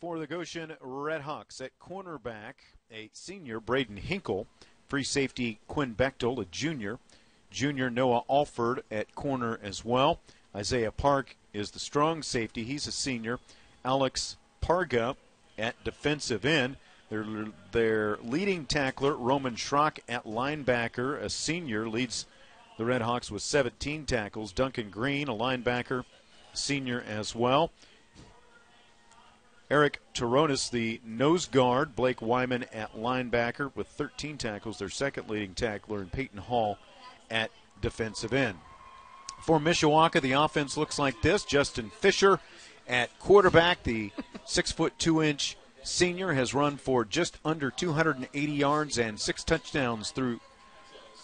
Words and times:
for 0.00 0.18
the 0.18 0.26
Goshen 0.26 0.74
Redhawks 0.82 1.60
at 1.60 1.78
cornerback, 1.80 2.54
a 2.92 3.08
senior, 3.12 3.60
Braden 3.60 3.96
Hinkle. 3.96 4.46
Free 4.88 5.02
safety, 5.02 5.58
Quinn 5.66 5.94
Bechtel, 5.94 6.40
a 6.40 6.44
junior. 6.44 6.98
Junior 7.50 7.90
Noah 7.90 8.22
Alford 8.28 8.82
at 8.90 9.14
corner 9.14 9.58
as 9.62 9.84
well. 9.84 10.20
Isaiah 10.54 10.92
Park 10.92 11.36
is 11.52 11.70
the 11.70 11.78
strong 11.78 12.22
safety. 12.22 12.64
He's 12.64 12.86
a 12.86 12.92
senior. 12.92 13.38
Alex 13.84 14.36
Parga 14.60 15.16
at 15.58 15.82
defensive 15.82 16.44
end. 16.44 16.76
Their, 17.08 17.24
their 17.72 18.18
leading 18.22 18.66
tackler, 18.66 19.16
Roman 19.16 19.54
Schrock, 19.54 19.98
at 20.08 20.24
linebacker, 20.24 21.20
a 21.20 21.30
senior, 21.30 21.88
leads 21.88 22.26
the 22.78 22.84
Redhawks 22.84 23.30
with 23.30 23.42
17 23.42 24.06
tackles. 24.06 24.52
Duncan 24.52 24.90
Green, 24.90 25.28
a 25.28 25.34
linebacker, 25.34 26.04
senior 26.52 27.02
as 27.08 27.34
well. 27.34 27.70
Eric 29.70 30.00
Taronis, 30.14 30.70
the 30.70 31.00
nose 31.04 31.46
guard. 31.46 31.96
Blake 31.96 32.22
Wyman 32.22 32.64
at 32.72 32.94
linebacker 32.94 33.74
with 33.74 33.88
13 33.88 34.38
tackles, 34.38 34.78
their 34.78 34.88
second 34.88 35.28
leading 35.28 35.54
tackler, 35.54 36.00
and 36.00 36.12
Peyton 36.12 36.38
Hall 36.38 36.78
at 37.30 37.50
defensive 37.80 38.32
end. 38.32 38.58
For 39.42 39.58
Mishawaka, 39.58 40.20
the 40.20 40.32
offense 40.32 40.76
looks 40.76 40.98
like 40.98 41.20
this. 41.22 41.44
Justin 41.44 41.90
Fisher 41.90 42.40
at 42.86 43.16
quarterback, 43.18 43.82
the 43.82 44.12
six 44.44 44.70
foot 44.72 44.98
two 44.98 45.22
inch 45.22 45.56
senior 45.82 46.32
has 46.32 46.54
run 46.54 46.76
for 46.76 47.04
just 47.04 47.38
under 47.44 47.70
280 47.70 48.52
yards 48.52 48.98
and 48.98 49.20
six 49.20 49.44
touchdowns 49.44 50.10
through 50.10 50.40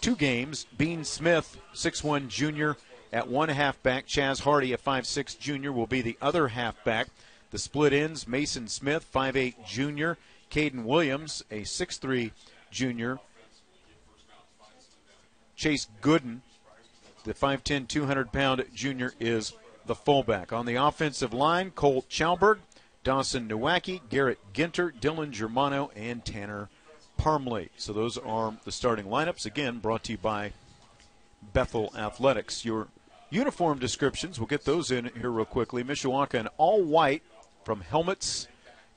two 0.00 0.16
games. 0.16 0.66
Bean 0.76 1.04
Smith, 1.04 1.58
6'1 1.74 2.28
junior 2.28 2.76
at 3.12 3.28
one 3.28 3.48
halfback. 3.48 4.06
Chaz 4.06 4.40
Hardy, 4.40 4.72
a 4.72 4.78
5'6 4.78 5.38
junior, 5.38 5.72
will 5.72 5.86
be 5.86 6.02
the 6.02 6.18
other 6.20 6.48
halfback. 6.48 7.08
The 7.52 7.58
split 7.58 7.92
ends 7.92 8.26
Mason 8.26 8.66
Smith, 8.66 9.06
5'8 9.12 9.66
junior. 9.66 10.16
Caden 10.50 10.84
Williams, 10.84 11.44
a 11.50 11.62
6'3 11.62 12.32
junior. 12.70 13.18
Chase 15.54 15.86
Gooden, 16.00 16.40
the 17.24 17.34
5'10, 17.34 17.86
200 17.86 18.32
pound 18.32 18.64
junior, 18.74 19.12
is 19.20 19.52
the 19.86 19.94
fullback. 19.94 20.52
On 20.52 20.66
the 20.66 20.76
offensive 20.76 21.34
line, 21.34 21.70
Colt 21.70 22.08
Chalberg, 22.08 22.60
Dawson 23.04 23.48
Nowacki, 23.48 24.00
Garrett 24.08 24.38
Ginter, 24.54 24.90
Dylan 24.90 25.30
Germano, 25.30 25.90
and 25.94 26.24
Tanner 26.24 26.70
Parmley. 27.18 27.68
So 27.76 27.92
those 27.92 28.16
are 28.16 28.56
the 28.64 28.72
starting 28.72 29.06
lineups. 29.06 29.44
Again, 29.44 29.78
brought 29.78 30.04
to 30.04 30.12
you 30.12 30.18
by 30.18 30.52
Bethel 31.52 31.92
Athletics. 31.96 32.64
Your 32.64 32.88
uniform 33.30 33.78
descriptions, 33.78 34.38
we'll 34.38 34.46
get 34.46 34.64
those 34.64 34.90
in 34.90 35.10
here 35.18 35.30
real 35.30 35.44
quickly. 35.44 35.84
Mishawaka 35.84 36.34
in 36.34 36.48
all 36.56 36.82
white 36.82 37.22
from 37.64 37.80
helmets 37.80 38.48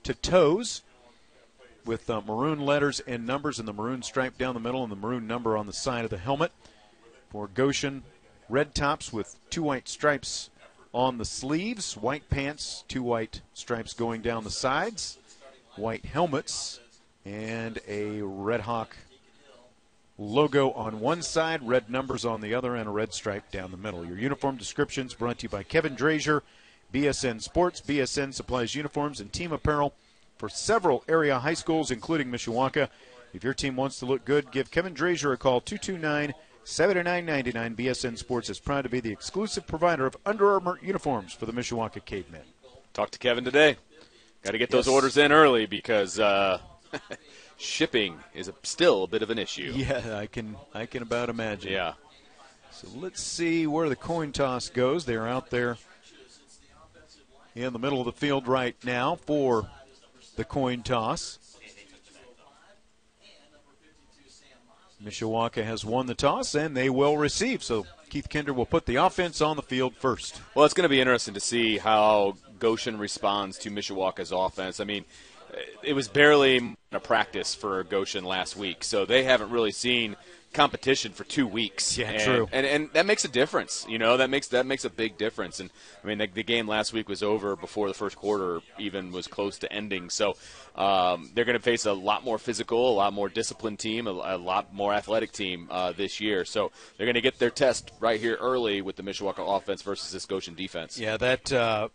to 0.03 0.13
toes 0.13 0.81
with 1.85 2.09
uh, 2.09 2.21
maroon 2.21 2.59
letters 2.59 2.99
and 3.01 3.25
numbers 3.25 3.59
and 3.59 3.67
the 3.67 3.73
maroon 3.73 4.01
stripe 4.01 4.37
down 4.37 4.53
the 4.53 4.59
middle 4.59 4.83
and 4.83 4.91
the 4.91 4.95
maroon 4.95 5.27
number 5.27 5.55
on 5.55 5.67
the 5.67 5.73
side 5.73 6.03
of 6.03 6.09
the 6.09 6.17
helmet. 6.17 6.51
For 7.29 7.47
Goshen, 7.47 8.03
red 8.49 8.73
tops 8.73 9.13
with 9.13 9.35
two 9.49 9.63
white 9.63 9.87
stripes 9.87 10.49
on 10.93 11.17
the 11.17 11.25
sleeves, 11.25 11.97
white 11.97 12.29
pants, 12.29 12.83
two 12.87 13.03
white 13.03 13.41
stripes 13.53 13.93
going 13.93 14.21
down 14.21 14.43
the 14.43 14.51
sides, 14.51 15.17
white 15.75 16.05
helmets, 16.05 16.79
and 17.25 17.79
a 17.87 18.21
Red 18.21 18.61
Hawk 18.61 18.95
logo 20.17 20.71
on 20.71 21.01
one 21.01 21.21
side, 21.21 21.67
red 21.67 21.89
numbers 21.89 22.23
on 22.23 22.39
the 22.39 22.53
other, 22.53 22.75
and 22.75 22.87
a 22.87 22.91
red 22.91 23.13
stripe 23.13 23.51
down 23.51 23.71
the 23.71 23.77
middle. 23.77 24.05
Your 24.05 24.17
uniform 24.17 24.55
descriptions 24.55 25.13
brought 25.13 25.39
to 25.39 25.43
you 25.43 25.49
by 25.49 25.63
Kevin 25.63 25.95
Drazier 25.95 26.41
BSN 26.95 27.41
Sports. 27.41 27.81
BSN 27.81 28.33
supplies 28.33 28.73
uniforms 28.73 29.19
and 29.19 29.31
team 29.33 29.51
apparel 29.51 29.93
for 30.37 30.47
several 30.47 31.03
area 31.09 31.37
high 31.37 31.53
schools, 31.53 31.91
including 31.91 32.31
Mishawaka. 32.31 32.87
If 33.33 33.43
your 33.43 33.53
team 33.53 33.75
wants 33.75 33.99
to 33.99 34.05
look 34.05 34.23
good, 34.23 34.49
give 34.49 34.71
Kevin 34.71 34.93
Drazier 34.93 35.33
a 35.33 35.37
call 35.37 35.59
229 35.59 36.33
7999. 36.63 37.75
BSN 37.75 38.17
Sports 38.17 38.49
is 38.49 38.59
proud 38.59 38.83
to 38.83 38.89
be 38.89 39.01
the 39.01 39.11
exclusive 39.11 39.67
provider 39.67 40.05
of 40.05 40.15
Under 40.25 40.53
Armour 40.53 40.79
uniforms 40.81 41.33
for 41.33 41.45
the 41.45 41.51
Mishawaka 41.51 42.03
Cavemen. 42.05 42.43
Talk 42.93 43.11
to 43.11 43.19
Kevin 43.19 43.43
today. 43.43 43.75
Got 44.43 44.51
to 44.51 44.57
get 44.57 44.69
those 44.69 44.87
orders 44.87 45.17
in 45.17 45.33
early 45.33 45.65
because 45.65 46.17
uh, 46.17 46.59
shipping 47.57 48.19
is 48.33 48.47
a, 48.47 48.53
still 48.63 49.03
a 49.03 49.07
bit 49.07 49.21
of 49.21 49.29
an 49.29 49.37
issue. 49.37 49.73
Yeah, 49.75 50.17
I 50.17 50.27
can 50.27 50.55
I 50.73 50.85
can 50.85 51.03
about 51.03 51.27
imagine. 51.27 51.73
Yeah. 51.73 51.95
So 52.71 52.87
let's 52.95 53.21
see 53.21 53.67
where 53.67 53.89
the 53.89 53.97
coin 53.97 54.31
toss 54.31 54.69
goes. 54.69 55.03
They're 55.03 55.27
out 55.27 55.49
there 55.49 55.77
in 57.55 57.73
the 57.73 57.79
middle 57.79 57.99
of 57.99 58.05
the 58.05 58.11
field 58.11 58.47
right 58.47 58.75
now 58.83 59.15
for 59.15 59.69
the 60.35 60.43
coin 60.43 60.83
toss. 60.83 61.39
Mishawaka 65.03 65.63
has 65.63 65.85
won 65.85 66.07
the 66.07 66.15
toss 66.15 66.55
and 66.55 66.75
they 66.75 66.89
will 66.89 67.17
receive. 67.17 67.63
So 67.63 67.85
Keith 68.09 68.29
Kinder 68.29 68.53
will 68.53 68.65
put 68.65 68.85
the 68.85 68.95
offense 68.95 69.39
on 69.41 69.55
the 69.55 69.61
field 69.61 69.95
first. 69.95 70.41
Well, 70.53 70.65
it's 70.65 70.73
going 70.73 70.83
to 70.83 70.89
be 70.89 70.99
interesting 70.99 71.33
to 71.35 71.39
see 71.39 71.77
how 71.77 72.35
Goshen 72.59 72.97
responds 72.97 73.57
to 73.59 73.69
Mishawaka's 73.69 74.31
offense. 74.31 74.79
I 74.79 74.83
mean, 74.83 75.05
it 75.83 75.93
was 75.93 76.07
barely 76.07 76.75
a 76.91 76.99
practice 76.99 77.53
for 77.55 77.83
Goshen 77.83 78.25
last 78.25 78.57
week, 78.57 78.83
so 78.83 79.05
they 79.05 79.23
haven't 79.23 79.51
really 79.51 79.71
seen 79.71 80.15
competition 80.55 81.11
for 81.11 81.23
two 81.25 81.45
weeks. 81.45 81.97
Yeah, 81.97 82.09
and, 82.09 82.21
true. 82.21 82.49
And, 82.51 82.65
and 82.65 82.89
that 82.93 83.05
makes 83.05 83.25
a 83.25 83.27
difference. 83.27 83.85
You 83.87 83.99
know, 83.99 84.17
that 84.17 84.29
makes 84.29 84.47
that 84.47 84.65
makes 84.65 84.85
a 84.85 84.89
big 84.89 85.17
difference. 85.17 85.59
And 85.59 85.69
I 86.03 86.07
mean, 86.07 86.17
the, 86.17 86.27
the 86.27 86.43
game 86.43 86.67
last 86.67 86.93
week 86.93 87.07
was 87.07 87.21
over 87.21 87.55
before 87.55 87.87
the 87.87 87.93
first 87.93 88.15
quarter 88.15 88.61
even 88.79 89.11
was 89.11 89.27
close 89.27 89.59
to 89.59 89.71
ending. 89.71 90.09
So 90.09 90.35
um, 90.75 91.29
they're 91.33 91.45
going 91.45 91.57
to 91.57 91.63
face 91.63 91.85
a 91.85 91.93
lot 91.93 92.23
more 92.23 92.39
physical, 92.39 92.89
a 92.89 92.95
lot 92.95 93.13
more 93.13 93.29
disciplined 93.29 93.79
team, 93.79 94.07
a, 94.07 94.11
a 94.11 94.37
lot 94.37 94.73
more 94.73 94.93
athletic 94.93 95.31
team 95.31 95.67
uh, 95.69 95.91
this 95.91 96.19
year. 96.19 96.45
So 96.45 96.71
they're 96.97 97.05
going 97.05 97.15
to 97.15 97.21
get 97.21 97.37
their 97.37 97.51
test 97.51 97.91
right 97.99 98.19
here 98.19 98.37
early 98.39 98.81
with 98.81 98.95
the 98.95 99.03
Mishawaka 99.03 99.57
offense 99.57 99.81
versus 99.81 100.11
this 100.11 100.25
Goshen 100.25 100.55
defense. 100.55 100.97
Yeah, 100.97 101.17
that 101.17 101.51
uh, 101.51 101.89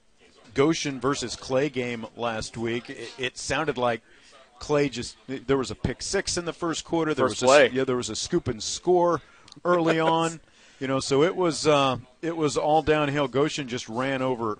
Goshen 0.54 1.00
versus 1.00 1.34
Clay 1.34 1.68
game 1.68 2.06
last 2.16 2.56
week, 2.56 2.90
it, 2.90 3.12
it 3.18 3.38
sounded 3.38 3.78
like 3.78 4.02
Clay 4.60 4.88
just 4.88 5.16
there 5.26 5.56
was 5.56 5.72
a 5.72 5.74
pick 5.74 6.02
six 6.02 6.36
in 6.36 6.44
the 6.44 6.52
first 6.52 6.84
quarter. 6.84 7.12
There 7.14 7.26
First 7.26 7.42
was 7.42 7.48
play. 7.48 7.66
A, 7.66 7.70
yeah, 7.70 7.84
there 7.84 7.96
was 7.96 8.10
a 8.10 8.14
scoop 8.14 8.46
and 8.46 8.62
score 8.62 9.20
early 9.64 9.98
on. 10.18 10.38
You 10.78 10.86
know, 10.86 11.00
so 11.00 11.24
it 11.24 11.34
was 11.34 11.66
uh, 11.66 11.96
it 12.22 12.36
was 12.36 12.56
all 12.56 12.82
downhill. 12.82 13.26
Goshen 13.26 13.66
just 13.66 13.88
ran 13.88 14.22
over 14.22 14.58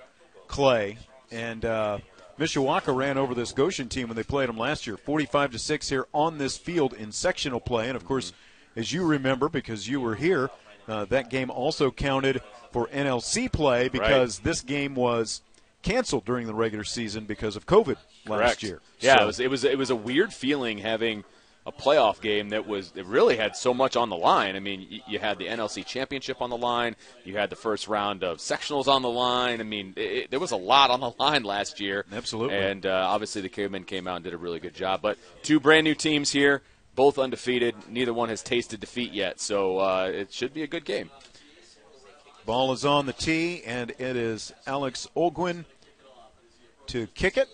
Clay, 0.48 0.98
and 1.30 1.64
uh, 1.64 1.98
Mishawaka 2.38 2.94
ran 2.94 3.16
over 3.16 3.34
this 3.34 3.52
Goshen 3.52 3.88
team 3.88 4.08
when 4.08 4.16
they 4.16 4.24
played 4.24 4.48
them 4.48 4.58
last 4.58 4.86
year, 4.86 4.96
forty-five 4.96 5.52
to 5.52 5.58
six 5.58 5.88
here 5.88 6.06
on 6.12 6.38
this 6.38 6.56
field 6.56 6.92
in 6.94 7.12
sectional 7.12 7.60
play. 7.60 7.86
And 7.86 7.96
of 7.96 8.04
course, 8.04 8.32
as 8.74 8.92
you 8.92 9.06
remember, 9.06 9.48
because 9.48 9.88
you 9.88 10.00
were 10.00 10.14
here, 10.16 10.50
uh, 10.88 11.04
that 11.06 11.30
game 11.30 11.50
also 11.50 11.90
counted 11.90 12.42
for 12.72 12.86
NLC 12.88 13.50
play 13.50 13.88
because 13.88 14.40
this 14.40 14.60
game 14.60 14.94
was 14.94 15.42
canceled 15.82 16.24
during 16.24 16.46
the 16.46 16.54
regular 16.54 16.84
season 16.84 17.24
because 17.24 17.56
of 17.56 17.66
COVID 17.66 17.96
last 18.26 18.62
year. 18.62 18.80
Yeah, 19.00 19.16
So- 19.18 19.22
it 19.22 19.26
was 19.26 19.40
it 19.40 19.50
was 19.50 19.64
it 19.64 19.78
was 19.78 19.90
a 19.90 19.96
weird 19.96 20.32
feeling 20.32 20.78
having 20.78 21.24
a 21.66 21.72
playoff 21.72 22.22
game 22.22 22.48
that 22.48 22.66
was 22.66 22.90
it 22.96 23.04
really 23.04 23.36
had 23.36 23.54
so 23.54 23.74
much 23.74 23.94
on 23.94 24.08
the 24.08 24.16
line. 24.16 24.56
I 24.56 24.60
mean, 24.60 24.86
you, 24.88 25.00
you 25.06 25.18
had 25.18 25.36
the 25.38 25.46
NLC 25.46 25.84
championship 25.84 26.40
on 26.40 26.48
the 26.48 26.56
line, 26.56 26.96
you 27.24 27.36
had 27.36 27.50
the 27.50 27.56
first 27.56 27.86
round 27.86 28.24
of 28.24 28.38
sectionals 28.38 28.88
on 28.88 29.02
the 29.02 29.10
line. 29.10 29.60
I 29.60 29.64
mean, 29.64 29.92
it, 29.96 30.00
it- 30.00 30.30
there 30.30 30.40
was 30.40 30.52
a 30.52 30.56
lot 30.56 30.90
on 30.90 31.00
the 31.00 31.10
line 31.18 31.42
last 31.44 31.78
year. 31.78 32.06
Absolutely. 32.12 32.56
And 32.56 32.86
uh, 32.86 33.04
obviously, 33.08 33.42
the 33.42 33.50
Cavemen 33.50 33.84
came 33.84 34.08
out 34.08 34.16
and 34.16 34.24
did 34.24 34.32
a 34.34 34.38
really 34.38 34.58
good 34.58 34.74
job. 34.74 35.02
But 35.02 35.18
two 35.42 35.60
brand 35.60 35.84
new 35.84 35.94
teams 35.94 36.30
here, 36.32 36.62
both 36.94 37.18
undefeated. 37.18 37.74
Neither 37.90 38.14
one 38.14 38.30
has 38.30 38.42
tasted 38.42 38.80
defeat 38.80 39.12
yet, 39.12 39.38
so 39.38 39.78
uh, 39.78 40.10
it 40.12 40.32
should 40.32 40.54
be 40.54 40.62
a 40.62 40.66
good 40.66 40.86
game. 40.86 41.10
Ball 42.46 42.72
is 42.72 42.84
on 42.86 43.04
the 43.06 43.12
tee, 43.12 43.62
and 43.64 43.90
it 43.98 44.16
is 44.16 44.50
Alex 44.66 45.06
Olguin 45.14 45.66
to 46.90 47.06
kick 47.08 47.36
it. 47.36 47.48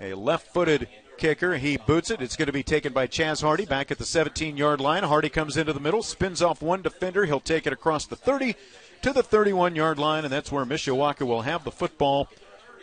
A 0.00 0.14
left 0.14 0.52
footed 0.52 0.88
kicker. 1.18 1.56
He 1.56 1.78
boots 1.78 2.10
it. 2.10 2.22
It's 2.22 2.36
going 2.36 2.46
to 2.46 2.52
be 2.52 2.62
taken 2.62 2.92
by 2.92 3.08
Chaz 3.08 3.42
Hardy 3.42 3.64
back 3.64 3.90
at 3.90 3.98
the 3.98 4.04
17 4.04 4.56
yard 4.56 4.80
line. 4.80 5.02
Hardy 5.02 5.28
comes 5.28 5.56
into 5.56 5.72
the 5.72 5.80
middle, 5.80 6.02
spins 6.02 6.42
off 6.42 6.62
one 6.62 6.80
defender. 6.80 7.24
He'll 7.24 7.40
take 7.40 7.66
it 7.66 7.72
across 7.72 8.06
the 8.06 8.14
30 8.14 8.54
to 9.02 9.12
the 9.12 9.22
31 9.22 9.74
yard 9.74 9.98
line, 9.98 10.24
and 10.24 10.32
that's 10.32 10.52
where 10.52 10.64
Mishawaka 10.64 11.26
will 11.26 11.42
have 11.42 11.64
the 11.64 11.72
football 11.72 12.28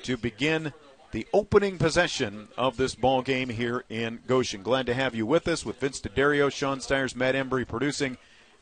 to 0.04 0.18
begin 0.18 0.74
the 1.12 1.26
opening 1.32 1.78
possession 1.78 2.50
of 2.58 2.76
this 2.76 2.96
ball 2.96 3.22
game 3.22 3.48
here 3.48 3.86
in 3.90 4.20
Goshen. 4.28 4.64
Glad 4.64 4.88
to 4.88 4.94
have 4.94 5.16
you 5.16 5.26
with 5.26 5.48
us 5.48 5.66
with 5.66 5.80
Vince 5.80 6.02
D'Addario, 6.02 6.52
Sean 6.52 6.82
Stiers, 6.82 7.16
Matt 7.16 7.36
Embry 7.36 7.66
producing 7.66 8.18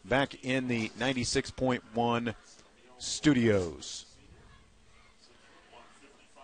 back 0.06 0.36
in 0.44 0.68
the 0.68 0.89
96.1 1.00 2.36
studios. 3.00 4.11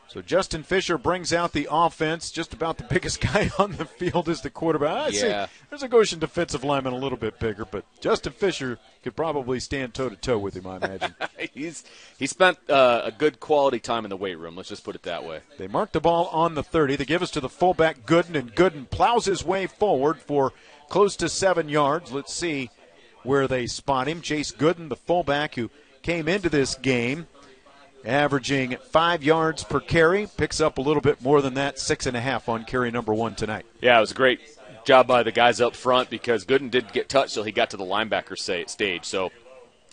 So 0.09 0.21
Justin 0.21 0.63
Fisher 0.63 0.97
brings 0.97 1.33
out 1.33 1.51
the 1.51 1.67
offense. 1.69 2.31
Just 2.31 2.53
about 2.53 2.77
the 2.77 2.83
biggest 2.89 3.19
guy 3.21 3.51
on 3.59 3.73
the 3.73 3.85
field 3.85 4.29
is 4.29 4.41
the 4.41 4.49
quarterback. 4.49 5.07
I 5.07 5.11
see 5.11 5.45
there's 5.69 5.83
a 5.83 5.87
Goshen 5.87 6.19
defensive 6.19 6.63
lineman 6.63 6.93
a 6.93 6.97
little 6.97 7.17
bit 7.17 7.39
bigger, 7.39 7.65
but 7.65 7.83
Justin 7.99 8.33
Fisher 8.33 8.79
could 9.03 9.15
probably 9.15 9.59
stand 9.59 9.93
toe 9.93 10.09
to 10.09 10.15
toe 10.15 10.37
with 10.37 10.55
him. 10.55 10.65
I 10.67 10.77
imagine. 10.77 11.15
He's 11.53 11.83
he 12.17 12.27
spent 12.27 12.57
uh, 12.69 13.01
a 13.03 13.11
good 13.11 13.39
quality 13.39 13.79
time 13.79 14.05
in 14.05 14.09
the 14.09 14.17
weight 14.17 14.37
room. 14.37 14.55
Let's 14.55 14.69
just 14.69 14.83
put 14.83 14.95
it 14.95 15.03
that 15.03 15.25
way. 15.25 15.41
They 15.57 15.67
mark 15.67 15.91
the 15.91 16.01
ball 16.01 16.27
on 16.27 16.55
the 16.55 16.63
30. 16.63 16.95
They 16.95 17.05
give 17.05 17.21
us 17.21 17.31
to 17.31 17.41
the 17.41 17.49
fullback 17.49 18.05
Gooden, 18.05 18.35
and 18.35 18.55
Gooden 18.55 18.89
plows 18.89 19.25
his 19.25 19.43
way 19.43 19.67
forward 19.67 20.19
for 20.19 20.53
close 20.89 21.15
to 21.17 21.29
seven 21.29 21.67
yards. 21.67 22.11
Let's 22.11 22.33
see 22.33 22.69
where 23.23 23.47
they 23.47 23.67
spot 23.67 24.07
him. 24.07 24.21
Chase 24.21 24.51
Gooden, 24.51 24.89
the 24.89 24.95
fullback 24.95 25.55
who 25.55 25.69
came 26.01 26.27
into 26.29 26.49
this 26.49 26.75
game 26.75 27.27
averaging 28.05 28.77
five 28.89 29.23
yards 29.23 29.63
per 29.63 29.79
carry, 29.79 30.27
picks 30.37 30.61
up 30.61 30.77
a 30.77 30.81
little 30.81 31.01
bit 31.01 31.21
more 31.21 31.41
than 31.41 31.55
that, 31.55 31.79
six 31.79 32.05
and 32.05 32.15
a 32.15 32.21
half 32.21 32.47
on 32.47 32.63
carry 32.63 32.91
number 32.91 33.13
one 33.13 33.35
tonight. 33.35 33.65
Yeah, 33.81 33.97
it 33.97 34.01
was 34.01 34.11
a 34.11 34.15
great 34.15 34.39
job 34.85 35.05
by 35.07 35.21
the 35.23 35.31
guys 35.31 35.59
up 35.59 35.75
front 35.75 36.09
because 36.09 36.45
Gooden 36.45 36.71
didn't 36.71 36.93
get 36.93 37.09
touched 37.09 37.33
till 37.33 37.43
he 37.43 37.51
got 37.51 37.71
to 37.71 37.77
the 37.77 37.83
linebacker 37.83 38.37
stage. 38.69 39.03
So 39.03 39.31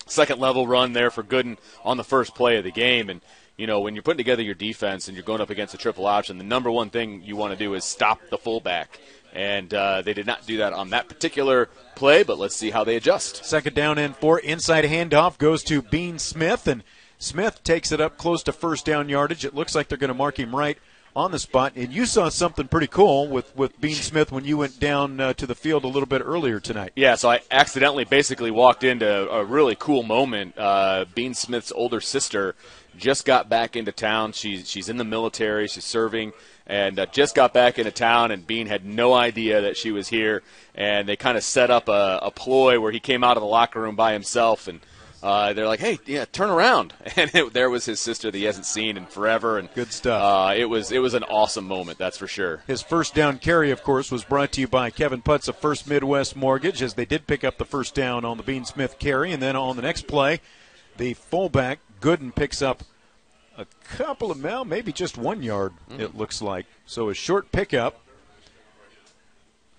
second 0.07 0.41
level 0.41 0.67
run 0.67 0.93
there 0.93 1.11
for 1.11 1.23
Gooden 1.23 1.59
on 1.85 1.97
the 1.97 2.05
first 2.05 2.35
play 2.35 2.57
of 2.57 2.65
the 2.65 2.71
game. 2.71 3.11
And, 3.11 3.21
you 3.57 3.67
know, 3.67 3.81
when 3.81 3.95
you're 3.95 4.03
putting 4.03 4.19
together 4.19 4.43
your 4.43 4.55
defense 4.55 5.09
and 5.09 5.17
you're 5.17 5.25
going 5.25 5.41
up 5.41 5.51
against 5.51 5.75
a 5.75 5.79
triple 5.79 6.07
option, 6.07 6.39
the 6.39 6.45
number 6.45 6.71
one 6.71 6.91
thing 6.91 7.23
you 7.25 7.37
want 7.37 7.53
to 7.53 7.59
do 7.59 7.75
is 7.75 7.85
stop 7.85 8.21
the 8.31 8.39
fullback. 8.39 9.01
And 9.33 9.75
uh, 9.75 10.03
they 10.03 10.15
did 10.15 10.27
not 10.27 10.47
do 10.47 10.59
that 10.59 10.73
on 10.73 10.91
that 10.91 11.09
particular 11.09 11.69
play, 11.97 12.23
but 12.23 12.39
let's 12.39 12.55
see 12.55 12.71
how 12.71 12.85
they 12.85 12.95
adjust. 12.95 13.45
Second 13.45 13.75
down 13.75 13.99
and 13.99 14.15
four. 14.15 14.39
Inside 14.39 14.85
handoff 14.85 15.39
goes 15.39 15.65
to 15.65 15.83
Bean 15.83 16.21
Smith, 16.21 16.69
and 16.69 16.85
Smith 17.25 17.65
takes 17.65 17.91
it 17.91 18.01
up 18.01 18.19
close 18.19 18.43
to 18.45 18.53
first 18.53 18.85
down 18.85 19.09
yardage. 19.09 19.45
It 19.45 19.55
looks 19.55 19.75
like 19.75 19.89
they're 19.89 19.99
going 19.99 20.09
to 20.09 20.15
mark 20.15 20.39
him 20.39 20.55
right 20.55 20.79
on 21.17 21.31
the 21.31 21.39
spot. 21.39 21.73
And 21.77 21.93
you 21.93 22.07
saw 22.07 22.29
something 22.29 22.69
pretty 22.69 22.87
cool 22.87 23.29
with, 23.29 23.57
with 23.57 23.81
Bean 23.81 23.95
Smith 23.95 24.31
when 24.31 24.45
you 24.45 24.59
went 24.59 24.79
down 24.79 25.21
uh, 25.21 25.33
to 25.35 25.47
the 25.47 25.55
field 25.55 25.85
a 25.85 25.89
little 25.89 26.07
bit 26.07 26.23
earlier 26.25 26.61
tonight. 26.61 26.93
Yeah, 26.97 27.15
so 27.15 27.31
I 27.31 27.41
accidentally 27.51 28.05
basically 28.05 28.51
walked 28.51 28.85
into 28.85 29.31
a 29.31 29.45
really 29.45 29.77
cool 29.77 30.03
moment. 30.03 30.59
Uh, 30.59 31.07
Bean 31.15 31.35
Smith's 31.35 31.73
older 31.73 32.01
sister 32.01 32.57
just 32.97 33.25
got 33.25 33.49
back 33.49 33.75
into 33.75 33.91
town. 33.91 34.33
She's 34.33 34.69
she's 34.69 34.89
in 34.89 34.99
the 34.99 35.05
military. 35.05 35.67
She's 35.67 35.85
serving, 35.85 36.33
and 36.67 36.99
uh, 36.99 37.07
just 37.07 37.35
got 37.35 37.53
back 37.53 37.79
into 37.79 37.91
town. 37.91 38.31
And 38.33 38.47
Bean 38.47 38.67
had 38.67 38.85
no 38.85 39.15
idea 39.15 39.63
that 39.63 39.77
she 39.77 39.91
was 39.93 40.09
here. 40.09 40.43
And 40.75 41.09
they 41.09 41.17
kind 41.17 41.37
of 41.37 41.45
set 41.45 41.71
up 41.71 41.89
a, 41.89 42.21
a 42.23 42.31
ploy 42.31 42.79
where 42.81 42.93
he 42.93 43.01
came 43.01 43.25
out 43.25 43.37
of 43.37 43.41
the 43.41 43.49
locker 43.49 43.81
room 43.81 43.97
by 43.97 44.13
himself 44.13 44.69
and. 44.69 44.81
Uh, 45.25 45.55
they're 45.55 45.67
like, 45.67 45.81
"Hey, 45.81 45.99
yeah, 46.05 46.27
turn 46.27 46.51
around!" 46.51 46.93
And 47.17 47.35
it, 47.35 47.55
there 47.55 47.71
was 47.71 47.87
his 47.87 47.99
sister 47.99 48.31
that 48.31 48.37
he 48.37 48.45
hasn't 48.45 48.67
seen 48.67 48.99
in 48.99 49.07
forever, 49.07 49.59
and 49.59 49.73
Good 49.73 49.91
stuff. 49.91 50.23
Uh, 50.23 50.55
it 50.55 50.67
was 50.67 50.93
it 50.93 50.99
was 50.99 51.15
an 51.15 51.23
awesome 51.25 51.65
moment, 51.67 51.97
that's 51.97 52.19
for 52.19 52.27
sure. 52.27 52.63
His 52.67 52.83
first 52.83 53.15
down 53.15 53.39
carry, 53.39 53.71
of 53.71 53.83
course, 53.83 54.13
was 54.13 54.23
brought 54.23 54.53
to 54.53 54.61
you 54.61 54.69
by 54.69 54.91
Kevin 54.91 55.23
Putz 55.23 55.49
of 55.49 55.57
First 55.57 55.89
Midwest 55.89 56.37
Mortgage, 56.37 56.83
as 56.83 56.93
they 56.93 57.07
did 57.07 57.27
pick 57.27 57.43
up 57.43 57.57
the 57.57 57.65
first 57.65 57.95
down 57.95 58.27
on 58.27 58.37
the 58.37 58.43
Bean 58.43 58.67
Smith 58.67 58.99
carry. 58.99 59.33
And 59.33 59.43
then 59.43 59.57
on 59.57 59.77
the 59.77 59.83
next 59.83 60.07
play, 60.07 60.43
the 60.99 61.15
fullback, 61.15 61.79
Gooden, 62.03 62.35
picks 62.35 62.61
up 62.61 62.83
a 63.57 63.65
couple 63.85 64.31
of, 64.31 64.45
well, 64.45 64.67
maybe 64.67 64.93
just 64.93 65.17
one 65.17 65.43
yard, 65.43 65.73
it 65.99 66.15
looks 66.15 66.43
like. 66.43 66.67
So 66.85 67.09
a 67.09 67.15
short 67.15 67.51
pickup. 67.51 67.99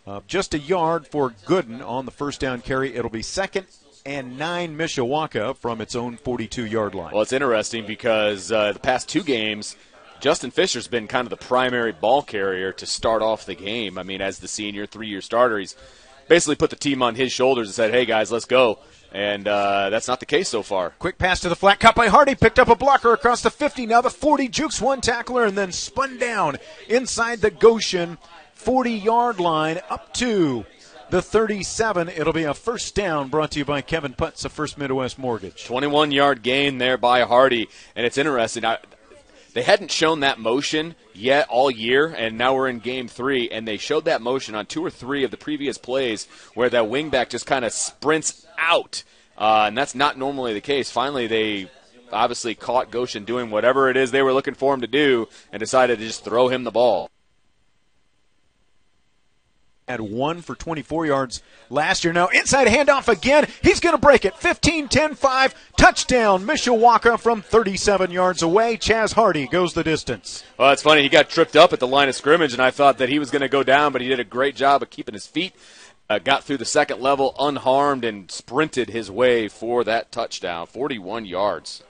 Uh, 0.08 0.22
just 0.28 0.54
a 0.54 0.60
yard 0.60 1.08
for 1.08 1.32
Gooden 1.32 1.86
on 1.86 2.06
the 2.06 2.12
first 2.12 2.40
down 2.40 2.62
carry. 2.62 2.96
It'll 2.96 3.10
be 3.12 3.22
second 3.22 3.68
and 4.06 4.38
nine 4.38 4.78
Mishawaka 4.78 5.58
from 5.58 5.82
its 5.82 5.96
own 5.96 6.18
42 6.18 6.66
yard 6.66 6.94
line. 6.94 7.14
Well, 7.14 7.24
it's 7.24 7.34
interesting 7.34 7.86
because 7.86 8.52
uh, 8.52 8.74
the 8.74 8.80
past 8.80 9.10
two 9.10 9.24
games, 9.24 9.76
Justin 10.20 10.52
Fisher's 10.52 10.88
been 10.88 11.08
kind 11.08 11.26
of 11.26 11.30
the 11.30 11.46
primary 11.46 11.92
ball 11.92 12.22
carrier 12.22 12.72
to 12.74 12.86
start 12.86 13.22
off 13.22 13.46
the 13.46 13.56
game. 13.56 13.98
I 13.98 14.04
mean, 14.04 14.22
as 14.22 14.40
the 14.40 14.48
senior, 14.48 14.86
three-year 14.86 15.22
starter, 15.22 15.58
he's 15.58 15.76
basically 16.28 16.56
put 16.56 16.70
the 16.70 16.76
team 16.76 17.02
on 17.02 17.16
his 17.16 17.32
shoulders 17.32 17.68
and 17.68 17.76
said, 17.76 17.92
"Hey 17.92 18.06
guys, 18.06 18.32
let's 18.32 18.46
go." 18.46 18.80
And 19.12 19.48
uh, 19.48 19.90
that's 19.92 20.10
not 20.10 20.20
the 20.20 20.26
case 20.26 20.50
so 20.50 20.62
far. 20.62 20.90
Quick 21.00 21.18
pass 21.18 21.40
to 21.42 21.50
the 21.50 21.56
flat, 21.56 21.80
cut 21.80 21.96
by 21.96 22.08
Hardy, 22.08 22.36
picked 22.36 22.60
up 22.60 22.68
a 22.68 22.76
blocker 22.76 23.14
across 23.14 23.42
the 23.42 23.50
50, 23.50 23.86
now 23.86 24.02
the 24.02 24.10
40, 24.10 24.50
jukes 24.50 24.82
one 24.82 25.00
tackler, 25.00 25.46
and 25.46 25.58
then 25.58 25.72
spun 25.72 26.18
down 26.18 26.58
inside 26.90 27.40
the 27.40 27.50
Goshen 27.50 28.18
40 28.56 28.92
yard 28.92 29.40
line 29.40 29.80
up 29.90 30.14
to 30.16 30.66
the 31.10 31.22
37. 31.22 32.10
It'll 32.10 32.34
be 32.34 32.44
a 32.44 32.54
first 32.54 32.96
down 32.96 33.30
brought 33.30 33.52
to 33.52 33.60
you 33.60 33.66
by 33.66 33.82
Kevin 33.82 34.14
Putz 34.14 34.46
of 34.46 34.52
First 34.52 34.78
Midwest 34.78 35.20
Mortgage. 35.20 35.66
21 35.66 36.12
yard 36.12 36.42
gain 36.42 36.78
there 36.78 36.98
by 36.98 37.22
Hardy, 37.22 37.70
and 37.96 38.06
it's 38.06 38.18
interesting. 38.18 38.66
I, 38.66 38.80
they 39.54 39.62
hadn't 39.62 39.92
shown 39.92 40.22
that 40.22 40.40
motion 40.40 40.96
yet 41.14 41.48
all 41.50 41.72
year, 41.72 42.08
and 42.08 42.38
now 42.38 42.56
we're 42.56 42.68
in 42.68 42.80
game 42.80 43.08
three, 43.08 43.50
and 43.50 43.68
they 43.68 43.78
showed 43.78 44.06
that 44.06 44.22
motion 44.22 44.56
on 44.56 44.66
two 44.66 44.84
or 44.84 44.90
three 44.90 45.24
of 45.24 45.32
the 45.32 45.38
previous 45.38 45.78
plays 45.78 46.28
where 46.56 46.70
that 46.70 46.86
wingback 46.86 47.30
just 47.30 47.46
kind 47.46 47.64
of 47.64 47.72
sprints 47.72 48.46
out, 48.58 49.04
uh, 49.38 49.66
and 49.68 49.78
that's 49.78 49.96
not 49.96 50.18
normally 50.18 50.54
the 50.54 50.62
case. 50.62 50.90
Finally, 50.90 51.28
they 51.28 51.70
obviously 52.12 52.56
caught 52.56 52.92
Goshen 52.92 53.26
doing 53.26 53.50
whatever 53.50 53.90
it 53.90 53.98
is 53.98 54.12
they 54.12 54.22
were 54.22 54.34
looking 54.34 54.56
for 54.56 54.74
him 54.74 54.82
to 54.82 54.88
do, 54.88 55.28
and 55.52 55.60
decided 55.60 56.00
to 56.00 56.06
just 56.06 56.24
throw 56.24 56.48
him 56.48 56.64
the 56.64 56.72
ball. 56.72 57.10
Had 59.88 60.02
one 60.02 60.42
for 60.42 60.56
24 60.56 61.06
yards 61.06 61.44
last 61.70 62.04
year. 62.04 62.12
Now 62.12 62.28
inside 62.30 62.68
handoff 62.68 63.08
again. 63.08 63.48
He's 63.62 63.80
going 63.80 63.94
to 63.94 64.02
break 64.02 64.26
it. 64.26 64.36
15 64.36 64.88
10 64.88 65.14
5. 65.14 65.56
Touchdown, 65.78 66.44
Mishawaka 66.44 67.20
from 67.20 67.44
37 67.44 68.10
yards 68.10 68.42
away. 68.42 68.78
Chaz 68.78 69.14
Hardy 69.14 69.46
goes 69.48 69.76
the 69.76 69.84
distance. 69.84 70.44
Well, 70.58 70.72
it's 70.72 70.82
funny. 70.82 71.04
He 71.04 71.10
got 71.10 71.30
tripped 71.30 71.56
up 71.56 71.72
at 71.72 71.80
the 71.80 71.86
line 71.86 72.10
of 72.10 72.16
scrimmage, 72.16 72.54
and 72.54 72.64
I 72.64 72.72
thought 72.72 72.98
that 72.98 73.10
he 73.10 73.20
was 73.20 73.30
going 73.30 73.44
to 73.44 73.48
go 73.48 73.62
down, 73.62 73.92
but 73.92 74.02
he 74.02 74.08
did 74.08 74.20
a 74.20 74.24
great 74.24 74.56
job 74.56 74.82
of 74.82 74.90
keeping 74.90 75.14
his 75.14 75.28
feet. 75.28 75.54
Uh, 76.10 76.18
got 76.18 76.44
through 76.44 76.58
the 76.58 76.66
second 76.66 77.00
level 77.00 77.36
unharmed 77.40 78.04
and 78.04 78.32
sprinted 78.32 78.90
his 78.90 79.12
way 79.12 79.48
for 79.48 79.84
that 79.84 80.12
touchdown. 80.12 80.66
41 80.66 81.26
yards. 81.26 81.84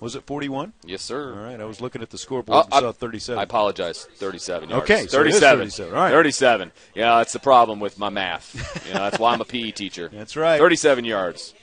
Was 0.00 0.16
it 0.16 0.24
41? 0.24 0.72
Yes, 0.84 1.02
sir. 1.02 1.34
All 1.34 1.44
right, 1.44 1.60
I 1.60 1.64
was 1.64 1.80
looking 1.82 2.00
at 2.00 2.08
the 2.10 2.16
scoreboard 2.18 2.56
Oh, 2.56 2.62
and 2.64 2.72
I- 2.74 2.80
saw 2.80 2.92
37. 2.92 3.38
I 3.38 3.42
apologize. 3.42 4.06
37 4.16 4.70
yards. 4.70 4.82
Okay, 4.84 5.06
so 5.06 5.18
37. 5.18 5.58
37. 5.58 5.94
All 5.94 6.02
right. 6.02 6.10
37. 6.10 6.72
Yeah, 6.94 7.18
that's 7.18 7.34
the 7.34 7.38
problem 7.38 7.80
with 7.80 7.98
my 7.98 8.08
math. 8.08 8.54
you 8.88 8.94
know, 8.94 9.00
that's 9.00 9.18
why 9.18 9.32
I'm 9.34 9.40
a 9.42 9.44
PE 9.44 9.72
teacher. 9.72 10.08
That's 10.12 10.36
right. 10.36 10.58
37 10.58 11.04
yards. 11.04 11.54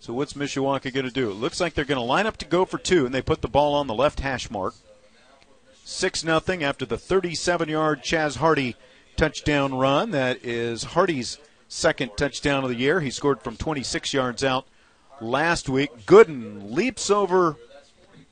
So 0.00 0.12
what's 0.12 0.32
Mishawaka 0.32 0.92
going 0.92 1.06
to 1.06 1.12
do? 1.12 1.30
It 1.30 1.34
looks 1.34 1.60
like 1.60 1.74
they're 1.74 1.84
going 1.84 2.00
to 2.00 2.04
line 2.04 2.26
up 2.26 2.36
to 2.38 2.44
go 2.44 2.64
for 2.64 2.76
two, 2.78 3.06
and 3.06 3.14
they 3.14 3.22
put 3.22 3.40
the 3.40 3.48
ball 3.48 3.74
on 3.74 3.86
the 3.86 3.94
left 3.94 4.18
hash 4.18 4.50
mark. 4.50 4.74
Six 5.84 6.24
nothing 6.24 6.64
after 6.64 6.84
the 6.84 6.96
37-yard 6.96 8.02
Chaz 8.02 8.38
Hardy 8.38 8.74
touchdown 9.16 9.74
run. 9.74 10.10
That 10.10 10.44
is 10.44 10.82
Hardy's 10.84 11.38
second 11.68 12.10
touchdown 12.16 12.64
of 12.64 12.70
the 12.70 12.76
year. 12.76 13.00
He 13.00 13.10
scored 13.10 13.42
from 13.42 13.56
26 13.56 14.12
yards 14.12 14.42
out 14.42 14.66
last 15.22 15.68
week. 15.68 16.04
Gooden 16.06 16.72
leaps 16.72 17.10
over 17.10 17.56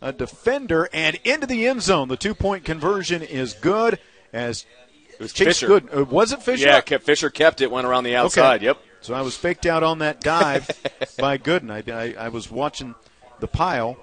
a 0.02 0.12
defender 0.12 0.88
and 0.92 1.18
into 1.24 1.46
the 1.46 1.66
end 1.66 1.82
zone. 1.82 2.08
The 2.08 2.16
two-point 2.16 2.64
conversion 2.64 3.22
is 3.22 3.54
good 3.54 3.98
as 4.32 4.64
It 5.12 5.20
was 5.20 5.32
Chase 5.32 5.60
Fisher. 5.60 5.68
Gooden. 5.68 5.96
Uh, 5.96 6.04
was 6.04 6.32
it 6.32 6.42
Fisher? 6.42 6.66
Yeah, 6.66 6.80
kept, 6.80 7.04
Fisher 7.04 7.30
kept 7.30 7.60
it, 7.60 7.70
went 7.70 7.86
around 7.86 8.04
the 8.04 8.16
outside. 8.16 8.56
Okay. 8.56 8.66
Yep. 8.66 8.78
So 9.02 9.14
I 9.14 9.22
was 9.22 9.36
faked 9.36 9.66
out 9.66 9.82
on 9.82 9.98
that 10.00 10.20
dive 10.20 10.68
by 11.18 11.38
Gooden. 11.38 11.70
I, 11.70 11.92
I, 11.92 12.26
I 12.26 12.28
was 12.28 12.50
watching 12.50 12.94
the 13.40 13.48
pile, 13.48 13.96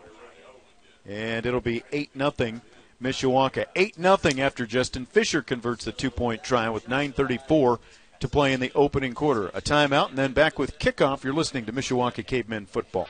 and 1.06 1.46
it'll 1.46 1.62
be 1.62 1.84
8 1.92 2.16
nothing 2.16 2.62
Mishawaka. 3.02 3.66
8 3.76 4.00
nothing 4.00 4.42
after 4.42 4.66
Justin 4.66 5.06
Fisher 5.06 5.42
converts 5.44 5.86
the 5.86 5.92
two 5.92 6.10
point 6.10 6.44
try 6.44 6.68
with 6.70 6.88
9.34 6.88 7.78
to 8.20 8.28
play 8.28 8.54
in 8.54 8.60
the 8.60 8.72
opening 8.74 9.14
quarter. 9.14 9.48
A 9.50 9.62
timeout, 9.62 10.10
and 10.10 10.18
then 10.18 10.34
back 10.34 10.58
with 10.58 10.80
kickoff. 10.80 11.24
You're 11.24 11.34
listening 11.34 11.66
to 11.66 11.74
Mishawaka 11.74 12.26
Cavemen 12.26 12.66
Football. 12.66 13.08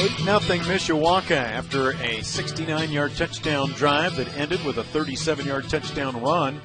Eight 0.00 0.24
nothing 0.24 0.60
Mishawaka 0.60 1.32
after 1.32 1.90
a 1.90 2.18
69-yard 2.20 3.16
touchdown 3.16 3.70
drive 3.70 4.14
that 4.16 4.28
ended 4.36 4.64
with 4.64 4.78
a 4.78 4.84
37-yard 4.84 5.68
touchdown 5.68 6.22
run 6.22 6.60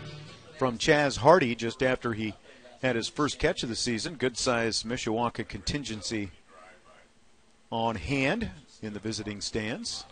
from 0.59 0.77
Chaz 0.77 1.17
Hardy 1.17 1.55
just 1.55 1.81
after 1.81 2.13
he 2.13 2.35
had 2.83 2.95
his 2.95 3.07
first 3.07 3.39
catch 3.39 3.63
of 3.63 3.69
the 3.69 3.75
season. 3.75 4.15
Good 4.15 4.37
size 4.37 4.83
Mishawaka 4.83 5.47
contingency 5.47 6.29
on 7.71 7.95
hand 7.95 8.51
in 8.83 8.93
the 8.93 8.99
visiting 8.99 9.41
stands. 9.41 10.05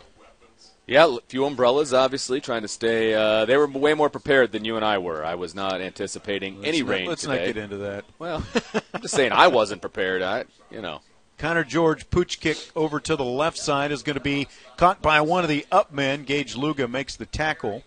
Yeah, 0.86 1.16
a 1.16 1.20
few 1.28 1.44
umbrellas, 1.44 1.94
obviously, 1.94 2.40
trying 2.40 2.62
to 2.62 2.68
stay. 2.68 3.14
Uh, 3.14 3.44
they 3.44 3.56
were 3.56 3.68
way 3.68 3.94
more 3.94 4.10
prepared 4.10 4.50
than 4.52 4.64
you 4.64 4.74
and 4.76 4.84
I 4.84 4.98
were. 4.98 5.24
I 5.24 5.36
was 5.36 5.54
not 5.54 5.80
anticipating 5.80 6.64
any 6.64 6.82
Let's 6.82 6.88
not- 6.88 6.90
rain 6.90 7.06
Let's 7.08 7.22
today. 7.22 7.36
not 7.36 7.46
get 7.46 7.56
into 7.56 7.76
that. 7.78 8.04
Well, 8.18 8.44
I'm 8.94 9.00
just 9.02 9.14
saying 9.14 9.32
I 9.32 9.46
wasn't 9.46 9.80
prepared. 9.80 10.22
I, 10.22 10.44
you 10.70 10.82
know. 10.82 11.00
Connor 11.38 11.64
George 11.64 12.08
pooch 12.10 12.38
kick 12.40 12.56
over 12.76 13.00
to 13.00 13.16
the 13.16 13.24
left 13.24 13.58
side 13.58 13.90
is 13.90 14.02
going 14.02 14.14
to 14.14 14.22
be 14.22 14.46
caught 14.76 15.02
by 15.02 15.20
one 15.20 15.42
of 15.42 15.48
the 15.48 15.66
up 15.72 15.92
men. 15.92 16.22
Gage 16.24 16.56
Luga 16.56 16.86
makes 16.86 17.16
the 17.16 17.26
tackle. 17.26 17.82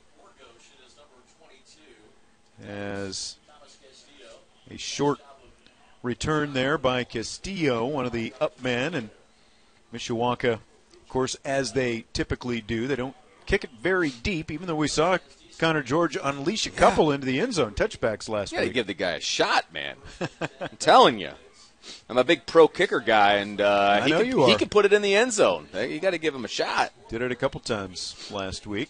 As 2.65 3.35
a 4.71 4.77
short 4.77 5.19
return 6.01 6.53
there 6.53 6.77
by 6.77 7.03
Castillo, 7.03 7.85
one 7.85 8.05
of 8.05 8.11
the 8.11 8.33
up 8.41 8.61
men, 8.61 8.93
and 8.93 9.09
Mishawaka, 9.93 10.59
course, 11.15 11.37
as 11.45 11.71
they 11.71 12.03
typically 12.11 12.59
do, 12.59 12.87
they 12.87 12.95
don't 12.97 13.15
kick 13.45 13.63
it 13.63 13.69
very 13.81 14.09
deep, 14.09 14.51
even 14.51 14.67
though 14.67 14.75
we 14.75 14.89
saw 14.89 15.17
Connor 15.57 15.81
George 15.81 16.17
unleash 16.21 16.65
a 16.65 16.69
couple 16.69 17.09
into 17.09 17.25
the 17.25 17.39
end 17.39 17.53
zone 17.53 17.71
touchbacks 17.73 18.27
last 18.27 18.51
You 18.51 18.57
got 18.57 18.61
to 18.61 18.67
week. 18.67 18.73
give 18.73 18.87
the 18.87 18.93
guy 18.93 19.11
a 19.11 19.21
shot, 19.21 19.71
man. 19.71 19.95
I'm 20.59 20.75
telling 20.77 21.17
you. 21.19 21.31
I'm 22.09 22.17
a 22.17 22.25
big 22.25 22.45
pro 22.45 22.67
kicker 22.67 22.99
guy, 22.99 23.35
and 23.35 23.61
uh, 23.61 24.01
he, 24.01 24.11
can, 24.11 24.25
he 24.49 24.55
can 24.55 24.67
put 24.67 24.83
it 24.83 24.91
in 24.91 25.01
the 25.01 25.15
end 25.15 25.31
zone. 25.31 25.69
You 25.73 26.01
got 26.01 26.11
to 26.11 26.17
give 26.17 26.35
him 26.35 26.43
a 26.43 26.49
shot. 26.49 26.91
Did 27.07 27.21
it 27.21 27.31
a 27.31 27.35
couple 27.35 27.61
times 27.61 28.29
last 28.29 28.67
week. 28.67 28.89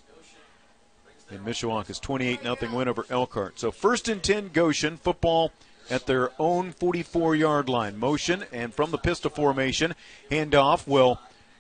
And 1.30 1.46
Mishawaka's 1.46 2.00
28 2.00 2.42
0 2.42 2.58
win 2.74 2.88
over 2.88 3.06
Elkhart. 3.12 3.60
So 3.60 3.70
first 3.70 4.08
and 4.08 4.24
10 4.24 4.50
Goshen 4.52 4.98
football 4.98 5.52
at 5.92 6.08
their 6.08 6.32
own 6.40 6.72
44 6.72 7.36
yard 7.36 7.70
line. 7.70 8.00
Motion 8.00 8.46
and 8.52 8.74
from 8.74 8.90
the 8.90 8.98
pistol 8.98 9.30
formation, 9.30 9.94
handoff 10.32 10.88
will 10.88 11.20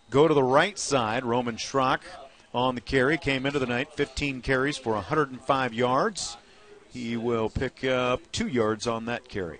go 0.10 0.28
to 0.28 0.34
the 0.34 0.44
right 0.44 0.78
side. 0.78 1.24
Roman 1.26 1.58
Schrock 1.58 2.02
on 2.54 2.76
the 2.76 2.82
carry 2.82 3.18
came 3.18 3.46
into 3.46 3.60
the 3.60 3.66
night 3.66 3.94
15 3.94 4.42
carries 4.42 4.78
for 4.78 4.94
105 4.94 5.74
yards. 5.74 6.38
He 6.92 7.18
will 7.18 7.50
pick 7.50 7.84
up 7.84 8.22
two 8.32 8.48
yards 8.48 8.88
on 8.88 9.06
that 9.06 9.28
carry. 9.28 9.60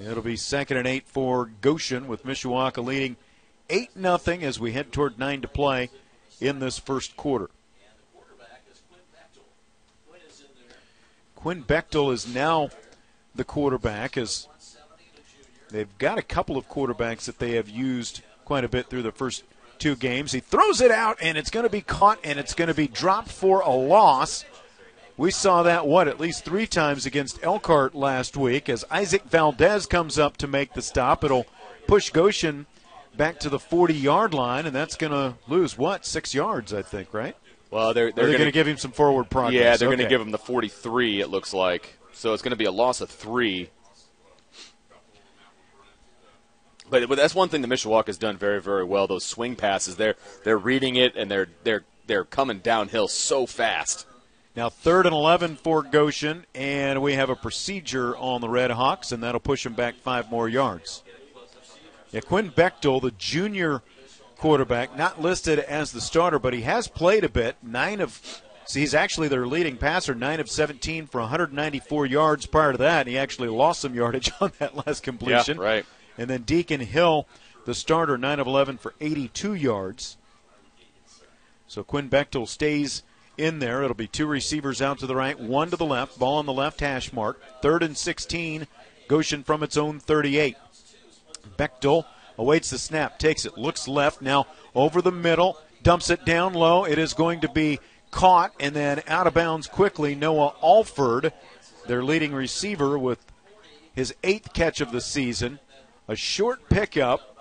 It'll 0.00 0.22
be 0.22 0.36
second 0.36 0.76
and 0.76 0.86
eight 0.86 1.08
for 1.08 1.50
Goshen 1.60 2.06
with 2.06 2.24
Mishawaka 2.24 2.84
leading 2.84 3.16
8 3.70 3.90
0 3.94 4.18
as 4.42 4.60
we 4.60 4.72
head 4.72 4.92
toward 4.92 5.18
9 5.18 5.42
to 5.42 5.48
play 5.48 5.90
in 6.40 6.60
this 6.60 6.78
first 6.78 7.16
quarter. 7.16 7.50
Quinn 11.34 11.62
Bechtel 11.62 12.12
is 12.12 12.32
now 12.32 12.68
the 13.38 13.44
quarterback 13.44 14.18
as 14.18 14.46
they've 15.70 15.96
got 15.96 16.18
a 16.18 16.22
couple 16.22 16.58
of 16.58 16.68
quarterbacks 16.68 17.24
that 17.24 17.38
they 17.38 17.52
have 17.52 17.68
used 17.68 18.20
quite 18.44 18.64
a 18.64 18.68
bit 18.68 18.90
through 18.90 19.02
the 19.02 19.12
first 19.12 19.44
two 19.78 19.96
games. 19.96 20.32
He 20.32 20.40
throws 20.40 20.80
it 20.80 20.90
out 20.90 21.16
and 21.22 21.38
it's 21.38 21.50
going 21.50 21.64
to 21.64 21.70
be 21.70 21.80
caught 21.80 22.18
and 22.22 22.38
it's 22.38 22.52
going 22.52 22.68
to 22.68 22.74
be 22.74 22.88
dropped 22.88 23.30
for 23.30 23.60
a 23.60 23.70
loss. 23.70 24.44
We 25.16 25.30
saw 25.30 25.62
that, 25.64 25.86
what, 25.86 26.06
at 26.06 26.20
least 26.20 26.44
three 26.44 26.66
times 26.66 27.06
against 27.06 27.42
Elkhart 27.42 27.94
last 27.94 28.36
week 28.36 28.68
as 28.68 28.84
Isaac 28.90 29.24
Valdez 29.24 29.86
comes 29.86 30.18
up 30.18 30.36
to 30.38 30.46
make 30.46 30.74
the 30.74 30.82
stop. 30.82 31.24
It'll 31.24 31.46
push 31.86 32.10
Goshen 32.10 32.66
back 33.16 33.40
to 33.40 33.48
the 33.48 33.58
40 33.58 33.94
yard 33.94 34.32
line, 34.32 34.64
and 34.64 34.74
that's 34.74 34.94
going 34.94 35.12
to 35.12 35.34
lose, 35.48 35.76
what, 35.76 36.06
six 36.06 36.34
yards, 36.34 36.72
I 36.72 36.82
think, 36.82 37.12
right? 37.12 37.36
Well, 37.70 37.92
they're 37.92 38.12
they're, 38.12 38.12
They're, 38.12 38.24
going 38.26 38.38
going 38.38 38.48
to 38.48 38.52
give 38.52 38.68
him 38.68 38.78
some 38.78 38.92
forward 38.92 39.28
progress. 39.28 39.60
Yeah, 39.60 39.76
they're 39.76 39.88
going 39.88 39.98
to 39.98 40.08
give 40.08 40.20
him 40.20 40.30
the 40.30 40.38
43. 40.38 41.20
It 41.20 41.28
looks 41.28 41.52
like 41.52 41.97
so. 42.18 42.32
It's 42.32 42.42
going 42.42 42.50
to 42.50 42.56
be 42.56 42.64
a 42.64 42.72
loss 42.72 43.00
of 43.00 43.10
three. 43.10 43.70
But, 46.90 47.08
but 47.08 47.16
that's 47.16 47.34
one 47.34 47.48
thing 47.48 47.62
that 47.62 47.68
Mishawaka 47.68 48.06
has 48.06 48.18
done 48.18 48.36
very 48.36 48.60
very 48.60 48.84
well. 48.84 49.06
Those 49.06 49.24
swing 49.24 49.56
passes, 49.56 49.96
they're 49.96 50.16
they're 50.44 50.58
reading 50.58 50.96
it 50.96 51.16
and 51.16 51.30
they're 51.30 51.48
they're 51.64 51.84
they're 52.06 52.24
coming 52.24 52.58
downhill 52.58 53.08
so 53.08 53.46
fast. 53.46 54.06
Now, 54.56 54.70
third 54.70 55.06
and 55.06 55.14
11 55.14 55.56
for 55.56 55.82
Goshen, 55.84 56.44
and 56.52 57.00
we 57.00 57.14
have 57.14 57.30
a 57.30 57.36
procedure 57.36 58.16
on 58.16 58.40
the 58.40 58.48
Red 58.48 58.72
Hawks, 58.72 59.12
and 59.12 59.22
that'll 59.22 59.38
push 59.38 59.62
them 59.62 59.74
back 59.74 59.94
five 59.96 60.32
more 60.32 60.48
yards. 60.48 61.04
Yeah, 62.10 62.22
Quinn 62.22 62.50
Bechtel, 62.50 63.00
the 63.00 63.12
junior 63.12 63.82
quarterback, 64.36 64.96
not 64.96 65.20
listed 65.20 65.60
as 65.60 65.92
the 65.92 66.00
starter, 66.00 66.40
but 66.40 66.54
he 66.54 66.62
has 66.62 66.88
played 66.88 67.22
a 67.22 67.28
bit. 67.28 67.56
Nine 67.62 68.00
of, 68.00 68.42
see, 68.68 68.80
he's 68.80 68.94
actually 68.94 69.28
their 69.28 69.46
leading 69.46 69.76
passer, 69.76 70.14
nine 70.14 70.40
of 70.40 70.48
17 70.48 71.06
for 71.06 71.20
194 71.20 72.06
yards 72.06 72.46
prior 72.46 72.72
to 72.72 72.78
that, 72.78 73.00
and 73.00 73.08
he 73.08 73.18
actually 73.18 73.48
lost 73.48 73.80
some 73.80 73.94
yardage 73.94 74.30
on 74.40 74.52
that 74.58 74.86
last 74.86 75.02
completion. 75.02 75.58
Yeah, 75.58 75.64
right. 75.64 75.86
And 76.16 76.28
then 76.28 76.42
Deacon 76.42 76.80
Hill, 76.80 77.26
the 77.64 77.74
starter, 77.74 78.16
9 78.16 78.40
of 78.40 78.46
11 78.46 78.78
for 78.78 78.94
82 79.00 79.54
yards. 79.54 80.16
So 81.66 81.82
Quinn 81.82 82.08
Bechtel 82.08 82.48
stays 82.48 83.02
in 83.36 83.58
there. 83.60 83.82
It'll 83.82 83.94
be 83.94 84.08
two 84.08 84.26
receivers 84.26 84.82
out 84.82 84.98
to 84.98 85.06
the 85.06 85.14
right, 85.14 85.38
one 85.38 85.70
to 85.70 85.76
the 85.76 85.84
left. 85.84 86.18
Ball 86.18 86.38
on 86.38 86.46
the 86.46 86.52
left 86.52 86.80
hash 86.80 87.12
mark. 87.12 87.40
Third 87.62 87.82
and 87.82 87.96
16. 87.96 88.66
Goshen 89.06 89.44
from 89.44 89.62
its 89.62 89.76
own 89.76 90.00
38. 90.00 90.56
Bechtel 91.56 92.04
awaits 92.36 92.70
the 92.70 92.78
snap, 92.78 93.18
takes 93.18 93.44
it, 93.44 93.58
looks 93.58 93.88
left, 93.88 94.22
now 94.22 94.46
over 94.74 95.02
the 95.02 95.10
middle, 95.10 95.58
dumps 95.82 96.10
it 96.10 96.24
down 96.24 96.54
low. 96.54 96.84
It 96.84 96.98
is 96.98 97.14
going 97.14 97.40
to 97.40 97.48
be 97.48 97.80
caught 98.10 98.52
and 98.58 98.74
then 98.74 99.02
out 99.06 99.26
of 99.26 99.34
bounds 99.34 99.66
quickly. 99.66 100.14
Noah 100.14 100.54
Alford, 100.62 101.32
their 101.86 102.02
leading 102.02 102.32
receiver, 102.32 102.98
with 102.98 103.24
his 103.94 104.14
eighth 104.22 104.52
catch 104.52 104.80
of 104.80 104.92
the 104.92 105.00
season. 105.00 105.58
A 106.06 106.16
short 106.16 106.68
pickup. 106.68 107.36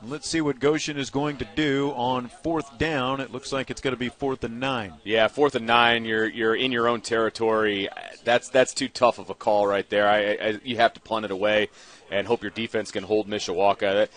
Let's 0.00 0.28
see 0.28 0.40
what 0.40 0.60
Goshen 0.60 0.96
is 0.96 1.10
going 1.10 1.38
to 1.38 1.48
do 1.56 1.90
on 1.96 2.28
fourth 2.28 2.78
down. 2.78 3.20
It 3.20 3.32
looks 3.32 3.52
like 3.52 3.68
it's 3.68 3.80
going 3.80 3.94
to 3.94 3.98
be 3.98 4.10
fourth 4.10 4.44
and 4.44 4.60
nine. 4.60 4.94
Yeah, 5.02 5.26
fourth 5.26 5.56
and 5.56 5.66
nine. 5.66 6.04
You're 6.04 6.28
you're 6.28 6.54
in 6.54 6.70
your 6.70 6.86
own 6.86 7.00
territory. 7.00 7.88
That's 8.22 8.48
that's 8.48 8.72
too 8.72 8.88
tough 8.88 9.18
of 9.18 9.28
a 9.28 9.34
call 9.34 9.66
right 9.66 9.88
there. 9.90 10.08
I, 10.08 10.34
I 10.34 10.60
you 10.62 10.76
have 10.76 10.94
to 10.94 11.00
punt 11.00 11.24
it 11.24 11.32
away 11.32 11.68
and 12.12 12.28
hope 12.28 12.42
your 12.42 12.52
defense 12.52 12.92
can 12.92 13.02
hold 13.02 13.28
Mishawaka. 13.28 13.80
That- 13.80 14.10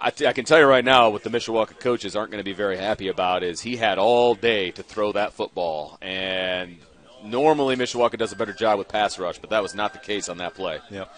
I, 0.00 0.12
I 0.26 0.32
can 0.32 0.44
tell 0.44 0.58
you 0.58 0.66
right 0.66 0.84
now, 0.84 1.10
what 1.10 1.22
the 1.22 1.30
Mishawaka 1.30 1.78
coaches 1.78 2.16
aren't 2.16 2.30
going 2.30 2.40
to 2.40 2.48
be 2.48 2.52
very 2.52 2.76
happy 2.76 3.08
about 3.08 3.42
is 3.42 3.60
he 3.60 3.76
had 3.76 3.98
all 3.98 4.34
day 4.34 4.70
to 4.72 4.82
throw 4.82 5.12
that 5.12 5.32
football, 5.32 5.98
and 6.00 6.78
normally 7.24 7.76
Mishawaka 7.76 8.18
does 8.18 8.32
a 8.32 8.36
better 8.36 8.52
job 8.52 8.78
with 8.78 8.88
pass 8.88 9.18
rush, 9.18 9.38
but 9.38 9.50
that 9.50 9.62
was 9.62 9.74
not 9.74 9.92
the 9.92 9.98
case 9.98 10.28
on 10.28 10.38
that 10.38 10.54
play. 10.54 10.80
Yep. 10.90 11.14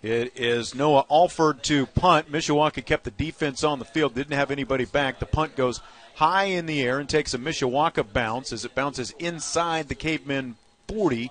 It 0.00 0.32
is 0.36 0.74
Noah 0.76 1.06
Alford 1.10 1.64
to 1.64 1.86
punt. 1.86 2.30
Mishawaka 2.30 2.84
kept 2.84 3.04
the 3.04 3.10
defense 3.10 3.64
on 3.64 3.80
the 3.80 3.84
field, 3.84 4.14
didn't 4.14 4.36
have 4.36 4.50
anybody 4.50 4.84
back. 4.84 5.18
The 5.18 5.26
punt 5.26 5.56
goes 5.56 5.80
high 6.14 6.44
in 6.44 6.66
the 6.66 6.82
air 6.82 7.00
and 7.00 7.08
takes 7.08 7.34
a 7.34 7.38
Mishawaka 7.38 8.12
bounce 8.12 8.52
as 8.52 8.64
it 8.64 8.74
bounces 8.74 9.12
inside 9.18 9.88
the 9.88 9.96
Cavemen 9.96 10.56
40. 10.86 11.30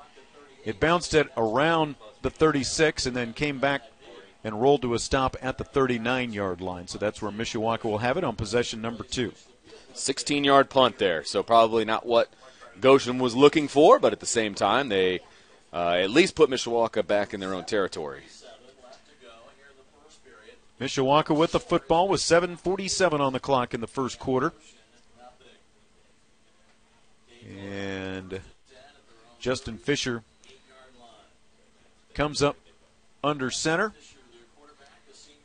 It 0.65 0.81
bounced 0.81 1.13
it 1.13 1.27
around 1.37 1.95
the 2.21 2.29
36 2.29 3.05
and 3.05 3.15
then 3.15 3.31
came 3.31 3.59
back 3.59 3.83
and 4.43 4.61
rolled 4.61 4.81
to 4.83 4.93
a 4.93 4.99
stop 4.99 5.35
at 5.41 5.57
the 5.57 5.63
39 5.63 6.33
yard 6.33 6.61
line. 6.61 6.87
So 6.87 6.97
that's 6.97 7.21
where 7.21 7.31
Mishawaka 7.31 7.85
will 7.85 7.99
have 7.99 8.17
it 8.17 8.23
on 8.23 8.35
possession 8.35 8.81
number 8.81 9.03
two. 9.03 9.33
16 9.93 10.43
yard 10.43 10.69
punt 10.69 10.99
there, 10.99 11.23
so 11.23 11.43
probably 11.43 11.85
not 11.85 12.05
what 12.05 12.29
Goshen 12.79 13.17
was 13.17 13.35
looking 13.35 13.67
for, 13.67 13.99
but 13.99 14.13
at 14.13 14.19
the 14.19 14.25
same 14.25 14.53
time, 14.53 14.89
they 14.89 15.21
uh, 15.73 15.93
at 15.93 16.11
least 16.11 16.35
put 16.35 16.49
Mishawaka 16.49 17.05
back 17.05 17.33
in 17.33 17.39
their 17.39 17.53
own 17.53 17.65
territory. 17.65 18.21
Mishawaka 20.79 21.35
with 21.35 21.51
the 21.51 21.59
football 21.59 22.07
with 22.07 22.21
7:47 22.21 23.19
on 23.19 23.33
the 23.33 23.39
clock 23.39 23.73
in 23.73 23.81
the 23.81 23.87
first 23.87 24.19
quarter. 24.19 24.53
And 27.49 28.41
Justin 29.39 29.77
Fisher 29.77 30.23
comes 32.13 32.43
up 32.43 32.57
under 33.23 33.49
center 33.49 33.93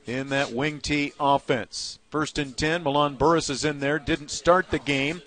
in 0.07 0.29
that 0.29 0.53
wing 0.53 0.81
T 0.81 1.13
offense. 1.21 1.99
First 2.11 2.39
and 2.39 2.57
10, 2.57 2.83
Milan 2.83 3.15
Burris 3.15 3.49
is 3.49 3.65
in 3.65 3.81
there, 3.81 3.99
didn't 3.99 4.31
start 4.31 4.71
the 4.71 4.79
game. 4.79 5.23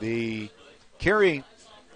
The 0.00 0.50
carry 0.98 1.44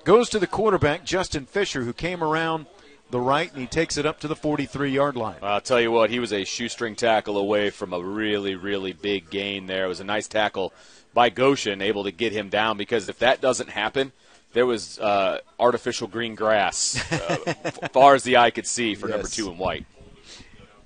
goes 0.04 0.30
to 0.30 0.38
the 0.38 0.46
quarterback, 0.46 1.04
Justin 1.04 1.46
Fisher, 1.46 1.82
who 1.82 1.92
came 1.92 2.22
around 2.22 2.66
the 3.10 3.20
right, 3.20 3.50
and 3.50 3.60
he 3.60 3.66
takes 3.66 3.96
it 3.96 4.06
up 4.06 4.20
to 4.20 4.28
the 4.28 4.36
43 4.36 4.90
yard 4.90 5.16
line. 5.16 5.36
I'll 5.42 5.60
tell 5.60 5.80
you 5.80 5.90
what, 5.90 6.10
he 6.10 6.20
was 6.20 6.32
a 6.32 6.44
shoestring 6.44 6.94
tackle 6.94 7.36
away 7.36 7.70
from 7.70 7.92
a 7.92 8.00
really, 8.00 8.54
really 8.54 8.92
big 8.92 9.30
gain 9.30 9.66
there. 9.66 9.84
It 9.84 9.88
was 9.88 10.00
a 10.00 10.04
nice 10.04 10.28
tackle 10.28 10.72
by 11.12 11.28
Goshen, 11.30 11.82
able 11.82 12.04
to 12.04 12.12
get 12.12 12.32
him 12.32 12.48
down 12.48 12.76
because 12.76 13.08
if 13.08 13.18
that 13.18 13.40
doesn't 13.40 13.70
happen, 13.70 14.12
there 14.52 14.66
was 14.66 14.98
uh, 14.98 15.38
artificial 15.58 16.08
green 16.08 16.34
grass 16.34 17.00
uh, 17.12 17.36
far 17.92 18.14
as 18.14 18.22
the 18.22 18.36
eye 18.36 18.50
could 18.50 18.66
see 18.66 18.94
for 18.94 19.08
number 19.08 19.28
two 19.28 19.50
in 19.50 19.58
white. 19.58 19.86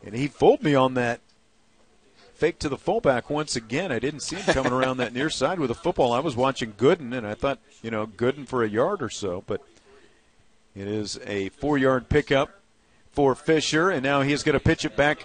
And 0.05 0.15
he 0.15 0.29
fooled 0.29 0.63
me 0.63 0.75
on 0.75 0.95
that 0.95 1.21
fake 2.45 2.59
to 2.59 2.69
the 2.69 2.77
fullback 2.77 3.31
once 3.31 3.57
again. 3.57 3.91
I 3.91 3.99
didn't 3.99 4.21
see 4.21 4.37
him 4.37 4.53
coming 4.53 4.71
around 4.71 4.99
that 4.99 5.15
near 5.15 5.31
side 5.31 5.59
with 5.59 5.71
a 5.71 5.75
football. 5.75 6.13
I 6.13 6.19
was 6.19 6.37
watching 6.37 6.75
Gooden, 6.75 7.17
and 7.17 7.27
I 7.27 7.33
thought, 7.33 7.59
you 7.81 7.91
know, 7.91 8.07
Gooden 8.07 8.47
for 8.47 8.63
a 8.63 8.69
yard 8.69 9.03
or 9.03 9.09
so, 9.09 9.43
but 9.47 9.63
it 10.77 10.87
is 10.87 11.19
a 11.25 11.49
four 11.49 11.79
yard 11.79 12.11
pickup 12.11 12.51
for 13.13 13.35
Fisher, 13.35 13.89
and 13.89 14.03
now 14.03 14.21
he's 14.21 14.43
going 14.43 14.53
to 14.53 14.61
pitch 14.61 14.85
it 14.85 14.95
back 14.95 15.25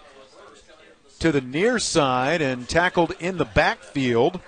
to 1.20 1.34
the 1.34 1.42
near 1.42 1.78
side 1.78 2.42
and 2.42 2.70
tackled 2.70 3.14
in 3.20 3.36
the 3.36 3.44
backfield 3.44 4.40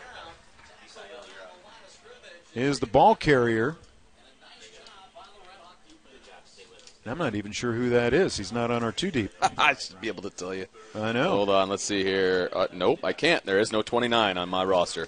is 2.56 2.80
the 2.80 2.88
ball 2.88 3.16
carrier. 3.16 3.75
I'm 7.05 7.17
not 7.17 7.34
even 7.34 7.51
sure 7.51 7.74
who 7.74 7.89
that 7.89 8.13
is. 8.13 8.38
He's 8.38 8.51
not 8.51 8.70
on 8.70 8.84
our 8.84 8.91
two 8.91 9.10
deep. 9.10 9.31
I 9.58 9.74
should 9.74 10.00
be 10.00 10.08
able 10.08 10.22
to 10.24 10.29
tell 10.29 10.53
you. 10.53 10.67
I 10.93 11.12
know. 11.12 11.31
Hold 11.31 11.50
on, 11.50 11.70
let's 11.70 11.84
see 11.84 12.03
here. 12.03 12.50
Uh, 12.53 12.67
nope, 12.72 13.00
I 13.03 13.12
can't. 13.12 13.43
There 13.43 13.60
is 13.60 13.72
no 13.72 13.81
29 13.81 14.38
on 14.38 14.50
my 14.50 14.63
roster. 14.63 15.08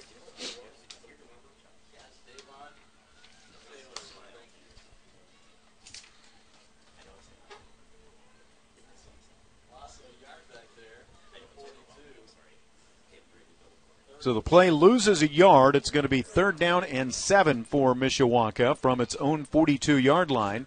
So 14.23 14.33
the 14.33 14.41
play 14.41 14.71
loses 14.71 15.21
a 15.21 15.27
yard. 15.27 15.75
It's 15.75 15.91
going 15.91 16.03
to 16.03 16.09
be 16.09 16.21
third 16.21 16.57
down 16.57 16.85
and 16.85 17.13
seven 17.13 17.65
for 17.65 17.93
Mishawaka 17.93 18.77
from 18.77 19.01
its 19.01 19.17
own 19.17 19.43
42 19.43 19.97
yard 19.97 20.31
line. 20.31 20.65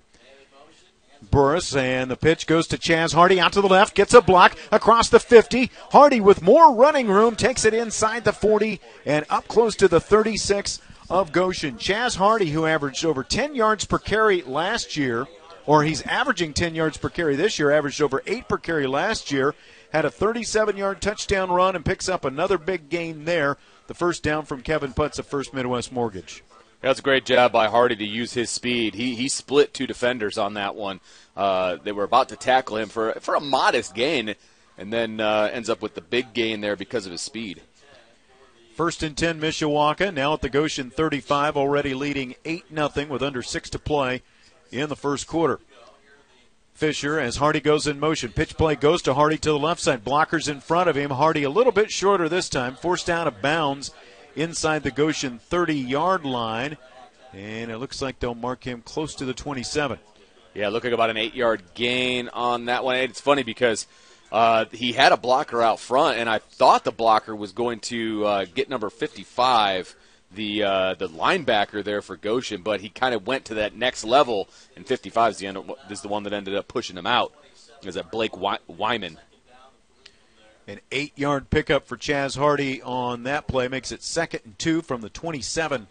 Burris 1.31 1.75
and 1.75 2.11
the 2.11 2.17
pitch 2.17 2.47
goes 2.47 2.67
to 2.69 2.79
Chaz 2.79 3.15
Hardy 3.15 3.41
out 3.41 3.53
to 3.55 3.61
the 3.61 3.69
left, 3.69 3.95
gets 3.95 4.15
a 4.15 4.21
block 4.21 4.57
across 4.71 5.09
the 5.09 5.21
50. 5.21 5.71
Hardy 5.91 6.21
with 6.21 6.43
more 6.43 6.75
running 6.75 7.09
room 7.09 7.37
takes 7.37 7.65
it 7.65 7.75
inside 7.75 8.25
the 8.25 8.33
40 8.33 8.81
and 9.05 9.25
up 9.31 9.49
close 9.49 9.75
to 9.77 9.89
the 9.89 10.01
36 10.01 10.81
of 11.09 11.33
Goshen. 11.33 11.77
Chaz 11.77 12.17
Hardy, 12.17 12.51
who 12.51 12.67
averaged 12.67 13.05
over 13.05 13.23
10 13.23 13.55
yards 13.55 13.85
per 13.85 13.99
carry 13.99 14.43
last 14.43 14.97
year, 14.97 15.27
or 15.67 15.83
he's 15.83 16.03
averaging 16.03 16.53
10 16.53 16.75
yards 16.75 16.97
per 16.97 17.09
carry 17.09 17.37
this 17.37 17.59
year, 17.59 17.71
averaged 17.71 18.01
over 18.01 18.23
8 18.27 18.49
per 18.49 18.59
carry 18.59 18.87
last 18.87 19.33
year, 19.33 19.55
had 19.93 20.05
a 20.05 20.11
37 20.11 20.77
yard 20.77 21.01
touchdown 21.01 21.51
run 21.51 21.77
and 21.77 21.85
picks 21.85 22.09
up 22.09 22.25
another 22.25 22.59
big 22.59 22.89
gain 22.89 23.25
there. 23.25 23.57
The 23.87 23.95
first 23.95 24.23
down 24.23 24.45
from 24.47 24.63
Kevin 24.63 24.93
Putz 24.93 25.19
of 25.19 25.27
First 25.27 25.55
Midwest 25.55 25.93
Mortgage. 25.93 26.43
That's 26.81 26.99
a 26.99 27.03
great 27.03 27.25
job 27.25 27.53
by 27.53 27.69
Hardy 27.69 27.97
to 27.97 28.05
use 28.05 28.35
his 28.35 28.51
speed. 28.51 28.95
He 28.95 29.15
he 29.15 29.29
split 29.29 29.73
two 29.73 29.87
defenders 29.87 30.37
on 30.37 30.55
that 30.55 30.75
one. 30.75 31.01
Uh, 31.37 31.77
they 31.83 31.93
were 31.93 32.05
about 32.05 32.29
to 32.29 32.37
tackle 32.37 32.77
him 32.77 32.89
for 32.89 33.13
for 33.21 33.35
a 33.35 33.41
modest 33.41 33.95
gain, 33.95 34.35
and 34.77 34.93
then 34.93 35.21
uh, 35.21 35.51
ends 35.53 35.71
up 35.71 35.81
with 35.81 35.95
the 35.95 36.01
big 36.01 36.33
gain 36.35 36.61
there 36.61 36.77
because 36.77 37.07
of 37.07 37.13
his 37.13 37.23
speed. 37.23 37.63
First 38.75 39.03
and 39.03 39.17
ten, 39.17 39.41
Mishawaka 39.41 40.13
now 40.13 40.35
at 40.35 40.43
the 40.43 40.51
Goshen 40.51 40.91
35, 40.91 41.57
already 41.57 41.95
leading 41.95 42.35
eight 42.45 42.65
0 42.69 43.07
with 43.09 43.23
under 43.23 43.43
six 43.43 43.71
to 43.71 43.79
play 43.79 44.23
in 44.71 44.91
the 44.91 44.97
first 44.97 45.27
quarter. 45.27 45.61
Fisher 46.75 47.19
as 47.19 47.37
Hardy 47.37 47.61
goes 47.61 47.87
in 47.87 47.99
motion. 47.99 48.33
Pitch 48.33 48.55
play 48.59 48.77
goes 48.77 49.01
to 49.01 49.15
Hardy 49.15 49.39
to 49.39 49.49
the 49.49 49.59
left 49.59 49.81
side. 49.81 50.05
Blockers 50.05 50.47
in 50.47 50.61
front 50.61 50.91
of 50.91 50.97
him. 50.97 51.09
Hardy 51.09 51.43
a 51.43 51.49
little 51.49 51.73
bit 51.73 51.91
shorter 51.91 52.29
this 52.29 52.51
time, 52.51 52.77
forced 52.77 53.09
out 53.09 53.27
of 53.27 53.41
bounds 53.41 53.93
inside 54.37 54.83
the 54.83 54.91
Goshen 54.91 55.39
30 55.39 55.75
yard 55.75 56.25
line. 56.25 56.77
And 57.33 57.71
it 57.71 57.79
looks 57.79 58.01
like 58.01 58.19
they'll 58.19 58.35
mark 58.35 58.65
him 58.65 58.83
close 58.83 59.15
to 59.17 59.25
the 59.25 59.35
27. 59.35 59.99
Yeah, 60.55 60.69
looking 60.69 60.93
about 60.93 61.11
an 61.11 61.17
eight 61.17 61.35
yard 61.35 61.63
gain 61.75 62.29
on 62.29 62.67
that 62.67 62.85
one. 62.85 62.97
It's 62.97 63.21
funny 63.21 63.43
because 63.43 63.87
uh, 64.33 64.65
he 64.73 64.93
had 64.93 65.13
a 65.13 65.17
blocker 65.17 65.61
out 65.63 65.79
front, 65.81 66.19
and 66.19 66.31
I 66.31 66.39
thought 66.39 66.85
the 66.85 66.93
blocker 66.93 67.37
was 67.37 67.53
going 67.53 67.81
to 67.81 68.25
uh, 68.25 68.45
get 68.55 68.71
number 68.71 68.89
55 68.89 69.95
the 70.35 70.63
uh, 70.63 70.95
the 70.95 71.09
linebacker 71.09 71.85
there 71.85 72.03
for 72.03 72.17
Goshen, 72.17 72.63
but 72.63 72.81
he 72.81 72.89
kind 72.89 73.15
of 73.15 73.27
went 73.27 73.45
to 73.47 73.55
that 73.55 73.77
next 73.77 74.05
level, 74.05 74.49
and 74.75 74.87
55 74.87 75.33
is 75.33 75.39
the, 75.39 75.47
end, 75.47 75.73
is 75.91 76.01
the 76.01 76.09
one 76.09 76.25
that 76.25 76.33
ended 76.33 76.55
up 76.55 76.69
pushing 76.69 76.97
him 76.97 77.07
out. 77.07 77.33
Is 77.85 77.95
that 77.95 78.11
Blake 78.11 78.33
Wyman? 78.37 79.19
An 80.69 80.81
eight-yard 80.91 81.49
pickup 81.49 81.87
for 81.87 81.97
Chaz 81.97 82.37
Hardy 82.37 82.83
on 82.83 83.23
that 83.23 83.47
play 83.47 83.69
makes 83.69 83.93
it 83.93 84.03
second 84.03 84.41
and 84.45 84.59
two 84.59 84.83
from 84.83 85.01
the 85.01 85.09
27 85.09 85.87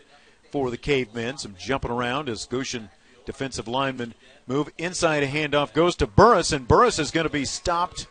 for 0.52 0.70
the 0.70 0.78
Cavemen. 0.78 1.38
Some 1.38 1.56
jumping 1.58 1.92
around 1.92 2.28
as 2.28 2.46
Goshen 2.46 2.90
defensive 3.26 3.68
lineman 3.68 4.14
move 4.48 4.70
inside 4.78 5.24
a 5.24 5.28
handoff 5.28 5.74
goes 5.74 5.96
to 5.98 6.08
Burris, 6.08 6.52
and 6.52 6.68
Burris 6.68 7.00
is 7.00 7.12
going 7.12 7.26
to 7.26 7.34
be 7.34 7.46
stopped, 7.46 8.08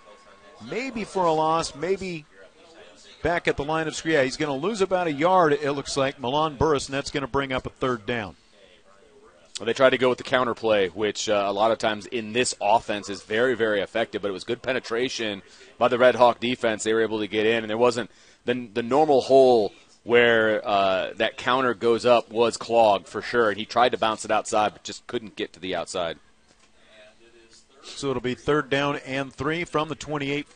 maybe 0.70 1.04
for 1.04 1.24
a 1.24 1.32
loss, 1.32 1.74
maybe 1.74 2.24
back 3.22 3.46
at 3.46 3.56
the 3.56 3.64
line 3.64 3.86
of 3.86 3.94
scrimmage. 3.94 4.16
Yeah, 4.16 4.24
he's 4.24 4.36
going 4.36 4.60
to 4.60 4.66
lose 4.66 4.80
about 4.80 5.06
a 5.06 5.12
yard, 5.12 5.52
it 5.52 5.72
looks 5.72 5.96
like, 5.96 6.18
Milan 6.18 6.56
Burris, 6.56 6.86
and 6.86 6.94
that's 6.94 7.10
going 7.10 7.22
to 7.22 7.28
bring 7.28 7.52
up 7.52 7.66
a 7.66 7.70
third 7.70 8.06
down. 8.06 8.36
They 9.62 9.72
tried 9.72 9.90
to 9.90 9.98
go 9.98 10.08
with 10.08 10.18
the 10.18 10.24
counter 10.24 10.54
play, 10.54 10.88
which 10.88 11.28
uh, 11.28 11.44
a 11.46 11.52
lot 11.52 11.70
of 11.70 11.78
times 11.78 12.06
in 12.06 12.32
this 12.32 12.54
offense 12.60 13.08
is 13.08 13.22
very, 13.22 13.54
very 13.54 13.80
effective, 13.80 14.20
but 14.20 14.28
it 14.28 14.32
was 14.32 14.42
good 14.42 14.62
penetration 14.62 15.42
by 15.78 15.86
the 15.86 15.96
Red 15.96 16.16
Hawk 16.16 16.40
defense. 16.40 16.82
They 16.82 16.92
were 16.92 17.02
able 17.02 17.20
to 17.20 17.28
get 17.28 17.46
in, 17.46 17.62
and 17.62 17.70
there 17.70 17.78
wasn't 17.78 18.10
the, 18.44 18.68
the 18.74 18.82
normal 18.82 19.20
hole 19.20 19.72
where 20.02 20.66
uh, 20.66 21.12
that 21.16 21.36
counter 21.36 21.72
goes 21.72 22.04
up 22.04 22.30
was 22.30 22.56
clogged 22.56 23.06
for 23.06 23.22
sure, 23.22 23.48
and 23.48 23.58
he 23.58 23.64
tried 23.64 23.90
to 23.90 23.98
bounce 23.98 24.24
it 24.24 24.30
outside, 24.32 24.72
but 24.72 24.82
just 24.82 25.06
couldn't 25.06 25.36
get 25.36 25.52
to 25.52 25.60
the 25.60 25.74
outside. 25.74 26.18
So 27.84 28.10
it'll 28.10 28.22
be 28.22 28.34
third 28.34 28.70
down 28.70 28.96
and 28.96 29.32
three 29.32 29.64
from 29.64 29.88
the 29.88 29.94
28 29.94 30.46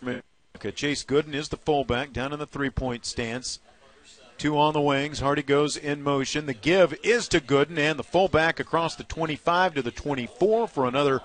Chase 0.74 1.04
Gooden 1.04 1.34
is 1.34 1.50
the 1.50 1.56
fullback 1.56 2.12
down 2.12 2.32
in 2.32 2.38
the 2.38 2.46
three 2.46 2.70
point 2.70 3.06
stance. 3.06 3.60
Two 4.38 4.56
on 4.56 4.72
the 4.72 4.80
wings. 4.80 5.20
Hardy 5.20 5.42
goes 5.42 5.76
in 5.76 6.02
motion. 6.02 6.46
The 6.46 6.54
give 6.54 6.94
is 7.02 7.28
to 7.28 7.40
Gooden 7.40 7.78
and 7.78 7.98
the 7.98 8.04
fullback 8.04 8.60
across 8.60 8.94
the 8.96 9.04
25 9.04 9.74
to 9.74 9.82
the 9.82 9.90
24 9.90 10.68
for 10.68 10.86
another 10.86 11.20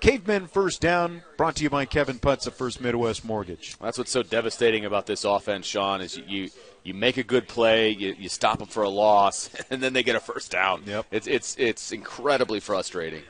caveman 0.00 0.46
first 0.46 0.80
down. 0.80 1.22
Brought 1.36 1.56
to 1.56 1.62
you 1.62 1.70
by 1.70 1.84
Kevin 1.84 2.18
Putz 2.18 2.46
of 2.46 2.54
First 2.54 2.80
Midwest 2.80 3.24
Mortgage. 3.24 3.76
That's 3.78 3.98
what's 3.98 4.10
so 4.10 4.22
devastating 4.22 4.84
about 4.84 5.06
this 5.06 5.24
offense, 5.24 5.66
Sean, 5.66 6.00
is 6.00 6.16
you 6.16 6.50
you 6.82 6.94
make 6.94 7.16
a 7.16 7.22
good 7.22 7.46
play, 7.48 7.90
you, 7.90 8.14
you 8.18 8.28
stop 8.28 8.58
them 8.58 8.68
for 8.68 8.82
a 8.84 8.88
loss, 8.88 9.50
and 9.70 9.82
then 9.82 9.92
they 9.92 10.02
get 10.02 10.16
a 10.16 10.20
first 10.20 10.50
down. 10.50 10.82
Yep. 10.86 11.06
It's 11.10 11.26
it's 11.26 11.56
it's 11.58 11.92
incredibly 11.92 12.60
frustrating. 12.60 13.22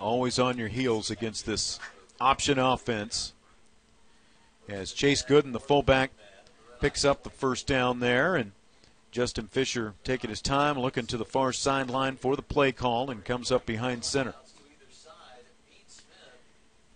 always 0.00 0.38
on 0.38 0.58
your 0.58 0.68
heels 0.68 1.10
against 1.10 1.46
this 1.46 1.78
option 2.20 2.58
offense. 2.58 3.34
As 4.70 4.92
Chase 4.92 5.24
Gooden, 5.24 5.52
the 5.52 5.60
fullback, 5.60 6.12
picks 6.80 7.04
up 7.04 7.24
the 7.24 7.30
first 7.30 7.66
down 7.66 7.98
there, 7.98 8.36
and 8.36 8.52
Justin 9.10 9.48
Fisher 9.48 9.94
taking 10.04 10.30
his 10.30 10.40
time, 10.40 10.78
looking 10.78 11.06
to 11.06 11.16
the 11.16 11.24
far 11.24 11.52
sideline 11.52 12.16
for 12.16 12.36
the 12.36 12.42
play 12.42 12.70
call, 12.70 13.10
and 13.10 13.24
comes 13.24 13.50
up 13.50 13.66
behind 13.66 14.04
center. 14.04 14.34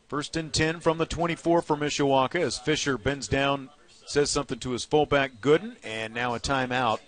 First 0.07 0.37
and 0.37 0.53
10 0.53 0.79
from 0.81 0.99
the 0.99 1.07
24 1.07 1.63
for 1.63 1.77
Mishawaka 1.77 2.41
as 2.41 2.59
Fisher 2.59 2.97
bends 2.97 3.27
down, 3.27 3.71
says 4.07 4.31
something 4.31 4.61
to 4.61 4.71
his 4.71 4.85
fullback, 4.85 5.41
Gooden, 5.41 5.77
and 5.83 6.15
now 6.15 6.35
a 6.35 6.41
timeout 6.41 7.01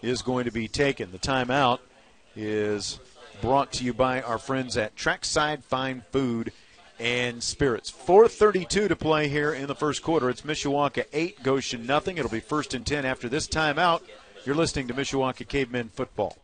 is 0.00 0.22
going 0.22 0.46
to 0.46 0.52
be 0.52 0.68
taken. 0.68 1.12
The 1.12 1.18
timeout 1.18 1.80
is 2.34 2.98
brought 3.42 3.72
to 3.74 3.84
you 3.84 3.92
by 3.92 4.22
our 4.22 4.38
friends 4.38 4.78
at 4.78 4.96
Trackside 4.96 5.64
Fine 5.64 6.04
Food 6.10 6.52
and 6.98 7.42
Spirits. 7.42 7.90
4:32 7.90 8.88
to 8.88 8.96
play 8.96 9.28
here 9.28 9.52
in 9.52 9.66
the 9.66 9.74
first 9.74 10.02
quarter. 10.02 10.28
It's 10.28 10.42
Mishawaka 10.42 11.04
8, 11.12 11.42
Goshen 11.42 11.86
nothing. 11.86 12.18
It'll 12.18 12.30
be 12.30 12.40
first 12.40 12.74
and 12.74 12.86
10 12.86 13.04
after 13.04 13.28
this 13.28 13.46
timeout. 13.46 14.02
You're 14.44 14.54
listening 14.54 14.88
to 14.88 14.94
Mishawaka 14.94 15.46
Cavemen 15.46 15.90
Football. 15.90 16.36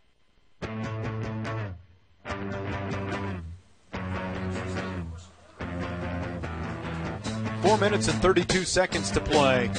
Four 7.63 7.79
minutes 7.79 8.09
and 8.09 8.21
32 8.21 8.65
seconds 8.65 9.11
to 9.13 9.21
play 9.21 9.71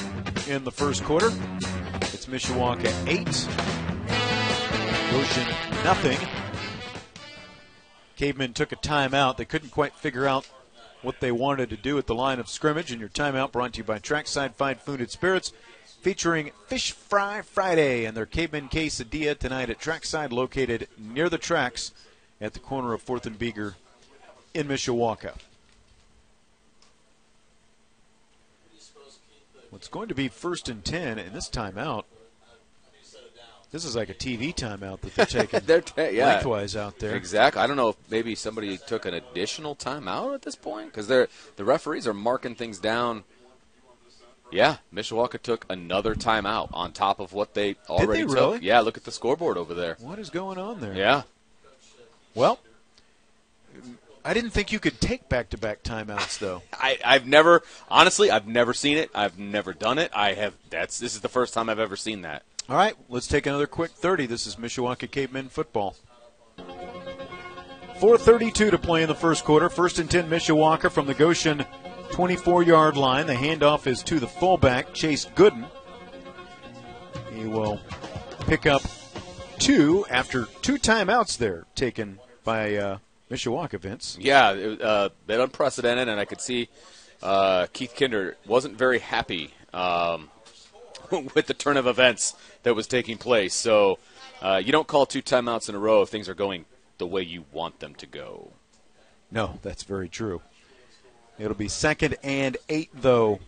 in 0.48 0.64
the 0.64 0.72
first 0.72 1.04
quarter. 1.04 1.28
It's 2.14 2.26
Mishawaka 2.26 2.92
8, 3.08 3.26
Goshen 5.12 5.48
nothing. 5.84 6.18
Cavemen 8.16 8.54
took 8.54 8.72
a 8.72 8.76
timeout. 8.76 9.38
They 9.38 9.46
couldn't 9.46 9.70
quite 9.70 9.94
figure 9.94 10.26
out 10.26 10.48
what 11.06 11.20
they 11.20 11.32
wanted 11.32 11.70
to 11.70 11.78
do 11.78 11.98
at 11.98 12.08
the 12.08 12.16
line 12.16 12.40
of 12.40 12.50
scrimmage. 12.50 12.92
And 12.92 13.00
your 13.00 13.10
timeout 13.10 13.52
brought 13.52 13.74
to 13.74 13.78
you 13.78 13.84
by 13.84 14.00
Trackside 14.00 14.56
Fine 14.56 14.78
Food 14.78 15.00
and 15.00 15.10
Spirits, 15.10 15.54
featuring 16.02 16.52
Fish 16.68 16.92
Fry 16.92 17.42
Friday 17.42 18.06
and 18.06 18.18
their 18.18 18.26
Caveman 18.26 18.70
Quesadilla 18.70 19.38
tonight 19.38 19.70
at 19.70 19.80
Trackside, 19.80 20.34
located 20.34 20.88
near 20.98 21.30
the 21.30 21.38
tracks 21.38 21.92
at 22.42 22.54
the 22.54 22.60
corner 22.60 22.94
of 22.94 23.06
4th 23.06 23.26
and 23.26 23.40
Beeger 23.40 23.76
in 24.54 24.68
Mishawaka. 24.68 25.36
What's 29.70 29.88
going 29.88 30.08
to 30.08 30.16
be 30.16 30.28
first 30.28 30.70
and 30.70 30.84
10 30.84 31.20
in 31.20 31.34
this 31.34 31.50
timeout 31.50 32.06
this 33.76 33.84
is 33.84 33.94
like 33.94 34.10
a 34.10 34.14
TV 34.14 34.56
timeout 34.56 35.02
that 35.02 35.16
they're 35.16 35.26
taking 35.26 35.60
they're 35.66 35.82
ta- 35.82 36.04
yeah. 36.04 36.28
lengthwise 36.28 36.78
out 36.78 36.98
there. 37.00 37.14
Exactly. 37.14 37.62
I 37.62 37.68
don't 37.68 37.76
know 37.76 37.90
if 37.90 37.98
maybe 38.10 38.34
somebody 38.34 38.78
took 38.78 39.06
an 39.06 39.14
additional 39.14 39.76
timeout 39.76 40.34
at 40.34 40.44
this 40.44 40.56
point 40.56 40.94
because 40.94 41.10
they're 41.10 41.28
the 41.58 41.66
referees 41.66 42.08
are 42.08 42.14
marking 42.14 42.56
things 42.56 42.80
down. 42.80 43.26
Yeah, 44.50 44.78
Mishawaka 44.94 45.42
took 45.42 45.66
another 45.70 46.16
timeout 46.16 46.70
on 46.72 46.94
top 46.94 47.20
of 47.20 47.34
what 47.34 47.54
they 47.54 47.76
already 47.90 48.22
they 48.22 48.28
took. 48.28 48.36
really? 48.36 48.60
Yeah, 48.62 48.80
look 48.80 48.96
at 48.96 49.04
the 49.04 49.12
scoreboard 49.12 49.58
over 49.58 49.74
there. 49.74 49.98
What 50.00 50.20
is 50.20 50.30
going 50.30 50.58
on 50.58 50.80
there? 50.80 50.94
Yeah. 50.94 51.24
Well, 52.34 52.60
I 54.24 54.34
didn't 54.34 54.52
think 54.52 54.72
you 54.72 54.80
could 54.80 55.02
take 55.02 55.28
back-to-back 55.28 55.84
timeouts 55.84 56.40
though. 56.40 56.62
I, 56.74 56.98
I've 57.04 57.28
never 57.28 57.62
honestly 57.90 58.32
I've 58.32 58.48
never 58.48 58.74
seen 58.74 58.96
it. 58.96 59.12
I've 59.14 59.38
never 59.38 59.74
done 59.74 60.00
it. 60.00 60.12
I 60.16 60.32
have 60.36 60.54
that's 60.70 60.98
this 60.98 61.14
is 61.14 61.20
the 61.20 61.28
first 61.28 61.54
time 61.54 61.70
I've 61.70 61.80
ever 61.80 61.98
seen 61.98 62.22
that. 62.22 62.44
All 62.68 62.76
right, 62.76 62.96
let's 63.10 63.28
take 63.28 63.46
another 63.46 63.68
quick 63.68 63.92
30. 63.92 64.26
This 64.26 64.48
is 64.48 64.56
Mishawaka 64.56 65.10
Cavemen 65.10 65.50
football. 65.50 65.96
4.32 68.00 68.72
to 68.72 68.78
play 68.80 69.04
in 69.04 69.08
the 69.08 69.14
first 69.14 69.46
quarter. 69.46 69.70
First 69.70 70.00
and 70.00 70.10
10, 70.10 70.28
Mishawaka 70.28 70.90
from 70.90 71.06
the 71.06 71.14
Goshen 71.14 71.64
24 72.10 72.64
yard 72.64 72.98
line. 72.98 73.28
The 73.28 73.36
handoff 73.36 73.86
is 73.86 74.02
to 74.04 74.20
the 74.20 74.26
fullback, 74.26 74.96
Chase 74.96 75.26
Gooden. 75.36 75.70
He 77.32 77.46
will 77.46 77.80
pick 78.48 78.66
up 78.66 78.82
two 79.60 80.04
after 80.10 80.48
two 80.64 80.80
timeouts 80.80 81.38
there 81.38 81.68
taken 81.76 82.20
by 82.44 82.78
uh, 82.78 82.98
Mishawaka, 83.30 83.80
Vince. 83.80 84.18
Yeah, 84.20 84.54
it, 84.54 84.82
uh, 84.82 85.10
bit 85.28 85.40
unprecedented, 85.40 86.08
and 86.08 86.20
I 86.20 86.26
could 86.26 86.42
see 86.42 86.70
uh, 87.22 87.68
Keith 87.74 87.94
Kinder 87.96 88.38
wasn't 88.48 88.76
very 88.76 88.98
happy 88.98 89.54
um, 89.72 90.32
with 91.36 91.48
the 91.48 91.54
turn 91.54 91.78
of 91.78 91.88
events 91.88 92.36
that 92.64 92.76
was 92.76 92.88
taking 92.88 93.18
place. 93.18 93.54
So 93.54 94.00
uh, 94.42 94.62
you 94.64 94.72
don't 94.72 94.88
call 94.88 95.06
two 95.06 95.22
timeouts 95.22 95.70
in 95.70 95.76
a 95.76 95.80
row 95.80 96.02
if 96.02 96.10
things 96.10 96.30
are 96.30 96.36
going 96.36 96.66
the 96.98 97.08
way 97.08 97.22
you 97.22 97.46
want 97.52 97.80
them 97.80 97.96
to 97.96 98.06
go. 98.06 98.52
No, 99.32 99.60
that's 99.62 99.84
very 99.84 100.08
true. 100.08 100.42
It'll 101.38 101.56
be 101.56 101.68
second 101.68 102.16
and 102.24 102.56
eight, 102.70 102.90
though, 102.94 103.40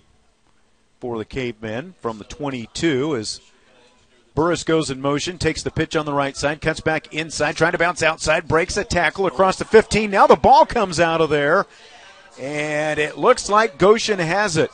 for 0.99 1.17
the 1.17 1.25
Cavemen 1.25 1.95
from 2.01 2.17
the 2.17 2.25
22 2.25 3.15
as 3.15 3.39
Burris 4.35 4.63
goes 4.63 4.91
in 4.91 5.01
motion, 5.01 5.37
takes 5.37 5.63
the 5.63 5.71
pitch 5.71 5.95
on 5.95 6.05
the 6.05 6.13
right 6.13 6.35
side, 6.37 6.61
cuts 6.61 6.79
back 6.79 7.13
inside, 7.13 7.55
trying 7.55 7.71
to 7.71 7.77
bounce 7.77 8.03
outside, 8.03 8.47
breaks 8.47 8.77
a 8.77 8.83
tackle 8.83 9.25
across 9.25 9.57
the 9.57 9.65
15. 9.65 10.11
Now 10.11 10.27
the 10.27 10.35
ball 10.35 10.65
comes 10.65 10.99
out 10.99 11.21
of 11.21 11.29
there, 11.29 11.65
and 12.39 12.99
it 12.99 13.17
looks 13.17 13.49
like 13.49 13.79
Goshen 13.79 14.19
has 14.19 14.57
it. 14.57 14.69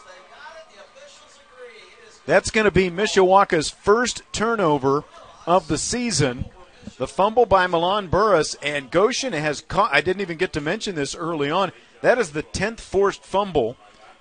That's 2.26 2.52
going 2.52 2.66
to 2.66 2.72
be 2.72 2.90
Mishawaka's 2.90 3.70
first 3.70 4.24
turnover 4.32 5.04
of 5.46 5.68
the 5.68 5.78
season. 5.78 6.46
The 6.98 7.08
fumble 7.08 7.46
by 7.46 7.68
Milan 7.68 8.08
Burris, 8.08 8.56
and 8.62 8.92
Goshen 8.92 9.34
has 9.34 9.62
caught. 9.62 9.94
I 9.94 10.02
didn't 10.02 10.22
even 10.22 10.38
get 10.38 10.54
to 10.54 10.62
mention 10.62 10.96
this 10.96 11.16
early 11.16 11.50
on. 11.50 11.72
That 12.02 12.20
is 12.20 12.32
the 12.32 12.44
10th 12.44 12.80
forced 12.80 13.24
fumble 13.24 13.78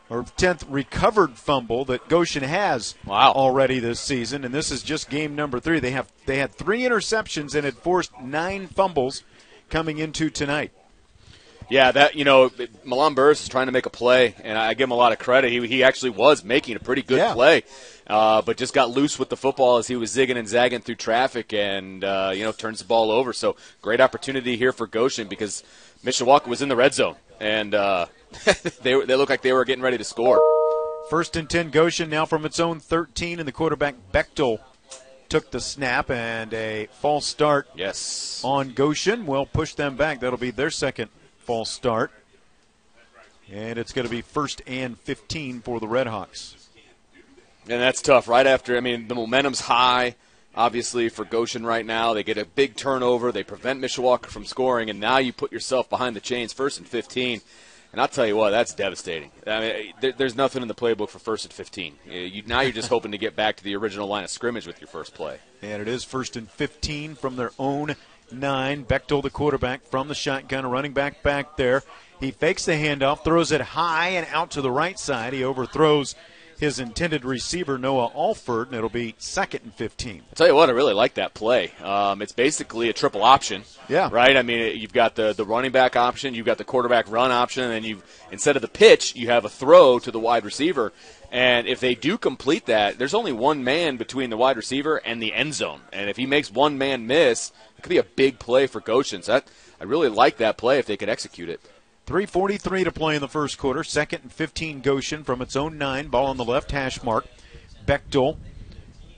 or 0.09 0.25
10th 0.25 0.65
recovered 0.69 1.39
fumble 1.39 1.85
that 1.87 2.09
Goshen 2.09 2.43
has 2.43 2.95
wow. 3.07 3.33
already 3.33 3.79
this 3.79 3.99
season, 3.99 4.45
and 4.45 4.55
this 4.55 4.71
is 4.71 4.83
just 4.83 5.09
game 5.09 5.35
number 5.35 5.59
three. 5.59 5.81
They 5.81 5.93
have 5.93 6.13
they 6.27 6.39
had 6.39 6.53
three 6.53 6.83
interceptions 6.83 7.55
and 7.55 7.65
had 7.65 7.79
forced 7.79 8.13
nine 8.21 8.67
fumbles 8.67 9.25
coming 9.71 9.99
into 9.99 10.29
tonight. 10.29 10.73
Yeah, 11.73 11.91
that 11.93 12.17
you 12.17 12.27
know, 12.27 12.51
Milan 12.85 13.15
Burris 13.15 13.43
is 13.43 13.49
trying 13.49 13.65
to 13.65 13.73
make 13.73 13.87
a 13.87 13.91
play, 13.91 14.35
and 14.45 14.59
I 14.59 14.75
give 14.75 14.89
him 14.89 14.91
a 14.91 14.95
lot 14.95 15.13
of 15.13 15.19
credit. 15.19 15.51
He, 15.51 15.67
he 15.67 15.83
actually 15.83 16.11
was 16.11 16.45
making 16.45 16.77
a 16.77 16.79
pretty 16.79 17.01
good 17.01 17.17
yeah. 17.17 17.33
play, 17.33 17.63
uh, 18.07 18.43
but 18.43 18.59
just 18.59 18.75
got 18.75 18.91
loose 18.91 19.19
with 19.19 19.31
the 19.31 19.39
football 19.39 19.79
as 19.79 19.89
he 19.89 19.97
was 19.97 20.15
zigging 20.15 20.37
and 20.37 20.47
zagging 20.47 20.83
through 20.83 20.97
traffic, 20.97 21.55
and 21.55 22.05
uh, 22.05 22.31
you 22.35 22.45
know 22.45 22.53
turns 22.53 22.81
the 22.81 22.85
ball 22.85 23.11
over. 23.11 23.33
So 23.33 23.57
great 23.81 24.03
opportunity 24.03 24.59
here 24.59 24.75
for 24.75 24.87
Goshen 24.87 25.29
because 25.29 25.65
Mishawaka 26.05 26.47
was 26.47 26.61
in 26.61 26.69
the 26.69 26.77
red 26.77 26.93
zone, 26.93 27.17
and 27.41 27.75
uh, 27.75 28.05
they 28.83 29.03
they 29.07 29.17
looked 29.17 29.31
like 29.31 29.41
they 29.41 29.55
were 29.55 29.65
getting 29.65 29.83
ready 29.83 29.97
to 29.97 30.05
score. 30.05 30.43
First 31.09 31.37
and 31.37 31.49
ten, 31.49 31.71
Goshen 31.71 32.11
now 32.11 32.27
from 32.27 32.45
its 32.45 32.61
own 32.61 32.81
13, 32.81 33.39
and 33.39 33.49
the 33.49 33.53
quarterback 33.53 33.95
Bechtel 34.13 34.59
took 35.31 35.51
the 35.51 35.61
snap 35.61 36.11
and 36.11 36.53
a 36.53 36.89
false 37.01 37.25
start. 37.25 37.67
Yes, 37.75 38.43
on 38.45 38.75
Goshen 38.75 39.25
will 39.25 39.47
push 39.47 39.73
them 39.73 39.97
back. 39.97 40.21
That'll 40.21 40.39
be 40.39 40.51
their 40.51 40.69
second 40.69 41.09
false 41.43 41.71
start. 41.71 42.11
And 43.51 43.79
it's 43.79 43.93
going 43.93 44.07
to 44.07 44.11
be 44.11 44.23
first 44.23 44.63
and 44.67 44.99
15 44.99 45.61
for 45.61 45.81
the 45.81 45.87
Redhawks. 45.87 46.55
And 47.69 47.81
that's 47.81 48.01
tough. 48.01 48.29
Right 48.29 48.47
after, 48.47 48.77
I 48.77 48.81
mean, 48.81 49.09
the 49.09 49.15
momentum's 49.15 49.61
high, 49.61 50.17
obviously, 50.55 51.09
for 51.09 51.25
Goshen 51.25 51.67
right 51.67 51.85
now. 51.85 52.15
They 52.15 52.25
get 52.25 52.39
a 52.39 52.45
big 52.45 52.77
turnover. 52.77 53.31
They 53.31 53.45
prevent 53.45 53.81
Mishawaka 53.81 54.27
from 54.27 54.45
scoring, 54.45 54.91
and 54.91 54.99
now 54.99 55.19
you 55.19 55.33
put 55.33 55.53
yourself 55.53 55.91
behind 55.91 56.17
the 56.17 56.21
chains, 56.21 56.53
first 56.53 56.79
and 56.79 56.89
15. 56.89 57.41
And 57.93 58.01
I'll 58.01 58.09
tell 58.09 58.27
you 58.27 58.37
what, 58.37 58.51
that's 58.51 58.73
devastating. 58.73 59.31
I 59.47 59.61
mean, 59.61 59.93
there, 60.01 60.13
there's 60.13 60.35
nothing 60.35 60.63
in 60.63 60.69
the 60.69 60.75
playbook 60.75 61.11
for 61.11 61.19
first 61.19 61.45
and 61.45 61.53
15. 61.53 61.97
You, 62.07 62.43
now 62.47 62.63
you're 62.63 62.73
just 62.73 62.89
hoping 62.89 63.13
to 63.13 63.19
get 63.19 63.37
back 63.37 63.57
to 63.57 63.65
the 63.65 63.77
original 63.77 64.09
line 64.09 64.25
of 64.25 64.31
scrimmage 64.31 64.67
with 64.67 64.81
your 64.81 64.89
first 64.89 65.13
play. 65.15 65.39
And 65.61 65.83
it 65.83 65.89
is 65.89 66.03
first 66.03 66.35
and 66.35 66.51
15 66.51 67.17
from 67.17 67.37
their 67.37 67.53
own 67.59 67.97
nine. 68.33 68.85
Bechtel, 68.85 69.23
the 69.23 69.31
quarterback, 69.31 69.85
from 69.85 70.09
the 70.09 70.15
shotgun, 70.15 70.65
a 70.65 70.69
running 70.69 70.93
back 70.93 71.23
back 71.23 71.57
there. 71.57 71.83
He 72.21 72.31
fakes 72.31 72.65
the 72.65 72.73
handoff, 72.73 73.25
throws 73.25 73.51
it 73.51 73.61
high 73.61 74.11
and 74.11 74.27
out 74.33 74.51
to 74.53 74.61
the 74.63 74.71
right 74.71 74.99
side. 74.99 75.33
He 75.33 75.43
overthrows 75.43 76.15
his 76.63 76.79
intended 76.79 77.25
receiver, 77.25 77.77
Noah 77.77 78.13
Alford, 78.15 78.69
and 78.69 78.77
it'll 78.77 78.89
be 78.89 79.17
second 79.19 79.63
and 79.65 79.75
15. 79.75 80.19
I'll 80.21 80.35
tell 80.37 80.47
you 80.47 80.55
what, 80.55 80.69
I 80.69 80.73
really 80.73 80.95
like 80.95 81.15
that 81.15 81.35
play. 81.35 81.73
Um, 81.83 82.23
it's 82.23 82.33
basically 82.33 82.89
a 82.89 82.93
triple 82.93 83.25
option. 83.25 83.65
Yeah. 83.89 84.09
Right? 84.13 84.37
I 84.37 84.43
mean, 84.43 84.79
you've 84.79 84.93
got 84.93 85.17
the, 85.17 85.33
the 85.33 85.45
running 85.45 85.73
back 85.73 85.97
option, 85.97 86.35
you've 86.35 86.47
got 86.47 86.59
the 86.59 86.65
quarterback 86.65 87.11
run 87.11 87.33
option, 87.33 87.65
and 87.65 87.73
then 87.73 87.83
you 87.83 88.01
instead 88.31 88.55
of 88.55 88.63
the 88.63 88.69
pitch, 88.69 89.17
you 89.17 89.27
have 89.27 89.45
a 89.45 89.49
throw 89.49 89.99
to 89.99 90.13
the 90.13 90.21
wide 90.21 90.45
receiver. 90.45 90.93
And 91.33 91.67
if 91.67 91.81
they 91.81 91.95
do 91.95 92.19
complete 92.19 92.67
that, 92.67 92.99
there's 92.99 93.15
only 93.15 93.33
one 93.33 93.65
man 93.65 93.97
between 93.97 94.29
the 94.29 94.37
wide 94.37 94.59
receiver 94.59 94.99
and 94.99 95.21
the 95.21 95.33
end 95.33 95.55
zone. 95.55 95.81
And 95.91 96.11
if 96.11 96.19
he 96.19 96.27
makes 96.27 96.51
one 96.51 96.77
man 96.77 97.07
miss, 97.07 97.53
it 97.77 97.83
could 97.83 97.89
be 97.89 97.97
a 97.97 98.03
big 98.05 98.39
play 98.39 98.67
for 98.67 98.81
Goshen. 98.81 99.23
So 99.23 99.33
that, 99.33 99.49
I 99.81 99.85
really 99.85 100.11
like 100.11 100.37
that 100.37 100.59
play 100.59 100.79
if 100.79 100.85
they 100.85 100.99
could 100.99 101.09
execute 101.09 101.49
it. 101.49 101.63
3.43 102.07 102.85
to 102.85 102.93
play 102.93 103.15
in 103.15 103.23
the 103.23 103.29
first 103.29 103.57
quarter. 103.57 103.83
Second 103.83 104.25
and 104.25 104.33
15 104.33 104.83
Goshen 104.83 105.25
from 105.25 105.41
its 105.41 105.57
own 105.57 105.79
nine. 105.79 106.09
Ball 106.09 106.27
on 106.27 106.37
the 106.37 106.45
left 106.45 106.71
hash 106.71 107.03
mark. 107.03 107.27
Bechtel 107.87 108.37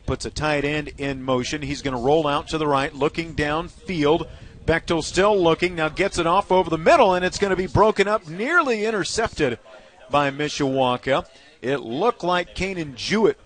puts 0.07 0.25
a 0.25 0.31
tight 0.31 0.65
end 0.65 0.93
in 0.99 1.21
motion. 1.21 1.63
He's 1.63 1.83
going 1.83 1.97
to 1.97 2.03
roll 2.03 2.29
out 2.29 2.47
to 2.49 2.59
the 2.59 2.67
right, 2.69 2.95
looking 2.95 3.35
downfield. 3.35 4.29
Bechtel 4.67 5.03
still 5.03 5.37
looking, 5.37 5.75
now 5.75 5.89
gets 5.89 6.19
it 6.19 6.29
off 6.29 6.53
over 6.53 6.71
the 6.71 6.79
middle, 6.79 7.15
and 7.15 7.25
it's 7.25 7.39
going 7.39 7.51
to 7.51 7.57
be 7.57 7.67
broken 7.67 8.07
up, 8.07 8.29
nearly 8.29 8.87
intercepted 8.87 9.59
by 10.11 10.31
Mishawaka. 10.31 11.27
It 11.65 11.81
looked 11.81 12.23
like 12.23 12.55
Kanan 12.55 12.95
Jewett 12.95 13.39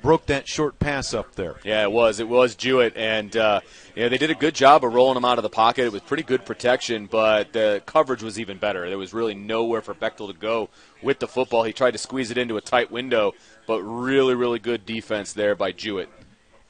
broke 0.00 0.26
that 0.26 0.46
short 0.46 0.78
pass 0.78 1.12
up 1.12 1.34
there. 1.34 1.56
Yeah, 1.64 1.82
it 1.82 1.90
was. 1.90 2.20
It 2.20 2.28
was 2.28 2.54
Jewett, 2.54 2.96
and 2.96 3.36
uh, 3.36 3.62
yeah, 3.96 4.08
they 4.08 4.16
did 4.16 4.30
a 4.30 4.34
good 4.36 4.54
job 4.54 4.84
of 4.84 4.94
rolling 4.94 5.16
him 5.16 5.24
out 5.24 5.38
of 5.38 5.42
the 5.42 5.50
pocket. 5.50 5.86
It 5.86 5.92
was 5.92 6.02
pretty 6.02 6.22
good 6.22 6.44
protection, 6.44 7.06
but 7.06 7.52
the 7.52 7.82
coverage 7.84 8.22
was 8.22 8.38
even 8.38 8.58
better. 8.58 8.88
There 8.88 8.96
was 8.96 9.12
really 9.12 9.34
nowhere 9.34 9.80
for 9.80 9.92
Bechtel 9.92 10.28
to 10.28 10.38
go 10.38 10.68
with 11.02 11.18
the 11.18 11.26
football. 11.26 11.64
He 11.64 11.72
tried 11.72 11.90
to 11.92 11.98
squeeze 11.98 12.30
it 12.30 12.38
into 12.38 12.56
a 12.56 12.60
tight 12.60 12.92
window, 12.92 13.32
but 13.66 13.82
really, 13.82 14.36
really 14.36 14.60
good 14.60 14.86
defense 14.86 15.32
there 15.32 15.56
by 15.56 15.72
Jewett. 15.72 16.08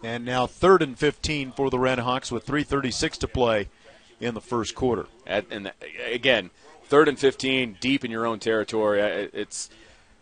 And 0.03 0.25
now 0.25 0.47
third 0.47 0.81
and 0.81 0.99
15 0.99 1.53
for 1.53 1.69
the 1.69 1.77
Redhawks 1.77 2.33
with 2.33 2.47
3:36 2.47 3.19
to 3.19 3.29
play 3.29 3.69
in 4.21 4.33
the 4.33 4.41
first 4.41 4.75
quarter. 4.75 5.07
At, 5.27 5.45
and 5.51 5.71
again, 6.11 6.49
third 6.85 7.09
and 7.09 7.19
15, 7.19 7.77
deep 7.79 8.07
in 8.07 8.11
your 8.11 8.25
own 8.25 8.39
territory. 8.39 9.01
It's 9.01 9.69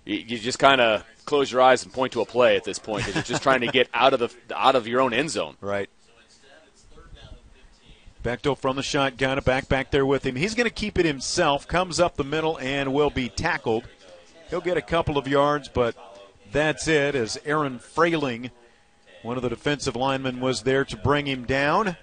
you 0.05 0.39
just 0.39 0.59
kind 0.59 0.81
of 0.81 1.05
close 1.25 1.53
your 1.53 1.61
eyes 1.61 1.85
and 1.85 1.93
point 1.93 2.13
to 2.13 2.21
a 2.21 2.27
play 2.27 2.57
at 2.57 2.65
this 2.65 2.79
point 2.79 3.05
because 3.05 3.15
you're 3.15 3.25
just 3.25 3.43
trying 3.43 3.61
to 3.61 3.69
get 3.69 3.89
out 3.95 4.13
of 4.13 4.21
the 4.21 4.35
out 4.55 4.75
of 4.75 4.87
your 4.87 5.01
own 5.01 5.13
end 5.13 5.31
zone. 5.31 5.57
Right. 5.61 5.89
Bechtel 8.23 8.57
from 8.57 8.77
the 8.77 8.85
shotgun, 8.85 9.39
a 9.39 9.43
back 9.43 9.69
back 9.69 9.91
there 9.91 10.07
with 10.07 10.25
him. 10.25 10.37
He's 10.37 10.55
going 10.55 10.69
to 10.69 10.75
keep 10.75 10.97
it 10.97 11.05
himself. 11.05 11.67
Comes 11.67 11.99
up 11.99 12.17
the 12.17 12.25
middle 12.25 12.57
and 12.59 12.93
will 12.93 13.11
be 13.11 13.29
tackled. 13.29 13.85
He'll 14.49 14.61
get 14.61 14.77
a 14.77 14.83
couple 14.83 15.19
of 15.19 15.27
yards, 15.27 15.69
but 15.69 15.97
that's 16.53 16.87
it. 16.87 17.17
As 17.17 17.37
Aaron 17.45 17.81
Frailing, 17.81 18.53
one 19.23 19.37
of 19.37 19.43
the 19.43 19.49
defensive 19.49 19.97
linemen, 19.97 20.39
was 20.39 20.63
there 20.63 20.85
to 20.85 20.97
bring 20.97 21.27
him 21.27 21.45
down. 21.45 21.97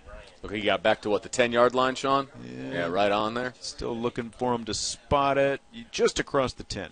Look, 0.44 0.54
he 0.54 0.62
got 0.62 0.84
back 0.84 1.02
to 1.04 1.10
what 1.10 1.24
the 1.24 1.30
ten 1.30 1.54
yard 1.54 1.74
line, 1.74 1.96
Sean. 1.96 2.28
Yeah, 2.44 2.72
yeah 2.72 2.88
right 2.88 3.12
on 3.14 3.34
there. 3.34 3.54
Still 3.62 3.98
looking 3.98 4.30
for 4.30 4.54
him 4.54 4.66
to 4.66 4.74
spot 4.74 5.38
it, 5.38 5.62
just 5.92 6.20
across 6.20 6.52
the 6.52 6.64
ten 6.64 6.90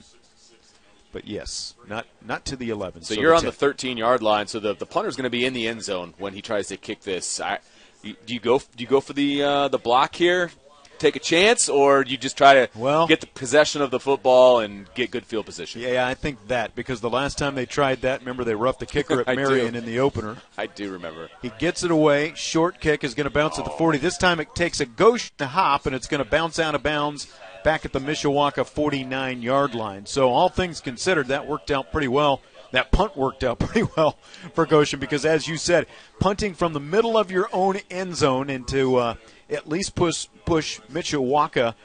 but 1.12 1.28
yes, 1.28 1.76
not 1.88 2.06
not 2.26 2.46
to 2.46 2.56
the 2.56 2.70
11. 2.70 3.04
So, 3.04 3.16
so 3.16 3.22
you're 3.22 3.32
the 3.32 3.38
on 3.38 3.46
the 3.46 3.52
13 3.52 3.98
yard 3.98 4.22
line. 4.22 4.48
So 4.48 4.60
the 4.60 4.74
the 4.74 4.86
punter's 4.86 5.16
going 5.16 5.24
to 5.24 5.30
be 5.30 5.46
in 5.46 5.54
the 5.54 5.68
end 5.68 5.84
zone 5.84 6.14
when 6.18 6.34
he 6.34 6.42
tries 6.42 6.68
to 6.68 6.78
kick 6.78 7.02
this. 7.02 7.40
I, 7.40 7.60
do 8.04 8.34
you 8.34 8.40
go 8.40 8.60
do 8.60 8.84
you 8.84 8.88
go 8.88 9.02
for 9.02 9.14
the 9.14 9.44
uh, 9.44 9.68
the 9.68 9.78
block 9.78 10.16
here? 10.16 10.52
Take 11.00 11.16
a 11.16 11.20
chance, 11.20 11.70
or 11.70 12.04
you 12.04 12.18
just 12.18 12.38
try 12.38 12.56
to 12.56 12.70
well, 12.74 13.06
get 13.06 13.22
the 13.22 13.28
possession 13.28 13.84
of 13.84 13.92
the 13.92 14.00
football 14.00 14.62
and 14.62 14.92
get 14.96 15.12
good 15.12 15.28
field 15.28 15.46
position? 15.46 15.82
Yeah, 15.82 16.08
I 16.08 16.16
think 16.16 16.48
that 16.48 16.74
because 16.74 17.02
the 17.02 17.10
last 17.10 17.38
time 17.38 17.54
they 17.54 17.68
tried 17.68 18.02
that, 18.02 18.22
remember 18.22 18.44
they 18.44 18.56
roughed 18.56 18.80
the 18.80 18.88
kicker 18.88 19.22
at 19.28 19.36
Marion 19.36 19.76
in 19.76 19.86
the 19.86 20.00
opener. 20.00 20.38
I 20.58 20.66
do 20.66 20.92
remember. 20.92 21.30
He 21.44 21.52
gets 21.60 21.84
it 21.84 21.92
away. 21.92 22.34
Short 22.36 22.80
kick 22.80 23.04
is 23.04 23.14
going 23.14 23.26
to 23.26 23.30
bounce 23.30 23.60
oh. 23.60 23.62
at 23.62 23.66
the 23.66 23.78
40. 23.78 24.00
This 24.00 24.18
time 24.18 24.40
it 24.40 24.56
takes 24.56 24.80
a 24.80 24.88
Goshen 24.88 25.36
hop, 25.40 25.86
and 25.86 25.96
it's 25.96 26.08
going 26.08 26.24
to 26.24 26.30
bounce 26.30 26.58
out 26.58 26.74
of 26.74 26.82
bounds 26.82 27.32
back 27.68 27.84
at 27.84 27.92
the 27.92 28.00
Mishawaka 28.00 28.66
49 28.66 29.42
yard 29.42 29.76
line. 29.76 30.06
So, 30.06 30.30
all 30.30 30.48
things 30.48 30.80
considered, 30.80 31.28
that 31.28 31.48
worked 31.48 31.70
out 31.70 31.92
pretty 31.92 32.08
well. 32.08 32.42
That 32.72 32.94
punt 32.94 33.18
worked 33.18 33.44
out 33.44 33.60
pretty 33.60 33.86
well 33.98 34.18
for 34.54 34.66
Goshen 34.66 35.02
because, 35.02 35.26
as 35.26 35.50
you 35.50 35.58
said, 35.58 35.86
punting 36.18 36.54
from 36.54 36.72
the 36.72 36.80
middle 36.80 37.18
of 37.18 37.30
your 37.30 37.50
own 37.52 37.82
end 37.92 38.16
zone 38.16 38.50
into 38.50 38.96
uh, 38.96 39.16
at 39.50 39.68
least 39.68 39.96
push, 39.96 40.30
push 40.46 40.80
Mishawaka 40.90 41.76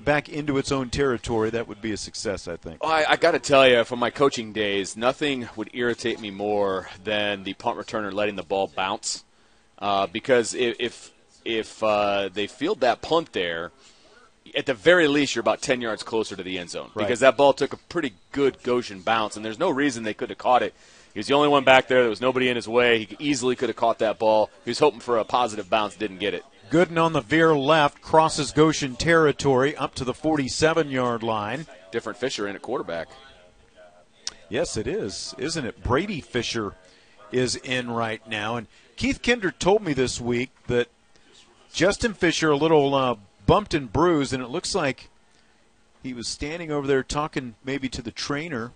back 0.00 0.28
into 0.28 0.58
its 0.58 0.70
own 0.70 0.90
territory, 0.90 1.48
that 1.48 1.66
would 1.66 1.80
be 1.80 1.92
a 1.92 1.96
success, 1.96 2.46
I 2.46 2.58
think. 2.58 2.84
I, 2.84 3.06
I 3.08 3.16
got 3.16 3.30
to 3.30 3.38
tell 3.38 3.66
you, 3.66 3.84
from 3.84 4.00
my 4.00 4.10
coaching 4.10 4.52
days, 4.52 4.98
nothing 4.98 5.48
would 5.56 5.70
irritate 5.72 6.20
me 6.20 6.30
more 6.30 6.90
than 7.04 7.44
the 7.44 7.54
punt 7.54 7.78
returner 7.78 8.12
letting 8.12 8.36
the 8.36 8.42
ball 8.42 8.66
bounce. 8.66 9.24
Uh, 9.78 10.06
because 10.06 10.52
if 10.52 10.76
if, 10.78 11.12
if 11.42 11.82
uh, 11.82 12.28
they 12.30 12.46
field 12.46 12.80
that 12.80 13.00
punt 13.00 13.32
there, 13.32 13.72
at 14.54 14.66
the 14.66 14.74
very 14.74 15.08
least, 15.08 15.34
you're 15.34 15.40
about 15.40 15.62
10 15.62 15.80
yards 15.80 16.02
closer 16.02 16.36
to 16.36 16.42
the 16.42 16.58
end 16.58 16.70
zone 16.70 16.90
Right. 16.94 17.06
because 17.06 17.20
that 17.20 17.36
ball 17.36 17.52
took 17.52 17.72
a 17.72 17.76
pretty 17.76 18.14
good 18.32 18.62
Goshen 18.62 19.00
bounce, 19.00 19.36
and 19.36 19.44
there's 19.44 19.58
no 19.58 19.70
reason 19.70 20.02
they 20.02 20.14
could 20.14 20.30
have 20.30 20.38
caught 20.38 20.62
it. 20.62 20.74
He 21.12 21.18
was 21.18 21.26
the 21.26 21.34
only 21.34 21.48
one 21.48 21.64
back 21.64 21.88
there. 21.88 22.00
There 22.00 22.10
was 22.10 22.20
nobody 22.20 22.48
in 22.48 22.56
his 22.56 22.66
way. 22.68 23.04
He 23.04 23.16
easily 23.18 23.54
could 23.54 23.68
have 23.68 23.76
caught 23.76 23.98
that 23.98 24.18
ball. 24.18 24.50
He 24.64 24.70
was 24.70 24.78
hoping 24.78 25.00
for 25.00 25.18
a 25.18 25.24
positive 25.24 25.68
bounce, 25.68 25.94
didn't 25.94 26.18
get 26.18 26.32
it. 26.34 26.44
Gooden 26.70 26.96
on 27.02 27.12
the 27.12 27.20
veer 27.20 27.54
left 27.54 28.00
crosses 28.00 28.50
Goshen 28.50 28.96
territory 28.96 29.76
up 29.76 29.94
to 29.96 30.04
the 30.04 30.14
47 30.14 30.90
yard 30.90 31.22
line. 31.22 31.66
Different 31.90 32.18
Fisher 32.18 32.48
in 32.48 32.56
at 32.56 32.62
quarterback. 32.62 33.08
Yes, 34.48 34.76
it 34.78 34.86
is, 34.86 35.34
isn't 35.38 35.64
it? 35.66 35.82
Brady 35.82 36.20
Fisher 36.22 36.74
is 37.30 37.56
in 37.56 37.90
right 37.90 38.26
now. 38.26 38.56
And 38.56 38.66
Keith 38.96 39.22
Kinder 39.22 39.50
told 39.50 39.82
me 39.82 39.92
this 39.92 40.20
week 40.20 40.50
that 40.66 40.88
Justin 41.72 42.14
Fisher, 42.14 42.50
a 42.50 42.56
little 42.56 42.94
uh, 42.94 43.16
bumped 43.46 43.74
and 43.74 43.92
bruised, 43.92 44.32
and 44.32 44.42
it 44.42 44.48
looks 44.48 44.74
like 44.74 45.08
he 46.02 46.12
was 46.12 46.28
standing 46.28 46.70
over 46.70 46.86
there 46.86 47.02
talking 47.02 47.54
maybe 47.64 47.88
to 47.88 48.02
the 48.02 48.10
trainer 48.10 48.72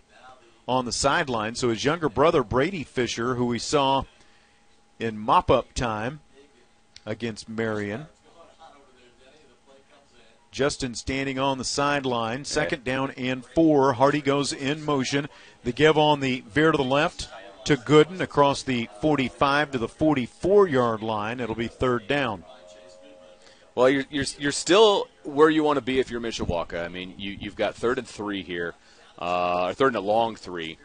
on 0.68 0.84
the 0.84 0.92
sideline. 0.92 1.54
So 1.54 1.70
his 1.70 1.84
younger 1.84 2.08
brother, 2.08 2.42
Brady 2.42 2.84
Fisher, 2.84 3.34
who 3.34 3.46
we 3.46 3.58
saw 3.58 4.04
in 4.98 5.18
mop 5.18 5.50
up 5.50 5.72
time 5.74 6.20
against 7.04 7.48
Marion. 7.48 8.06
Justin 10.50 10.94
standing 10.94 11.38
on 11.38 11.58
the 11.58 11.64
sideline, 11.64 12.44
second 12.44 12.82
down 12.82 13.10
and 13.10 13.44
four. 13.44 13.92
Hardy 13.92 14.22
goes 14.22 14.54
in 14.54 14.82
motion. 14.82 15.28
The 15.64 15.72
give 15.72 15.98
on 15.98 16.20
the 16.20 16.42
veer 16.48 16.72
to 16.72 16.78
the 16.78 16.84
left 16.84 17.28
to 17.66 17.76
Gooden 17.76 18.20
across 18.20 18.62
the 18.62 18.88
45 19.02 19.72
to 19.72 19.78
the 19.78 19.88
44 19.88 20.68
yard 20.68 21.02
line. 21.02 21.40
It'll 21.40 21.54
be 21.54 21.68
third 21.68 22.08
down. 22.08 22.44
Well, 23.76 23.90
you're, 23.90 24.04
you're, 24.10 24.24
you're 24.38 24.52
still 24.52 25.06
where 25.22 25.50
you 25.50 25.62
want 25.62 25.76
to 25.76 25.82
be 25.82 26.00
if 26.00 26.10
you're 26.10 26.20
Mishawaka. 26.20 26.82
I 26.82 26.88
mean, 26.88 27.14
you, 27.18 27.36
you've 27.38 27.56
got 27.56 27.74
third 27.74 27.98
and 27.98 28.08
three 28.08 28.42
here, 28.42 28.74
uh, 29.18 29.66
or 29.66 29.74
third 29.74 29.88
and 29.88 29.96
a 29.96 30.00
long 30.00 30.34
three. 30.34 30.78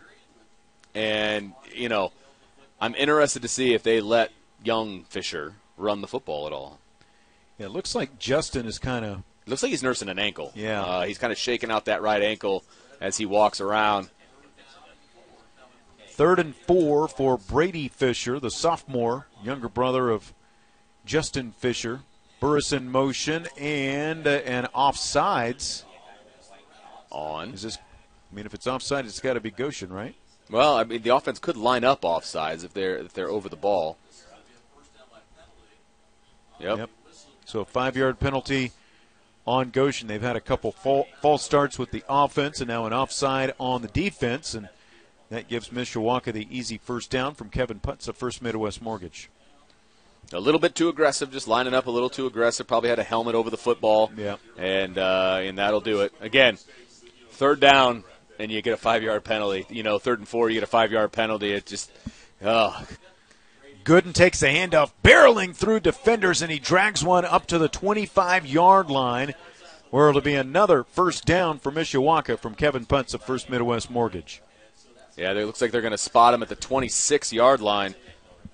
And, 0.94 1.54
you 1.74 1.88
know, 1.88 2.12
I'm 2.82 2.94
interested 2.96 3.44
to 3.44 3.48
see 3.48 3.74
if 3.74 3.82
they 3.82 4.02
let 4.02 4.32
young 4.62 5.06
Fisher 5.06 5.54
run 5.78 6.02
the 6.02 6.08
football 6.08 6.48
at 6.48 6.54
all. 6.54 6.80
Yeah, 7.58 7.68
it 7.68 7.72
looks 7.72 7.96
like 7.96 8.20
Justin 8.20 8.66
is 8.66 8.78
kind 8.78 9.06
of 9.06 9.24
looks 9.48 9.64
like 9.64 9.70
he's 9.70 9.84
nursing 9.84 10.10
an 10.10 10.20
ankle. 10.20 10.52
Yeah. 10.54 10.84
Uh, 10.84 11.06
he's 11.06 11.18
kind 11.18 11.32
of 11.32 11.40
shaking 11.40 11.72
out 11.72 11.86
that 11.86 12.02
right 12.02 12.22
ankle 12.22 12.66
as 13.00 13.16
he 13.16 13.26
walks 13.26 13.62
around. 13.62 14.10
third 16.10 16.40
and 16.40 16.54
four 16.54 17.08
for 17.08 17.38
Brady 17.38 17.88
Fisher, 17.88 18.38
the 18.38 18.52
sophomore, 18.52 19.28
younger 19.42 19.70
brother 19.70 20.10
of 20.10 20.34
Justin 21.06 21.54
Fisher. 21.54 22.02
Burris 22.42 22.74
in 22.74 22.92
motion 22.92 23.48
and 23.58 24.28
uh, 24.28 24.42
and 24.46 24.68
offsides. 24.74 25.84
On. 27.10 27.54
Is 27.54 27.62
this? 27.62 27.78
I 27.78 28.36
mean, 28.36 28.46
if 28.46 28.54
it's 28.54 28.68
offside, 28.68 29.06
it's 29.06 29.20
got 29.20 29.34
to 29.34 29.40
be 29.40 29.52
Goshen, 29.52 29.92
right? 29.92 30.16
Well, 30.50 30.76
I 30.76 30.84
mean, 30.84 31.02
the 31.02 31.16
offense 31.16 31.40
could 31.40 31.56
line 31.56 31.84
up 31.84 32.02
offsides 32.02 32.66
if 32.66 32.74
they're 32.74 32.98
if 32.98 33.14
they're 33.14 33.30
over 33.30 33.48
the 33.48 33.56
ball. 33.56 33.98
Yep. 36.60 36.78
Yep. 36.78 36.90
So 37.46 37.60
a 37.62 37.66
five 37.66 37.96
yard 37.96 38.20
penalty 38.20 38.72
on 39.46 39.70
Goshen. 39.70 40.08
They've 40.08 40.22
had 40.22 40.36
a 40.36 40.42
couple 40.42 40.72
fal- 40.72 41.08
false 41.22 41.44
starts 41.44 41.78
with 41.78 41.92
the 41.92 42.04
offense 42.08 42.60
and 42.60 42.68
now 42.68 42.86
an 42.86 42.94
offside 42.94 43.54
on 43.60 43.82
the 43.82 43.88
defense. 43.88 44.54
And 44.54 44.70
that 45.30 45.48
gives 45.48 45.70
Mishawaka 45.70 46.34
the 46.34 46.48
easy 46.50 46.78
first 46.78 47.10
down 47.10 47.34
from 47.34 47.50
Kevin 47.50 47.80
Putz 47.80 48.08
of 48.08 48.18
First 48.18 48.42
Midwest 48.42 48.82
Mortgage. 48.82 49.30
A 50.34 50.40
little 50.40 50.60
bit 50.60 50.76
too 50.76 50.88
aggressive, 50.88 51.32
just 51.32 51.48
lining 51.48 51.74
up 51.74 51.88
a 51.88 51.92
little 51.92 52.10
too 52.10 52.26
aggressive. 52.26 52.66
Probably 52.66 52.90
had 52.90 53.00
a 53.00 53.04
helmet 53.04 53.36
over 53.36 53.50
the 53.50 53.58
football. 53.58 54.12
Yeah. 54.16 54.38
And 54.58 54.98
uh, 54.98 55.40
and 55.42 55.58
that'll 55.58 55.82
do 55.82 56.02
it. 56.02 56.14
Again, 56.22 56.58
third 57.32 57.60
down, 57.60 58.06
and 58.40 58.50
you 58.52 58.62
get 58.62 58.74
a 58.74 58.78
five 58.78 59.04
yard 59.04 59.24
penalty. 59.26 59.66
You 59.70 59.84
know, 59.84 60.00
third 60.00 60.20
and 60.20 60.28
four, 60.28 60.50
you 60.50 60.56
get 60.56 60.64
a 60.64 60.68
five 60.68 60.92
yard 60.92 61.12
penalty. 61.12 61.52
It 61.52 61.66
just, 61.66 61.92
oh, 62.42 62.86
Gooden 63.84 64.14
takes 64.14 64.40
the 64.40 64.48
handoff, 64.48 64.92
barreling 65.04 65.54
through 65.56 65.82
defenders, 65.82 66.42
and 66.42 66.52
he 66.52 66.60
drags 66.60 67.04
one 67.04 67.26
up 67.26 67.46
to 67.48 67.58
the 67.58 67.68
25 67.68 68.46
yard 68.46 68.90
line, 68.90 69.34
where 69.90 70.08
it'll 70.08 70.22
be 70.22 70.36
another 70.36 70.86
first 70.86 71.26
down 71.26 71.60
for 71.60 71.74
Mishawaka 71.74 72.40
from 72.40 72.56
Kevin 72.56 72.86
Putz 72.86 73.14
of 73.14 73.22
First 73.22 73.50
Midwest 73.50 73.90
Mortgage. 73.90 74.42
yeah. 75.18 75.32
It 75.34 75.46
looks 75.46 75.62
like 75.62 75.72
they're 75.72 75.82
going 75.82 75.92
to 75.92 75.98
spot 75.98 76.34
him 76.34 76.42
at 76.42 76.48
the 76.48 76.56
26 76.56 77.34
yard 77.34 77.60
line. 77.60 77.96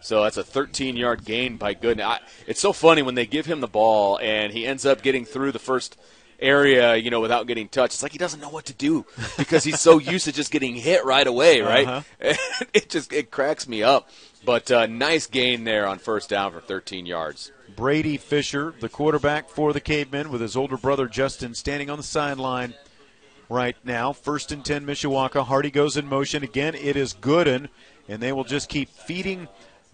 So 0.02 0.24
that's 0.24 0.38
a 0.38 0.44
13 0.44 0.96
yard 0.96 1.26
gain 1.26 1.58
by 1.58 1.74
Gooden. 1.74 2.02
I, 2.02 2.20
it's 2.46 2.60
so 2.60 2.74
funny 2.74 3.02
when 3.02 3.16
they 3.16 3.26
give 3.26 3.46
him 3.46 3.60
the 3.60 3.68
ball 3.68 4.20
and 4.20 4.54
he 4.54 4.66
ends 4.66 4.86
up 4.86 5.02
getting 5.02 5.26
through 5.26 5.52
the 5.52 5.60
first 5.60 5.98
area, 6.40 6.96
you 6.96 7.10
know, 7.10 7.20
without 7.20 7.48
getting 7.48 7.68
touched. 7.68 7.96
It's 7.96 8.04
like 8.04 8.12
he 8.12 8.18
doesn't 8.18 8.40
know 8.40 8.50
what 8.50 8.66
to 8.66 8.74
do 8.74 9.06
because 9.38 9.64
he's 9.64 9.80
so 9.80 9.98
used 9.98 10.26
to 10.26 10.32
just 10.32 10.52
getting 10.52 10.76
hit 10.76 11.04
right 11.06 11.26
away, 11.26 11.62
right? 11.62 11.88
Uh-huh. 11.88 12.34
it 12.74 12.90
just 12.90 13.12
it 13.12 13.32
cracks 13.32 13.68
me 13.68 13.84
up. 13.84 14.10
But 14.46 14.72
uh, 14.72 14.86
nice 14.86 15.28
gain 15.28 15.64
there 15.64 15.88
on 15.88 16.00
first 16.00 16.30
down 16.30 16.54
for 16.54 16.62
13 16.62 17.06
yards. 17.06 17.52
Brady 17.76 18.18
Fisher, 18.18 18.74
the 18.80 18.88
quarterback 18.88 19.50
for 19.50 19.74
the 19.74 19.82
Cavemen, 19.82 20.30
with 20.30 20.42
his 20.42 20.56
older 20.56 20.78
brother 20.78 21.08
Justin 21.08 21.54
standing 21.54 21.90
on 21.90 21.98
the 21.98 22.04
sideline 22.04 22.74
right 23.50 23.76
now. 23.84 24.14
First 24.14 24.52
and 24.52 24.64
10, 24.64 24.86
Mishawaka. 24.86 25.46
Hardy 25.46 25.70
goes 25.70 25.98
in 25.98 26.08
motion. 26.08 26.44
Again, 26.44 26.76
it 26.76 26.96
is 26.96 27.14
Gooden, 27.14 27.68
and 28.08 28.22
they 28.22 28.32
will 28.32 28.46
just 28.46 28.70
keep 28.70 28.90
feeding 28.90 29.48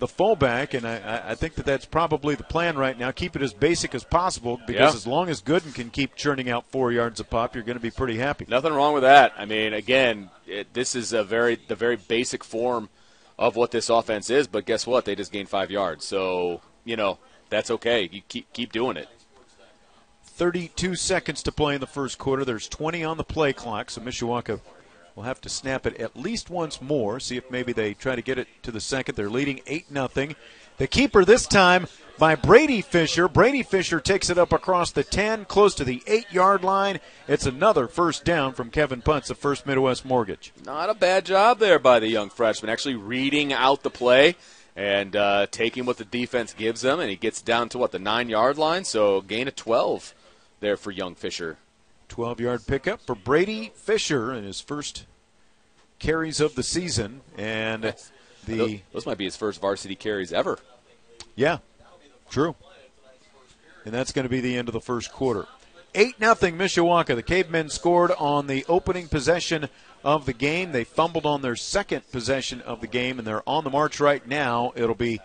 the 0.03 0.07
fullback, 0.09 0.73
and 0.73 0.85
I- 0.85 1.29
I, 1.29 1.35
think 1.35 1.55
that 1.55 1.65
that's 1.65 1.85
probably 1.85 2.35
the 2.35 2.43
plan 2.43 2.77
right 2.77 2.99
now. 2.99 3.09
Keep 3.11 3.37
it 3.37 3.41
as 3.41 3.53
basic 3.53 3.95
as 3.95 4.03
possible 4.03 4.59
because 4.67 4.91
Yeah. 4.91 4.97
as 4.97 5.07
long 5.07 5.29
as 5.29 5.41
Gooden 5.41 5.73
can 5.73 5.91
keep 5.91 6.17
churning 6.17 6.49
out 6.49 6.65
four 6.69 6.91
yards 6.91 7.21
a 7.21 7.23
pop, 7.23 7.55
you're 7.55 7.63
going 7.63 7.77
to 7.77 7.81
be 7.81 7.89
pretty 7.89 8.17
happy. 8.17 8.45
Nothing 8.49 8.73
wrong 8.73 8.93
with 8.93 9.03
that. 9.03 9.31
I 9.37 9.45
mean, 9.45 9.73
again, 9.73 10.29
it, 10.45 10.73
this 10.73 10.93
is 10.93 11.13
a 11.13 11.23
very 11.23 11.57
the 11.69 11.75
very 11.75 11.95
basic 11.95 12.43
form 12.43 12.89
of 13.39 13.55
what 13.55 13.71
this 13.71 13.89
offense 13.89 14.29
is. 14.29 14.45
But 14.45 14.65
guess 14.65 14.85
what? 14.85 15.05
They 15.05 15.15
just 15.15 15.31
gained 15.31 15.47
five 15.47 15.71
yards, 15.71 16.03
so 16.03 16.59
you 16.83 16.97
know 16.97 17.17
that's 17.49 17.71
okay. 17.71 18.09
You 18.11 18.23
keep 18.27 18.51
keep 18.51 18.73
doing 18.73 18.97
it. 18.97 19.07
32 20.25 20.95
seconds 20.95 21.41
to 21.43 21.53
play 21.53 21.75
in 21.75 21.79
the 21.79 21.87
first 21.87 22.17
quarter. 22.17 22.43
There's 22.43 22.67
20 22.67 23.05
on 23.05 23.15
the 23.15 23.23
play 23.23 23.53
clock, 23.53 23.89
so 23.89 24.01
Mishawaka 24.01 24.59
will 25.15 25.23
have 25.23 25.41
to 25.41 25.49
snap 25.49 25.85
it 25.85 25.95
at 25.97 26.17
least 26.17 26.49
once 26.49 26.81
more. 26.81 27.19
See 27.19 27.37
if 27.37 27.49
maybe 27.51 27.73
they 27.73 27.93
try 27.93 28.15
to 28.15 28.21
get 28.21 28.37
it 28.37 28.47
to 28.63 28.71
the 28.71 28.81
second. 28.81 29.15
They're 29.15 29.29
leading 29.29 29.61
8 29.67 29.91
nothing. 29.91 30.35
The 30.77 30.87
keeper 30.87 31.23
this 31.23 31.45
time 31.45 31.87
by 32.17 32.35
Brady 32.35 32.81
Fisher. 32.81 33.27
Brady 33.27 33.63
Fisher 33.63 33.99
takes 33.99 34.29
it 34.29 34.37
up 34.37 34.51
across 34.51 34.91
the 34.91 35.03
10, 35.03 35.45
close 35.45 35.75
to 35.75 35.83
the 35.83 36.01
8 36.07 36.31
yard 36.31 36.63
line. 36.63 36.99
It's 37.27 37.45
another 37.45 37.87
first 37.87 38.25
down 38.25 38.53
from 38.53 38.71
Kevin 38.71 39.01
Putz 39.01 39.29
of 39.29 39.37
First 39.37 39.65
Midwest 39.65 40.03
Mortgage. 40.03 40.51
Not 40.65 40.89
a 40.89 40.95
bad 40.95 41.25
job 41.25 41.59
there 41.59 41.79
by 41.79 41.99
the 41.99 42.07
young 42.07 42.29
freshman, 42.29 42.69
actually 42.69 42.95
reading 42.95 43.53
out 43.53 43.83
the 43.83 43.89
play 43.89 44.35
and 44.75 45.15
uh, 45.15 45.45
taking 45.51 45.85
what 45.85 45.97
the 45.97 46.05
defense 46.05 46.53
gives 46.53 46.81
them, 46.81 46.99
and 46.99 47.09
he 47.09 47.15
gets 47.15 47.41
down 47.41 47.69
to 47.69 47.77
what 47.77 47.91
the 47.91 47.99
nine 47.99 48.29
yard 48.29 48.57
line. 48.57 48.83
So 48.83 49.21
gain 49.21 49.47
of 49.47 49.55
12 49.55 50.15
there 50.59 50.77
for 50.77 50.89
young 50.91 51.13
Fisher. 51.13 51.57
12 52.09 52.39
yard 52.39 52.67
pickup 52.67 53.01
for 53.01 53.15
Brady 53.15 53.71
Fisher 53.75 54.33
in 54.33 54.43
his 54.43 54.59
first 54.59 55.05
carries 55.99 56.39
of 56.39 56.55
the 56.55 56.63
season. 56.63 57.21
And 57.37 57.95
the. 58.45 58.81
those 58.91 59.05
might 59.05 59.17
be 59.17 59.25
his 59.25 59.35
first 59.35 59.61
varsity 59.61 59.95
carries 59.95 60.33
ever. 60.33 60.59
Yeah, 61.35 61.59
true. 62.29 62.55
And 63.85 63.93
that's 63.93 64.11
going 64.11 64.23
to 64.23 64.29
be 64.29 64.41
the 64.41 64.57
end 64.57 64.69
of 64.69 64.73
the 64.73 64.81
first 64.81 65.11
quarter. 65.11 65.47
8 65.95 66.19
nothing 66.19 66.57
Mishawaka. 66.57 67.15
The 67.15 67.23
Cavemen 67.23 67.69
scored 67.69 68.11
on 68.11 68.47
the 68.47 68.65
opening 68.67 69.07
possession 69.07 69.69
of 70.03 70.25
the 70.25 70.33
game. 70.33 70.71
They 70.71 70.83
fumbled 70.83 71.25
on 71.25 71.41
their 71.41 71.55
second 71.55 72.09
possession 72.11 72.61
of 72.61 72.81
the 72.81 72.87
game, 72.87 73.19
and 73.19 73.27
they're 73.27 73.47
on 73.47 73.63
the 73.63 73.69
march 73.69 73.99
right 73.99 74.25
now. 74.27 74.73
It'll 74.75 74.95
be 74.95 75.19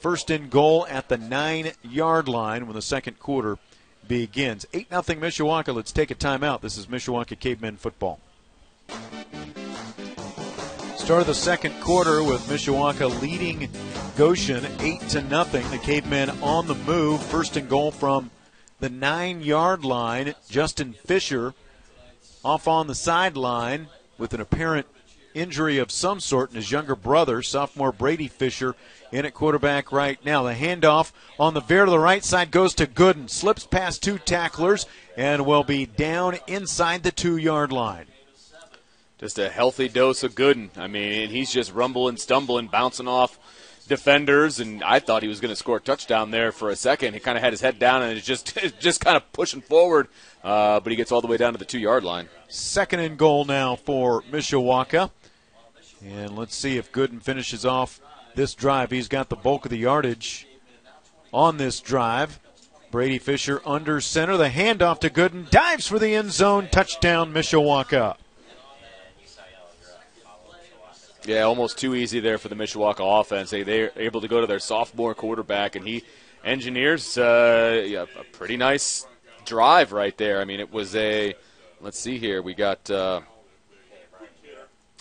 first 0.00 0.30
and 0.30 0.50
goal 0.50 0.86
at 0.88 1.08
the 1.08 1.16
nine 1.16 1.72
yard 1.82 2.28
line 2.28 2.66
when 2.66 2.74
the 2.74 2.82
second 2.82 3.18
quarter 3.18 3.58
begins. 4.08 4.66
8 4.72 4.90
nothing 4.90 5.20
Mishawaka. 5.20 5.74
Let's 5.74 5.92
take 5.92 6.10
a 6.10 6.14
timeout. 6.14 6.60
This 6.60 6.76
is 6.76 6.86
Mishawaka 6.86 7.38
Cavemen 7.38 7.76
football. 7.76 8.20
Start 10.96 11.20
of 11.20 11.26
the 11.26 11.34
second 11.34 11.80
quarter 11.80 12.22
with 12.22 12.40
Mishawaka 12.48 13.20
leading 13.20 13.68
Goshen 14.16 14.66
eight 14.80 15.00
to 15.10 15.20
nothing. 15.22 15.68
The 15.70 15.78
Cavemen 15.78 16.30
on 16.42 16.66
the 16.66 16.74
move. 16.74 17.22
First 17.22 17.56
and 17.56 17.68
goal 17.68 17.90
from 17.90 18.30
the 18.80 18.88
nine 18.88 19.42
yard 19.42 19.84
line. 19.84 20.34
Justin 20.48 20.94
Fisher 20.94 21.54
off 22.44 22.66
on 22.66 22.86
the 22.86 22.94
sideline 22.94 23.88
with 24.18 24.32
an 24.32 24.40
apparent 24.40 24.86
injury 25.36 25.78
of 25.78 25.92
some 25.92 26.20
sort, 26.20 26.50
and 26.50 26.56
his 26.56 26.70
younger 26.70 26.96
brother, 26.96 27.42
sophomore 27.42 27.92
Brady 27.92 28.28
Fisher, 28.28 28.74
in 29.12 29.24
at 29.24 29.34
quarterback 29.34 29.92
right 29.92 30.22
now. 30.24 30.42
The 30.42 30.54
handoff 30.54 31.12
on 31.38 31.54
the 31.54 31.60
veer 31.60 31.84
to 31.84 31.90
the 31.90 31.98
right 31.98 32.24
side 32.24 32.50
goes 32.50 32.74
to 32.74 32.86
Gooden. 32.86 33.30
Slips 33.30 33.66
past 33.66 34.02
two 34.02 34.18
tacklers 34.18 34.86
and 35.16 35.46
will 35.46 35.64
be 35.64 35.86
down 35.86 36.38
inside 36.46 37.02
the 37.02 37.12
two 37.12 37.36
yard 37.36 37.72
line. 37.72 38.06
Just 39.18 39.38
a 39.38 39.48
healthy 39.48 39.88
dose 39.88 40.22
of 40.22 40.34
Gooden. 40.34 40.70
I 40.76 40.88
mean, 40.88 41.30
he's 41.30 41.50
just 41.50 41.72
rumbling, 41.72 42.16
stumbling, 42.16 42.66
bouncing 42.66 43.08
off 43.08 43.38
defenders, 43.88 44.60
and 44.60 44.82
I 44.84 44.98
thought 44.98 45.22
he 45.22 45.28
was 45.28 45.40
going 45.40 45.52
to 45.52 45.56
score 45.56 45.78
a 45.78 45.80
touchdown 45.80 46.30
there 46.30 46.52
for 46.52 46.70
a 46.70 46.76
second. 46.76 47.14
He 47.14 47.20
kind 47.20 47.38
of 47.38 47.42
had 47.42 47.52
his 47.52 47.60
head 47.60 47.78
down 47.78 48.02
and 48.02 48.16
is 48.16 48.24
just 48.24 48.58
just 48.80 49.00
kind 49.00 49.16
of 49.16 49.32
pushing 49.32 49.60
forward, 49.60 50.08
uh, 50.44 50.80
but 50.80 50.90
he 50.90 50.96
gets 50.96 51.12
all 51.12 51.20
the 51.20 51.26
way 51.26 51.36
down 51.36 51.52
to 51.52 51.58
the 51.58 51.64
two 51.64 51.78
yard 51.78 52.04
line. 52.04 52.28
Second 52.48 53.00
and 53.00 53.16
goal 53.16 53.44
now 53.44 53.76
for 53.76 54.22
Mishawaka. 54.22 55.10
And 56.04 56.36
let's 56.36 56.54
see 56.54 56.76
if 56.76 56.92
Gooden 56.92 57.22
finishes 57.22 57.64
off 57.64 58.00
this 58.34 58.54
drive. 58.54 58.90
He's 58.90 59.08
got 59.08 59.28
the 59.28 59.36
bulk 59.36 59.64
of 59.64 59.70
the 59.70 59.78
yardage 59.78 60.46
on 61.32 61.56
this 61.56 61.80
drive. 61.80 62.38
Brady 62.90 63.18
Fisher 63.18 63.60
under 63.66 64.00
center. 64.00 64.36
The 64.36 64.48
handoff 64.48 65.00
to 65.00 65.10
Gooden. 65.10 65.50
Dives 65.50 65.86
for 65.86 65.98
the 65.98 66.14
end 66.14 66.32
zone. 66.32 66.68
Touchdown, 66.70 67.32
Mishawaka. 67.32 68.16
Yeah, 71.24 71.42
almost 71.42 71.78
too 71.78 71.96
easy 71.96 72.20
there 72.20 72.38
for 72.38 72.48
the 72.48 72.54
Mishawaka 72.54 73.20
offense. 73.20 73.50
They, 73.50 73.64
they're 73.64 73.90
able 73.96 74.20
to 74.20 74.28
go 74.28 74.40
to 74.40 74.46
their 74.46 74.60
sophomore 74.60 75.12
quarterback, 75.14 75.74
and 75.74 75.84
he 75.86 76.04
engineers 76.44 77.18
uh, 77.18 77.84
yeah, 77.84 78.04
a 78.18 78.24
pretty 78.36 78.56
nice 78.56 79.06
drive 79.44 79.90
right 79.90 80.16
there. 80.16 80.40
I 80.40 80.44
mean, 80.44 80.60
it 80.60 80.72
was 80.72 80.94
a, 80.94 81.34
let's 81.80 81.98
see 81.98 82.18
here, 82.18 82.42
we 82.42 82.54
got 82.54 82.88
uh, 82.88 83.22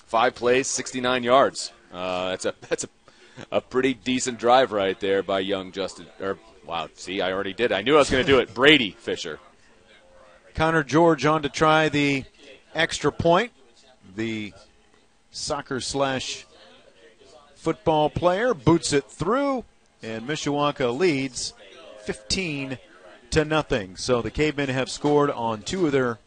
five 0.05 0.35
plays, 0.35 0.67
69 0.67 1.23
yards. 1.23 1.71
Uh, 1.91 2.29
that's 2.29 2.45
a 2.45 2.53
that's 2.69 2.83
a, 2.83 2.89
a 3.51 3.61
pretty 3.61 3.93
decent 3.93 4.39
drive 4.39 4.71
right 4.71 4.99
there 4.99 5.23
by 5.23 5.39
young 5.39 5.71
Justin. 5.71 6.07
Or 6.19 6.37
wow, 6.65 6.89
see, 6.95 7.21
I 7.21 7.31
already 7.31 7.53
did. 7.53 7.71
I 7.71 7.81
knew 7.81 7.95
I 7.95 7.99
was 7.99 8.09
going 8.09 8.25
to 8.25 8.31
do 8.31 8.39
it. 8.39 8.53
Brady 8.53 8.91
Fisher. 8.91 9.39
Connor 10.53 10.83
George 10.83 11.25
on 11.25 11.41
to 11.41 11.49
try 11.49 11.89
the 11.89 12.23
extra 12.73 13.11
point. 13.11 13.51
The 14.15 14.53
soccer 15.31 15.81
slash 15.81 16.45
football 17.55 18.09
player 18.09 18.53
boots 18.53 18.93
it 18.93 19.11
through, 19.11 19.65
and 20.01 20.25
Mishawaka 20.25 20.97
leads 20.97 21.53
15 22.03 22.77
to 23.31 23.43
nothing. 23.43 23.97
So 23.97 24.21
the 24.21 24.31
Cavemen 24.31 24.69
have 24.69 24.89
scored 24.89 25.29
on 25.29 25.61
two 25.61 25.87
of 25.87 25.91
their 25.91 26.19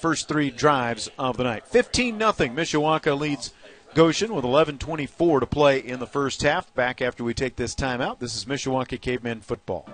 first 0.00 0.28
three 0.28 0.50
drives 0.50 1.10
of 1.18 1.36
the 1.36 1.44
night. 1.44 1.66
15 1.66 2.16
nothing. 2.16 2.54
Mishawaka 2.54 3.18
leads 3.18 3.52
Goshen 3.94 4.34
with 4.34 4.44
11:24 4.44 5.40
to 5.40 5.46
play 5.46 5.78
in 5.78 6.00
the 6.00 6.06
first 6.06 6.42
half. 6.42 6.72
Back 6.74 7.02
after 7.02 7.22
we 7.22 7.34
take 7.34 7.56
this 7.56 7.74
timeout. 7.74 8.18
This 8.18 8.34
is 8.34 8.46
Mishawaka 8.46 9.00
Cavemen 9.00 9.42
football. 9.42 9.86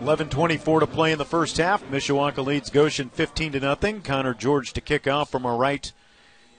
11:24 0.00 0.80
to 0.80 0.86
play 0.86 1.12
in 1.12 1.18
the 1.18 1.24
first 1.24 1.56
half. 1.56 1.82
Mishawaka 1.84 2.44
leads 2.44 2.70
Goshen 2.70 3.08
15 3.08 3.52
to 3.52 3.60
nothing. 3.60 4.02
Connor 4.02 4.34
George 4.34 4.72
to 4.74 4.80
kick 4.80 5.08
off 5.08 5.30
from 5.30 5.46
our 5.46 5.56
right 5.56 5.90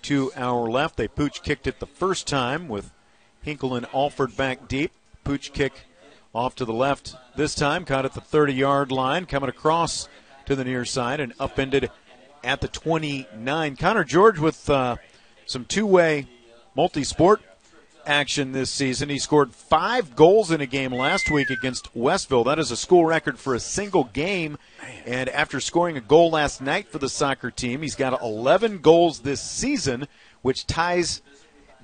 to 0.04 0.32
our 0.36 0.70
left. 0.70 0.98
They 0.98 1.08
pooch 1.08 1.44
kicked 1.44 1.68
it 1.68 1.80
the 1.80 1.86
first 1.86 2.26
time 2.26 2.68
with 2.68 2.92
Hinkle 3.42 3.76
and 3.76 3.86
Alford 3.94 4.36
back 4.36 4.68
deep. 4.68 4.92
Pooch 5.24 5.54
kick 5.54 5.86
off 6.34 6.56
to 6.56 6.66
the 6.66 6.74
left 6.74 7.16
this 7.36 7.54
time, 7.54 7.86
caught 7.86 8.06
at 8.06 8.14
the 8.14 8.22
30 8.22 8.54
yard 8.54 8.92
line, 8.92 9.26
coming 9.26 9.50
across 9.50 10.08
to 10.46 10.56
the 10.56 10.64
near 10.64 10.84
side 10.84 11.20
and 11.20 11.34
upended 11.40 11.92
at 12.44 12.62
the 12.62 12.68
29. 12.68 13.76
Connor 13.76 14.04
George 14.04 14.40
with 14.40 14.70
uh, 14.70 14.98
some 15.46 15.66
two 15.66 15.86
way 15.86 16.28
multi 16.76 17.04
sport 17.04 17.42
action 18.06 18.52
this 18.52 18.72
season. 18.72 19.10
He 19.10 19.20
scored 19.20 19.54
five 19.54 20.16
goals 20.16 20.52
in 20.52 20.62
a 20.62 20.66
game 20.66 20.92
last 20.92 21.30
week 21.30 21.50
against 21.50 21.96
Westville. 21.96 22.44
That 22.44 22.60
is 22.60 22.72
a 22.72 22.78
school 22.78 23.06
record 23.06 23.38
for 23.38 23.54
a 23.54 23.60
single 23.60 24.06
game. 24.06 24.58
And 25.06 25.30
after 25.30 25.60
scoring 25.60 25.98
a 25.98 26.02
goal 26.02 26.32
last 26.32 26.62
night 26.62 26.90
for 26.90 26.98
the 26.98 27.10
soccer 27.10 27.52
team, 27.52 27.82
he's 27.82 27.96
got 27.96 28.20
11 28.22 28.80
goals 28.80 29.20
this 29.20 29.42
season, 29.42 30.08
which 30.42 30.66
ties 30.66 31.22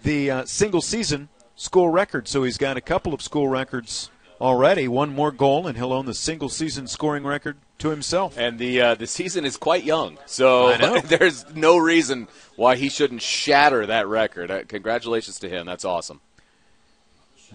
the 0.04 0.32
uh, 0.32 0.46
single 0.46 0.82
season 0.82 1.30
school 1.56 1.89
record. 1.89 2.28
So 2.28 2.44
he's 2.44 2.58
got 2.58 2.78
a 2.78 2.82
couple 2.82 3.13
of 3.13 3.22
school 3.22 3.48
records 3.48 4.10
already. 4.41 4.88
One 4.88 5.13
more 5.13 5.32
goal, 5.32 5.68
and 5.68 5.78
he'll 5.78 5.94
own 5.94 6.06
the 6.06 6.13
single 6.13 6.50
season 6.50 6.88
scoring 6.88 7.24
record 7.24 7.58
to 7.79 7.89
himself. 7.89 8.38
And 8.38 8.59
the 8.59 8.81
uh, 8.81 8.95
the 8.95 9.07
season 9.07 9.45
is 9.45 9.57
quite 9.57 9.83
young, 9.83 10.17
so 10.25 10.75
there's 11.05 11.45
no 11.55 11.77
reason 11.77 12.27
why 12.55 12.75
he 12.75 12.89
shouldn't 12.89 13.21
shatter 13.21 13.85
that 13.85 14.07
record. 14.07 14.51
Uh, 14.51 14.63
congratulations 14.67 15.39
to 15.39 15.49
him. 15.49 15.65
That's 15.65 15.85
awesome. 15.85 16.21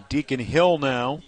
Deacon 0.09 0.39
Hill 0.39 0.77
now 0.77 1.21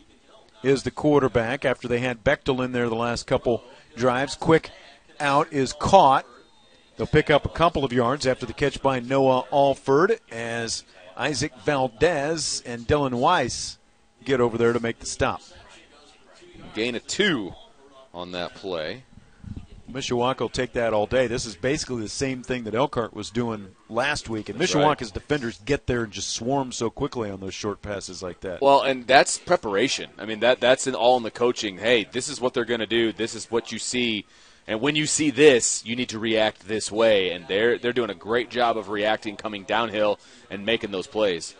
is 0.63 0.84
the 0.84 0.91
quarterback 0.91 1.65
after 1.65 1.88
they 1.88 1.99
had 1.99 2.23
Bechtel 2.23 2.63
in 2.63 2.71
there 2.71 2.89
the 2.89 2.95
last 2.95 3.27
couple 3.27 3.63
drives. 3.95 4.36
Quick 4.36 4.71
out 5.19 5.51
is 5.51 5.73
caught. 5.73 6.25
They'll 6.95 7.08
pick 7.08 7.29
up 7.29 7.45
a 7.45 7.49
couple 7.49 7.84
of 7.84 7.91
yards 7.91 8.27
after 8.27 8.45
the 8.45 8.53
catch 8.53 8.82
by 8.82 8.99
Noah 8.99 9.45
Alford 9.51 10.19
as 10.32 10.84
Isaac 11.17 11.53
Valdez 11.65 12.62
and 12.65 12.88
Dylan 12.88 13.15
Weiss 13.15 13.77
get 14.23 14.39
over 14.39 14.58
there 14.58 14.73
to 14.73 14.79
make 14.79 14.99
the 14.99 15.06
stop. 15.06 15.41
Gain 16.75 16.95
of 16.95 17.06
two 17.08 17.53
on 18.13 18.32
that 18.32 18.54
play. 18.56 19.04
Mishawaka 19.91 20.39
will 20.39 20.49
take 20.49 20.73
that 20.73 20.93
all 20.93 21.06
day. 21.06 21.28
This 21.28 21.45
is 21.45 21.56
basically 21.56 22.02
the 22.02 22.10
same 22.10 22.41
thing 22.41 22.63
that 22.63 22.73
Elkhart 22.73 23.13
was 23.13 23.30
doing 23.30 23.76
last 23.89 24.30
week, 24.30 24.49
and 24.49 24.60
Mishawaka's 24.60 25.10
right. 25.10 25.13
defenders 25.13 25.60
get 25.65 25.88
there 25.88 26.04
and 26.04 26.13
just 26.13 26.30
swarm 26.30 26.71
so 26.71 26.89
quickly 26.89 27.30
on 27.30 27.41
those 27.41 27.54
short 27.54 27.82
passes 27.82 28.23
like 28.23 28.39
that. 28.41 28.62
Well, 28.62 28.82
and 28.82 29.06
that's 29.06 29.38
preparation. 29.38 30.10
I 30.17 30.26
mean, 30.26 30.39
that 30.39 30.60
that's 30.60 30.88
in 30.88 30.95
all 30.95 31.17
in 31.17 31.23
the 31.23 31.32
coaching. 31.32 31.78
Hey, 31.78 32.06
this 32.06 32.30
is 32.30 32.39
what 32.39 32.54
they're 32.54 32.65
going 32.65 32.80
to 32.80 32.88
do. 32.88 33.12
This 33.12 33.36
is 33.36 33.52
what 33.52 33.71
you 33.71 33.78
see, 33.80 34.26
and 34.67 34.80
when 34.80 34.95
you 34.95 35.06
see 35.06 35.30
this, 35.30 35.86
you 35.86 35.95
need 35.95 36.10
to 36.10 36.19
react 36.19 36.67
this 36.67 36.91
way. 36.91 37.32
And 37.32 37.47
they're 37.47 37.78
they're 37.78 37.93
doing 37.93 38.10
a 38.10 38.15
great 38.15 38.49
job 38.49 38.78
of 38.78 38.89
reacting, 38.89 39.36
coming 39.36 39.63
downhill, 39.63 40.17
and 40.49 40.65
making 40.65 40.91
those 40.91 41.08
plays. 41.08 41.56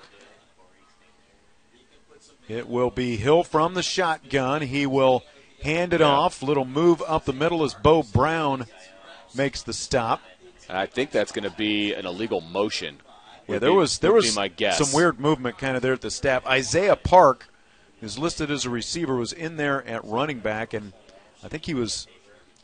It 2.48 2.68
will 2.68 2.90
be 2.90 3.18
Hill 3.18 3.44
from 3.44 3.74
the 3.74 3.84
shotgun. 3.84 4.64
He 4.64 4.86
will 4.86 5.24
hand 5.64 5.94
it 5.94 6.02
yeah. 6.02 6.08
off. 6.08 6.44
Little 6.44 6.66
move 6.66 7.02
up 7.08 7.26
the 7.26 7.34
middle 7.34 7.64
as 7.64 7.74
Bo 7.74 8.04
Brown 8.04 8.66
makes 9.36 9.64
the 9.64 9.74
stop. 9.74 10.22
I 10.70 10.86
think 10.86 11.12
that's 11.12 11.32
going 11.32 11.50
to 11.50 11.56
be 11.56 11.94
an 11.94 12.06
illegal 12.06 12.42
motion. 12.42 12.98
Yeah, 13.48 13.60
there 13.60 13.72
be, 13.72 13.76
was 13.76 14.00
there 14.00 14.14
was 14.14 14.36
my 14.36 14.48
guess. 14.48 14.78
some 14.78 14.96
weird 14.96 15.20
movement 15.20 15.58
kind 15.58 15.76
of 15.76 15.82
there 15.82 15.94
at 15.94 16.02
the 16.02 16.12
staff. 16.12 16.46
Isaiah 16.46 16.96
Park, 16.96 17.48
who's 18.00 18.18
listed 18.18 18.50
as 18.50 18.66
a 18.66 18.70
receiver, 18.70 19.16
was 19.16 19.34
in 19.34 19.58
there 19.58 19.86
at 19.86 20.04
running 20.06 20.40
back, 20.40 20.74
and 20.74 20.94
I 21.44 21.50
think 21.50 21.66
he 21.66 21.74
was 21.74 22.08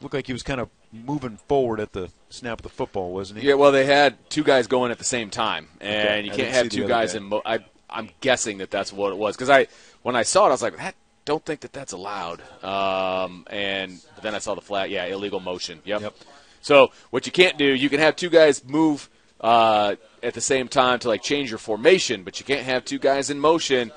looked 0.01 0.13
like 0.13 0.27
he 0.27 0.33
was 0.33 0.43
kind 0.43 0.61
of 0.61 0.69
moving 0.93 1.37
forward 1.47 1.79
at 1.79 1.91
the 1.91 2.09
snap 2.29 2.59
of 2.59 2.63
the 2.63 2.69
football, 2.69 3.11
wasn't 3.11 3.39
he? 3.41 3.47
Yeah, 3.49 3.55
well, 3.55 3.71
they 3.71 3.85
had 3.85 4.17
two 4.29 4.43
guys 4.43 4.67
going 4.67 4.91
at 4.91 4.97
the 4.97 5.03
same 5.03 5.29
time, 5.29 5.67
and 5.81 6.07
okay. 6.07 6.23
you 6.23 6.31
can't 6.31 6.53
have 6.53 6.69
two 6.69 6.87
guys 6.87 7.11
guy. 7.11 7.17
in. 7.17 7.23
Mo- 7.25 7.41
I, 7.45 7.59
I'm 7.89 8.09
guessing 8.21 8.59
that 8.59 8.71
that's 8.71 8.93
what 8.93 9.11
it 9.11 9.17
was 9.17 9.35
because 9.35 9.49
I 9.49 9.67
when 10.01 10.15
I 10.15 10.23
saw 10.23 10.45
it, 10.45 10.49
I 10.49 10.51
was 10.51 10.61
like, 10.61 10.77
that 10.77 10.95
don't 11.29 11.45
think 11.45 11.59
that 11.59 11.71
that's 11.71 11.93
allowed. 11.93 12.41
Um, 12.63 13.45
and 13.51 14.01
then 14.23 14.33
I 14.33 14.39
saw 14.39 14.55
the 14.55 14.61
flat. 14.61 14.89
Yeah, 14.89 15.05
illegal 15.05 15.39
motion. 15.39 15.79
Yep. 15.85 16.01
yep. 16.01 16.15
So 16.61 16.91
what 17.11 17.27
you 17.27 17.31
can't 17.31 17.55
do, 17.55 17.65
you 17.65 17.87
can 17.87 17.99
have 17.99 18.15
two 18.15 18.31
guys 18.31 18.65
move 18.65 19.07
uh, 19.39 19.95
at 20.23 20.33
the 20.33 20.41
same 20.41 20.67
time 20.67 20.97
to 20.99 21.07
like 21.07 21.21
change 21.21 21.51
your 21.51 21.59
formation, 21.59 22.23
but 22.23 22.39
you 22.39 22.47
can't 22.47 22.65
have 22.65 22.83
two 22.83 22.97
guys 22.97 23.29
in 23.29 23.39
motion. 23.39 23.91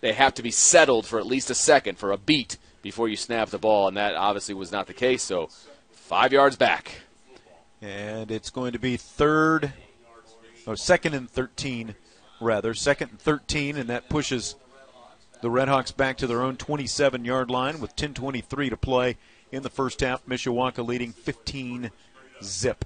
They 0.00 0.14
have 0.14 0.32
to 0.34 0.42
be 0.42 0.50
settled 0.50 1.04
for 1.04 1.18
at 1.18 1.26
least 1.26 1.50
a 1.50 1.54
second, 1.54 1.98
for 1.98 2.10
a 2.10 2.16
beat, 2.16 2.56
before 2.80 3.06
you 3.06 3.16
snap 3.16 3.50
the 3.50 3.58
ball, 3.58 3.86
and 3.86 3.98
that 3.98 4.14
obviously 4.14 4.54
was 4.54 4.72
not 4.72 4.86
the 4.86 4.94
case. 4.94 5.22
So 5.22 5.50
five 5.90 6.32
yards 6.32 6.56
back. 6.56 7.02
And 7.82 8.30
it's 8.30 8.48
going 8.48 8.72
to 8.72 8.78
be 8.78 8.96
third, 8.96 9.74
or 10.66 10.76
second 10.76 11.12
and 11.12 11.28
13, 11.28 11.96
rather. 12.40 12.72
Second 12.72 13.10
and 13.10 13.20
13, 13.20 13.76
and 13.76 13.90
that 13.90 14.08
pushes 14.08 14.54
the 15.42 15.50
Redhawks 15.50 15.94
back 15.94 16.16
to 16.18 16.26
their 16.26 16.42
own 16.42 16.56
27 16.56 17.24
yard 17.24 17.50
line 17.50 17.80
with 17.80 17.94
10.23 17.96 18.70
to 18.70 18.76
play 18.76 19.16
in 19.50 19.62
the 19.62 19.68
first 19.68 20.00
half. 20.00 20.24
Mishawaka 20.24 20.86
leading 20.86 21.12
15 21.12 21.90
zip. 22.42 22.84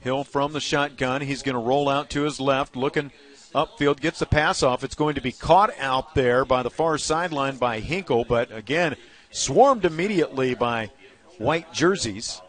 Hill 0.00 0.24
from 0.24 0.52
the 0.54 0.60
shotgun. 0.60 1.20
He's 1.20 1.42
going 1.42 1.54
to 1.54 1.60
roll 1.60 1.88
out 1.88 2.08
to 2.10 2.22
his 2.22 2.40
left, 2.40 2.74
looking 2.74 3.12
upfield, 3.54 4.00
gets 4.00 4.18
the 4.18 4.26
pass 4.26 4.62
off. 4.62 4.82
It's 4.82 4.94
going 4.94 5.14
to 5.16 5.20
be 5.20 5.32
caught 5.32 5.70
out 5.78 6.14
there 6.14 6.46
by 6.46 6.62
the 6.62 6.70
far 6.70 6.96
sideline 6.96 7.58
by 7.58 7.80
Hinkle, 7.80 8.24
but 8.24 8.50
again, 8.50 8.96
swarmed 9.30 9.84
immediately 9.84 10.54
by 10.54 10.90
white 11.36 11.70
jerseys. 11.74 12.40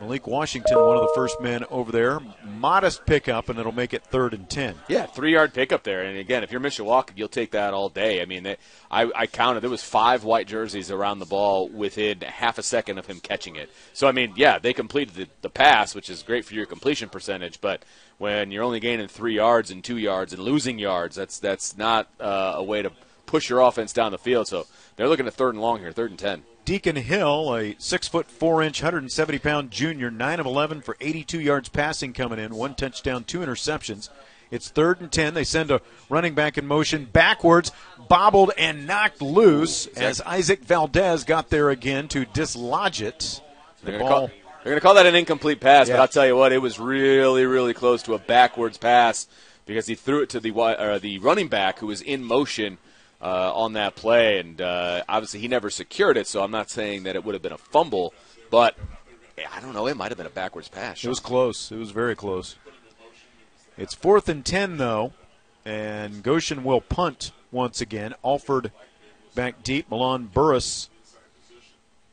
Malik 0.00 0.26
Washington, 0.26 0.76
one 0.76 0.96
of 0.96 1.02
the 1.02 1.12
first 1.14 1.40
men 1.40 1.64
over 1.70 1.92
there. 1.92 2.18
Modest 2.44 3.06
pickup, 3.06 3.48
and 3.48 3.58
it'll 3.58 3.72
make 3.72 3.94
it 3.94 4.02
third 4.04 4.34
and 4.34 4.50
10. 4.50 4.74
Yeah, 4.88 5.06
three 5.06 5.32
yard 5.32 5.54
pickup 5.54 5.84
there. 5.84 6.02
And 6.02 6.18
again, 6.18 6.42
if 6.42 6.50
you're 6.50 6.60
Mishawaka, 6.60 7.10
you'll 7.14 7.28
take 7.28 7.52
that 7.52 7.74
all 7.74 7.88
day. 7.88 8.20
I 8.20 8.24
mean, 8.24 8.42
they, 8.42 8.56
I, 8.90 9.10
I 9.14 9.26
counted, 9.26 9.60
there 9.60 9.70
was 9.70 9.84
five 9.84 10.24
white 10.24 10.48
jerseys 10.48 10.90
around 10.90 11.20
the 11.20 11.26
ball 11.26 11.68
within 11.68 12.20
half 12.22 12.58
a 12.58 12.62
second 12.62 12.98
of 12.98 13.06
him 13.06 13.20
catching 13.20 13.56
it. 13.56 13.70
So, 13.92 14.08
I 14.08 14.12
mean, 14.12 14.32
yeah, 14.36 14.58
they 14.58 14.72
completed 14.72 15.14
the, 15.14 15.28
the 15.42 15.50
pass, 15.50 15.94
which 15.94 16.10
is 16.10 16.22
great 16.22 16.44
for 16.44 16.54
your 16.54 16.66
completion 16.66 17.08
percentage, 17.08 17.60
but 17.60 17.84
when 18.18 18.50
you're 18.50 18.64
only 18.64 18.80
gaining 18.80 19.08
three 19.08 19.36
yards 19.36 19.70
and 19.70 19.82
two 19.82 19.98
yards 19.98 20.32
and 20.32 20.42
losing 20.42 20.78
yards, 20.78 21.14
that's, 21.14 21.38
that's 21.38 21.76
not 21.76 22.08
uh, 22.20 22.54
a 22.56 22.64
way 22.64 22.82
to 22.82 22.90
push 23.26 23.48
your 23.48 23.60
offense 23.60 23.92
down 23.92 24.12
the 24.12 24.18
field. 24.18 24.48
So 24.48 24.66
they're 24.96 25.08
looking 25.08 25.26
at 25.26 25.34
third 25.34 25.54
and 25.54 25.62
long 25.62 25.78
here, 25.78 25.92
third 25.92 26.10
and 26.10 26.18
10. 26.18 26.42
Deacon 26.64 26.96
Hill, 26.96 27.54
a 27.54 27.76
six 27.78 28.08
foot 28.08 28.30
four 28.30 28.62
inch, 28.62 28.82
170 28.82 29.38
pound 29.38 29.70
junior, 29.70 30.10
nine 30.10 30.40
of 30.40 30.46
11 30.46 30.80
for 30.80 30.96
82 31.00 31.40
yards 31.40 31.68
passing 31.68 32.12
coming 32.12 32.38
in, 32.38 32.54
one 32.54 32.74
touchdown, 32.74 33.24
two 33.24 33.40
interceptions. 33.40 34.08
It's 34.50 34.68
third 34.68 35.00
and 35.00 35.10
10. 35.12 35.34
They 35.34 35.44
send 35.44 35.70
a 35.70 35.82
running 36.08 36.34
back 36.34 36.56
in 36.56 36.66
motion 36.66 37.06
backwards, 37.06 37.70
bobbled 38.08 38.52
and 38.56 38.86
knocked 38.86 39.20
loose 39.20 39.86
as 39.88 40.20
Isaac 40.22 40.60
Valdez 40.64 41.24
got 41.24 41.50
there 41.50 41.70
again 41.70 42.08
to 42.08 42.24
dislodge 42.24 43.02
it. 43.02 43.40
The 43.82 43.90
They're 43.90 44.00
ball. 44.00 44.30
going 44.64 44.76
to 44.76 44.80
call 44.80 44.94
that 44.94 45.06
an 45.06 45.14
incomplete 45.14 45.60
pass, 45.60 45.88
Yeah. 45.88 45.94
but 45.96 46.00
I'll 46.02 46.08
tell 46.08 46.26
you 46.26 46.36
what, 46.36 46.52
it 46.52 46.58
was 46.62 46.78
really, 46.78 47.44
really 47.44 47.74
close 47.74 48.02
to 48.04 48.14
a 48.14 48.18
backwards 48.18 48.78
pass 48.78 49.26
because 49.66 49.86
he 49.86 49.94
threw 49.94 50.22
it 50.22 50.28
to 50.30 50.40
the 50.40 50.50
or 50.52 50.78
uh, 50.78 50.98
the 50.98 51.18
running 51.18 51.48
back 51.48 51.80
who 51.80 51.86
was 51.88 52.00
in 52.00 52.22
motion 52.22 52.78
uh, 53.24 53.52
on 53.54 53.72
that 53.72 53.96
play, 53.96 54.38
and 54.38 54.60
uh, 54.60 55.02
obviously 55.08 55.40
he 55.40 55.48
never 55.48 55.70
secured 55.70 56.18
it. 56.18 56.26
So 56.26 56.42
I'm 56.44 56.50
not 56.50 56.68
saying 56.68 57.04
that 57.04 57.16
it 57.16 57.24
would 57.24 57.34
have 57.34 57.42
been 57.42 57.52
a 57.52 57.58
fumble, 57.58 58.12
but 58.50 58.76
I 59.50 59.60
don't 59.60 59.72
know, 59.72 59.86
it 59.86 59.96
might 59.96 60.10
have 60.10 60.18
been 60.18 60.26
a 60.26 60.30
backwards 60.30 60.68
pass. 60.68 61.02
It 61.02 61.08
was 61.08 61.20
close. 61.20 61.72
It 61.72 61.78
was 61.78 61.90
very 61.90 62.14
close. 62.14 62.56
It's 63.78 63.94
fourth 63.94 64.28
and 64.28 64.44
10, 64.44 64.76
though, 64.76 65.14
and 65.64 66.22
Goshen 66.22 66.62
will 66.62 66.82
punt 66.82 67.32
once 67.50 67.80
again. 67.80 68.14
Alford 68.22 68.70
back 69.34 69.62
deep. 69.62 69.90
Milan 69.90 70.26
Burris 70.26 70.90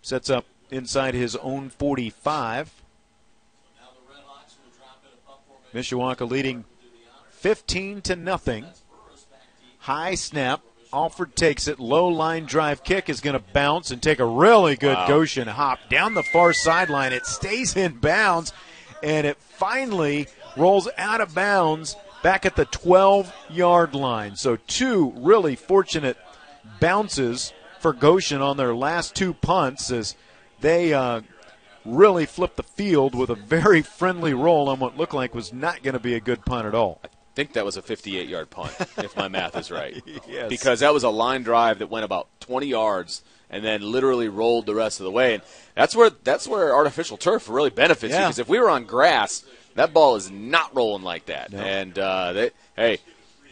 sets 0.02 0.30
up 0.30 0.46
inside 0.72 1.14
his 1.14 1.36
own 1.36 1.70
45. 1.70 2.72
Mishawaka 5.74 6.30
leading 6.30 6.64
15 7.32 8.02
to 8.02 8.16
nothing. 8.16 8.66
High 9.80 10.16
snap. 10.16 10.62
Alford 10.94 11.36
takes 11.36 11.68
it. 11.68 11.80
Low 11.80 12.08
line 12.08 12.46
drive 12.46 12.84
kick 12.84 13.10
is 13.10 13.22
going 13.22 13.34
to 13.34 13.44
bounce 13.54 13.92
and 13.92 14.02
take 14.02 14.20
a 14.20 14.26
really 14.26 14.76
good 14.76 14.96
Wow. 14.96 15.08
Goshen 15.08 15.48
hop 15.48 15.80
down 15.90 16.14
the 16.14 16.24
far 16.24 16.54
sideline. 16.54 17.14
It 17.14 17.26
stays 17.26 17.76
in 17.76 17.98
bounds 17.98 18.54
and 19.02 19.26
it 19.26 19.38
finally 19.38 20.28
rolls 20.58 20.88
out 20.98 21.22
of 21.22 21.34
bounds 21.34 21.96
back 22.24 22.46
at 22.46 22.56
the 22.56 22.66
12 22.66 23.34
yard 23.50 23.96
line. 23.96 24.36
So, 24.36 24.58
two 24.68 25.14
really 25.18 25.56
fortunate 25.56 26.18
bounces 26.80 27.54
for 27.80 27.94
Goshen 27.94 28.42
on 28.42 28.58
their 28.58 28.76
last 28.76 29.16
two 29.16 29.34
punts 29.34 29.92
as 29.92 30.16
they 30.60 30.94
uh, 30.94 31.22
really 31.84 32.26
flipped 32.26 32.58
the 32.58 32.64
field 32.64 33.16
with 33.16 33.30
a 33.30 33.36
very 33.36 33.82
friendly 33.82 34.34
roll 34.34 34.70
on 34.70 34.80
what 34.80 34.98
looked 34.98 35.14
like 35.14 35.34
was 35.34 35.52
not 35.52 35.82
going 35.82 35.94
to 35.94 36.00
be 36.00 36.14
a 36.14 36.20
good 36.20 36.46
punt 36.46 36.68
at 36.68 36.76
all. 36.76 37.02
I 37.32 37.34
think 37.34 37.54
that 37.54 37.64
was 37.64 37.78
a 37.78 37.82
58 37.82 38.28
yard 38.28 38.50
punt, 38.50 38.76
if 38.98 39.16
my 39.16 39.30
math 39.30 39.56
is 39.56 39.72
right. 39.72 40.02
Yes. 40.28 40.50
Because 40.50 40.82
that 40.82 40.94
was 40.94 41.04
a 41.04 41.10
line 41.10 41.44
drive 41.44 41.80
that 41.80 41.90
went 41.90 42.04
about 42.04 42.28
20 42.42 42.68
yards 42.68 43.24
and 43.50 43.64
then 43.64 43.82
literally 43.82 44.28
rolled 44.28 44.66
the 44.66 44.76
rest 44.76 45.00
of 45.00 45.06
the 45.06 45.12
way. 45.12 45.36
And 45.36 45.44
that's 45.76 45.96
where 45.96 46.10
that's 46.10 46.48
where 46.48 46.76
artificial 46.76 47.18
turf 47.18 47.50
really 47.50 47.70
benefits 47.70 48.14
you. 48.14 48.20
Because 48.20 48.40
if 48.40 48.50
we 48.50 48.60
were 48.60 48.70
on 48.70 48.86
grass, 48.86 49.44
that 49.76 49.94
ball 49.94 50.16
is 50.16 50.30
not 50.30 50.76
rolling 50.76 51.04
like 51.04 51.28
that. 51.28 51.52
No. 51.52 51.60
And 51.60 51.98
uh, 51.98 52.34
they, 52.34 52.52
hey, 52.76 53.00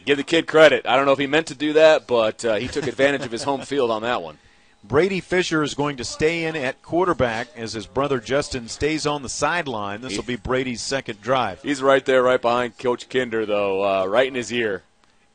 give 0.05 0.17
the 0.17 0.23
kid 0.23 0.47
credit. 0.47 0.85
I 0.85 0.95
don't 0.95 1.05
know 1.05 1.13
if 1.13 1.19
he 1.19 1.27
meant 1.27 1.47
to 1.47 1.55
do 1.55 1.73
that, 1.73 2.07
but 2.07 2.43
uh, 2.43 2.55
he 2.55 2.67
took 2.67 2.87
advantage 2.87 3.25
of 3.25 3.31
his 3.31 3.43
home 3.43 3.61
field 3.61 3.91
on 3.91 4.01
that 4.01 4.21
one. 4.21 4.37
Brady 4.83 5.19
Fisher 5.19 5.61
is 5.61 5.73
going 5.73 5.97
to 5.97 6.05
stay 6.05 6.45
in 6.45 6.55
at 6.55 6.81
quarterback 6.81 7.49
as 7.55 7.73
his 7.73 7.85
brother 7.85 8.19
Justin 8.19 8.69
stays 8.69 9.05
on 9.05 9.23
the 9.23 9.29
sideline. 9.29 10.01
This 10.01 10.15
will 10.15 10.23
be 10.23 10.37
Brady's 10.37 10.81
second 10.81 11.21
drive. 11.21 11.61
He's 11.61 11.81
right 11.81 12.05
there, 12.05 12.23
right 12.23 12.41
behind 12.41 12.77
Coach 12.77 13.09
Kinder, 13.09 13.45
though, 13.45 13.83
uh, 13.83 14.05
right 14.05 14.27
in 14.27 14.35
his 14.35 14.53
ear. 14.53 14.83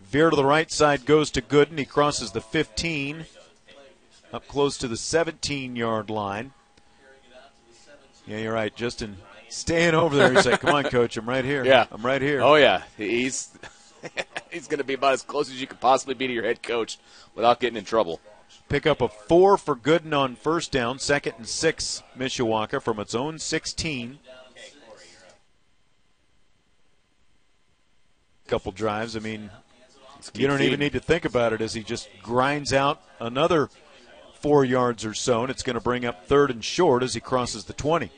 Veer 0.00 0.30
to 0.30 0.36
the 0.36 0.44
right 0.44 0.70
side 0.70 1.04
goes 1.04 1.30
to 1.32 1.42
Gooden. 1.42 1.78
He 1.78 1.84
crosses 1.84 2.32
the 2.32 2.40
15, 2.40 3.26
up 4.32 4.48
close 4.48 4.78
to 4.78 4.88
the 4.88 4.96
17 4.96 5.76
yard 5.76 6.08
line. 6.08 6.52
Yeah, 8.26 8.38
you're 8.38 8.54
right. 8.54 8.74
Justin 8.74 9.18
staying 9.50 9.94
over 9.94 10.16
there. 10.16 10.32
He's 10.32 10.46
like, 10.46 10.60
come 10.60 10.74
on, 10.74 10.84
coach, 10.84 11.16
I'm 11.18 11.28
right 11.28 11.44
here. 11.44 11.64
Yeah. 11.64 11.86
I'm 11.92 12.04
right 12.04 12.22
here. 12.22 12.40
Oh 12.40 12.54
yeah, 12.54 12.82
he's 12.96 13.50
he's 14.50 14.66
going 14.66 14.78
to 14.78 14.84
be 14.84 14.94
about 14.94 15.12
as 15.12 15.22
close 15.22 15.50
as 15.50 15.60
you 15.60 15.66
could 15.66 15.80
possibly 15.80 16.14
be 16.14 16.26
to 16.26 16.32
your 16.32 16.44
head 16.44 16.62
coach 16.62 16.98
without 17.34 17.60
getting 17.60 17.76
in 17.76 17.84
trouble. 17.84 18.20
Pick 18.68 18.86
up 18.86 19.00
a 19.00 19.08
four 19.08 19.56
for 19.56 19.76
Gooden 19.76 20.16
on 20.16 20.36
first 20.36 20.72
down, 20.72 20.98
second 20.98 21.34
and 21.38 21.46
six, 21.46 22.02
Mishawaka 22.18 22.82
from 22.82 22.98
its 22.98 23.14
own 23.14 23.38
16. 23.38 24.18
Couple 28.46 28.72
drives. 28.72 29.16
I 29.16 29.20
mean, 29.20 29.50
you 30.34 30.46
don't 30.46 30.62
even 30.62 30.80
need 30.80 30.92
to 30.92 31.00
think 31.00 31.24
about 31.24 31.52
it 31.52 31.60
as 31.60 31.74
he 31.74 31.82
just 31.82 32.08
grinds 32.22 32.72
out 32.72 33.02
another 33.20 33.68
four 34.40 34.64
yards 34.64 35.04
or 35.04 35.14
so, 35.14 35.42
and 35.42 35.50
it's 35.50 35.62
going 35.62 35.74
to 35.74 35.80
bring 35.80 36.04
up 36.04 36.26
third 36.26 36.50
and 36.50 36.64
short 36.64 37.02
as 37.02 37.14
he 37.14 37.20
crosses 37.20 37.64
the 37.64 37.72
20. 37.72 38.10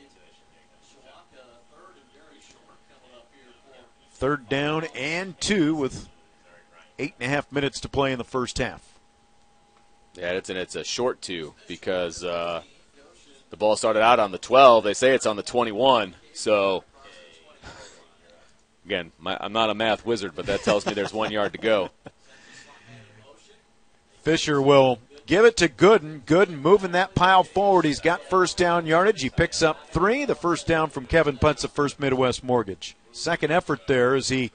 Third 4.11 4.49
down 4.49 4.85
and 4.95 5.39
two 5.39 5.75
with 5.75 6.09
eight 6.97 7.13
and 7.19 7.27
a 7.27 7.33
half 7.33 7.51
minutes 7.51 7.79
to 7.81 7.89
play 7.89 8.11
in 8.11 8.17
the 8.17 8.23
first 8.23 8.57
half. 8.57 8.96
Yeah, 10.17 10.31
it's 10.31 10.49
and 10.49 10.57
it's 10.57 10.75
a 10.75 10.83
short 10.83 11.21
two 11.21 11.53
because 11.67 12.23
uh, 12.23 12.63
the 13.51 13.57
ball 13.57 13.75
started 13.75 14.01
out 14.01 14.19
on 14.19 14.31
the 14.31 14.39
12. 14.39 14.83
They 14.83 14.95
say 14.95 15.13
it's 15.13 15.27
on 15.27 15.35
the 15.35 15.43
21. 15.43 16.15
So 16.33 16.83
again, 18.85 19.11
my, 19.19 19.37
I'm 19.39 19.53
not 19.53 19.69
a 19.69 19.75
math 19.75 20.07
wizard, 20.07 20.31
but 20.35 20.47
that 20.47 20.61
tells 20.61 20.87
me 20.87 20.93
there's 20.93 21.13
one 21.13 21.31
yard 21.31 21.53
to 21.53 21.59
go. 21.59 21.91
Fisher 24.23 24.59
will 24.59 24.97
give 25.27 25.45
it 25.45 25.55
to 25.57 25.69
Gooden. 25.69 26.21
Gooden 26.21 26.61
moving 26.61 26.93
that 26.93 27.13
pile 27.13 27.43
forward. 27.43 27.85
He's 27.85 27.99
got 27.99 28.23
first 28.23 28.57
down 28.57 28.87
yardage. 28.87 29.21
He 29.21 29.29
picks 29.29 29.61
up 29.61 29.89
three. 29.91 30.25
The 30.25 30.33
first 30.35 30.65
down 30.65 30.89
from 30.89 31.05
Kevin 31.05 31.37
Putz 31.37 31.63
of 31.63 31.71
First 31.71 31.99
Midwest 31.99 32.43
Mortgage. 32.43 32.95
Second 33.11 33.51
effort 33.51 33.81
there 33.87 34.15
as 34.15 34.29
he 34.29 34.51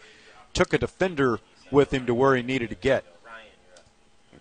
took 0.55 0.75
a 0.75 0.79
defender 0.79 1.39
with 1.71 1.95
him 1.95 2.05
to 2.07 2.15
where 2.15 2.35
he 2.35 2.43
needed 2.43 2.69
to 2.71 2.75
get. 2.75 3.05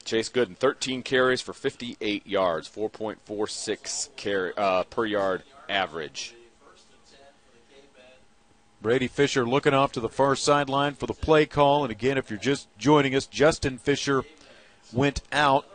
Chase 0.02 0.30
Gooden, 0.30 0.58
13 0.58 1.04
carries 1.04 1.42
for 1.42 1.54
58 1.54 2.26
yards, 2.26 2.70
4.46 2.70 4.10
carry 4.16 4.54
uh, 4.58 4.84
per 4.84 5.06
yard 5.06 5.44
average. 5.70 6.36
Brady 8.82 9.08
Fisher 9.08 9.46
looking 9.46 9.74
off 9.74 9.92
to 9.92 10.00
the 10.00 10.10
far 10.10 10.36
sideline 10.36 10.96
for 10.96 11.06
the 11.06 11.14
play 11.14 11.46
call. 11.46 11.84
And 11.84 11.92
again, 11.92 12.18
if 12.18 12.32
you're 12.32 12.40
just 12.40 12.68
joining 12.80 13.14
us, 13.16 13.28
Justin 13.28 13.78
Fisher 13.78 14.24
went 14.92 15.22
out. 15.32 15.66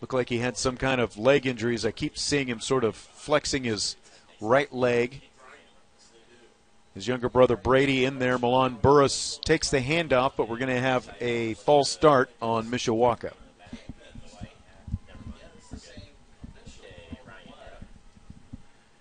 Looked 0.00 0.14
like 0.14 0.28
he 0.28 0.38
had 0.38 0.56
some 0.56 0.76
kind 0.76 1.00
of 1.00 1.18
leg 1.18 1.46
injuries. 1.46 1.84
I 1.84 1.90
keep 1.90 2.16
seeing 2.16 2.46
him 2.46 2.60
sort 2.60 2.84
of 2.84 2.94
flexing 2.94 3.64
his 3.64 3.96
right 4.40 4.72
leg. 4.72 5.22
His 6.94 7.06
younger 7.06 7.28
brother 7.28 7.56
Brady 7.56 8.04
in 8.04 8.18
there. 8.18 8.38
Milan 8.38 8.78
Burris 8.80 9.38
takes 9.44 9.70
the 9.70 9.80
handoff, 9.80 10.32
but 10.36 10.48
we're 10.48 10.58
going 10.58 10.74
to 10.74 10.80
have 10.80 11.14
a 11.20 11.54
false 11.54 11.88
start 11.88 12.30
on 12.42 12.66
Mishawaka. 12.66 13.32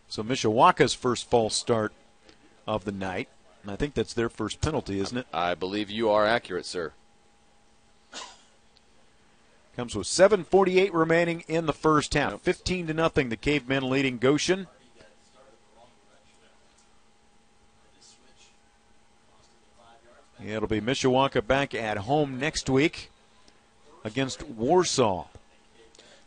So 0.07 0.23
Mishawaka's 0.23 0.93
first 0.93 1.29
false 1.29 1.55
start 1.55 1.93
of 2.67 2.85
the 2.85 2.91
night. 2.91 3.29
And 3.63 3.71
I 3.71 3.75
think 3.75 3.93
that's 3.93 4.13
their 4.13 4.29
first 4.29 4.61
penalty, 4.61 4.99
isn't 4.99 5.17
it? 5.17 5.27
I 5.33 5.53
believe 5.55 5.89
you 5.89 6.09
are 6.09 6.25
accurate, 6.25 6.65
sir. 6.65 6.93
Comes 9.75 9.95
with 9.95 10.07
7:48 10.07 10.93
remaining 10.93 11.43
in 11.47 11.65
the 11.65 11.73
first 11.73 12.13
half. 12.13 12.41
15 12.41 12.87
to 12.87 12.93
nothing. 12.93 13.29
The 13.29 13.37
Cavemen 13.37 13.89
leading 13.89 14.17
Goshen. 14.17 14.67
It'll 20.43 20.67
be 20.67 20.81
Mishawaka 20.81 21.45
back 21.45 21.73
at 21.73 21.97
home 21.97 22.39
next 22.39 22.69
week 22.69 23.09
against 24.03 24.43
Warsaw. 24.47 25.25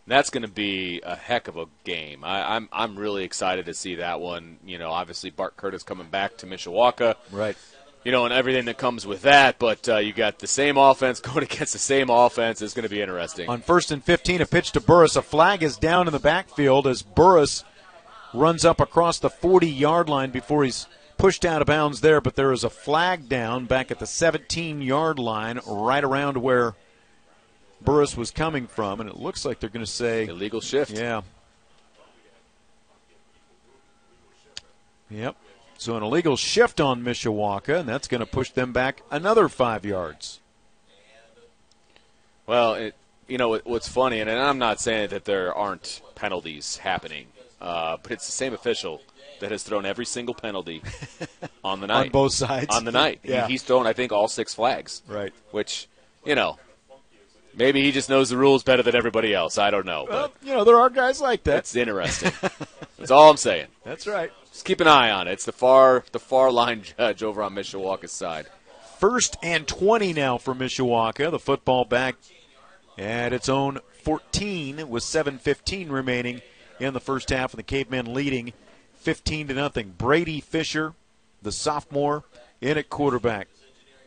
That's 0.06 0.30
going 0.30 0.42
to 0.42 0.48
be 0.48 1.00
a 1.04 1.14
heck 1.14 1.46
of 1.46 1.56
a 1.56 1.66
game. 1.84 2.24
I, 2.24 2.56
I'm 2.56 2.68
I'm 2.72 2.98
really 2.98 3.22
excited 3.24 3.66
to 3.66 3.74
see 3.74 3.96
that 3.96 4.20
one. 4.20 4.58
You 4.64 4.78
know, 4.78 4.90
obviously 4.90 5.30
Bart 5.30 5.56
Curtis 5.56 5.84
coming 5.84 6.08
back 6.08 6.36
to 6.38 6.46
Mishawaka. 6.46 7.14
Right. 7.30 7.56
You 8.04 8.10
know, 8.10 8.24
and 8.24 8.34
everything 8.34 8.64
that 8.64 8.78
comes 8.78 9.06
with 9.06 9.22
that. 9.22 9.60
But 9.60 9.88
uh, 9.88 9.98
you 9.98 10.12
got 10.12 10.40
the 10.40 10.48
same 10.48 10.76
offense 10.76 11.20
going 11.20 11.44
against 11.44 11.72
the 11.72 11.78
same 11.78 12.10
offense. 12.10 12.60
It's 12.60 12.74
going 12.74 12.82
to 12.82 12.88
be 12.88 13.00
interesting. 13.00 13.48
On 13.48 13.60
first 13.60 13.92
and 13.92 14.02
15, 14.02 14.40
a 14.40 14.46
pitch 14.46 14.72
to 14.72 14.80
Burris. 14.80 15.14
A 15.14 15.22
flag 15.22 15.62
is 15.62 15.76
down 15.76 16.08
in 16.08 16.12
the 16.12 16.18
backfield 16.18 16.88
as 16.88 17.02
Burris 17.02 17.62
runs 18.34 18.64
up 18.64 18.80
across 18.80 19.20
the 19.20 19.30
40 19.30 19.68
yard 19.68 20.08
line 20.08 20.30
before 20.30 20.64
he's 20.64 20.86
pushed 21.22 21.44
out 21.44 21.62
of 21.62 21.68
bounds 21.68 22.00
there. 22.00 22.20
But 22.20 22.34
there 22.34 22.50
is 22.50 22.64
a 22.64 22.70
flag 22.70 23.28
down 23.28 23.66
back 23.66 23.92
at 23.92 24.00
the 24.00 24.06
17 24.06 24.82
yard 24.82 25.20
line, 25.20 25.60
right 25.64 26.02
around 26.02 26.38
where 26.38 26.74
Burris 27.80 28.16
was 28.16 28.32
coming 28.32 28.66
from. 28.66 29.00
And 29.00 29.08
it 29.08 29.16
looks 29.16 29.44
like 29.44 29.60
they're 29.60 29.70
going 29.70 29.86
to 29.86 29.90
say, 29.90 30.26
Illegal 30.26 30.60
shift. 30.60 30.90
yeah. 30.90 31.22
Yep. 35.10 35.36
So 35.78 35.96
an 35.96 36.02
illegal 36.02 36.36
shift 36.36 36.80
on 36.80 37.04
Mishawaka, 37.04 37.80
and 37.80 37.88
that's 37.88 38.08
going 38.08 38.20
to 38.20 38.26
push 38.26 38.50
them 38.50 38.72
back 38.72 39.02
another 39.10 39.48
five 39.48 39.84
yards. 39.84 40.40
Well, 42.46 42.74
it, 42.74 42.96
you 43.28 43.38
know 43.38 43.48
what, 43.48 43.64
what's 43.64 43.88
funny, 43.88 44.20
and 44.20 44.28
I'm 44.28 44.58
not 44.58 44.80
saying 44.80 45.10
that 45.10 45.24
there 45.24 45.54
aren't 45.54 46.00
penalties 46.14 46.78
happening 46.78 47.26
uh, 47.62 47.96
but 48.02 48.10
it's 48.10 48.26
the 48.26 48.32
same 48.32 48.52
official 48.52 49.00
that 49.42 49.50
has 49.50 49.62
thrown 49.62 49.84
every 49.84 50.06
single 50.06 50.34
penalty 50.34 50.82
on 51.64 51.80
the 51.80 51.86
night. 51.86 52.06
on 52.06 52.08
both 52.10 52.32
sides. 52.32 52.74
On 52.74 52.84
the 52.84 52.92
night. 52.92 53.20
yeah. 53.22 53.46
He, 53.46 53.52
he's 53.52 53.62
thrown, 53.62 53.86
I 53.86 53.92
think, 53.92 54.12
all 54.12 54.28
six 54.28 54.54
flags. 54.54 55.02
right. 55.06 55.32
Which, 55.50 55.88
you 56.24 56.34
know, 56.34 56.58
maybe 57.54 57.82
he 57.82 57.92
just 57.92 58.08
knows 58.08 58.30
the 58.30 58.36
rules 58.36 58.62
better 58.62 58.82
than 58.82 58.94
everybody 58.94 59.34
else. 59.34 59.58
I 59.58 59.70
don't 59.70 59.86
know. 59.86 60.06
Well, 60.08 60.32
you 60.42 60.54
know, 60.54 60.64
there 60.64 60.80
are 60.80 60.90
guys 60.90 61.20
like 61.20 61.44
that. 61.44 61.54
that's 61.54 61.76
interesting. 61.76 62.32
that's 62.98 63.10
all 63.10 63.30
I'm 63.30 63.36
saying. 63.36 63.66
That's 63.84 64.06
right. 64.06 64.32
Just 64.50 64.64
keep 64.64 64.80
an 64.80 64.88
eye 64.88 65.10
on 65.10 65.28
it. 65.28 65.32
It's 65.32 65.44
the 65.44 65.52
far 65.52 66.04
the 66.12 66.20
far 66.20 66.50
line 66.50 66.82
judge 66.98 67.22
over 67.22 67.42
on 67.42 67.54
Mishawaka's 67.54 68.12
side. 68.12 68.46
First 68.98 69.36
and 69.42 69.66
20 69.66 70.12
now 70.12 70.38
for 70.38 70.54
Mishawaka. 70.54 71.30
The 71.30 71.38
football 71.38 71.84
back 71.84 72.14
at 72.96 73.32
its 73.32 73.48
own 73.48 73.80
14 74.04 74.88
with 74.88 75.02
7.15 75.02 75.90
remaining 75.90 76.42
in 76.78 76.94
the 76.94 77.00
first 77.00 77.30
half, 77.30 77.52
and 77.52 77.58
the 77.58 77.62
Cavemen 77.64 78.12
leading 78.12 78.52
15 79.02 79.48
to 79.48 79.54
nothing. 79.54 79.94
Brady 79.98 80.40
Fisher, 80.40 80.94
the 81.42 81.52
sophomore, 81.52 82.24
in 82.60 82.78
at 82.78 82.88
quarterback. 82.88 83.48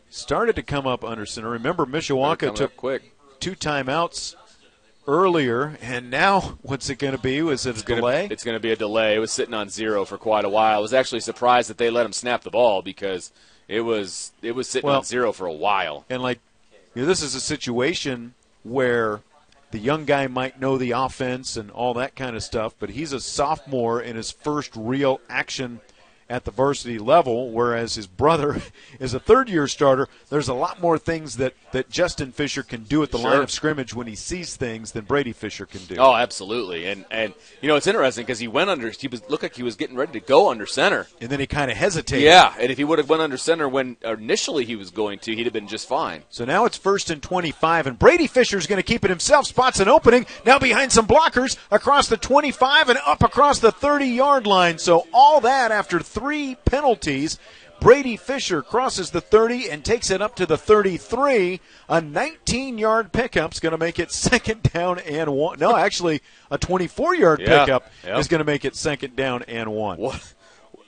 Started 0.08 0.56
to 0.56 0.62
come 0.62 0.86
up 0.86 1.04
under 1.04 1.26
center. 1.26 1.50
Remember, 1.50 1.84
Mishawaka 1.84 2.54
took 2.54 2.76
quick. 2.76 3.12
two 3.40 3.52
timeouts 3.54 4.34
earlier, 5.06 5.76
and 5.82 6.10
now 6.10 6.40
what's 6.62 6.88
it 6.88 6.96
going 6.98 7.14
to 7.14 7.20
be? 7.20 7.42
Was 7.42 7.66
it 7.66 7.80
a 7.80 7.84
Gonna- 7.84 8.00
delay? 8.00 8.28
It's 8.30 8.44
going 8.44 8.56
to 8.56 8.60
be 8.60 8.72
a 8.72 8.76
delay. 8.76 9.16
It 9.16 9.18
was 9.18 9.32
sitting 9.32 9.54
on 9.54 9.68
zero 9.68 10.04
for 10.04 10.16
quite 10.16 10.44
a 10.44 10.48
while. 10.48 10.76
I 10.78 10.80
was 10.80 10.94
actually 10.94 11.20
surprised 11.20 11.68
that 11.70 11.78
they 11.78 11.90
let 11.90 12.06
him 12.06 12.12
snap 12.12 12.42
the 12.42 12.50
ball 12.50 12.82
because 12.82 13.32
it 13.68 13.80
was 13.82 14.32
it 14.42 14.52
was 14.54 14.68
sitting 14.68 14.86
Well- 14.88 14.98
on 14.98 15.04
zero 15.04 15.32
for 15.32 15.46
a 15.46 15.52
while. 15.52 16.04
And 16.08 16.22
like, 16.22 16.40
you 16.94 17.02
know, 17.02 17.08
this 17.08 17.22
is 17.22 17.34
a 17.34 17.40
situation 17.40 18.34
where 18.62 19.20
the 19.70 19.78
young 19.78 20.04
guy 20.04 20.26
might 20.26 20.60
know 20.60 20.78
the 20.78 20.92
offense 20.92 21.56
and 21.56 21.70
all 21.70 21.94
that 21.94 22.14
kind 22.14 22.36
of 22.36 22.42
stuff, 22.42 22.74
but 22.78 22.90
he's 22.90 23.12
a 23.12 23.20
sophomore 23.20 24.00
in 24.00 24.16
his 24.16 24.30
first 24.30 24.70
real 24.76 25.20
action 25.28 25.80
at 26.28 26.44
the 26.44 26.50
varsity 26.50 26.98
level, 26.98 27.50
whereas 27.50 27.94
his 27.94 28.06
brother 28.06 28.60
is 29.00 29.14
a 29.14 29.20
third 29.20 29.48
year 29.48 29.68
starter. 29.68 30.08
There's 30.28 30.48
a 30.48 30.54
lot 30.54 30.80
more 30.80 30.98
things 30.98 31.36
that, 31.36 31.54
that 31.72 31.88
Justin 31.88 32.32
Fisher 32.32 32.62
can 32.62 32.82
do 32.84 33.02
at 33.02 33.10
the 33.10 33.18
line 33.18 33.40
of 33.40 33.50
scrimmage 33.50 33.94
when 33.94 34.06
he 34.06 34.14
sees 34.14 34.56
things 34.56 34.92
than 34.92 35.04
Brady 35.04 35.32
Fisher 35.32 35.66
can 35.66 35.84
do. 35.84 35.96
Oh, 35.98 36.14
absolutely. 36.14 36.86
And 36.86 37.04
and 37.10 37.34
you 37.60 37.68
know 37.68 37.76
it's 37.76 37.86
interesting 37.86 38.24
because 38.24 38.38
he 38.38 38.48
went 38.48 38.70
under. 38.70 38.90
He 38.90 39.08
was 39.08 39.28
looked 39.28 39.42
like 39.42 39.54
he 39.54 39.62
was 39.62 39.76
getting 39.76 39.96
ready 39.96 40.12
to 40.12 40.20
go 40.20 40.50
under 40.50 40.66
center. 40.66 41.06
And 41.20 41.30
then 41.30 41.40
he 41.40 41.46
kind 41.46 41.70
of 41.70 41.76
hesitated. 41.76 42.24
Yeah, 42.24 42.54
and 42.58 42.70
if 42.70 42.78
he 42.78 42.84
would 42.84 42.98
have 42.98 43.08
went 43.08 43.22
under 43.22 43.36
center 43.36 43.68
when 43.68 43.96
initially 44.04 44.64
he 44.64 44.76
was 44.76 44.90
going 44.90 45.18
to, 45.20 45.34
he'd 45.34 45.44
have 45.44 45.52
been 45.52 45.68
just 45.68 45.88
fine. 45.88 46.24
So 46.30 46.44
now 46.44 46.64
it's 46.64 46.76
first 46.76 47.10
and 47.10 47.22
25, 47.22 47.86
and 47.86 47.98
Brady 47.98 48.26
Fisher's 48.26 48.66
going 48.66 48.78
to 48.78 48.82
keep 48.82 49.04
it 49.04 49.10
himself. 49.10 49.46
Spots 49.46 49.80
an 49.80 49.88
opening. 49.88 50.26
Now 50.44 50.58
behind 50.58 50.92
some 50.92 51.06
blockers 51.06 51.56
across 51.70 52.08
the 52.08 52.16
25 52.16 52.88
and 52.90 52.98
up 53.06 53.22
across 53.22 53.58
the 53.58 53.72
30 53.72 54.06
yard 54.06 54.46
line. 54.46 54.78
So 54.78 55.06
all 55.12 55.40
that 55.42 55.70
after 55.70 56.00
three 56.16 56.56
penalties. 56.64 57.38
Brady 57.78 58.16
Fisher 58.16 58.62
crosses 58.62 59.10
the 59.10 59.20
30 59.20 59.68
and 59.70 59.84
takes 59.84 60.10
it 60.10 60.22
up 60.22 60.34
to 60.36 60.46
the 60.46 60.56
33. 60.56 61.60
A 61.90 62.00
19 62.00 62.78
yard 62.78 63.12
pickup's 63.12 63.60
going 63.60 63.72
to 63.72 63.78
make 63.78 63.98
it 63.98 64.10
second 64.30 64.62
down 64.62 64.98
and 65.00 65.30
one. 65.34 65.58
No, 65.58 65.76
actually, 65.76 66.22
a 66.50 66.56
24 66.56 67.14
yard 67.16 67.40
Yeah, 67.40 67.64
pickup 67.64 67.90
yeah. 68.02 68.18
is 68.18 68.28
going 68.28 68.38
to 68.38 68.44
make 68.46 68.64
it 68.64 68.74
second 68.76 69.14
down 69.14 69.42
and 69.42 69.72
one. 69.72 69.98
What, 69.98 70.32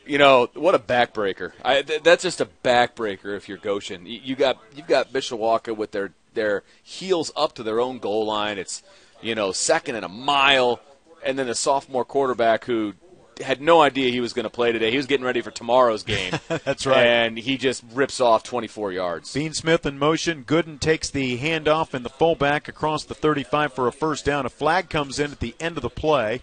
you 0.06 0.16
know, 0.16 0.48
what 0.54 0.74
a 0.74 0.78
backbreaker! 0.78 1.52
I, 1.62 1.82
th- 1.82 2.02
that's 2.02 2.22
just 2.22 2.40
a 2.40 2.48
backbreaker 2.64 3.36
if 3.36 3.46
you're 3.50 3.58
Goshen. 3.58 4.06
You, 4.06 4.20
you 4.24 4.34
got 4.36 4.56
you've 4.74 4.86
got 4.86 5.12
Mishawaka 5.12 5.76
with 5.76 5.90
their 5.90 6.12
their 6.32 6.62
heels 6.82 7.30
up 7.36 7.54
to 7.56 7.62
their 7.62 7.78
own 7.78 7.98
goal 7.98 8.24
line. 8.24 8.56
It's 8.56 8.82
you 9.20 9.34
know 9.34 9.52
second 9.52 9.96
and 9.96 10.06
a 10.06 10.08
mile, 10.08 10.80
and 11.22 11.38
then 11.38 11.50
a 11.50 11.54
sophomore 11.54 12.06
quarterback 12.06 12.64
who 12.64 12.94
had 13.42 13.60
no 13.60 13.80
idea 13.80 14.10
he 14.10 14.20
was 14.20 14.32
going 14.32 14.44
to 14.44 14.50
play 14.50 14.72
today. 14.72 14.90
He 14.90 14.96
was 14.96 15.06
getting 15.06 15.24
ready 15.24 15.40
for 15.40 15.50
tomorrow's 15.50 16.02
game. 16.02 16.32
That's 16.48 16.86
right. 16.86 17.06
And 17.06 17.38
he 17.38 17.56
just 17.56 17.84
rips 17.92 18.20
off 18.20 18.42
24 18.42 18.92
yards. 18.92 19.32
Bean 19.32 19.52
Smith 19.52 19.84
in 19.86 19.98
motion. 19.98 20.44
Gooden 20.44 20.78
takes 20.80 21.10
the 21.10 21.38
handoff 21.38 21.94
and 21.94 22.04
the 22.04 22.10
fullback 22.10 22.68
across 22.68 23.04
the 23.04 23.14
35 23.14 23.72
for 23.72 23.86
a 23.86 23.92
first 23.92 24.24
down. 24.24 24.46
A 24.46 24.48
flag 24.48 24.88
comes 24.90 25.18
in 25.18 25.32
at 25.32 25.40
the 25.40 25.54
end 25.60 25.76
of 25.76 25.82
the 25.82 25.90
play. 25.90 26.42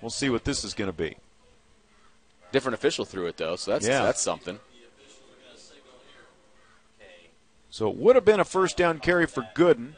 We'll 0.00 0.10
see 0.10 0.30
what 0.30 0.44
this 0.44 0.64
is 0.64 0.74
going 0.74 0.90
to 0.90 0.96
be. 0.96 1.16
Different 2.52 2.74
official 2.74 3.04
threw 3.04 3.26
it 3.26 3.36
though, 3.36 3.56
so 3.56 3.70
that's 3.72 3.86
Yeah. 3.86 4.02
that's 4.02 4.20
something. 4.22 4.58
So 7.70 7.88
it 7.88 7.96
would 7.96 8.16
have 8.16 8.24
been 8.24 8.40
a 8.40 8.44
first 8.44 8.76
down 8.76 8.98
carry 8.98 9.26
for 9.26 9.46
Gooden. 9.54 9.92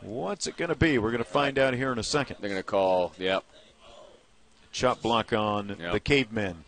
What's 0.00 0.46
it 0.46 0.56
going 0.56 0.70
to 0.70 0.74
be? 0.76 0.96
We're 0.98 1.10
going 1.10 1.22
to 1.22 1.28
find 1.28 1.58
out 1.58 1.74
here 1.74 1.92
in 1.92 1.98
a 1.98 2.02
second. 2.04 2.36
They're 2.40 2.48
going 2.48 2.60
to 2.60 2.66
call. 2.66 3.12
Yep. 3.18 3.44
Chop 4.72 5.02
block 5.02 5.32
on 5.32 5.76
Yep. 5.80 5.92
the 5.92 6.00
cavemen. 6.00 6.64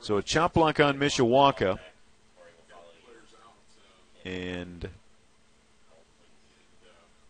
So 0.00 0.18
a 0.18 0.22
chop 0.22 0.52
block 0.54 0.80
on 0.80 0.98
Mishawaka. 0.98 1.78
And 4.24 4.88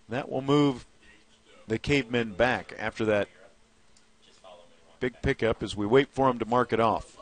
that 0.09 0.29
will 0.29 0.43
move 0.43 0.87
the 1.67 1.79
cavemen 1.79 2.33
back 2.35 2.75
after 2.79 3.05
that 3.07 3.29
big 5.01 5.21
pickup 5.23 5.63
as 5.63 5.77
we 5.77 5.87
wait 5.87 6.09
for 6.11 6.29
him 6.29 6.39
to 6.39 6.45
mark 6.47 6.73
it 6.73 6.81
off. 6.81 7.17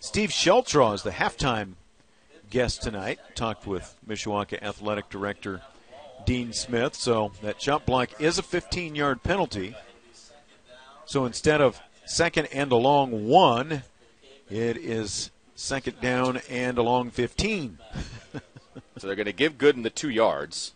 Steve 0.00 0.30
Sheltraw 0.30 0.94
is 0.94 1.02
the 1.02 1.10
halftime 1.12 1.74
guest 2.50 2.82
tonight. 2.82 3.20
Talked 3.34 3.66
with 3.66 3.96
Mishawaka 4.06 4.62
Athletic 4.62 5.08
Director 5.08 5.62
Dean 6.24 6.52
Smith. 6.52 6.94
So 6.94 7.32
that 7.42 7.58
jump 7.58 7.86
block 7.86 8.20
is 8.20 8.38
a 8.38 8.42
15 8.42 8.94
yard 8.94 9.22
penalty. 9.22 9.74
So 11.04 11.24
instead 11.24 11.60
of 11.60 11.80
second 12.06 12.46
and 12.46 12.72
a 12.72 12.76
long 12.76 13.26
one, 13.26 13.82
it 14.50 14.76
is 14.76 15.30
second 15.54 16.00
down 16.00 16.40
and 16.48 16.78
a 16.78 16.82
long 16.82 17.10
15. 17.10 17.78
So 18.98 19.08
they're 19.08 19.16
going 19.16 19.26
to 19.26 19.32
give 19.32 19.58
Gooden 19.58 19.82
the 19.82 19.90
two 19.90 20.10
yards. 20.10 20.74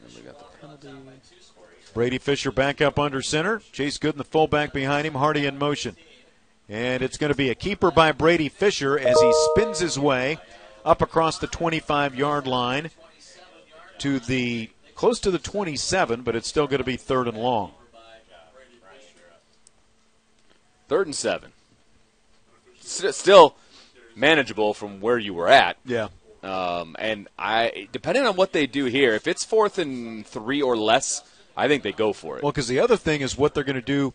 And 0.00 0.08
then 0.08 0.16
we 0.16 0.22
got 0.22 0.38
the 0.38 0.58
penalty. 0.58 0.88
Brady 1.92 2.18
Fisher 2.18 2.52
back 2.52 2.80
up 2.80 3.00
under 3.00 3.20
center. 3.20 3.62
Chase 3.72 3.98
Gooden, 3.98 4.18
the 4.18 4.24
fullback 4.24 4.72
behind 4.72 5.06
him. 5.06 5.14
Hardy 5.14 5.44
in 5.44 5.58
motion. 5.58 5.96
And 6.68 7.02
it's 7.02 7.18
going 7.18 7.32
to 7.32 7.36
be 7.36 7.50
a 7.50 7.54
keeper 7.56 7.90
by 7.90 8.12
Brady 8.12 8.48
Fisher 8.48 8.96
as 8.96 9.20
he 9.20 9.32
spins 9.50 9.80
his 9.80 9.98
way 9.98 10.38
up 10.84 11.02
across 11.02 11.38
the 11.38 11.46
25 11.46 12.14
yard 12.14 12.46
line 12.46 12.90
to 13.98 14.18
the 14.18 14.70
close 14.94 15.20
to 15.20 15.30
the 15.30 15.38
27, 15.38 16.22
but 16.22 16.36
it's 16.36 16.48
still 16.48 16.66
going 16.66 16.78
to 16.78 16.84
be 16.84 16.96
third 16.96 17.28
and 17.28 17.36
long. 17.36 17.72
Third 20.88 21.06
and 21.06 21.16
seven. 21.16 21.52
S- 22.80 23.16
still 23.16 23.54
manageable 24.14 24.74
from 24.74 25.00
where 25.00 25.18
you 25.18 25.32
were 25.34 25.48
at. 25.48 25.76
Yeah. 25.84 26.08
Um, 26.42 26.96
and 26.98 27.28
I, 27.38 27.88
depending 27.92 28.26
on 28.26 28.36
what 28.36 28.52
they 28.52 28.66
do 28.66 28.86
here, 28.86 29.14
if 29.14 29.26
it's 29.26 29.44
fourth 29.44 29.78
and 29.78 30.26
three 30.26 30.60
or 30.60 30.76
less, 30.76 31.22
I 31.56 31.68
think 31.68 31.82
they 31.82 31.92
go 31.92 32.12
for 32.12 32.36
it. 32.36 32.42
Well, 32.42 32.52
because 32.52 32.68
the 32.68 32.80
other 32.80 32.96
thing 32.96 33.20
is 33.20 33.38
what 33.38 33.54
they're 33.54 33.64
going 33.64 33.76
to 33.76 33.80
do 33.80 34.12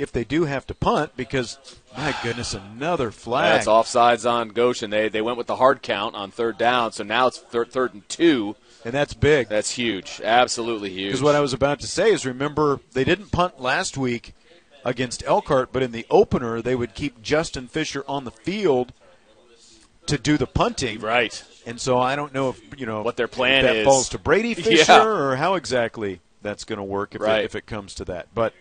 if 0.00 0.10
they 0.12 0.24
do 0.24 0.44
have 0.44 0.66
to 0.68 0.74
punt, 0.74 1.12
because 1.16 1.58
my 1.96 2.14
goodness, 2.22 2.54
another 2.54 3.10
flag. 3.10 3.64
That's 3.64 3.66
offsides 3.68 4.28
on 4.28 4.48
Goshen. 4.48 4.90
They 4.90 5.08
they 5.08 5.20
went 5.22 5.36
with 5.38 5.46
the 5.46 5.56
hard 5.56 5.82
count 5.82 6.14
on 6.14 6.30
third 6.30 6.58
down, 6.58 6.92
so 6.92 7.04
now 7.04 7.26
it's 7.26 7.38
third 7.38 7.70
third 7.70 7.94
and 7.94 8.08
two. 8.08 8.56
And 8.84 8.94
that's 8.94 9.12
big. 9.12 9.48
That's 9.48 9.72
huge, 9.72 10.20
absolutely 10.24 10.88
huge. 10.90 11.08
Because 11.08 11.22
what 11.22 11.34
I 11.34 11.40
was 11.40 11.52
about 11.52 11.80
to 11.80 11.86
say 11.86 12.10
is 12.12 12.24
remember, 12.24 12.80
they 12.92 13.04
didn't 13.04 13.30
punt 13.30 13.60
last 13.60 13.98
week 13.98 14.32
against 14.86 15.22
Elkhart, 15.26 15.70
but 15.70 15.82
in 15.82 15.92
the 15.92 16.06
opener, 16.08 16.62
they 16.62 16.74
would 16.74 16.94
keep 16.94 17.20
Justin 17.20 17.68
Fisher 17.68 18.02
on 18.08 18.24
the 18.24 18.30
field 18.30 18.94
to 20.06 20.16
do 20.16 20.38
the 20.38 20.46
punting. 20.46 21.00
right. 21.00 21.44
And 21.66 21.78
so 21.78 21.98
I 21.98 22.16
don't 22.16 22.32
know 22.32 22.48
if, 22.48 22.60
you 22.80 22.86
know, 22.86 23.02
What 23.02 23.18
their 23.18 23.28
plan 23.28 23.66
if 23.66 23.70
that 23.70 23.76
is. 23.76 23.84
falls 23.84 24.08
to 24.08 24.18
Brady 24.18 24.54
Fisher 24.68 24.92
Yeah. 24.92 25.04
or 25.04 25.36
how 25.36 25.56
exactly 25.56 26.20
that's 26.40 26.64
going 26.64 26.78
to 26.78 26.82
work 26.82 27.14
if, 27.14 27.20
Right. 27.20 27.40
it, 27.42 27.44
if 27.44 27.54
it 27.54 27.66
comes 27.66 27.94
to 27.96 28.06
that. 28.06 28.28
But 28.34 28.54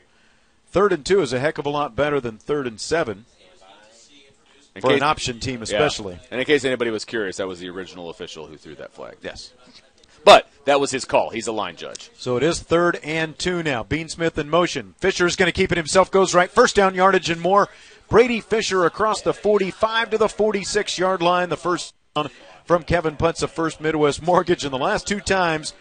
third 0.72 0.93
and 0.93 1.05
two 1.05 1.22
is 1.22 1.34
a 1.34 1.39
heck 1.39 1.57
of 1.57 1.65
a 1.65 1.70
lot 1.70 1.95
better 1.95 2.20
than 2.20 2.38
third 2.38 2.67
and 2.67 2.80
seven 2.80 3.26
In 4.76 4.82
for 4.82 4.89
case- 4.89 4.97
an 4.97 5.03
option 5.03 5.39
team, 5.39 5.57
yeah. 5.57 5.63
especially. 5.63 6.20
And 6.32 6.39
in 6.39 6.45
case 6.45 6.63
anybody 6.65 6.91
was 6.91 7.05
curious, 7.05 7.38
that 7.38 7.47
was 7.47 7.59
the 7.59 7.70
original 7.70 8.09
official 8.09 8.47
who 8.47 8.57
threw 8.57 8.76
that 8.76 8.93
flag. 8.93 9.17
Yes. 9.22 9.53
But 10.26 10.49
that 10.65 10.80
was 10.82 10.91
his 10.91 11.05
call. 11.05 11.30
He's 11.30 11.47
a 11.47 11.51
line 11.53 11.76
judge. 11.78 12.11
So 12.17 12.36
it 12.36 12.43
is 12.43 12.59
third 12.59 12.97
and 13.03 13.38
two 13.39 13.63
now. 13.63 13.84
Bean 13.84 14.09
Smith 14.09 14.38
in 14.38 14.49
motion. 14.49 14.95
Fisher 14.99 15.26
is 15.26 15.36
going 15.38 15.47
to 15.47 15.53
keep 15.53 15.72
it 15.72 15.78
himself, 15.78 16.11
goes 16.11 16.36
right. 16.36 16.51
First 16.51 16.76
down 16.76 16.93
yardage 16.93 17.30
and 17.30 17.39
more. 17.39 17.70
Brady 18.09 18.41
Fisher 18.41 18.86
across 18.86 19.22
the 19.22 19.34
45 19.34 20.09
to 20.11 20.17
the 20.17 20.28
46 20.28 20.97
yard 20.97 21.22
line. 21.22 21.49
The 21.49 21.55
first 21.57 21.93
down 22.15 22.30
from 22.65 22.84
Kevin 22.84 23.15
Putz 23.15 23.41
of 23.41 23.51
First 23.51 23.80
Midwest 23.80 24.22
Mortgage. 24.22 24.63
And 24.65 24.74
the 24.74 24.78
last 24.78 25.07
two 25.07 25.20
times 25.22 25.74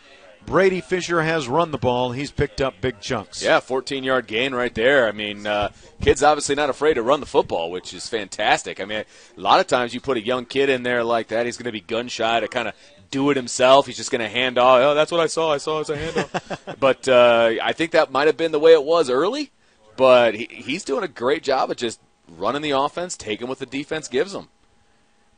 Brady 0.49 0.81
Fisher 0.81 1.21
has 1.21 1.47
run 1.47 1.73
the 1.73 1.79
ball. 1.79 2.13
He's 2.13 2.31
picked 2.31 2.63
up 2.63 2.81
big 2.81 3.01
chunks. 3.01 3.43
Yeah, 3.43 3.61
14 3.61 4.03
yard 4.03 4.27
gain 4.27 4.55
right 4.55 4.75
there. 4.75 5.07
I 5.07 5.13
mean, 5.13 5.47
uh, 5.47 5.73
kid's 6.01 6.23
obviously 6.23 6.55
not 6.55 6.71
afraid 6.71 6.95
to 6.95 7.03
run 7.03 7.21
the 7.21 7.27
football, 7.27 7.71
which 7.71 7.93
is 7.93 8.09
fantastic. 8.09 8.81
I 8.81 8.87
mean, 8.87 9.01
a 9.01 9.41
lot 9.41 9.61
of 9.61 9.67
times 9.67 9.93
you 9.93 10.01
put 10.01 10.17
a 10.17 10.25
young 10.25 10.47
kid 10.47 10.71
in 10.71 10.85
there 10.85 11.05
like 11.05 11.29
that, 11.29 11.45
he's 11.45 11.59
going 11.59 11.67
to 11.67 11.73
be 11.73 11.83
gun 11.83 12.09
shy 12.09 12.41
to 12.41 12.49
kind 12.49 12.67
of 12.67 12.75
do 13.11 13.29
it 13.29 13.37
himself. 13.37 13.87
He's 13.87 13.99
just 13.99 14.11
going 14.11 14.23
to 14.23 14.29
hand 14.29 14.57
off. 14.57 14.81
Oh, 14.81 14.95
that's 14.95 15.13
what 15.13 15.21
I 15.21 15.27
saw. 15.27 15.53
I 15.53 15.59
saw 15.59 15.81
as 15.81 15.91
a 15.91 15.99
handoff. 15.99 16.77
but 16.81 17.07
uh, 17.07 17.55
I 17.63 17.75
think 17.75 17.91
that 17.91 18.11
might 18.11 18.27
have 18.27 18.39
been 18.39 18.53
the 18.53 18.59
way 18.59 18.73
it 18.73 18.85
was 18.85 19.11
early. 19.11 19.51
But 19.99 20.35
he, 20.35 20.49
he's 20.51 20.83
doing 20.83 21.05
a 21.05 21.09
great 21.09 21.43
job 21.43 21.71
of 21.71 21.77
just 21.77 22.01
running 22.27 22.63
the 22.63 22.71
offense, 22.71 23.19
taking 23.19 23.49
what 23.49 23.59
the 23.59 23.67
defense 23.67 24.09
gives 24.09 24.35
him. 24.35 24.49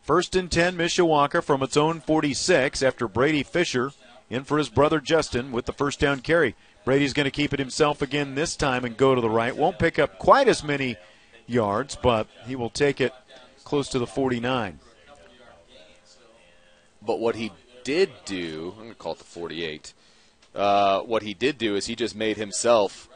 First 0.02 0.36
and 0.36 0.50
10, 0.50 0.76
Mishawaka 0.76 1.42
from 1.42 1.62
its 1.62 1.76
own 1.76 2.00
46 2.00 2.82
after 2.82 3.08
Brady 3.08 3.42
Fisher 3.42 3.92
in 4.30 4.44
for 4.44 4.56
his 4.56 4.68
brother 4.68 5.00
Justin 5.00 5.52
with 5.52 5.66
the 5.66 5.72
first 5.72 6.00
down 6.00 6.20
carry. 6.20 6.54
Brady's 6.84 7.12
going 7.12 7.24
to 7.24 7.30
keep 7.30 7.52
it 7.52 7.58
himself 7.58 8.00
again 8.00 8.34
this 8.34 8.56
time 8.56 8.84
and 8.84 8.96
go 8.96 9.14
to 9.14 9.20
the 9.20 9.28
right. 9.28 9.54
Won't 9.54 9.78
pick 9.78 9.98
up 9.98 10.18
quite 10.18 10.48
as 10.48 10.64
many 10.64 10.96
yards, 11.46 11.96
but 11.96 12.28
he 12.46 12.56
will 12.56 12.70
take 12.70 13.00
it 13.00 13.12
close 13.64 13.88
to 13.90 13.98
the 13.98 14.06
49. 14.06 14.78
But 17.02 17.18
what 17.18 17.34
he 17.34 17.52
did 17.84 18.10
do, 18.24 18.72
I'm 18.76 18.84
going 18.84 18.90
to 18.90 18.94
call 18.94 19.12
it 19.12 19.18
the 19.18 19.24
48. 19.24 19.92
Uh, 20.54 21.00
what 21.00 21.22
he 21.22 21.34
did 21.34 21.58
do 21.58 21.76
is 21.76 21.86
he 21.86 21.96
just 21.96 22.14
made 22.14 22.36
himself. 22.36 23.08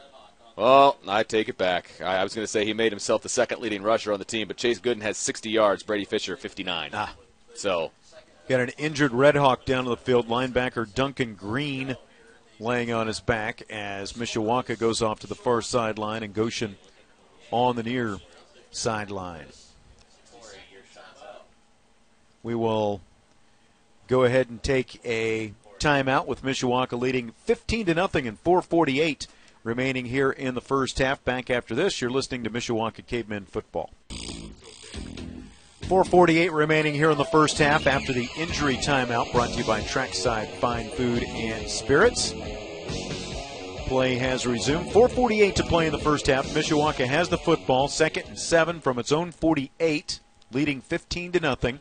Well, 0.55 0.97
I 1.07 1.23
take 1.23 1.49
it 1.49 1.57
back. 1.57 1.91
I, 2.01 2.17
I 2.17 2.23
was 2.23 2.33
going 2.33 2.43
to 2.43 2.51
say 2.51 2.65
he 2.65 2.73
made 2.73 2.91
himself 2.91 3.21
the 3.21 3.29
second 3.29 3.61
leading 3.61 3.83
rusher 3.83 4.13
on 4.13 4.19
the 4.19 4.25
team, 4.25 4.47
but 4.47 4.57
Chase 4.57 4.79
Gooden 4.79 5.01
has 5.01 5.17
60 5.17 5.49
yards. 5.49 5.83
Brady 5.83 6.05
Fisher 6.05 6.37
59. 6.37 6.91
Ah. 6.93 7.13
So 7.53 7.91
Got 8.47 8.59
an 8.61 8.69
injured 8.77 9.11
Red 9.11 9.35
Hawk 9.35 9.65
down 9.65 9.85
to 9.85 9.89
the 9.89 9.97
field. 9.97 10.27
Linebacker 10.27 10.93
Duncan 10.93 11.33
Green 11.33 11.97
laying 12.59 12.91
on 12.91 13.07
his 13.07 13.19
back 13.19 13.63
as 13.71 14.13
Mishawaka 14.13 14.77
goes 14.77 15.01
off 15.01 15.19
to 15.21 15.27
the 15.27 15.35
far 15.35 15.63
sideline 15.63 16.21
and 16.21 16.33
Goshen 16.33 16.77
on 17.49 17.75
the 17.75 17.81
near 17.81 18.17
sideline. 18.71 19.47
We 22.43 22.53
will 22.53 23.01
go 24.07 24.23
ahead 24.23 24.49
and 24.49 24.61
take 24.61 25.03
a 25.03 25.53
timeout 25.79 26.27
with 26.27 26.43
Mishawaka 26.43 26.99
leading 26.99 27.31
15 27.45 27.87
to 27.87 27.93
nothing 27.95 28.27
and 28.27 28.39
448 28.39 29.25
remaining 29.63 30.05
here 30.05 30.29
in 30.29 30.53
the 30.53 30.61
first 30.61 30.99
half. 30.99 31.23
Back 31.25 31.49
after 31.49 31.73
this, 31.73 31.99
you're 31.99 32.11
listening 32.11 32.43
to 32.43 32.51
Mishawaka 32.51 33.05
Cavemen 33.07 33.45
football. 33.45 33.89
448 35.87 36.51
remaining 36.51 36.95
here 36.95 37.11
in 37.11 37.17
the 37.19 37.25
first 37.25 37.59
half 37.59 37.85
after 37.85 38.11
the 38.11 38.27
injury 38.37 38.75
timeout 38.75 39.31
brought 39.31 39.49
to 39.49 39.57
you 39.59 39.63
by 39.65 39.81
Trackside 39.81 40.49
Fine 40.55 40.89
Food 40.89 41.21
and 41.23 41.69
Spirits. 41.69 42.33
Play 43.85 44.15
has 44.15 44.47
resumed. 44.47 44.91
448 44.91 45.55
to 45.57 45.63
play 45.63 45.85
in 45.85 45.91
the 45.91 45.99
first 45.99 46.25
half. 46.25 46.47
Mishawaka 46.47 47.05
has 47.05 47.29
the 47.29 47.37
football, 47.37 47.87
second 47.87 48.25
and 48.27 48.39
seven 48.39 48.79
from 48.81 48.97
its 48.97 49.11
own 49.11 49.31
48, 49.31 50.21
leading 50.51 50.81
15 50.81 51.33
to 51.33 51.39
nothing. 51.39 51.79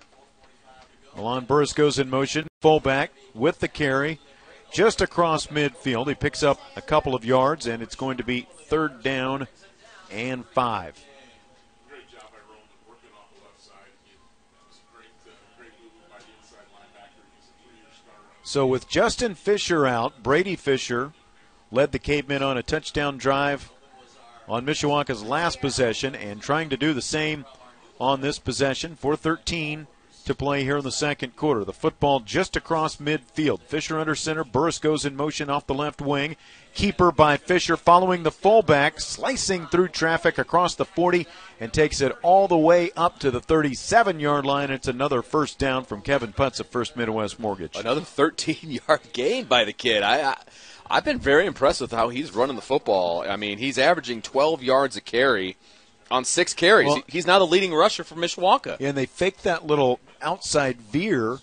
Milan 1.16 1.46
Burris 1.46 1.72
goes 1.72 1.98
in 1.98 2.11
motion, 2.11 2.46
fullback 2.61 3.11
with 3.32 3.61
the 3.61 3.68
carry, 3.68 4.20
just 4.70 5.00
across 5.00 5.46
midfield. 5.46 6.09
He 6.09 6.14
picks 6.14 6.42
up 6.42 6.61
a 6.76 6.82
couple 6.82 7.14
of 7.14 7.24
yards, 7.24 7.66
and 7.66 7.82
it's 7.82 7.96
going 7.96 8.18
to 8.18 8.24
be 8.24 8.46
third 8.68 9.02
down 9.02 9.48
and 10.11 10.44
five. 10.44 11.02
So 18.47 18.66
with 18.66 18.88
Justin 18.90 19.34
Fisher 19.34 19.86
out, 19.86 20.22
Brady 20.22 20.55
Fisher 20.55 21.14
led 21.72 21.92
the 21.92 21.99
Cavemen 21.99 22.42
on 22.42 22.59
a 22.59 22.62
touchdown 22.62 23.16
drive 23.16 23.72
on 24.47 24.66
Mishawaka's 24.66 25.22
last 25.22 25.62
possession 25.62 26.14
and 26.14 26.42
trying 26.42 26.68
to 26.68 26.76
do 26.76 26.92
the 26.92 27.01
same 27.01 27.47
on 27.99 28.20
this 28.20 28.38
possession. 28.38 28.97
413 28.97 29.86
to 30.25 30.35
play 30.35 30.64
here 30.64 30.79
in 30.79 30.85
the 30.85 30.91
second 30.93 31.37
quarter. 31.37 31.64
The 31.64 31.72
football 31.72 32.20
just 32.20 32.57
across 32.57 32.97
midfield. 32.97 33.61
Fisher 33.62 33.99
under 33.99 34.14
center. 34.14 34.45
Burris 34.45 34.79
goes 34.79 35.05
in 35.05 35.16
motion 35.16 35.49
off 35.49 35.66
the 35.66 35.75
left 35.75 36.01
wing. 36.01 36.37
Keeper 36.75 37.12
by 37.12 37.37
Fisher 37.37 37.77
following 37.77 38.25
the 38.25 38.31
fullback, 38.33 39.01
slicing 39.01 39.66
through 39.66 39.89
traffic 39.89 40.39
across 40.39 40.75
the 40.75 40.85
40 40.85 41.27
and 41.61 41.72
takes 41.72 42.01
it 42.01 42.12
all 42.22 42.49
the 42.49 42.57
way 42.57 42.91
up 42.97 43.20
to 43.20 43.31
the 43.31 43.41
37 43.41 44.18
yard 44.18 44.45
line. 44.45 44.70
It's 44.70 44.89
another 44.89 45.22
first 45.22 45.59
down 45.59 45.85
from 45.85 46.01
Kevin 46.03 46.33
Putz 46.33 46.59
of 46.59 46.66
First 46.66 46.97
Midwest 46.97 47.39
Mortgage. 47.39 47.77
Another 47.77 48.01
13 48.03 48.57
yard 48.89 49.01
gain 49.12 49.45
by 49.45 49.64
the 49.64 49.72
kid. 49.72 50.03
I, 50.03 50.31
I 50.31 50.37
I've 50.91 51.05
been 51.05 51.18
very 51.18 51.47
impressed 51.47 51.81
with 51.81 51.93
how 51.93 52.09
he's 52.11 52.35
running 52.35 52.57
the 52.57 52.62
football. 52.62 53.25
I 53.27 53.37
mean, 53.37 53.59
he's 53.59 53.79
averaging 53.79 54.20
12 54.22 54.62
yards 54.62 54.97
a 54.97 55.01
carry 55.01 55.57
on 56.11 56.25
six 56.25 56.53
carries. 56.53 56.89
Well- 56.89 57.03
he's 57.07 57.27
now 57.27 57.39
the 57.39 57.47
leading 57.47 57.72
rusher 57.72 58.05
for 58.05 58.16
Mishawaka. 58.16 58.77
and 58.81 58.97
they 58.97 59.07
fake 59.07 59.43
that 59.43 59.66
little 59.66 59.99
outside 60.25 60.81
veer, 60.81 61.39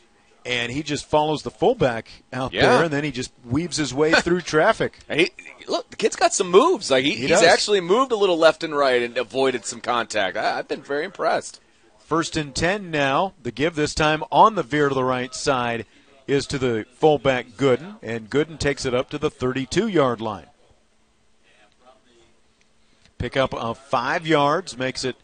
and 0.46 0.72
he 0.72 0.82
just 0.84 1.06
follows 1.06 1.44
the 1.44 1.52
fullback 1.52 2.10
out 2.34 2.52
Yeah. 2.52 2.62
there, 2.62 2.84
and 2.86 2.92
then 2.94 3.04
he 3.04 3.12
just 3.12 3.32
weaves 3.46 3.78
his 3.78 3.94
way 3.94 4.12
through 4.22 4.42
traffic. 4.42 4.98
He, 5.10 5.30
look, 5.68 5.90
the 5.92 5.96
kid's 5.96 6.16
got 6.16 6.34
some 6.34 6.50
moves. 6.50 6.90
Like 6.92 7.04
he, 7.06 7.12
He 7.12 7.18
he's 7.22 7.30
does. 7.30 7.44
actually 7.44 7.80
moved 7.82 8.12
a 8.12 8.16
little 8.16 8.38
left 8.38 8.64
and 8.64 8.76
right 8.76 9.02
and 9.02 9.18
avoided 9.18 9.66
some 9.66 9.82
contact. 9.82 10.36
I, 10.36 10.58
I've 10.60 10.68
been 10.68 10.82
very 10.82 11.06
impressed. 11.06 11.60
First 12.00 12.36
and 12.36 12.54
10 12.54 12.92
now. 12.92 13.34
The 13.42 13.52
give 13.52 13.76
this 13.76 13.96
time 13.96 14.24
on 14.32 14.56
the 14.56 14.64
veer 14.64 14.90
to 14.90 14.96
the 14.96 15.04
right 15.04 15.34
side 15.34 15.86
is 16.28 16.46
to 16.48 16.58
the 16.58 16.86
fullback 16.96 17.48
Gooden, 17.58 17.98
and 18.02 18.30
Gooden 18.30 18.60
takes 18.60 18.86
it 18.86 18.94
up 18.94 19.10
to 19.12 19.18
the 19.18 19.30
32 19.30 19.88
yard 19.88 20.20
line. 20.22 20.48
Pick 23.18 23.38
up 23.38 23.54
of 23.54 23.78
five 23.78 24.26
yards, 24.26 24.78
makes 24.78 25.04
it 25.04 25.16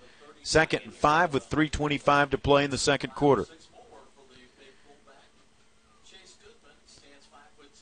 second 0.47 0.81
and 0.85 0.93
five 0.93 1.33
with 1.33 1.49
3.25 1.49 2.29
to 2.29 2.37
play 2.37 2.63
in 2.63 2.71
the 2.71 2.77
second 2.77 3.13
quarter. 3.13 3.45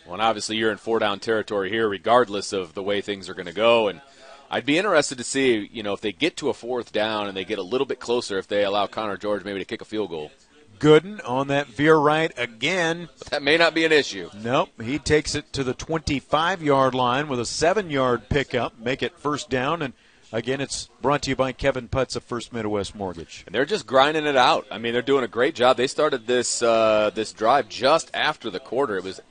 Well, 0.06 0.14
and 0.14 0.22
obviously 0.22 0.58
you're 0.58 0.72
in 0.72 0.78
four 0.78 1.00
down 1.00 1.20
territory 1.20 1.70
here, 1.70 1.88
regardless 1.88 2.54
of 2.54 2.74
the 2.74 2.84
way 2.84 3.02
things 3.02 3.30
are 3.30 3.34
going 3.34 3.48
to 3.48 3.54
go. 3.54 3.88
And 3.88 4.02
I'd 4.50 4.66
be 4.66 4.78
interested 4.78 5.18
to 5.18 5.24
see, 5.24 5.70
you 5.72 5.84
know, 5.84 5.94
if 5.94 6.02
they 6.02 6.12
get 6.12 6.38
to 6.38 6.50
a 6.50 6.54
fourth 6.54 6.92
down 6.92 7.28
and 7.28 7.38
they 7.38 7.46
get 7.46 7.60
a 7.60 7.64
little 7.64 7.88
bit 7.88 8.00
closer, 8.00 8.38
if 8.38 8.48
they 8.48 8.64
allow 8.64 8.88
Connor 8.88 9.18
George 9.18 9.44
maybe 9.44 9.60
to 9.60 9.66
kick 9.66 9.82
a 9.82 9.86
field 9.86 10.10
goal. 10.10 10.32
Gooden 10.80 11.22
on 11.28 11.48
that 11.48 11.68
veer 11.68 11.96
right 11.96 12.32
again. 12.38 13.10
But 13.20 13.30
that 13.30 13.44
may 13.44 13.58
not 13.58 13.74
be 13.74 13.86
an 13.86 13.92
issue. 13.92 14.30
Nope, 14.36 14.70
he 14.82 15.00
takes 15.00 15.34
it 15.34 15.54
to 15.54 15.64
the 15.64 15.74
25 15.74 16.62
yard 16.62 16.94
line 16.94 17.28
with 17.28 17.40
a 17.40 17.46
seven 17.46 17.90
yard 17.90 18.28
pickup, 18.30 18.78
make 18.80 19.02
it 19.02 19.18
first 19.18 19.50
down. 19.50 19.82
And 19.82 19.94
again, 20.32 20.62
it's 20.62 20.90
brought 21.02 21.22
to 21.24 21.30
you 21.30 21.36
by 21.36 21.52
Kevin 21.52 21.88
Putz 21.88 22.16
of 22.16 22.24
First 22.24 22.54
Midwest 22.54 22.96
Mortgage. 22.96 23.44
And 23.46 23.54
they're 23.54 23.66
just 23.66 23.86
grinding 23.86 24.26
it 24.26 24.36
out. 24.36 24.66
I 24.72 24.78
mean, 24.78 24.94
they're 24.94 25.02
doing 25.02 25.24
a 25.24 25.28
great 25.28 25.56
job. 25.56 25.78
They 25.78 25.88
started 25.88 26.28
this 26.28 26.62
uh, 26.62 27.12
this 27.14 27.32
drive 27.34 27.70
just 27.70 28.10
after 28.14 28.50
the 28.50 28.60
quarter. 28.60 28.98
It 28.98 29.04
was 29.04 29.22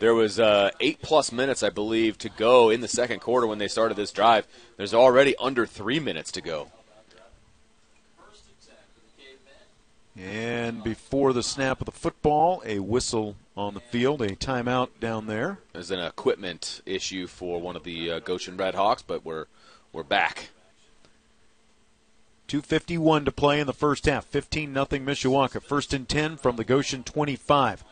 there 0.00 0.14
was 0.14 0.40
uh, 0.40 0.70
eight 0.80 1.02
plus 1.02 1.30
minutes, 1.30 1.62
I 1.62 1.70
believe, 1.70 2.16
to 2.18 2.28
go 2.30 2.70
in 2.70 2.80
the 2.80 2.88
second 2.88 3.20
quarter 3.20 3.46
when 3.46 3.58
they 3.58 3.68
started 3.68 3.96
this 3.96 4.12
drive. 4.12 4.46
There's 4.76 4.94
already 4.94 5.36
under 5.36 5.66
three 5.66 6.00
minutes 6.00 6.32
to 6.32 6.40
go. 6.40 6.68
And 10.16 10.82
before 10.82 11.32
the 11.32 11.42
snap 11.42 11.80
of 11.80 11.86
the 11.86 11.92
football, 11.92 12.62
a 12.66 12.78
whistle 12.80 13.36
on 13.56 13.74
the 13.74 13.80
field, 13.80 14.20
a 14.22 14.36
timeout 14.36 14.88
down 15.00 15.26
there. 15.26 15.58
There's 15.72 15.90
an 15.90 16.00
equipment 16.00 16.82
issue 16.84 17.26
for 17.26 17.60
one 17.60 17.76
of 17.76 17.84
the 17.84 18.12
uh, 18.12 18.18
Goshen 18.20 18.56
Red 18.56 18.74
Hawks, 18.74 19.02
but 19.02 19.24
we're 19.24 19.46
we're 19.92 20.02
back. 20.02 20.50
251 22.48 23.24
to 23.24 23.32
play 23.32 23.60
in 23.60 23.66
the 23.66 23.72
first 23.72 24.06
half. 24.06 24.24
15 24.26 24.72
nothing 24.72 25.04
Mishawaka. 25.04 25.62
First 25.62 25.94
and 25.94 26.08
10 26.08 26.36
from 26.36 26.56
the 26.56 26.64
Goshen 26.64 27.04
25. 27.04 27.84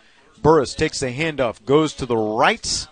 Burris 0.43 0.75
takes 0.75 1.01
the 1.01 1.09
handoff, 1.09 1.65
goes 1.65 1.93
to 1.95 2.07
the 2.07 2.17
right. 2.17 2.87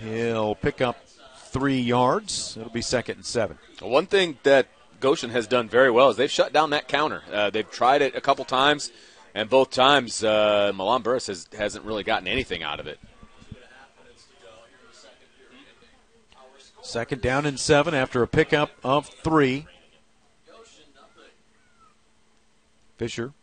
He'll 0.00 0.54
pick 0.54 0.80
up 0.80 0.96
three 1.36 1.80
yards. 1.80 2.56
It'll 2.56 2.70
be 2.70 2.82
second 2.82 3.16
and 3.16 3.26
seven. 3.26 3.58
One 3.80 4.06
thing 4.06 4.38
that 4.42 4.68
Goshen 5.00 5.30
has 5.30 5.46
done 5.46 5.68
very 5.68 5.90
well 5.90 6.10
is 6.10 6.16
they've 6.16 6.30
shut 6.30 6.52
down 6.52 6.70
that 6.70 6.88
counter. 6.88 7.22
Uh, 7.32 7.50
they've 7.50 7.70
tried 7.70 8.02
it 8.02 8.14
a 8.14 8.20
couple 8.20 8.44
times, 8.44 8.90
and 9.34 9.48
both 9.48 9.70
times 9.70 10.22
uh, 10.22 10.72
Milan 10.74 11.02
Burris 11.02 11.28
has, 11.28 11.48
hasn't 11.56 11.84
really 11.84 12.04
gotten 12.04 12.28
anything 12.28 12.62
out 12.62 12.80
of 12.80 12.86
it. 12.86 12.98
Second 16.88 17.20
down 17.20 17.44
and 17.44 17.60
seven 17.60 17.92
after 17.92 18.22
a 18.22 18.26
pickup 18.26 18.70
of 18.82 19.08
three. 19.08 19.66
Fisher 22.96 23.34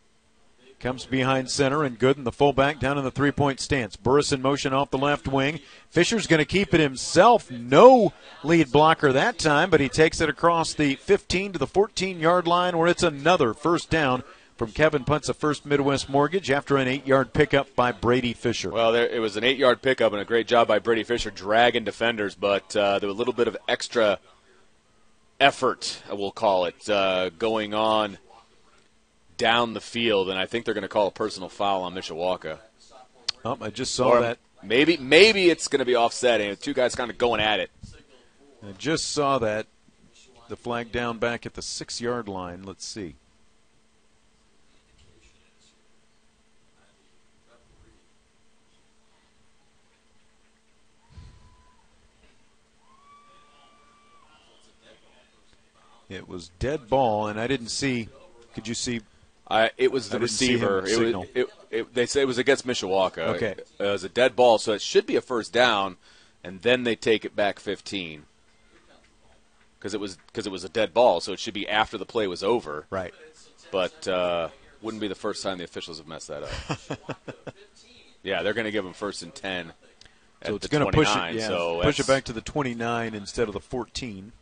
comes 0.80 1.06
behind 1.06 1.48
center 1.48 1.84
and 1.84 1.96
Gooden, 1.96 2.24
the 2.24 2.32
fullback, 2.32 2.80
down 2.80 2.98
in 2.98 3.04
the 3.04 3.12
three 3.12 3.30
point 3.30 3.60
stance. 3.60 3.94
Burris 3.94 4.32
in 4.32 4.42
motion 4.42 4.72
off 4.72 4.90
the 4.90 4.98
left 4.98 5.28
wing. 5.28 5.60
Fisher's 5.90 6.26
going 6.26 6.40
to 6.40 6.44
keep 6.44 6.74
it 6.74 6.80
himself. 6.80 7.48
No 7.48 8.12
lead 8.42 8.72
blocker 8.72 9.12
that 9.12 9.38
time, 9.38 9.70
but 9.70 9.78
he 9.78 9.88
takes 9.88 10.20
it 10.20 10.28
across 10.28 10.74
the 10.74 10.96
15 10.96 11.52
to 11.52 11.58
the 11.60 11.68
14 11.68 12.18
yard 12.18 12.48
line 12.48 12.76
where 12.76 12.88
it's 12.88 13.04
another 13.04 13.54
first 13.54 13.90
down 13.90 14.24
from 14.56 14.72
Kevin 14.72 15.04
Putz 15.04 15.28
of 15.28 15.36
First 15.36 15.66
Midwest 15.66 16.08
Mortgage 16.08 16.50
after 16.50 16.76
an 16.76 16.88
eight 16.88 17.06
yard 17.06 17.32
pickup 17.32 17.74
by 17.76 17.92
Brady 17.92 18.32
Fisher. 18.32 18.70
Well, 18.70 18.92
there, 18.92 19.06
it 19.06 19.20
was 19.20 19.36
an 19.36 19.44
eight 19.44 19.58
yard 19.58 19.82
pickup 19.82 20.12
and 20.12 20.20
a 20.20 20.24
great 20.24 20.46
job 20.46 20.68
by 20.68 20.78
Brady 20.78 21.04
Fisher 21.04 21.30
dragging 21.30 21.84
defenders, 21.84 22.34
but 22.34 22.74
uh, 22.74 22.98
there 22.98 23.08
was 23.08 23.16
a 23.16 23.18
little 23.18 23.34
bit 23.34 23.48
of 23.48 23.56
extra 23.68 24.18
effort, 25.38 26.02
we'll 26.10 26.30
call 26.30 26.64
it, 26.64 26.88
uh, 26.88 27.30
going 27.38 27.74
on 27.74 28.18
down 29.36 29.74
the 29.74 29.80
field, 29.80 30.30
and 30.30 30.38
I 30.38 30.46
think 30.46 30.64
they're 30.64 30.74
going 30.74 30.82
to 30.82 30.88
call 30.88 31.08
a 31.08 31.12
personal 31.12 31.50
foul 31.50 31.82
on 31.82 31.94
Mishawaka. 31.94 32.58
Oh, 33.44 33.58
I 33.60 33.70
just 33.70 33.94
saw 33.94 34.08
Or 34.10 34.20
that. 34.20 34.38
Maybe 34.62 34.96
maybe 34.96 35.50
it's 35.50 35.68
going 35.68 35.80
to 35.80 35.84
be 35.84 35.94
offsetting. 35.94 36.56
Two 36.56 36.72
guys 36.74 36.94
kind 36.94 37.10
of 37.10 37.18
going 37.18 37.40
at 37.40 37.60
it. 37.60 37.70
I 38.66 38.72
just 38.72 39.12
saw 39.12 39.38
that. 39.38 39.66
The 40.48 40.56
flag 40.56 40.92
down 40.92 41.18
back 41.18 41.44
at 41.44 41.54
the 41.54 41.62
six 41.62 42.00
yard 42.00 42.28
line. 42.28 42.62
Let's 42.62 42.86
see. 42.86 43.16
It 56.08 56.28
was 56.28 56.50
dead 56.58 56.88
ball, 56.88 57.26
and 57.26 57.40
I 57.40 57.46
didn't 57.46 57.68
see. 57.68 58.08
Could 58.54 58.68
you 58.68 58.74
see? 58.74 59.00
Uh, 59.48 59.68
it 59.76 59.92
was 59.92 60.08
the 60.08 60.16
I 60.16 60.20
didn't 60.20 60.30
see 60.30 60.58
him 60.58 60.60
receiver. 60.60 60.78
It 60.78 61.16
was, 61.16 61.28
it, 61.34 61.46
it, 61.70 61.94
they 61.94 62.06
say 62.06 62.22
it 62.22 62.26
was 62.26 62.38
against 62.38 62.66
Mishawaka. 62.66 63.18
Okay. 63.36 63.54
It 63.78 63.82
was 63.82 64.04
a 64.04 64.08
dead 64.08 64.34
ball, 64.34 64.58
so 64.58 64.72
it 64.72 64.82
should 64.82 65.06
be 65.06 65.16
a 65.16 65.20
first 65.20 65.52
down, 65.52 65.96
and 66.42 66.62
then 66.62 66.84
they 66.84 66.96
take 66.96 67.24
it 67.24 67.36
back 67.36 67.58
15 67.58 68.24
because 69.78 69.94
it 69.94 70.00
was 70.00 70.16
because 70.26 70.46
it 70.46 70.50
was 70.50 70.64
a 70.64 70.68
dead 70.68 70.92
ball, 70.92 71.20
so 71.20 71.32
it 71.32 71.38
should 71.38 71.54
be 71.54 71.68
after 71.68 71.96
the 71.96 72.06
play 72.06 72.26
was 72.26 72.42
over. 72.42 72.86
Right. 72.90 73.14
But 73.70 74.08
uh, 74.08 74.48
wouldn't 74.82 75.00
be 75.00 75.08
the 75.08 75.14
first 75.14 75.42
time 75.42 75.58
the 75.58 75.64
officials 75.64 75.98
have 75.98 76.06
messed 76.06 76.28
that 76.28 76.42
up. 76.42 77.16
yeah, 78.22 78.42
they're 78.42 78.54
going 78.54 78.64
to 78.64 78.70
give 78.70 78.84
them 78.84 78.94
first 78.94 79.22
and 79.22 79.34
10. 79.34 79.72
So 80.44 80.56
it's 80.56 80.66
going 80.66 80.84
to 80.84 80.92
push 80.92 81.08
it, 81.08 81.36
yeah, 81.36 81.48
so 81.48 81.80
push 81.82 81.98
it 81.98 82.06
back 82.06 82.24
to 82.24 82.32
the 82.32 82.40
29 82.40 83.14
instead 83.14 83.48
of 83.48 83.54
the 83.54 83.60
14. 83.60 84.32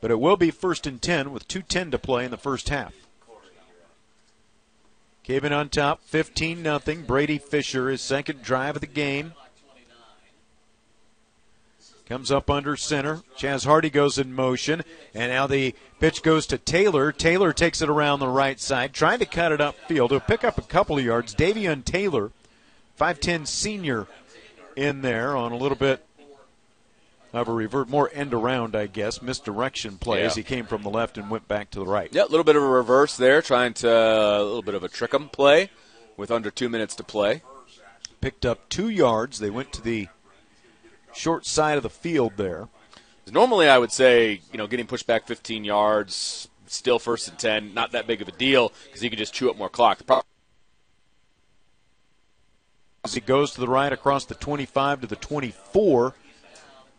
But 0.00 0.10
it 0.10 0.20
will 0.20 0.36
be 0.36 0.50
first 0.50 0.86
and 0.86 1.00
10 1.00 1.30
with 1.30 1.46
2:10 1.48 1.90
to 1.90 1.98
play 1.98 2.24
in 2.24 2.30
the 2.30 2.36
first 2.36 2.68
half. 2.68 2.94
Caven 5.22 5.52
on 5.52 5.68
top, 5.68 6.00
15 6.02 6.62
nothing. 6.62 7.02
Brady 7.02 7.38
Fisher, 7.38 7.88
his 7.88 8.00
second 8.00 8.42
drive 8.42 8.76
of 8.76 8.80
the 8.80 8.86
game. 8.86 9.34
Comes 12.06 12.32
up 12.32 12.50
under 12.50 12.74
center. 12.76 13.22
Chaz 13.38 13.64
Hardy 13.64 13.90
goes 13.90 14.18
in 14.18 14.34
motion. 14.34 14.82
And 15.14 15.30
now 15.30 15.46
the 15.46 15.76
pitch 16.00 16.24
goes 16.24 16.44
to 16.46 16.58
Taylor. 16.58 17.12
Taylor 17.12 17.52
takes 17.52 17.80
it 17.82 17.88
around 17.88 18.18
the 18.18 18.26
right 18.26 18.58
side, 18.58 18.92
trying 18.92 19.20
to 19.20 19.26
cut 19.26 19.52
it 19.52 19.60
upfield. 19.60 20.10
He'll 20.10 20.18
pick 20.18 20.42
up 20.42 20.58
a 20.58 20.62
couple 20.62 20.98
of 20.98 21.04
yards. 21.04 21.36
Davion 21.36 21.84
Taylor, 21.84 22.32
5'10 22.98 23.46
senior, 23.46 24.08
in 24.74 25.02
there 25.02 25.36
on 25.36 25.52
a 25.52 25.56
little 25.56 25.78
bit 25.78 26.04
of 27.32 27.48
a 27.48 27.52
revert, 27.52 27.88
more 27.88 28.10
end 28.12 28.34
around, 28.34 28.74
I 28.74 28.86
guess, 28.86 29.22
misdirection 29.22 29.98
play 29.98 30.22
as 30.22 30.34
he 30.34 30.42
came 30.42 30.66
from 30.66 30.82
the 30.82 30.90
left 30.90 31.16
and 31.16 31.30
went 31.30 31.46
back 31.46 31.70
to 31.70 31.78
the 31.78 31.86
right. 31.86 32.08
Yeah, 32.12 32.24
a 32.24 32.26
little 32.26 32.44
bit 32.44 32.56
of 32.56 32.62
a 32.62 32.68
reverse 32.68 33.16
there, 33.16 33.40
trying 33.40 33.74
to 33.74 33.88
a 33.88 34.42
little 34.42 34.62
bit 34.62 34.74
of 34.74 34.82
a 34.82 34.88
trick 34.88 35.14
'em 35.14 35.28
play 35.28 35.70
with 36.16 36.30
under 36.30 36.50
two 36.50 36.68
minutes 36.68 36.94
to 36.96 37.04
play. 37.04 37.42
Picked 38.20 38.44
up 38.44 38.68
two 38.68 38.88
yards. 38.88 39.38
They 39.38 39.50
went 39.50 39.72
to 39.72 39.82
the 39.82 40.08
short 41.14 41.46
side 41.46 41.76
of 41.76 41.82
the 41.82 41.90
field 41.90 42.32
there. 42.36 42.68
Normally, 43.30 43.68
I 43.68 43.78
would 43.78 43.92
say 43.92 44.40
you 44.50 44.58
know 44.58 44.66
getting 44.66 44.86
pushed 44.86 45.06
back 45.06 45.28
15 45.28 45.64
yards, 45.64 46.48
still 46.66 46.98
first 46.98 47.28
and 47.28 47.38
10, 47.38 47.74
not 47.74 47.92
that 47.92 48.06
big 48.06 48.20
of 48.20 48.28
a 48.28 48.32
deal 48.32 48.72
because 48.86 49.02
you 49.02 49.10
can 49.10 49.18
just 49.18 49.32
chew 49.32 49.50
up 49.50 49.56
more 49.56 49.68
clock. 49.68 49.98
The 49.98 50.04
problem 50.04 50.26
As 53.04 53.14
he 53.14 53.20
goes 53.20 53.52
to 53.52 53.60
the 53.60 53.68
right 53.68 53.92
across 53.92 54.24
the 54.24 54.34
25 54.34 55.02
to 55.02 55.06
the 55.06 55.16
24, 55.16 56.14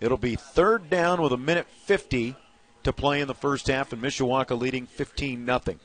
it'll 0.01 0.17
be 0.17 0.35
third 0.35 0.89
down 0.89 1.21
with 1.21 1.31
a 1.31 1.37
minute 1.37 1.67
50 1.85 2.35
to 2.83 2.91
play 2.91 3.21
in 3.21 3.27
the 3.27 3.33
first 3.35 3.67
half, 3.67 3.93
and 3.93 4.01
Mishawaka 4.01 4.59
leading 4.59 4.87
15 4.87 5.45
nothing. 5.45 5.79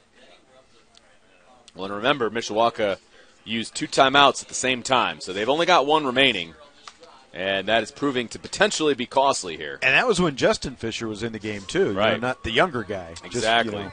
Well, 1.74 1.84
and 1.84 1.94
remember, 1.94 2.30
Mishawaka 2.30 2.96
used 3.44 3.74
two 3.74 3.86
timeouts 3.86 4.42
at 4.42 4.48
the 4.48 4.54
same 4.54 4.82
time, 4.82 5.20
so 5.20 5.32
they've 5.32 5.48
only 5.48 5.66
got 5.66 5.86
one 5.86 6.06
remaining, 6.06 6.54
and 7.34 7.68
that 7.68 7.82
is 7.82 7.90
proving 7.92 8.28
to 8.28 8.38
potentially 8.38 8.94
be 8.94 9.04
costly 9.06 9.56
here. 9.58 9.78
And 9.82 9.94
that 9.94 10.06
was 10.08 10.18
when 10.20 10.36
Justin 10.36 10.74
Fisher 10.76 11.06
was 11.06 11.22
in 11.22 11.32
the 11.32 11.38
game 11.38 11.62
too, 11.68 11.88
you 11.88 11.92
know, 11.92 11.98
Right. 12.00 12.20
not 12.20 12.42
the 12.44 12.50
younger 12.50 12.82
guy. 12.82 13.10
Just, 13.10 13.22
you 13.24 13.28
Exactly. 13.28 13.72
know, 13.84 13.92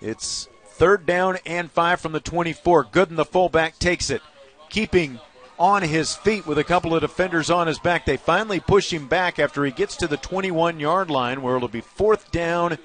it's 0.00 0.48
third 0.66 1.04
down 1.04 1.38
and 1.44 1.70
five 1.72 2.00
from 2.00 2.12
the 2.12 2.20
24. 2.20 2.84
Gooden, 2.84 3.16
the 3.16 3.24
fullback, 3.24 3.78
takes 3.78 4.08
it, 4.10 4.22
keeping 4.70 5.18
on 5.58 5.82
his 5.82 6.14
feet 6.14 6.46
with 6.46 6.58
a 6.58 6.64
couple 6.64 6.94
of 6.94 7.00
defenders 7.00 7.50
on 7.50 7.66
his 7.66 7.78
back. 7.78 8.04
They 8.04 8.16
finally 8.16 8.60
push 8.60 8.92
him 8.92 9.08
back 9.08 9.38
after 9.38 9.64
he 9.64 9.70
gets 9.72 9.96
to 9.96 10.06
the 10.06 10.16
21 10.16 10.80
yard 10.80 11.10
line, 11.10 11.42
where 11.42 11.56
it'll 11.56 11.68
be 11.68 11.80
fourth 11.80 12.30
down 12.30 12.78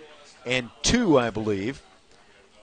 and 0.45 0.69
two, 0.82 1.17
I 1.19 1.30
believe. 1.30 1.82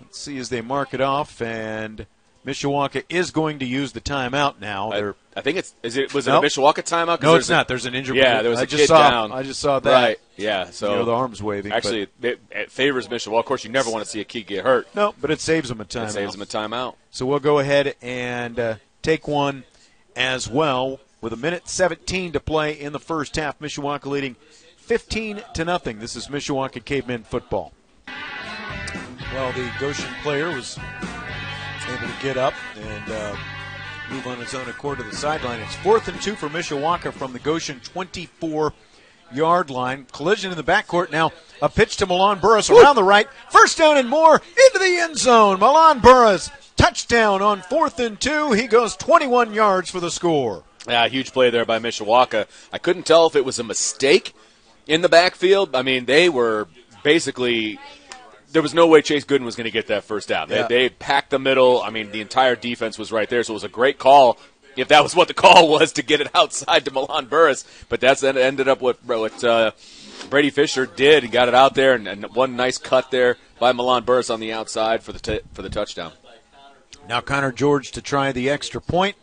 Let's 0.01 0.19
see 0.19 0.39
as 0.39 0.49
they 0.49 0.61
mark 0.61 0.95
it 0.95 1.01
off, 1.01 1.43
and 1.43 2.07
Mishawaka 2.47 3.05
is 3.09 3.31
going 3.31 3.59
to 3.59 3.67
use 3.67 3.93
the 3.93 4.01
timeout 4.01 4.59
now. 4.61 4.93
I, 4.93 5.13
I 5.37 5.41
think 5.43 5.59
it's 5.59 5.75
is 5.83 5.97
it 5.97 6.15
was 6.15 6.27
it 6.27 6.31
Nope. 6.31 6.45
a 6.45 6.47
Mishawaka 6.47 6.83
timeout? 6.83 7.21
no, 7.21 7.35
it's 7.35 7.49
a- 7.49 7.53
not. 7.53 7.69
There's 7.69 7.85
an 7.85 7.95
injury. 7.95 8.19
Yeah, 8.19 8.41
there 8.43 8.51
was 8.51 8.61
I 8.61 8.63
a 8.63 8.67
just 8.67 8.83
kid 8.83 8.87
saw, 8.89 9.11
down. 9.11 9.33
I 9.33 9.43
just 9.43 9.61
saw 9.61 9.81
that. 9.81 9.93
Right. 9.93 10.21
Yeah. 10.37 10.71
So 10.71 10.91
you 10.91 10.97
know, 10.97 11.05
the 11.05 11.13
arms 11.13 11.43
waving. 11.43 11.73
Actually, 11.73 12.09
it, 12.23 12.41
it 12.51 12.71
favors 12.71 13.07
Mishawaka. 13.09 13.41
Of 13.41 13.45
course, 13.45 13.65
you 13.65 13.71
never 13.71 13.91
want 13.91 14.05
to 14.05 14.11
see 14.11 14.21
a 14.21 14.25
kid 14.25 14.47
get 14.47 14.65
hurt. 14.65 14.87
no, 14.95 15.15
but 15.21 15.31
it 15.31 15.41
saves 15.41 15.69
them 15.69 15.81
a 15.81 15.85
time. 15.85 16.07
It 16.07 16.13
saves 16.13 16.33
them 16.33 16.43
a 16.43 16.47
timeout. 16.47 16.95
So 17.11 17.27
we'll 17.27 17.39
go 17.41 17.59
ahead 17.59 17.97
and 18.01 18.59
uh, 18.59 18.75
take 19.03 19.29
one 19.29 19.65
as 20.19 20.51
well 20.51 20.99
with 21.21 21.33
a 21.33 21.37
minute 21.37 21.69
17 21.69 22.33
to 22.33 22.41
play 22.41 22.79
in 22.79 22.93
the 22.93 22.99
first 22.99 23.37
half. 23.37 23.59
Mishawaka 23.61 24.07
leading 24.07 24.37
15 24.77 25.43
to 25.55 25.65
nothing. 25.65 26.01
This 26.01 26.17
is 26.17 26.27
Mishawaka 26.27 26.85
Cavemen 26.85 27.23
football. 27.23 27.73
Well, 29.33 29.53
the 29.53 29.71
Goshen 29.79 30.13
player 30.23 30.53
was 30.53 30.77
able 31.89 32.09
to 32.09 32.23
get 32.23 32.37
up 32.37 32.55
and 32.77 33.11
uh, 33.11 33.37
move 34.11 34.27
on 34.27 34.39
his 34.39 34.55
own 34.55 34.69
accord 34.69 34.99
to 34.99 35.05
the 35.05 35.15
sideline. 35.15 35.61
It's 35.61 35.77
fourth 35.77 36.09
and 36.09 36.21
two 36.21 36.35
for 36.35 36.49
Mishawaka 36.49 37.13
from 37.13 37.33
the 37.33 37.39
Goshen 37.39 37.81
24 37.81 38.73
yard 39.33 39.71
line. 39.71 40.07
Collision 40.11 40.51
in 40.51 40.57
the 40.57 40.65
backcourt. 40.65 41.13
Now 41.13 41.31
a 41.63 41.69
pitch 41.69 41.97
to 41.99 42.07
Milan 42.07 42.41
Burris 42.41 42.71
around 42.71 42.97
the 42.97 43.05
right. 43.05 43.29
First 43.51 43.79
down 43.79 43.97
and 43.97 44.09
more 44.09 44.35
into 44.35 44.79
the 44.79 44.99
end 45.01 45.17
zone. 45.17 45.61
Milan 45.61 46.01
Burris 46.01 46.51
touchdown 46.79 47.43
on 47.43 47.61
fourth 47.61 47.99
and 48.01 48.19
two. 48.19 48.53
He 48.53 48.67
goes 48.67 48.97
21 48.97 49.53
yards 49.53 49.91
for 49.91 50.01
the 50.01 50.11
score. 50.11 50.65
Yeah, 50.89 51.07
huge 51.09 51.33
play 51.33 51.51
there 51.51 51.67
by 51.67 51.79
Mishawaka. 51.79 52.47
I 52.73 52.79
couldn't 52.79 53.05
tell 53.05 53.27
if 53.27 53.37
it 53.37 53.45
was 53.45 53.59
a 53.59 53.65
mistake 53.65 54.35
in 54.87 55.03
the 55.03 55.09
backfield. 55.09 55.77
I 55.77 55.83
mean, 55.83 56.07
they 56.07 56.31
were 56.31 56.69
basically. 57.03 57.79
There 58.51 58.63
was 58.63 58.73
no 58.73 58.87
way 58.87 59.03
Chase 59.03 59.27
Gooden 59.27 59.45
was 59.45 59.57
going 59.57 59.67
to 59.67 59.71
get 59.71 59.89
that 59.89 60.05
first 60.05 60.27
down. 60.27 60.49
Yeah. 60.49 60.67
They, 60.67 60.89
they 60.89 60.89
packed 60.89 61.29
the 61.29 61.39
middle. 61.39 61.83
I 61.83 61.91
mean, 61.91 62.13
the 62.13 62.23
entire 62.23 62.57
defense 62.57 62.99
was 62.99 63.13
right 63.13 63.29
there, 63.29 63.43
so 63.43 63.53
it 63.53 63.55
was 63.55 63.65
a 63.65 63.69
great 63.69 63.99
call. 63.99 64.39
If 64.75 64.89
that 64.89 65.03
was 65.03 65.15
what 65.15 65.29
the 65.29 65.35
call 65.35 65.69
was 65.79 65.93
to 65.95 66.03
get 66.03 66.23
it 66.23 66.31
outside 66.35 66.87
to 66.87 66.91
Milan 66.91 67.27
Burris, 67.27 67.67
but 67.91 68.01
that's 68.01 68.23
that 68.23 68.39
ended 68.39 68.69
up 68.69 68.81
what 68.81 69.05
what 69.05 69.45
uh, 69.45 69.73
Brady 70.31 70.51
Fisher 70.51 70.87
did 70.87 71.25
and 71.25 71.33
got 71.33 71.49
it 71.49 71.55
out 71.55 71.75
there, 71.75 71.93
and, 71.93 72.09
and 72.09 72.25
one 72.35 72.57
nice 72.57 72.79
cut 72.79 73.11
there 73.11 73.37
by 73.59 73.73
Milan 73.73 74.05
Burris 74.05 74.31
on 74.31 74.41
the 74.41 74.53
outside 74.53 75.03
for 75.03 75.13
the 75.13 75.19
t- 75.19 75.41
for 75.53 75.61
the 75.61 75.69
touchdown. 75.69 76.13
Now 77.09 77.23
Connor 77.23 77.53
George 77.53 77.91
to 77.93 78.03
try 78.03 78.33
the 78.33 78.51
extra 78.51 78.83
point. 78.83 79.17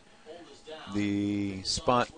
The 0.96 1.62
spot 1.62 2.10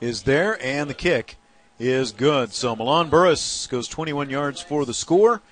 is 0.00 0.22
there, 0.22 0.62
and 0.64 0.88
the 0.88 0.94
kick 0.94 1.36
is 1.80 2.12
good. 2.12 2.52
So 2.52 2.76
Milan 2.76 3.08
Burris 3.08 3.66
goes 3.66 3.88
21 3.88 4.30
yards 4.30 4.60
for 4.60 4.84
the 4.84 4.94
score 4.94 5.42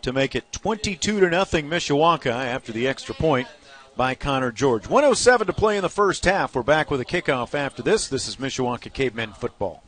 to 0.00 0.12
make 0.12 0.34
it 0.34 0.50
22 0.52 1.20
to 1.20 1.28
nothing 1.28 1.68
Mishawaka 1.68 2.30
after 2.30 2.72
the 2.72 2.88
extra 2.88 3.14
point 3.14 3.46
by 3.94 4.14
Connor 4.14 4.50
George. 4.50 4.88
107 4.88 5.46
to 5.48 5.52
play 5.52 5.76
in 5.76 5.82
the 5.82 5.90
first 5.90 6.24
half. 6.24 6.54
We're 6.54 6.62
back 6.62 6.90
with 6.90 7.00
a 7.00 7.04
kickoff 7.04 7.54
after 7.54 7.82
this. 7.82 8.08
This 8.08 8.26
is 8.26 8.36
Mishawaka 8.36 8.90
Cavemen 8.92 9.34
football. 9.34 9.82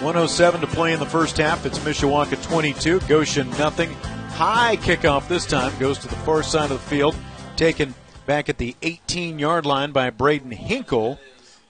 107 0.00 0.60
to 0.60 0.66
play 0.68 0.92
in 0.92 1.00
the 1.00 1.06
first 1.06 1.38
half. 1.38 1.66
It's 1.66 1.78
Mishawaka 1.80 2.40
22, 2.44 3.00
Goshen 3.00 3.50
nothing. 3.50 3.92
High 4.30 4.76
kickoff 4.76 5.26
this 5.28 5.44
time 5.44 5.72
goes 5.80 5.98
to 5.98 6.08
the 6.08 6.16
far 6.16 6.42
side 6.42 6.70
of 6.70 6.80
the 6.80 6.88
field, 6.88 7.16
taken 7.56 7.94
back 8.26 8.48
at 8.48 8.58
the 8.58 8.76
18 8.82 9.38
yard 9.38 9.66
line 9.66 9.92
by 9.92 10.10
Braden 10.10 10.52
Hinkle, 10.52 11.18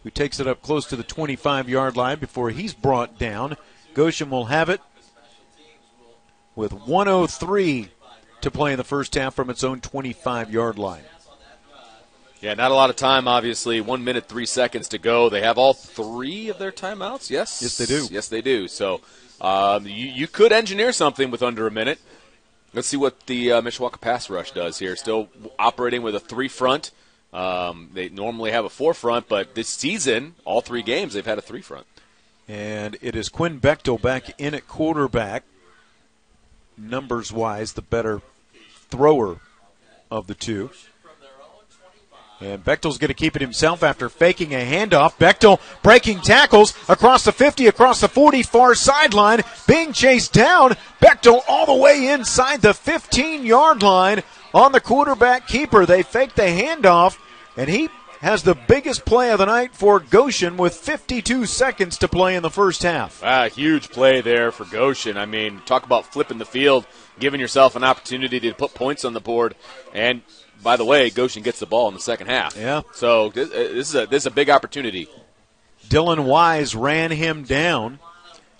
who 0.02 0.10
takes 0.10 0.40
it 0.40 0.46
up 0.46 0.62
close 0.62 0.86
to 0.86 0.96
the 0.96 1.02
25 1.02 1.68
yard 1.68 1.96
line 1.96 2.18
before 2.18 2.50
he's 2.50 2.74
brought 2.74 3.18
down. 3.18 3.56
Goshen 3.94 4.30
will 4.30 4.46
have 4.46 4.68
it 4.68 4.80
with 6.56 6.72
103 6.72 7.88
to 8.40 8.50
play 8.50 8.72
in 8.72 8.78
the 8.78 8.84
first 8.84 9.14
half 9.14 9.34
from 9.34 9.50
its 9.50 9.64
own 9.64 9.80
25 9.80 10.52
yard 10.52 10.78
line. 10.78 11.04
Yeah, 12.40 12.52
not 12.52 12.70
a 12.70 12.74
lot 12.74 12.90
of 12.90 12.96
time, 12.96 13.26
obviously. 13.26 13.80
One 13.80 14.04
minute, 14.04 14.28
three 14.28 14.44
seconds 14.44 14.88
to 14.88 14.98
go. 14.98 15.30
They 15.30 15.40
have 15.40 15.56
all 15.56 15.72
three 15.72 16.50
of 16.50 16.58
their 16.58 16.72
timeouts, 16.72 17.30
yes? 17.30 17.62
Yes, 17.62 17.78
they 17.78 17.86
do. 17.86 18.06
Yes, 18.10 18.28
they 18.28 18.42
do. 18.42 18.68
So 18.68 19.00
um, 19.40 19.86
you, 19.86 20.08
you 20.08 20.28
could 20.28 20.52
engineer 20.52 20.92
something 20.92 21.30
with 21.30 21.42
under 21.42 21.66
a 21.66 21.70
minute. 21.70 21.98
Let's 22.74 22.88
see 22.88 22.96
what 22.96 23.26
the 23.26 23.52
uh, 23.52 23.62
Mishawaka 23.62 24.00
pass 24.00 24.28
rush 24.28 24.50
does 24.50 24.80
here. 24.80 24.96
Still 24.96 25.28
operating 25.60 26.02
with 26.02 26.16
a 26.16 26.20
three 26.20 26.48
front. 26.48 26.90
Um, 27.32 27.90
they 27.94 28.08
normally 28.08 28.50
have 28.50 28.64
a 28.64 28.68
four 28.68 28.94
front, 28.94 29.28
but 29.28 29.54
this 29.54 29.68
season, 29.68 30.34
all 30.44 30.60
three 30.60 30.82
games, 30.82 31.14
they've 31.14 31.24
had 31.24 31.38
a 31.38 31.42
three 31.42 31.62
front. 31.62 31.86
And 32.48 32.96
it 33.00 33.14
is 33.14 33.28
Quinn 33.28 33.60
Bechtel 33.60 34.02
back 34.02 34.38
in 34.40 34.54
at 34.54 34.66
quarterback. 34.66 35.44
Numbers 36.76 37.32
wise, 37.32 37.74
the 37.74 37.82
better 37.82 38.20
thrower 38.90 39.38
of 40.10 40.26
the 40.26 40.34
two. 40.34 40.70
And 42.44 42.62
Bechtel's 42.62 42.98
going 42.98 43.08
to 43.08 43.14
keep 43.14 43.36
it 43.36 43.42
himself 43.42 43.82
after 43.82 44.10
faking 44.10 44.52
a 44.52 44.58
handoff. 44.58 45.16
Bechtel 45.16 45.60
breaking 45.82 46.20
tackles 46.20 46.74
across 46.90 47.24
the 47.24 47.32
50, 47.32 47.68
across 47.68 48.02
the 48.02 48.08
40, 48.08 48.42
far 48.42 48.74
sideline, 48.74 49.40
being 49.66 49.94
chased 49.94 50.34
down. 50.34 50.76
Bechtel 51.00 51.40
all 51.48 51.64
the 51.64 51.82
way 51.82 52.08
inside 52.08 52.60
the 52.60 52.74
15 52.74 53.46
yard 53.46 53.82
line 53.82 54.22
on 54.52 54.72
the 54.72 54.80
quarterback 54.80 55.48
keeper. 55.48 55.86
They 55.86 56.02
fake 56.02 56.34
the 56.34 56.42
handoff, 56.42 57.16
and 57.56 57.70
he 57.70 57.88
has 58.20 58.42
the 58.42 58.54
biggest 58.54 59.06
play 59.06 59.30
of 59.30 59.38
the 59.38 59.46
night 59.46 59.74
for 59.74 59.98
Goshen 59.98 60.58
with 60.58 60.74
52 60.74 61.46
seconds 61.46 61.96
to 61.98 62.08
play 62.08 62.36
in 62.36 62.42
the 62.42 62.50
first 62.50 62.82
half. 62.82 63.22
Ah, 63.24 63.48
huge 63.48 63.90
play 63.90 64.20
there 64.20 64.52
for 64.52 64.66
Goshen. 64.66 65.16
I 65.16 65.24
mean, 65.24 65.62
talk 65.64 65.84
about 65.84 66.12
flipping 66.12 66.38
the 66.38 66.44
field, 66.44 66.86
giving 67.18 67.40
yourself 67.40 67.74
an 67.74 67.84
opportunity 67.84 68.38
to 68.40 68.52
put 68.52 68.74
points 68.74 69.04
on 69.04 69.14
the 69.14 69.20
board, 69.20 69.54
and 69.94 70.20
by 70.64 70.76
the 70.76 70.84
way, 70.84 71.10
Goshen 71.10 71.44
gets 71.44 71.60
the 71.60 71.66
ball 71.66 71.86
in 71.88 71.94
the 71.94 72.00
second 72.00 72.26
half. 72.26 72.56
Yeah. 72.56 72.82
So 72.94 73.28
this, 73.28 73.50
uh, 73.50 73.52
this 73.52 73.88
is 73.90 73.94
a 73.94 74.06
this 74.06 74.22
is 74.22 74.26
a 74.26 74.30
big 74.32 74.50
opportunity. 74.50 75.08
Dylan 75.88 76.24
Weiss 76.24 76.74
ran 76.74 77.12
him 77.12 77.44
down. 77.44 78.00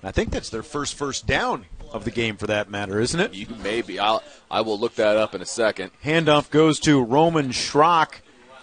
I 0.02 0.12
think 0.12 0.30
that's 0.30 0.50
their 0.50 0.62
first 0.62 0.94
first 0.94 1.26
down 1.26 1.64
of 1.90 2.04
the 2.04 2.10
game 2.10 2.36
for 2.36 2.46
that 2.46 2.70
matter, 2.70 3.00
isn't 3.00 3.18
it? 3.18 3.34
You 3.34 3.46
maybe 3.62 3.98
I'll 3.98 4.22
I 4.50 4.60
will 4.60 4.78
look 4.78 4.94
that 4.96 5.16
up 5.16 5.34
in 5.34 5.40
a 5.40 5.46
second. 5.46 5.90
Handoff 6.04 6.50
goes 6.50 6.78
to 6.80 7.02
Roman 7.02 7.48
Schrock 7.48 8.20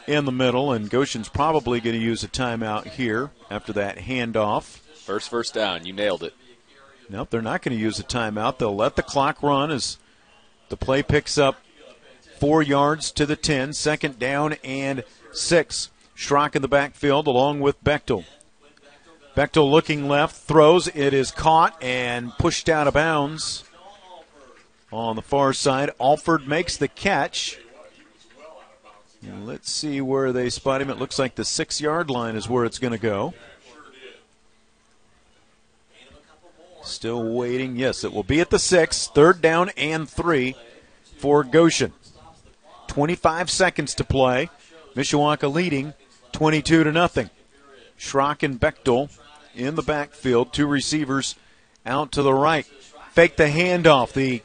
in 0.08 0.26
the 0.26 0.32
middle, 0.32 0.72
and 0.72 0.90
Goshen's 0.90 1.30
probably 1.30 1.80
going 1.80 1.96
to 1.96 2.02
use 2.02 2.24
a 2.24 2.28
timeout 2.28 2.86
here 2.88 3.32
after 3.50 3.74
that 3.74 3.98
handoff. 3.98 4.78
First 4.96 5.30
first 5.30 5.54
down, 5.54 5.86
you 5.86 5.94
nailed 5.94 6.24
it. 6.24 6.36
Nope, 7.10 7.30
they're 7.30 7.42
not 7.42 7.62
going 7.62 7.76
to 7.76 7.82
use 7.82 8.00
a 8.00 8.04
timeout. 8.04 8.58
They'll 8.60 8.76
let 8.76 8.96
the 8.96 9.04
clock 9.04 9.42
run 9.44 9.72
as 9.72 9.98
the 10.70 10.78
play 10.78 11.04
picks 11.04 11.38
up 11.38 11.58
four 12.42 12.64
yards 12.64 13.12
to 13.12 13.24
the 13.28 13.36
10, 13.36 13.72
second 13.72 14.18
down 14.18 14.54
and 14.64 15.04
six. 15.32 15.92
Schrock 16.18 16.56
in 16.56 16.64
the 16.64 16.68
backfield 16.68 17.28
along 17.28 17.60
with 17.60 17.82
Bechtel. 17.84 18.26
Bechtel 19.38 19.70
looking 19.70 20.08
left, 20.08 20.36
throws. 20.36 20.88
It 20.88 21.14
is 21.14 21.30
caught 21.30 21.82
and 21.84 22.32
pushed 22.40 22.68
out 22.68 22.88
of 22.88 22.96
bounds 22.96 23.64
on 24.92 25.16
the 25.16 25.22
far 25.22 25.54
side. 25.54 25.92
Alford 26.00 26.48
makes 26.48 26.78
the 26.78 26.88
catch. 26.88 27.60
Let's 29.44 29.72
see 29.72 30.02
where 30.02 30.34
they 30.34 30.50
spot 30.50 30.82
him. 30.82 30.90
It 30.90 30.98
looks 30.98 31.20
like 31.20 31.36
the 31.36 31.46
six 31.46 31.80
yard 31.80 32.10
line 32.10 32.36
is 32.36 32.50
where 32.50 32.66
it's 32.66 32.80
going 32.80 32.94
to 32.94 33.00
go. 33.00 33.36
Still 36.84 37.24
waiting. 37.24 37.76
Yes, 37.76 38.04
it 38.04 38.12
will 38.12 38.24
be 38.24 38.42
at 38.42 38.50
the 38.50 38.58
six. 38.58 39.08
Third 39.08 39.44
down 39.44 39.70
and 39.78 40.10
three 40.10 40.56
for 41.20 41.44
Goshen. 41.44 41.94
25 42.92 43.50
seconds 43.50 43.96
to 43.96 44.04
play. 44.04 44.50
Mishawaka 44.98 45.52
leading 45.52 45.94
22 46.34 46.84
to 46.84 46.92
nothing. 46.92 47.30
Schrock 47.98 48.44
and 48.44 48.60
Bechtel 48.60 49.10
in 49.56 49.76
the 49.76 49.82
backfield. 49.82 50.52
Two 50.52 50.68
receivers 50.68 51.36
out 51.86 52.12
to 52.12 52.22
the 52.22 52.34
right. 52.34 52.66
Fake 53.14 53.38
the 53.38 53.46
handoff. 53.46 54.12
The 54.12 54.42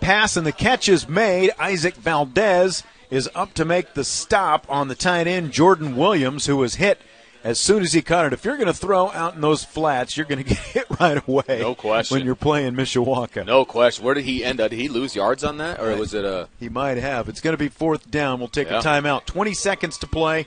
pass 0.00 0.36
and 0.36 0.46
the 0.46 0.52
catch 0.52 0.88
is 0.88 1.08
made. 1.08 1.50
Isaac 1.58 1.96
Valdez 1.96 2.84
is 3.10 3.28
up 3.34 3.52
to 3.54 3.64
make 3.64 3.94
the 3.94 4.04
stop 4.04 4.64
on 4.68 4.86
the 4.86 4.94
tight 4.94 5.26
end, 5.26 5.50
Jordan 5.50 5.96
Williams, 5.96 6.46
who 6.46 6.56
was 6.56 6.76
hit 6.76 7.00
as 7.48 7.58
soon 7.58 7.82
as 7.82 7.92
he 7.92 8.02
caught 8.02 8.26
it. 8.26 8.32
If 8.32 8.44
you're 8.44 8.56
going 8.56 8.66
to 8.66 8.74
throw 8.74 9.10
out 9.10 9.34
in 9.34 9.40
those 9.40 9.64
flats, 9.64 10.16
you're 10.16 10.26
going 10.26 10.38
to 10.44 10.48
get 10.48 10.58
hit 10.58 10.86
right 11.00 11.26
away. 11.26 11.58
No 11.60 11.74
question. 11.74 12.16
When 12.16 12.26
you're 12.26 12.34
playing 12.34 12.74
Mishawaka. 12.74 13.46
No 13.46 13.64
question. 13.64 14.04
Where 14.04 14.14
did 14.14 14.24
he 14.24 14.44
end 14.44 14.60
up? 14.60 14.70
Did 14.70 14.78
he 14.78 14.88
lose 14.88 15.16
yards 15.16 15.44
on 15.44 15.56
that, 15.58 15.80
or 15.80 15.96
was 15.96 16.12
it 16.14 16.24
a? 16.24 16.48
He 16.60 16.68
might 16.68 16.98
have. 16.98 17.28
It's 17.28 17.40
going 17.40 17.54
to 17.54 17.58
be 17.58 17.68
fourth 17.68 18.10
down. 18.10 18.38
We'll 18.38 18.48
take 18.48 18.68
Yeah. 18.68 18.80
a 18.80 18.82
timeout. 18.82 19.24
20 19.26 19.54
seconds 19.54 19.96
to 19.98 20.06
play 20.06 20.46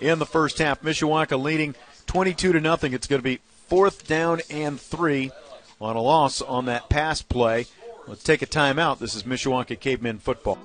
in 0.00 0.18
the 0.18 0.26
first 0.26 0.58
half. 0.58 0.82
Mishawaka 0.82 1.40
leading 1.42 1.74
22 2.06 2.52
to 2.52 2.60
nothing. 2.60 2.92
It's 2.92 3.06
going 3.06 3.20
to 3.20 3.24
be 3.24 3.40
fourth 3.68 4.06
down 4.06 4.40
and 4.50 4.78
three 4.80 5.30
on 5.80 5.96
a 5.96 6.00
loss 6.02 6.42
on 6.42 6.66
that 6.66 6.88
pass 6.90 7.22
play. 7.22 7.66
Let's 8.06 8.22
take 8.22 8.42
a 8.42 8.46
timeout. 8.46 8.98
This 8.98 9.14
is 9.14 9.22
Mishawaka 9.22 9.78
Cavemen 9.80 10.18
football. 10.18 10.58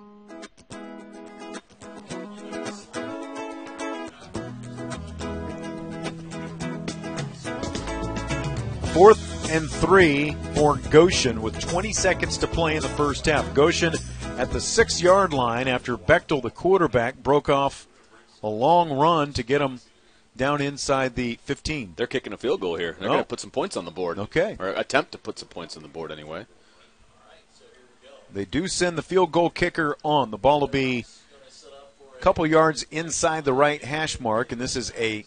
Fourth 8.98 9.52
and 9.52 9.70
three 9.70 10.36
for 10.56 10.78
Goshen 10.90 11.44
with 11.44 11.60
20 11.60 11.94
seconds 11.94 12.36
to 12.40 12.48
play 12.48 12.78
in 12.78 12.82
the 12.82 12.90
first 12.90 13.28
half. 13.28 13.54
Goshen 13.54 13.94
at 14.40 14.50
the 14.50 14.60
six 14.60 15.00
yard 15.00 15.34
line 15.34 15.68
after 15.68 15.96
Bechtel, 15.96 16.42
the 16.42 16.50
quarterback, 16.50 17.16
broke 17.22 17.48
off 17.48 17.86
a 18.42 18.48
long 18.48 18.92
run 18.92 19.34
to 19.34 19.44
get 19.44 19.62
him 19.62 19.82
down 20.36 20.62
inside 20.62 21.14
the 21.14 21.38
15. 21.44 21.94
They're 21.96 22.08
kicking 22.08 22.34
a 22.34 22.38
field 22.38 22.60
goal 22.60 22.76
here. 22.76 22.96
They're 23.00 23.08
Oh. 23.10 23.12
going 23.14 23.24
to 23.24 23.28
put 23.28 23.40
some 23.40 23.52
points 23.52 23.78
on 23.78 23.86
the 23.86 23.92
board. 23.92 24.18
Okay. 24.18 24.56
Or 24.60 24.70
attempt 24.70 25.12
to 25.12 25.20
put 25.20 25.38
some 25.38 25.50
points 25.50 25.78
on 25.78 25.84
the 25.84 25.90
board 25.90 26.12
anyway. 26.12 26.48
They 28.34 28.46
do 28.46 28.68
send 28.68 28.98
the 28.98 29.04
field 29.04 29.32
goal 29.32 29.52
kicker 29.52 29.96
on. 30.02 30.32
The 30.32 30.40
ball 30.40 30.60
will 30.62 30.68
be 30.68 31.06
a 32.18 32.20
couple 32.20 32.48
yards 32.48 32.84
inside 32.90 33.46
the 33.46 33.54
right 33.54 33.84
hash 33.84 34.20
mark, 34.20 34.52
and 34.52 34.60
this 34.60 34.76
is 34.76 34.92
a 34.98 35.24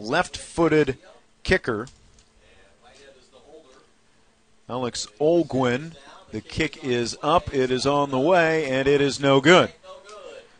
left 0.00 0.36
footed 0.36 0.98
kicker. 1.44 1.86
Alex 4.68 5.06
Olguin. 5.20 5.94
The 6.30 6.40
kick 6.42 6.84
is 6.84 7.16
up, 7.22 7.54
it 7.54 7.70
is 7.70 7.86
on 7.86 8.10
the 8.10 8.18
way, 8.18 8.66
and 8.66 8.86
it 8.86 9.00
is 9.00 9.18
no 9.18 9.40
good. 9.40 9.72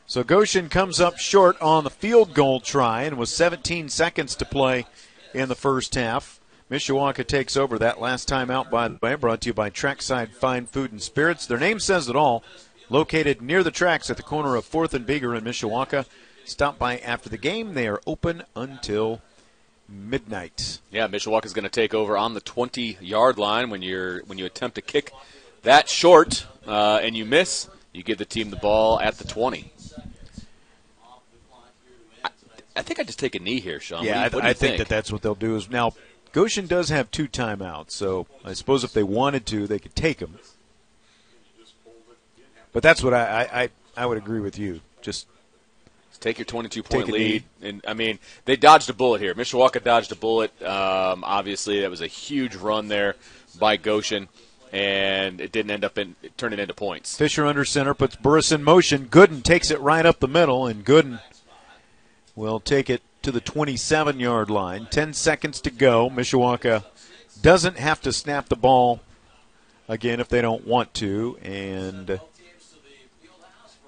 So 0.07 0.25
Goshen 0.25 0.71
comes 0.71 0.99
up 0.99 1.19
short 1.19 1.61
on 1.61 1.85
the 1.85 1.91
field 1.91 2.33
goal 2.33 2.61
try, 2.61 3.03
and 3.03 3.19
with 3.19 3.29
17 3.29 3.91
seconds 3.91 4.35
to 4.37 4.47
play 4.47 4.87
in 5.35 5.51
the 5.51 5.55
first 5.55 5.95
half. 5.95 6.41
Mishawaka 6.71 7.27
takes 7.27 7.57
over 7.57 7.79
that 7.79 8.01
last 8.01 8.29
time 8.29 8.51
out 8.51 8.71
by 8.71 8.89
the 8.89 8.99
way, 9.03 9.15
brought 9.15 9.43
to 9.43 9.49
you 9.49 9.55
by 9.55 9.69
Trackside 9.69 10.35
Fine 10.35 10.67
Food 10.67 10.93
and 10.93 11.03
Spirits. 11.03 11.47
Their 11.47 11.59
name 11.59 11.79
says 11.79 12.09
it 12.09 12.17
all. 12.17 12.43
Located 12.89 13.43
near 13.43 13.63
the 13.63 13.71
tracks 13.71 14.09
at 14.09 14.17
the 14.17 14.23
corner 14.23 14.57
of 14.57 14.65
4th 14.65 14.95
and 14.95 15.07
Beager 15.07 15.37
in 15.37 15.45
Mishawaka. 15.45 16.07
Stop 16.47 16.79
by 16.79 16.99
after 16.99 17.29
the 17.29 17.37
game. 17.37 17.75
They 17.75 17.87
are 17.87 18.01
open 18.07 18.45
until 18.57 19.21
midnight. 19.89 20.81
Yeah, 20.91 21.09
Mishawaka's 21.09 21.53
going 21.53 21.65
to 21.65 21.71
take 21.71 21.95
over 21.95 22.17
on 22.17 22.35
the 22.35 22.41
20 22.41 22.99
yard 23.01 23.39
line 23.39 23.71
when 23.71 23.83
you're 23.83 24.21
when 24.25 24.39
you 24.39 24.47
attempt 24.47 24.75
to 24.77 24.83
kick 24.83 25.13
that 25.63 25.89
short 25.89 26.47
uh, 26.67 27.01
and 27.03 27.17
you 27.17 27.25
miss. 27.25 27.69
You 27.93 28.03
give 28.03 28.19
the 28.19 28.25
team 28.25 28.51
the 28.51 28.57
ball 28.57 29.01
at 29.01 29.19
the 29.19 29.27
20. 29.27 29.73
I, 32.23 32.31
I 32.77 32.83
think 32.83 33.01
I 33.01 33.03
just 33.03 33.19
take 33.19 33.35
a 33.35 33.39
knee 33.39 33.61
here, 33.61 33.81
Sean. 33.81 34.05
Yeah, 34.05 34.23
what 34.25 34.33
do 34.33 34.37
you, 34.39 34.43
I, 34.43 34.47
I 34.47 34.49
you 34.51 34.55
think, 34.55 34.79
that 34.79 34.89
that's 34.89 35.11
what 35.11 35.23
they'll 35.23 35.35
do. 35.35 35.57
Is 35.57 35.71
now 35.71 35.93
Goshen 36.33 36.67
does 36.67 36.91
have 36.91 37.11
two 37.11 37.27
timeouts, 37.27 37.93
so 37.93 38.27
I 38.45 38.53
suppose 38.53 38.85
if 38.85 38.93
they 38.93 39.03
wanted 39.03 39.47
to, 39.47 39.67
they 39.67 39.79
could 39.79 39.97
take 39.97 40.19
them. 40.19 40.39
But 42.73 42.83
that's 42.83 43.03
what 43.03 43.15
I 43.15 43.25
I, 43.25 43.63
I, 43.63 43.69
I 43.97 44.07
would 44.07 44.19
agree 44.19 44.41
with 44.41 44.59
you. 44.59 44.81
Just 45.01 45.27
Take 46.21 46.39
your 46.39 46.45
22 46.45 46.83
Take 46.83 46.91
point 46.91 47.09
lead. 47.11 47.45
And 47.63 47.85
I 47.87 47.95
mean, 47.95 48.19
they 48.45 48.57
dodged 48.57 48.91
a 48.91 48.93
bullet 48.93 49.21
here. 49.21 49.35
Mishawaka 49.35 49.83
dodged 49.83 50.11
a 50.13 50.17
bullet. 50.17 50.51
Um, 50.63 51.23
obviously, 51.25 51.81
that 51.81 51.91
was 51.91 52.01
a 52.01 52.07
huge 52.07 52.57
run 52.57 52.89
there 52.89 53.15
by 53.59 53.77
Goshen, 53.77 54.29
and 54.73 55.41
it 55.41 55.53
didn't 55.53 55.71
end 55.71 55.85
up 55.85 55.97
in 55.97 56.17
turning 56.37 56.59
into 56.59 56.75
points. 56.75 57.17
Fisher 57.17 57.47
under 57.47 57.65
center 57.65 57.95
puts 57.95 58.17
Burris 58.17 58.51
in 58.51 58.63
motion. 58.65 59.07
Gooden 59.07 59.43
takes 59.43 59.71
it 59.71 59.81
right 59.81 60.05
up 60.05 60.19
the 60.19 60.29
middle, 60.29 60.67
and 60.67 60.85
Gooden 60.85 61.21
will 62.35 62.61
take 62.61 62.91
it 62.91 63.03
to 63.23 63.31
the 63.31 63.41
27 63.41 64.19
yard 64.19 64.51
line. 64.51 64.87
10 64.91 65.13
seconds 65.13 65.61
to 65.61 65.71
go. 65.71 66.11
Mishawaka 66.11 66.85
doesn't 67.43 67.79
have 67.79 68.01
to 68.03 68.13
snap 68.13 68.49
the 68.49 68.57
ball 68.57 69.01
again 69.89 70.21
if 70.21 70.29
they 70.29 70.43
don't 70.43 70.67
want 70.67 70.95
to, 70.95 71.39
and 71.43 72.21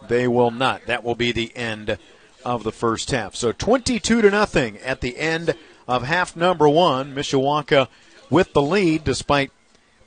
they 0.08 0.26
will 0.28 0.50
not. 0.50 0.86
That 0.86 1.04
will 1.04 1.14
be 1.14 1.32
the 1.32 1.54
end 1.56 1.98
of 2.44 2.64
the 2.64 2.72
first 2.72 3.10
half. 3.10 3.34
So 3.34 3.52
22 3.52 4.22
to 4.22 4.30
nothing 4.30 4.78
at 4.78 5.00
the 5.00 5.18
end 5.18 5.54
of 5.86 6.04
half 6.04 6.36
number 6.36 6.68
one. 6.68 7.14
Mishawaka 7.14 7.88
with 8.28 8.52
the 8.52 8.62
lead 8.62 9.04
despite 9.04 9.50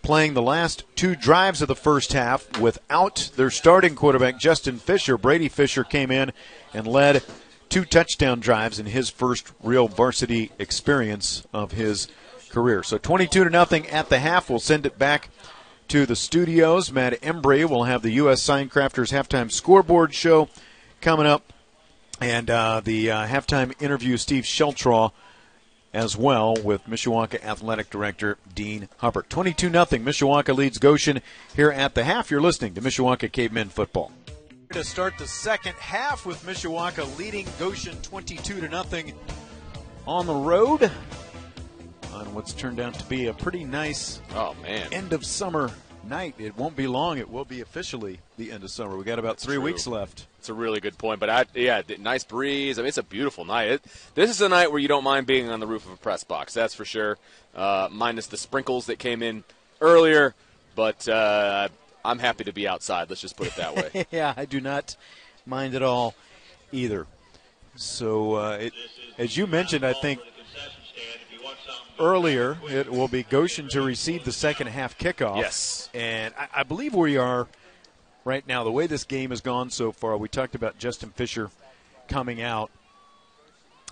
playing 0.01 0.33
the 0.33 0.41
last 0.41 0.83
two 0.95 1.15
drives 1.15 1.61
of 1.61 1.67
the 1.67 1.75
first 1.75 2.13
half 2.13 2.59
without 2.59 3.31
their 3.35 3.49
starting 3.49 3.95
quarterback, 3.95 4.37
Justin 4.37 4.77
Fisher. 4.77 5.17
Brady 5.17 5.47
Fisher 5.47 5.83
came 5.83 6.11
in 6.11 6.33
and 6.73 6.85
led 6.85 7.23
two 7.69 7.85
touchdown 7.85 8.39
drives 8.39 8.79
in 8.79 8.85
his 8.87 9.09
first 9.09 9.51
real 9.61 9.87
varsity 9.87 10.51
experience 10.59 11.45
of 11.53 11.71
his 11.71 12.07
career. 12.49 12.83
So 12.83 12.97
22 12.97 13.45
to 13.45 13.49
nothing 13.49 13.87
at 13.87 14.09
the 14.09 14.19
half. 14.19 14.49
We'll 14.49 14.59
send 14.59 14.85
it 14.85 14.99
back 14.99 15.29
to 15.87 16.05
the 16.05 16.15
studios. 16.15 16.91
Matt 16.91 17.21
Embry 17.21 17.67
will 17.67 17.85
have 17.85 18.01
the 18.01 18.11
U.S. 18.11 18.41
Sign 18.41 18.69
Crafters 18.69 19.11
halftime 19.11 19.51
scoreboard 19.51 20.13
show 20.13 20.49
coming 21.01 21.25
up, 21.25 21.52
and 22.23 22.49
uh, 22.49 22.81
the 22.81 23.11
uh, 23.11 23.27
halftime 23.27 23.73
interview, 23.81 24.15
Steve 24.15 24.45
Sheltraw 24.45 25.11
as 25.93 26.15
well 26.15 26.55
with 26.63 26.85
Mishawaka 26.85 27.43
Athletic 27.43 27.89
Director 27.89 28.37
Dean 28.55 28.87
Hubbard. 28.97 29.29
22 29.29 29.69
0 29.69 29.85
Mishawaka 29.85 30.55
leads 30.55 30.77
Goshen 30.77 31.21
here 31.53 31.69
at 31.69 31.95
the 31.95 32.05
half. 32.05 32.31
You're 32.31 32.41
listening 32.41 32.75
to 32.75 32.81
Mishawaka 32.81 33.29
Cavemen 33.29 33.69
Football. 33.69 34.11
To 34.71 34.83
start 34.85 35.17
the 35.17 35.27
second 35.27 35.73
half 35.73 36.25
with 36.25 36.43
Mishawaka 36.45 37.17
leading 37.19 37.45
Goshen 37.59 37.95
22 38.01 38.61
to 38.61 38.69
nothing 38.69 39.13
on 40.07 40.25
the 40.25 40.33
road 40.33 40.89
on 42.13 42.33
what's 42.33 42.53
turned 42.53 42.79
out 42.79 42.93
to 42.93 43.05
be 43.05 43.27
a 43.27 43.33
pretty 43.33 43.63
nice 43.63 44.21
oh 44.35 44.55
man 44.61 44.91
end 44.91 45.13
of 45.13 45.25
summer 45.25 45.71
night. 46.03 46.35
It 46.37 46.57
won't 46.57 46.75
be 46.75 46.87
long. 46.87 47.17
It 47.17 47.29
will 47.29 47.45
be 47.45 47.61
officially 47.61 48.19
the 48.37 48.51
end 48.51 48.63
of 48.63 48.69
summer. 48.69 48.97
We 48.97 49.03
got 49.03 49.19
about 49.19 49.37
three 49.37 49.55
True. 49.55 49.63
weeks 49.63 49.87
left. 49.87 50.25
It's 50.39 50.49
a 50.49 50.53
really 50.53 50.79
good 50.79 50.97
point, 50.97 51.19
but 51.19 51.29
I, 51.29 51.45
yeah, 51.53 51.81
nice 51.99 52.23
breeze. 52.23 52.77
I 52.77 52.81
mean, 52.81 52.89
it's 52.89 52.97
a 52.97 53.03
beautiful 53.03 53.45
night. 53.45 53.69
It, 53.69 53.83
this 54.15 54.29
is 54.29 54.41
a 54.41 54.49
night 54.49 54.71
where 54.71 54.79
you 54.79 54.87
don't 54.87 55.03
mind 55.03 55.25
being 55.25 55.49
on 55.49 55.59
the 55.59 55.67
roof 55.67 55.85
of 55.85 55.93
a 55.93 55.97
press 55.97 56.23
box. 56.23 56.53
That's 56.53 56.75
for 56.75 56.85
sure. 56.85 57.17
Uh, 57.55 57.87
minus 57.91 58.27
the 58.27 58.37
sprinkles 58.37 58.87
that 58.87 58.99
came 58.99 59.23
in 59.23 59.43
earlier, 59.79 60.35
but 60.75 61.07
uh, 61.07 61.69
I'm 62.03 62.19
happy 62.19 62.43
to 62.45 62.53
be 62.53 62.67
outside. 62.67 63.09
Let's 63.09 63.21
just 63.21 63.37
put 63.37 63.47
it 63.47 63.55
that 63.55 63.75
way. 63.75 64.05
yeah, 64.11 64.33
I 64.35 64.45
do 64.45 64.59
not 64.59 64.95
mind 65.45 65.75
at 65.75 65.83
all 65.83 66.15
either. 66.71 67.07
So, 67.75 68.35
uh, 68.35 68.57
it, 68.61 68.73
as 69.17 69.35
you 69.37 69.47
mentioned, 69.47 69.85
I 69.85 69.93
think 69.93 70.19
earlier, 71.99 72.57
it 72.69 72.91
will 72.91 73.07
be 73.07 73.23
Goshen 73.23 73.69
to 73.69 73.81
receive 73.81 74.25
the 74.25 74.31
second 74.31 74.67
half 74.67 74.97
kickoff. 74.97 75.37
Yes. 75.37 75.89
And 75.93 76.33
I, 76.37 76.47
I 76.61 76.63
believe 76.63 76.93
we 76.93 77.17
are 77.17 77.47
right 78.25 78.47
now, 78.47 78.63
the 78.63 78.71
way 78.71 78.87
this 78.87 79.03
game 79.03 79.29
has 79.29 79.41
gone 79.41 79.69
so 79.69 79.91
far, 79.91 80.17
we 80.17 80.27
talked 80.27 80.55
about 80.55 80.77
Justin 80.77 81.09
Fisher 81.09 81.49
coming 82.07 82.41
out. 82.41 82.71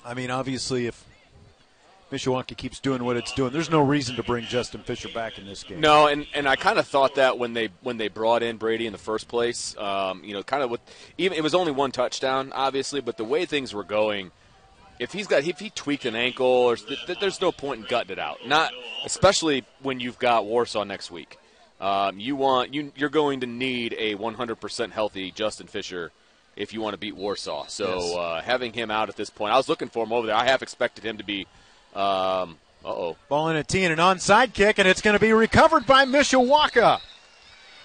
I 0.05 0.13
mean, 0.13 0.31
obviously, 0.31 0.87
if 0.87 1.05
Mishawaka 2.11 2.57
keeps 2.57 2.79
doing 2.79 3.03
what 3.03 3.17
it's 3.17 3.31
doing, 3.33 3.53
there's 3.53 3.69
no 3.69 3.81
reason 3.81 4.15
to 4.15 4.23
bring 4.23 4.45
Justin 4.45 4.81
Fisher 4.81 5.09
back 5.09 5.37
in 5.37 5.45
this 5.45 5.63
game. 5.63 5.79
No, 5.79 6.07
and, 6.07 6.25
and 6.33 6.47
I 6.47 6.55
kind 6.55 6.79
of 6.79 6.87
thought 6.87 7.15
that 7.15 7.37
when 7.37 7.53
they 7.53 7.69
when 7.81 7.97
they 7.97 8.07
brought 8.07 8.43
in 8.43 8.57
Brady 8.57 8.85
in 8.85 8.91
the 8.91 8.99
first 8.99 9.27
place, 9.27 9.77
um, 9.77 10.23
you 10.23 10.33
know, 10.33 10.43
kind 10.43 10.63
of 10.63 10.69
with 10.69 10.81
even 11.17 11.37
it 11.37 11.41
was 11.43 11.55
only 11.55 11.71
one 11.71 11.91
touchdown, 11.91 12.51
obviously, 12.53 12.99
but 12.99 13.17
the 13.17 13.23
way 13.23 13.45
things 13.45 13.73
were 13.73 13.83
going, 13.83 14.31
if 15.01 15.11
he's 15.11 15.25
got 15.25 15.43
if 15.43 15.59
he 15.59 15.71
tweaked 15.71 16.05
an 16.05 16.15
ankle 16.15 16.45
or 16.45 16.75
th- 16.75 17.17
there's 17.19 17.41
no 17.41 17.51
point 17.51 17.81
in 17.81 17.87
gutting 17.87 18.11
it 18.11 18.19
out. 18.19 18.47
Not 18.47 18.71
especially 19.03 19.65
when 19.81 19.99
you've 19.99 20.19
got 20.19 20.45
Warsaw 20.45 20.83
next 20.83 21.09
week. 21.09 21.39
Um, 21.81 22.19
you 22.19 22.35
want 22.35 22.75
you 22.75 22.91
you're 22.95 23.09
going 23.09 23.39
to 23.39 23.47
need 23.47 23.95
a 23.97 24.15
100% 24.15 24.91
healthy 24.91 25.31
Justin 25.31 25.65
Fisher 25.65 26.11
if 26.55 26.71
you 26.71 26.81
want 26.81 26.93
to 26.93 26.99
beat 26.99 27.15
Warsaw. 27.15 27.65
So 27.65 27.95
yes. 27.95 28.15
uh, 28.15 28.41
having 28.45 28.73
him 28.73 28.91
out 28.91 29.09
at 29.09 29.15
this 29.15 29.31
point, 29.31 29.53
I 29.53 29.57
was 29.57 29.67
looking 29.67 29.89
for 29.89 30.03
him 30.03 30.13
over 30.13 30.27
there. 30.27 30.35
I 30.35 30.45
have 30.45 30.61
expected 30.61 31.03
him 31.03 31.17
to 31.17 31.23
be. 31.23 31.47
Um, 31.95 32.57
uh 32.85 32.89
oh. 32.89 33.17
Ball 33.27 33.49
in 33.49 33.57
a 33.57 33.63
tee 33.63 33.83
and 33.83 33.91
an 33.91 33.99
onside 33.99 34.53
kick, 34.53 34.77
and 34.77 34.87
it's 34.87 35.01
going 35.01 35.15
to 35.15 35.19
be 35.19 35.33
recovered 35.33 35.85
by 35.87 36.05
Mishawaka. 36.05 36.99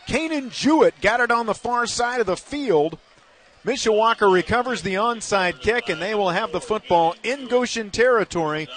Kanan 0.07 0.51
Jewett 0.51 1.01
got 1.01 1.21
it 1.21 1.31
on 1.31 1.47
the 1.47 1.55
far 1.55 1.87
side 1.87 2.21
of 2.21 2.27
the 2.27 2.37
field. 2.37 2.99
Mishawaka 3.67 4.33
recovers 4.33 4.83
the 4.83 4.95
onside 4.95 5.61
kick, 5.61 5.89
and 5.89 6.01
they 6.01 6.14
will 6.14 6.31
have 6.31 6.53
the 6.53 6.61
football 6.61 7.17
in 7.25 7.49
Goshen 7.49 7.91
territory 7.91 8.69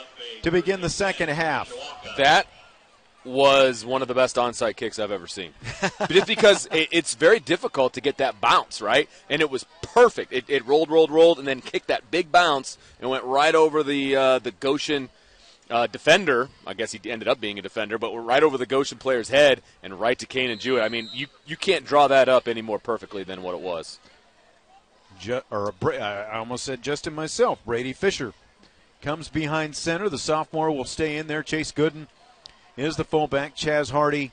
to 0.41 0.49
begin 0.49 0.81
the 0.81 0.89
second 0.89 1.29
half. 1.29 1.71
That 2.17 2.47
was 3.23 3.85
one 3.85 4.01
of 4.01 4.07
the 4.07 4.15
best 4.15 4.37
onside 4.37 4.77
kicks 4.77 4.97
I've 4.97 5.11
ever 5.11 5.27
seen. 5.27 5.51
Just 6.09 6.25
because 6.25 6.67
it, 6.71 6.89
it's 6.91 7.13
very 7.13 7.39
difficult 7.39 7.93
to 7.93 8.01
get 8.01 8.17
that 8.17 8.41
bounce, 8.41 8.81
right? 8.81 9.07
And 9.29 9.43
it 9.43 9.51
was 9.51 9.63
perfect. 9.83 10.33
It, 10.33 10.45
it, 10.47 10.65
rolled, 10.65 10.89
rolled, 10.89 11.11
rolled, 11.11 11.37
and 11.37 11.47
then 11.47 11.61
kicked 11.61 11.89
that 11.89 12.09
big 12.09 12.31
bounce 12.31 12.79
and 12.99 13.11
went 13.11 13.23
right 13.25 13.53
over 13.53 13.83
the 13.83 14.15
uh, 14.15 14.39
the 14.39 14.51
Goshen 14.51 15.09
uh, 15.69 15.85
defender. 15.85 16.49
I 16.65 16.73
guess 16.73 16.93
he 16.93 17.11
ended 17.11 17.27
up 17.27 17.39
being 17.39 17.59
a 17.59 17.61
defender, 17.61 17.99
but 17.99 18.17
right 18.17 18.41
over 18.41 18.57
the 18.57 18.65
Goshen 18.65 18.97
player's 18.97 19.29
head 19.29 19.61
and 19.83 19.99
right 19.99 20.17
to 20.17 20.25
Kanan 20.25 20.59
Jewett. 20.59 20.81
I 20.81 20.89
mean, 20.89 21.09
you, 21.13 21.27
you 21.45 21.57
can't 21.57 21.85
draw 21.85 22.07
that 22.07 22.27
up 22.27 22.47
any 22.47 22.63
more 22.63 22.79
perfectly 22.79 23.23
than 23.23 23.43
what 23.43 23.53
it 23.53 23.61
was. 23.61 23.99
Ju- 25.19 25.41
or 25.51 25.73
I 25.83 26.37
almost 26.37 26.63
said 26.63 26.81
Justin 26.81 27.13
myself. 27.13 27.59
Brady 27.65 27.93
Fisher 27.93 28.33
comes 29.01 29.29
behind 29.29 29.75
center. 29.75 30.09
The 30.09 30.17
sophomore 30.17 30.71
will 30.71 30.85
stay 30.85 31.17
in 31.17 31.27
there. 31.27 31.43
Chase 31.43 31.71
Gooden 31.71 32.07
is 32.77 32.95
the 32.95 33.03
fullback. 33.03 33.55
Chaz 33.55 33.91
Hardy 33.91 34.31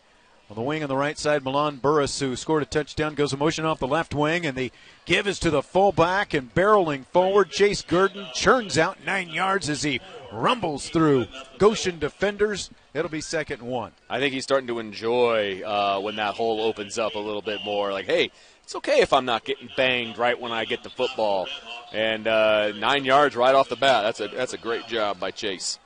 on 0.49 0.55
the 0.55 0.63
wing 0.63 0.83
on 0.83 0.89
the 0.89 0.97
right 0.97 1.19
side. 1.19 1.45
Milan 1.45 1.77
Burris, 1.77 2.21
who 2.21 2.37
scored 2.37 2.63
a 2.63 2.67
touchdown, 2.67 3.15
goes 3.15 3.33
a 3.33 3.37
motion 3.37 3.65
off 3.65 3.81
the 3.81 3.87
left 3.87 4.15
wing, 4.15 4.47
and 4.47 4.57
the 4.57 4.71
give 5.05 5.27
is 5.27 5.39
to 5.41 5.51
the 5.51 5.63
fullback 5.63 6.35
and 6.35 6.55
barreling 6.55 7.05
forward. 7.07 7.51
Chase 7.51 7.83
Gooden 7.83 8.33
churns 8.33 8.79
out 8.79 9.05
nine 9.05 9.29
yards 9.29 9.69
as 9.69 9.83
he 9.83 10.01
rumbles 10.33 10.89
through 10.89 11.27
Goshen 11.59 11.99
defenders. 11.99 12.71
It'll 12.95 13.11
be 13.11 13.21
second 13.21 13.61
and 13.61 13.69
one. 13.69 13.93
I 14.09 14.21
think 14.21 14.33
he's 14.33 14.45
starting 14.45 14.69
to 14.69 14.79
enjoy 14.79 15.63
uh, 15.63 16.01
when 16.01 16.17
that 16.17 16.35
hole 16.35 16.61
opens 16.63 16.99
up 16.99 17.15
a 17.15 17.19
little 17.19 17.43
bit 17.43 17.61
more. 17.65 17.93
Like, 17.93 18.07
hey, 18.07 18.31
it's 18.67 18.75
okay 18.75 19.01
if 19.01 19.13
I'm 19.13 19.25
not 19.25 19.45
getting 19.45 19.69
banged 19.77 20.19
right 20.19 20.39
when 20.39 20.51
I 20.51 20.65
get 20.65 20.83
the 20.83 20.91
football. 20.91 21.47
And 21.93 22.27
uh, 22.27 22.73
nine 22.73 23.05
yards 23.05 23.37
right 23.37 23.55
off 23.55 23.69
the 23.69 23.77
bat. 23.77 24.03
That's 24.03 24.19
a 24.19 24.37
that's 24.37 24.55
a 24.55 24.59
great 24.59 24.89
job 24.89 25.21
by 25.21 25.31
Chase. 25.31 25.79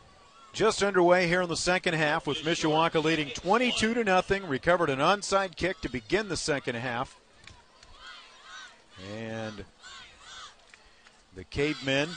Just 0.54 0.82
underway 0.82 1.28
here 1.28 1.42
in 1.42 1.50
the 1.50 1.58
second 1.58 1.92
half 1.92 2.26
with 2.26 2.38
Mishawaka 2.38 3.04
leading 3.04 3.28
22 3.28 3.92
to 3.92 4.02
nothing. 4.02 4.46
Recovered 4.46 4.88
an 4.88 4.98
onside 4.98 5.56
kick 5.56 5.82
to 5.82 5.90
begin 5.90 6.30
the 6.30 6.38
second 6.38 6.76
half. 6.76 7.20
And 9.14 9.66
the 11.36 11.44
Cavemen 11.44 12.08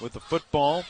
with 0.00 0.14
the 0.14 0.20
football 0.20 0.84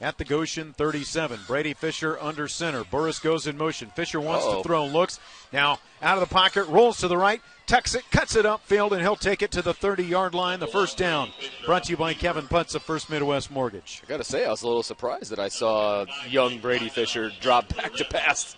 at 0.00 0.18
the 0.18 0.24
Goshen 0.24 0.72
37. 0.72 1.40
Brady 1.46 1.74
Fisher 1.74 2.18
under 2.20 2.46
center. 2.48 2.84
Burris 2.84 3.18
goes 3.18 3.46
in 3.46 3.56
motion. 3.56 3.90
Fisher 3.90 4.20
wants 4.20 4.44
Uh-oh. 4.44 4.58
to 4.58 4.62
throw, 4.62 4.86
looks. 4.86 5.18
Now 5.52 5.78
out 6.00 6.20
of 6.20 6.28
the 6.28 6.32
pocket, 6.32 6.66
rolls 6.68 6.98
to 6.98 7.08
the 7.08 7.16
right, 7.16 7.40
tucks 7.66 7.94
it, 7.94 8.04
cuts 8.10 8.36
it 8.36 8.44
upfield, 8.44 8.92
and 8.92 9.00
he'll 9.00 9.16
take 9.16 9.42
it 9.42 9.50
to 9.52 9.62
the 9.62 9.74
30 9.74 10.04
yard 10.04 10.34
line. 10.34 10.60
The 10.60 10.66
first 10.68 10.96
down. 10.96 11.30
Brought 11.66 11.84
to 11.84 11.90
you 11.90 11.96
by 11.96 12.14
Kevin 12.14 12.46
Putz 12.46 12.74
of 12.74 12.82
First 12.82 13.10
Midwest 13.10 13.50
Mortgage. 13.50 14.02
I 14.04 14.08
got 14.08 14.18
to 14.18 14.24
say, 14.24 14.44
I 14.44 14.50
was 14.50 14.62
a 14.62 14.66
little 14.68 14.82
surprised 14.84 15.30
that 15.30 15.38
I 15.40 15.48
saw 15.48 16.06
young 16.28 16.58
Brady 16.58 16.88
Fisher 16.88 17.32
drop 17.40 17.74
back 17.76 17.94
to 17.94 18.04
pass. 18.04 18.56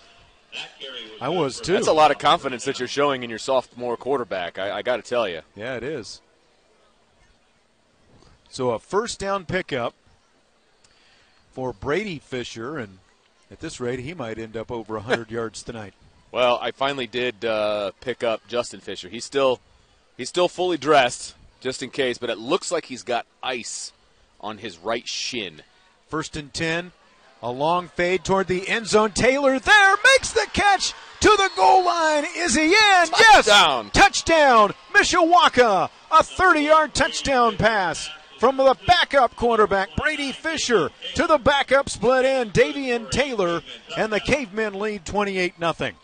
I 1.21 1.29
was 1.29 1.61
too. 1.61 1.75
That's 1.75 1.87
a 1.87 1.93
lot 1.93 2.11
of 2.11 2.19
confidence 2.19 2.65
that 2.65 2.79
you're 2.81 2.89
showing 2.89 3.23
in 3.23 3.31
your 3.31 3.39
sophomore 3.39 3.97
quarterback. 3.97 4.59
I, 4.59 4.79
I 4.79 4.83
got 4.83 4.97
to 4.97 5.03
tell 5.03 5.29
you. 5.29 5.43
Yeah, 5.55 5.77
it 5.77 5.85
is. 5.85 6.21
So 8.49 8.71
a 8.71 8.81
first 8.81 9.21
down 9.21 9.45
pickup 9.47 9.95
for 11.61 11.75
Brady 11.75 12.19
Fisher, 12.19 12.79
and 12.79 12.97
at 13.51 13.61
this 13.61 13.81
rate, 13.81 13.99
he 13.99 14.15
might 14.15 14.39
end 14.39 14.57
up 14.57 14.73
over 14.73 14.95
100 14.95 15.31
yards 15.39 15.63
tonight. 15.63 15.93
Well, 16.33 16.59
I 16.59 16.71
finally 16.71 17.07
did 17.07 17.45
uh, 17.45 17.91
pick 18.01 18.25
up 18.25 18.41
Justin 18.49 18.81
Fisher. 18.81 19.11
He's 19.11 19.27
still 19.27 19.61
he's 20.17 20.31
still 20.31 20.49
fully 20.49 20.79
dressed, 20.79 21.35
just 21.61 21.83
in 21.83 21.91
case, 21.91 22.17
but 22.17 22.31
it 22.31 22.39
looks 22.39 22.73
like 22.73 22.87
he's 22.87 23.03
got 23.03 23.27
ice 23.43 23.93
on 24.41 24.57
his 24.57 24.79
right 24.79 25.07
shin. 25.07 25.61
First 26.09 26.35
and 26.35 26.51
ten, 26.55 26.93
a 27.43 27.51
long 27.51 27.89
fade 27.89 28.25
toward 28.25 28.47
the 28.47 28.67
end 28.67 28.87
zone. 28.87 29.11
Taylor 29.11 29.59
there 29.59 29.97
makes 30.15 30.33
the 30.33 30.47
catch 30.55 30.95
to 31.21 31.29
the 31.29 31.51
goal 31.57 31.85
line. 31.85 32.25
Is 32.39 32.55
he 32.55 32.69
in? 32.69 33.07
Touchdown. 33.07 33.85
Yes. 33.85 33.93
Touchdown. 33.93 34.73
Mishawaka. 34.95 35.91
A 36.11 36.23
30-yard 36.23 36.95
touchdown 36.95 37.59
pass 37.59 38.09
from 38.41 38.57
the 38.57 38.75
backup 38.87 39.37
quarterback 39.37 39.95
Brady 39.97 40.33
Fisher 40.33 40.91
to 41.15 41.27
the 41.27 41.37
backup 41.37 41.91
split 41.91 42.25
end 42.25 42.55
Davian 42.55 43.11
Taylor, 43.11 43.61
and 43.99 44.11
the 44.11 44.19
Cavemen 44.19 44.79
lead 44.79 45.05
28 45.05 45.59
nothing. 45.61 45.95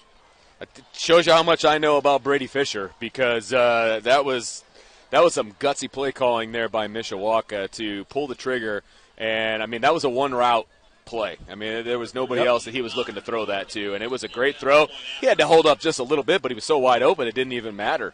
It 0.60 0.68
shows 0.92 1.26
you 1.26 1.32
how 1.32 1.42
much 1.42 1.64
I 1.64 1.78
know 1.78 1.96
about 1.96 2.22
Brady 2.22 2.46
Fisher 2.46 2.92
because 3.00 3.54
uh, 3.54 4.00
that 4.02 4.26
was 4.26 4.62
that 5.10 5.24
was 5.24 5.32
some 5.32 5.52
gutsy 5.52 5.90
play 5.90 6.12
calling 6.12 6.52
there 6.52 6.68
by 6.68 6.88
Mishawaka 6.88 7.70
to 7.72 8.04
pull 8.04 8.26
the 8.26 8.34
trigger, 8.34 8.82
and 9.16 9.62
I 9.62 9.66
mean 9.66 9.80
that 9.80 9.94
was 9.94 10.04
a 10.04 10.10
one 10.10 10.34
route 10.34 10.66
play. 11.06 11.38
I 11.50 11.54
mean 11.54 11.84
there 11.84 11.98
was 11.98 12.14
nobody 12.14 12.42
yep. 12.42 12.48
else 12.48 12.66
that 12.66 12.74
he 12.74 12.82
was 12.82 12.94
looking 12.96 13.14
to 13.14 13.22
throw 13.22 13.46
that 13.46 13.70
to, 13.70 13.94
and 13.94 14.04
it 14.04 14.10
was 14.10 14.24
a 14.24 14.28
great 14.28 14.56
throw. 14.56 14.88
He 15.20 15.26
had 15.26 15.38
to 15.38 15.46
hold 15.46 15.66
up 15.66 15.80
just 15.80 15.98
a 15.98 16.04
little 16.04 16.24
bit, 16.24 16.42
but 16.42 16.50
he 16.50 16.54
was 16.54 16.64
so 16.64 16.76
wide 16.76 17.02
open 17.02 17.26
it 17.26 17.34
didn't 17.34 17.54
even 17.54 17.74
matter. 17.74 18.12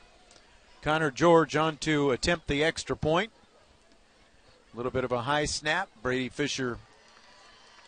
Connor 0.80 1.10
George 1.10 1.56
on 1.56 1.76
to 1.78 2.12
attempt 2.12 2.46
the 2.46 2.62
extra 2.62 2.96
point. 2.96 3.32
A 4.72 4.76
little 4.76 4.92
bit 4.92 5.04
of 5.04 5.12
a 5.12 5.22
high 5.22 5.44
snap. 5.44 5.88
Brady 6.02 6.28
Fisher 6.28 6.78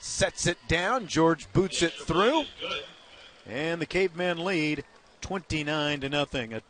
sets 0.01 0.47
it 0.47 0.59
down. 0.69 1.07
George 1.07 1.51
boots 1.53 1.83
it 1.83 1.93
through. 1.93 2.45
And 3.47 3.81
the 3.81 3.87
Cavemen 3.87 4.45
lead 4.45 4.85
29 5.21 6.01
to 6.01 6.09
nothing. 6.09 6.53
A 6.55 6.63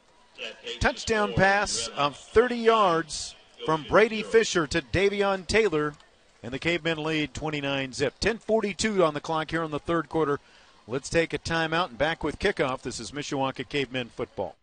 touchdown 0.81 1.35
pass 1.35 1.89
of 1.97 2.17
30 2.17 2.57
yards 2.57 3.35
from 3.67 3.85
Brady 3.89 4.23
Fisher 4.23 4.67
to 4.67 4.83
Davion 4.83 5.47
Taylor. 5.47 5.95
And 6.43 6.53
the 6.53 6.59
Cavemen 6.59 7.03
lead 7.03 7.35
29 7.35 7.93
zip. 7.93 8.15
10:42 8.21 9.05
on 9.05 9.15
the 9.15 9.21
clock 9.21 9.51
here 9.51 9.62
in 9.62 9.71
the 9.71 9.79
third 9.79 10.09
quarter 10.09 10.39
Let's 10.87 11.09
take 11.09 11.33
a 11.33 11.39
timeout 11.39 11.89
and 11.89 11.99
back 11.99 12.23
with 12.23 12.39
kickoff. 12.39 12.83
This 12.83 13.01
is 13.01 13.11
Mishawaka 13.11 13.67
Cavemen 13.67 14.11
football. 14.11 14.55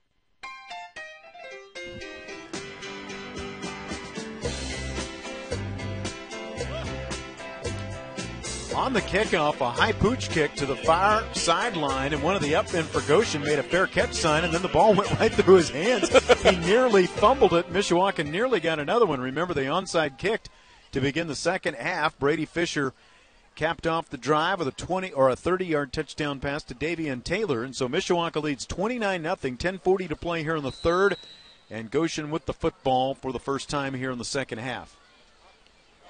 On 8.76 8.94
the 8.94 9.02
kickoff, 9.02 9.60
a 9.60 9.70
high 9.70 9.92
pooch 9.92 10.30
kick 10.30 10.56
to 10.56 10.66
the 10.66 10.78
far 10.78 11.24
sideline, 11.34 12.14
and 12.14 12.24
one 12.24 12.38
of 12.38 12.42
the 12.42 12.54
upmen 12.54 12.84
for 12.84 13.02
Goshen 13.02 13.42
made 13.42 13.60
a 13.60 13.64
fair 13.64 13.86
catch 13.86 14.14
sign, 14.14 14.46
and 14.46 14.54
then 14.54 14.62
the 14.62 14.70
ball 14.70 14.94
went 14.96 15.12
right 15.20 15.32
through 15.32 15.56
his 15.56 15.70
hands. 15.70 16.08
he 16.42 16.56
nearly 16.66 17.06
fumbled 17.06 17.54
it. 17.54 17.72
Mishawaka 17.72 18.26
nearly 18.26 18.62
got 18.62 18.80
another 18.80 19.06
one. 19.06 19.20
Remember, 19.20 19.54
the 19.54 19.62
onside 19.64 20.18
kicked 20.18 20.50
to 20.94 21.02
begin 21.02 21.28
the 21.28 21.36
second 21.36 21.76
half. 21.76 22.18
Brady 22.18 22.46
Fisher 22.46 22.94
capped 23.56 23.86
off 23.86 24.10
the 24.10 24.18
drive 24.18 24.60
with 24.60 24.70
a 24.70 24.72
20 24.72 25.12
or 25.12 25.30
a 25.30 25.36
30-yard 25.36 25.92
touchdown 25.92 26.40
pass 26.40 26.64
to 26.64 26.74
Davian 26.74 27.24
Taylor, 27.26 27.64
and 27.64 27.76
so 27.76 27.90
Mishawaka 27.90 28.42
leads 28.42 28.66
29 28.66 29.22
0 29.22 29.36
10:40 29.36 30.08
to 30.08 30.16
play 30.16 30.44
here 30.44 30.56
in 30.56 30.64
the 30.64 30.72
third, 30.72 31.18
and 31.70 31.92
Goshen 31.92 32.32
with 32.32 32.46
the 32.46 32.54
football 32.54 33.16
for 33.16 33.34
the 33.34 33.40
first 33.40 33.70
time 33.70 33.96
here 33.96 34.12
in 34.12 34.18
the 34.18 34.26
second 34.26 34.60
half. 34.60 34.96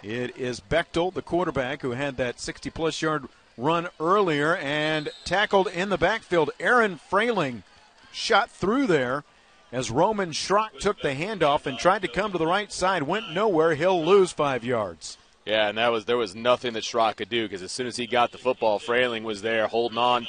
It 0.03 0.35
is 0.35 0.59
Bechtel, 0.59 1.13
the 1.13 1.21
quarterback, 1.21 1.81
who 1.81 1.91
had 1.91 2.17
that 2.17 2.39
60 2.39 2.69
plus 2.71 3.01
yard 3.01 3.25
run 3.57 3.87
earlier 3.99 4.55
and 4.55 5.09
tackled 5.25 5.67
in 5.67 5.89
the 5.89 5.97
backfield. 5.97 6.49
Aaron 6.59 6.97
Frailing 6.97 7.63
shot 8.11 8.49
through 8.49 8.87
there 8.87 9.23
as 9.71 9.91
Roman 9.91 10.31
Schrock 10.31 10.79
took 10.79 11.01
the 11.01 11.13
handoff 11.13 11.65
and 11.65 11.77
tried 11.77 12.01
to 12.01 12.07
come 12.07 12.31
to 12.31 12.37
the 12.37 12.47
right 12.47 12.71
side. 12.71 13.03
Went 13.03 13.31
nowhere. 13.31 13.75
He'll 13.75 14.03
lose 14.03 14.31
five 14.31 14.63
yards. 14.63 15.17
Yeah, 15.45 15.69
and 15.69 15.77
that 15.77 15.91
was 15.91 16.05
there 16.05 16.17
was 16.17 16.35
nothing 16.35 16.73
that 16.73 16.83
Schrock 16.83 17.17
could 17.17 17.29
do 17.29 17.45
because 17.45 17.63
as 17.63 17.71
soon 17.71 17.87
as 17.87 17.97
he 17.97 18.05
got 18.05 18.31
the 18.31 18.37
football, 18.37 18.79
Frailing 18.79 19.23
was 19.23 19.41
there 19.41 19.67
holding 19.67 19.97
on 19.97 20.27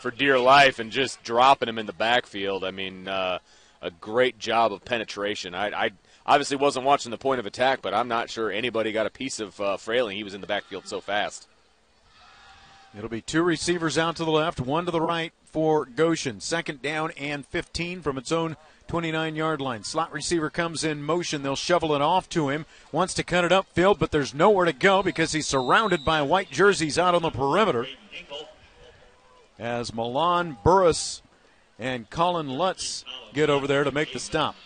for 0.00 0.10
dear 0.10 0.38
life 0.38 0.78
and 0.78 0.92
just 0.92 1.22
dropping 1.24 1.68
him 1.68 1.78
in 1.78 1.86
the 1.86 1.92
backfield. 1.92 2.62
I 2.62 2.70
mean, 2.70 3.08
uh, 3.08 3.38
a 3.80 3.90
great 3.90 4.38
job 4.38 4.72
of 4.72 4.84
penetration. 4.84 5.54
I, 5.54 5.86
I 5.86 5.90
obviously 6.26 6.56
wasn't 6.56 6.86
watching 6.86 7.10
the 7.10 7.18
point 7.18 7.40
of 7.40 7.46
attack, 7.46 7.80
but 7.82 7.94
I'm 7.94 8.08
not 8.08 8.30
sure 8.30 8.50
anybody 8.50 8.92
got 8.92 9.06
a 9.06 9.10
piece 9.10 9.40
of 9.40 9.60
uh, 9.60 9.76
Frailing. 9.76 10.16
He 10.16 10.24
was 10.24 10.34
in 10.34 10.40
the 10.40 10.46
backfield 10.46 10.86
so 10.86 11.00
fast. 11.00 11.48
It'll 12.96 13.08
be 13.08 13.22
two 13.22 13.42
receivers 13.42 13.96
out 13.96 14.16
to 14.16 14.24
the 14.24 14.30
left, 14.30 14.60
one 14.60 14.84
to 14.84 14.90
the 14.90 15.00
right 15.00 15.32
for 15.46 15.86
Goshen. 15.86 16.40
Second 16.40 16.82
down 16.82 17.10
and 17.12 17.46
15 17.46 18.02
from 18.02 18.18
its 18.18 18.30
own 18.30 18.56
29 18.88 19.34
yard 19.34 19.60
line. 19.60 19.84
Slot 19.84 20.12
receiver 20.12 20.50
comes 20.50 20.84
in 20.84 21.02
motion. 21.02 21.42
They'll 21.42 21.56
shovel 21.56 21.94
it 21.94 22.02
off 22.02 22.28
to 22.30 22.50
him. 22.50 22.66
Wants 22.90 23.14
to 23.14 23.22
cut 23.22 23.44
it 23.44 23.52
upfield, 23.52 23.98
but 23.98 24.10
there's 24.10 24.34
nowhere 24.34 24.66
to 24.66 24.72
go 24.74 25.02
because 25.02 25.32
he's 25.32 25.46
surrounded 25.46 26.04
by 26.04 26.20
white 26.20 26.50
jerseys 26.50 26.98
out 26.98 27.14
on 27.14 27.22
the 27.22 27.30
perimeter. 27.30 27.86
As 29.58 29.94
Milan 29.94 30.58
Burris 30.62 31.22
and 31.78 32.10
Colin 32.10 32.48
Lutz 32.48 33.04
get 33.32 33.48
over 33.48 33.66
there 33.66 33.84
to 33.84 33.92
make 33.92 34.12
the 34.12 34.20
stop. 34.20 34.56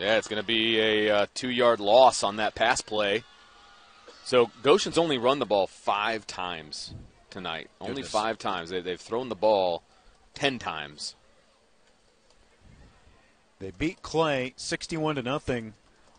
Yeah, 0.00 0.16
it's 0.16 0.28
going 0.28 0.40
to 0.40 0.46
be 0.46 0.80
a 0.80 1.10
uh, 1.10 1.26
two 1.34 1.50
yard 1.50 1.78
loss 1.78 2.22
on 2.22 2.36
that 2.36 2.54
pass 2.54 2.80
play. 2.80 3.22
So 4.24 4.50
Goshen's 4.62 4.96
only 4.96 5.18
run 5.18 5.40
the 5.40 5.46
ball 5.46 5.66
five 5.66 6.26
times 6.26 6.94
tonight. 7.28 7.68
Only 7.82 8.02
five 8.02 8.38
times. 8.38 8.70
They, 8.70 8.80
they've 8.80 9.00
thrown 9.00 9.28
the 9.28 9.34
ball 9.34 9.82
ten 10.32 10.58
times. 10.58 11.16
They 13.58 13.72
beat 13.72 14.00
Clay 14.00 14.54
61 14.56 15.16
to 15.16 15.22
nothing 15.22 15.74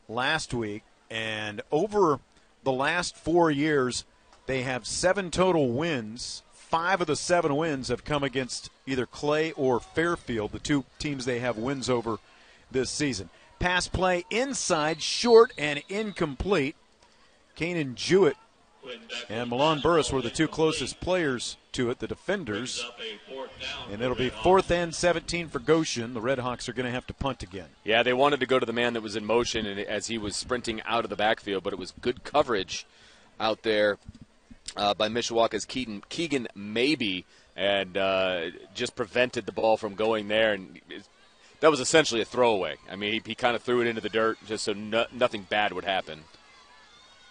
last 0.08 0.54
week, 0.54 0.84
and 1.10 1.64
over 1.72 2.20
the 2.64 2.72
last 2.72 3.18
four 3.18 3.50
years, 3.50 4.06
they 4.46 4.62
have 4.62 4.86
seven 4.86 5.32
total 5.32 5.70
wins. 5.70 6.44
Five 6.54 7.02
of 7.02 7.08
the 7.08 7.16
seven 7.16 7.56
wins 7.56 7.88
have 7.88 8.06
come 8.06 8.24
against 8.24 8.70
either 8.86 9.08
Clay 9.08 9.54
or 9.54 9.80
Fairfield, 9.80 10.52
the 10.52 10.60
two 10.60 10.86
teams 11.00 11.26
they 11.26 11.40
have 11.40 11.58
wins 11.58 11.90
over 11.90 12.20
this 12.70 12.92
season. 12.92 13.32
Pass 13.62 13.88
play 13.88 14.26
inside, 14.32 15.04
short 15.04 15.54
and 15.56 15.84
incomplete. 15.88 16.76
Kanan 17.56 17.94
Jewett 17.94 18.36
and 19.30 19.52
Milan 19.52 19.82
Burris 19.82 20.12
were 20.12 20.24
the 20.24 20.32
two 20.32 20.48
closest 20.48 21.00
players 21.00 21.58
to 21.74 21.92
it, 21.92 22.00
the 22.00 22.08
defenders. 22.08 22.84
And 23.92 24.02
it'll 24.02 24.16
be 24.16 24.30
fourth 24.30 24.72
and 24.72 24.96
17 24.96 25.48
for 25.48 25.60
Goshen. 25.60 26.16
The 26.16 26.22
Red 26.22 26.40
Hawks 26.40 26.68
are 26.68 26.74
going 26.74 26.88
to 26.88 26.92
have 26.92 27.06
to 27.06 27.14
punt 27.14 27.44
again. 27.44 27.68
Yeah, 27.84 28.02
they 28.02 28.14
wanted 28.14 28.40
to 28.40 28.48
go 28.48 28.58
to 28.58 28.66
the 28.66 28.74
man 28.74 28.94
that 28.94 29.02
was 29.02 29.16
in 29.16 29.26
motion 29.26 29.68
as 29.68 30.08
he 30.08 30.18
was 30.18 30.36
sprinting 30.36 30.82
out 30.84 31.04
of 31.04 31.12
the 31.12 31.16
backfield, 31.16 31.64
but 31.64 31.72
it 31.72 31.78
was 31.78 31.94
good 32.02 32.24
coverage 32.24 32.88
out 33.40 33.62
there 33.62 34.00
uh, 34.76 34.96
by 34.96 35.08
Mishawaka's 35.08 35.66
Keaton, 35.66 36.02
Keegan 36.10 36.48
Maybe 36.56 37.26
and 37.56 37.96
uh, 37.96 38.50
just 38.74 38.96
prevented 38.96 39.46
the 39.46 39.52
ball 39.52 39.78
from 39.78 39.94
going 39.94 40.28
there. 40.30 40.54
And 40.54 40.80
that 41.62 41.72
was 41.72 41.80
essentially 41.80 42.22
a 42.22 42.26
throwaway. 42.26 42.76
I 42.90 42.96
mean, 42.96 43.14
he, 43.14 43.22
he 43.26 43.36
kind 43.36 43.56
of 43.56 43.64
threw 43.64 43.82
it 43.82 43.88
into 43.88 44.02
the 44.02 44.10
dirt 44.10 44.38
just 44.46 44.66
so 44.66 44.74
no, 44.74 45.06
nothing 45.14 45.48
bad 45.50 45.72
would 45.72 45.86
happen. 45.86 46.22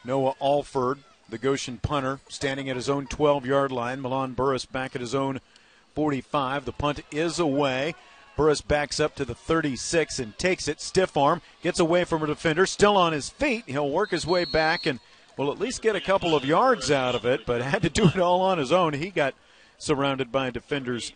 Noah 0.05 0.35
Alford, 0.41 1.01
the 1.29 1.37
Goshen 1.39 1.79
punter, 1.79 2.21
standing 2.29 2.71
at 2.71 2.77
his 2.77 2.89
own 2.89 3.07
12 3.07 3.45
yard 3.45 3.71
line. 3.71 4.01
Milan 4.01 4.33
Burris 4.33 4.65
back 4.65 4.95
at 4.95 5.01
his 5.01 5.15
own 5.15 5.41
45. 5.95 6.65
The 6.65 6.73
punt 6.73 7.03
is 7.11 7.39
away. 7.39 7.95
Burris 8.37 8.63
backs 8.63 9.01
up 9.01 9.17
to 9.17 9.25
the 9.25 9.35
36 9.35 10.19
and 10.19 10.39
takes 10.39 10.69
it. 10.69 10.81
Stiff 10.81 11.17
arm, 11.17 11.43
gets 11.63 11.79
away 11.79 12.05
from 12.05 12.23
a 12.23 12.27
defender, 12.27 12.65
still 12.65 12.97
on 12.97 13.13
his 13.13 13.29
feet. 13.29 13.65
He'll 13.67 13.91
work 13.91 14.11
his 14.13 14.27
way 14.27 14.45
back 14.45 14.87
and 14.87 15.01
will 15.37 15.53
at 15.53 15.59
least 15.59 15.83
get 15.83 15.97
a 15.97 16.01
couple 16.01 16.35
of 16.35 16.45
yards 16.45 16.91
out 16.91 17.15
of 17.15 17.27
it, 17.27 17.45
but 17.45 17.61
had 17.61 17.83
to 17.83 17.91
do 17.91 18.07
it 18.07 18.19
all 18.19 18.41
on 18.41 18.59
his 18.59 18.73
own. 18.73 18.95
He 18.95 19.11
got 19.11 19.35
surrounded 19.77 20.31
by 20.31 20.51
defenders 20.51 21.13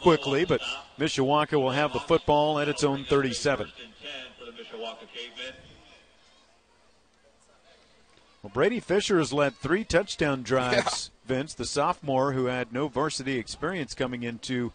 quickly, 0.00 0.44
but 0.44 0.60
Mishawaka 0.98 1.60
will 1.60 1.70
have 1.70 1.92
the 1.92 2.00
football 2.00 2.58
at 2.58 2.68
its 2.68 2.84
own 2.84 3.04
37. 3.04 3.70
Well, 8.42 8.52
Brady 8.52 8.80
Fisher 8.80 9.18
has 9.18 9.32
led 9.32 9.56
three 9.56 9.84
touchdown 9.84 10.42
drives, 10.44 11.10
Vince, 11.26 11.54
the 11.54 11.64
sophomore 11.64 12.32
who 12.32 12.46
had 12.46 12.72
no 12.72 12.88
varsity 12.88 13.36
experience 13.38 13.94
coming 13.94 14.22
into 14.22 14.72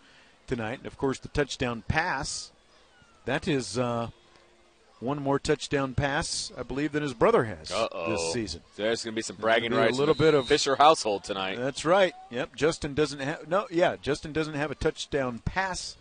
tonight. 0.47 0.79
And 0.79 0.87
of 0.87 0.97
course, 0.97 1.19
the 1.19 1.29
touchdown 1.29 1.83
pass. 1.87 2.51
That 3.25 3.47
is 3.47 3.77
uh, 3.77 4.09
one 5.03 5.21
more 5.21 5.37
touchdown 5.39 5.93
pass, 5.93 6.51
I 6.57 6.63
believe, 6.63 6.91
than 6.91 7.03
his 7.03 7.13
brother 7.13 7.43
has 7.43 7.71
Uh-oh. 7.71 8.09
this 8.11 8.33
season. 8.33 8.61
There's 8.75 9.03
going 9.03 9.13
to 9.13 9.15
be 9.15 9.21
some 9.21 9.35
bragging 9.35 9.71
be 9.71 9.77
a 9.77 9.79
rights. 9.79 9.93
in 9.93 9.97
little 9.99 10.15
bit 10.15 10.33
of- 10.33 10.47
Fisher 10.47 10.75
household 10.77 11.23
tonight. 11.23 11.57
That's 11.57 11.85
right. 11.85 12.13
Yep. 12.31 12.55
Justin 12.55 12.93
doesn't 12.93 13.19
have 13.19 13.47
no. 13.47 13.67
Yeah, 13.69 13.95
Justin 14.01 14.33
doesn't 14.33 14.53
have 14.55 14.71
a 14.71 14.75
touchdown 14.75 15.41
pass 15.45 15.97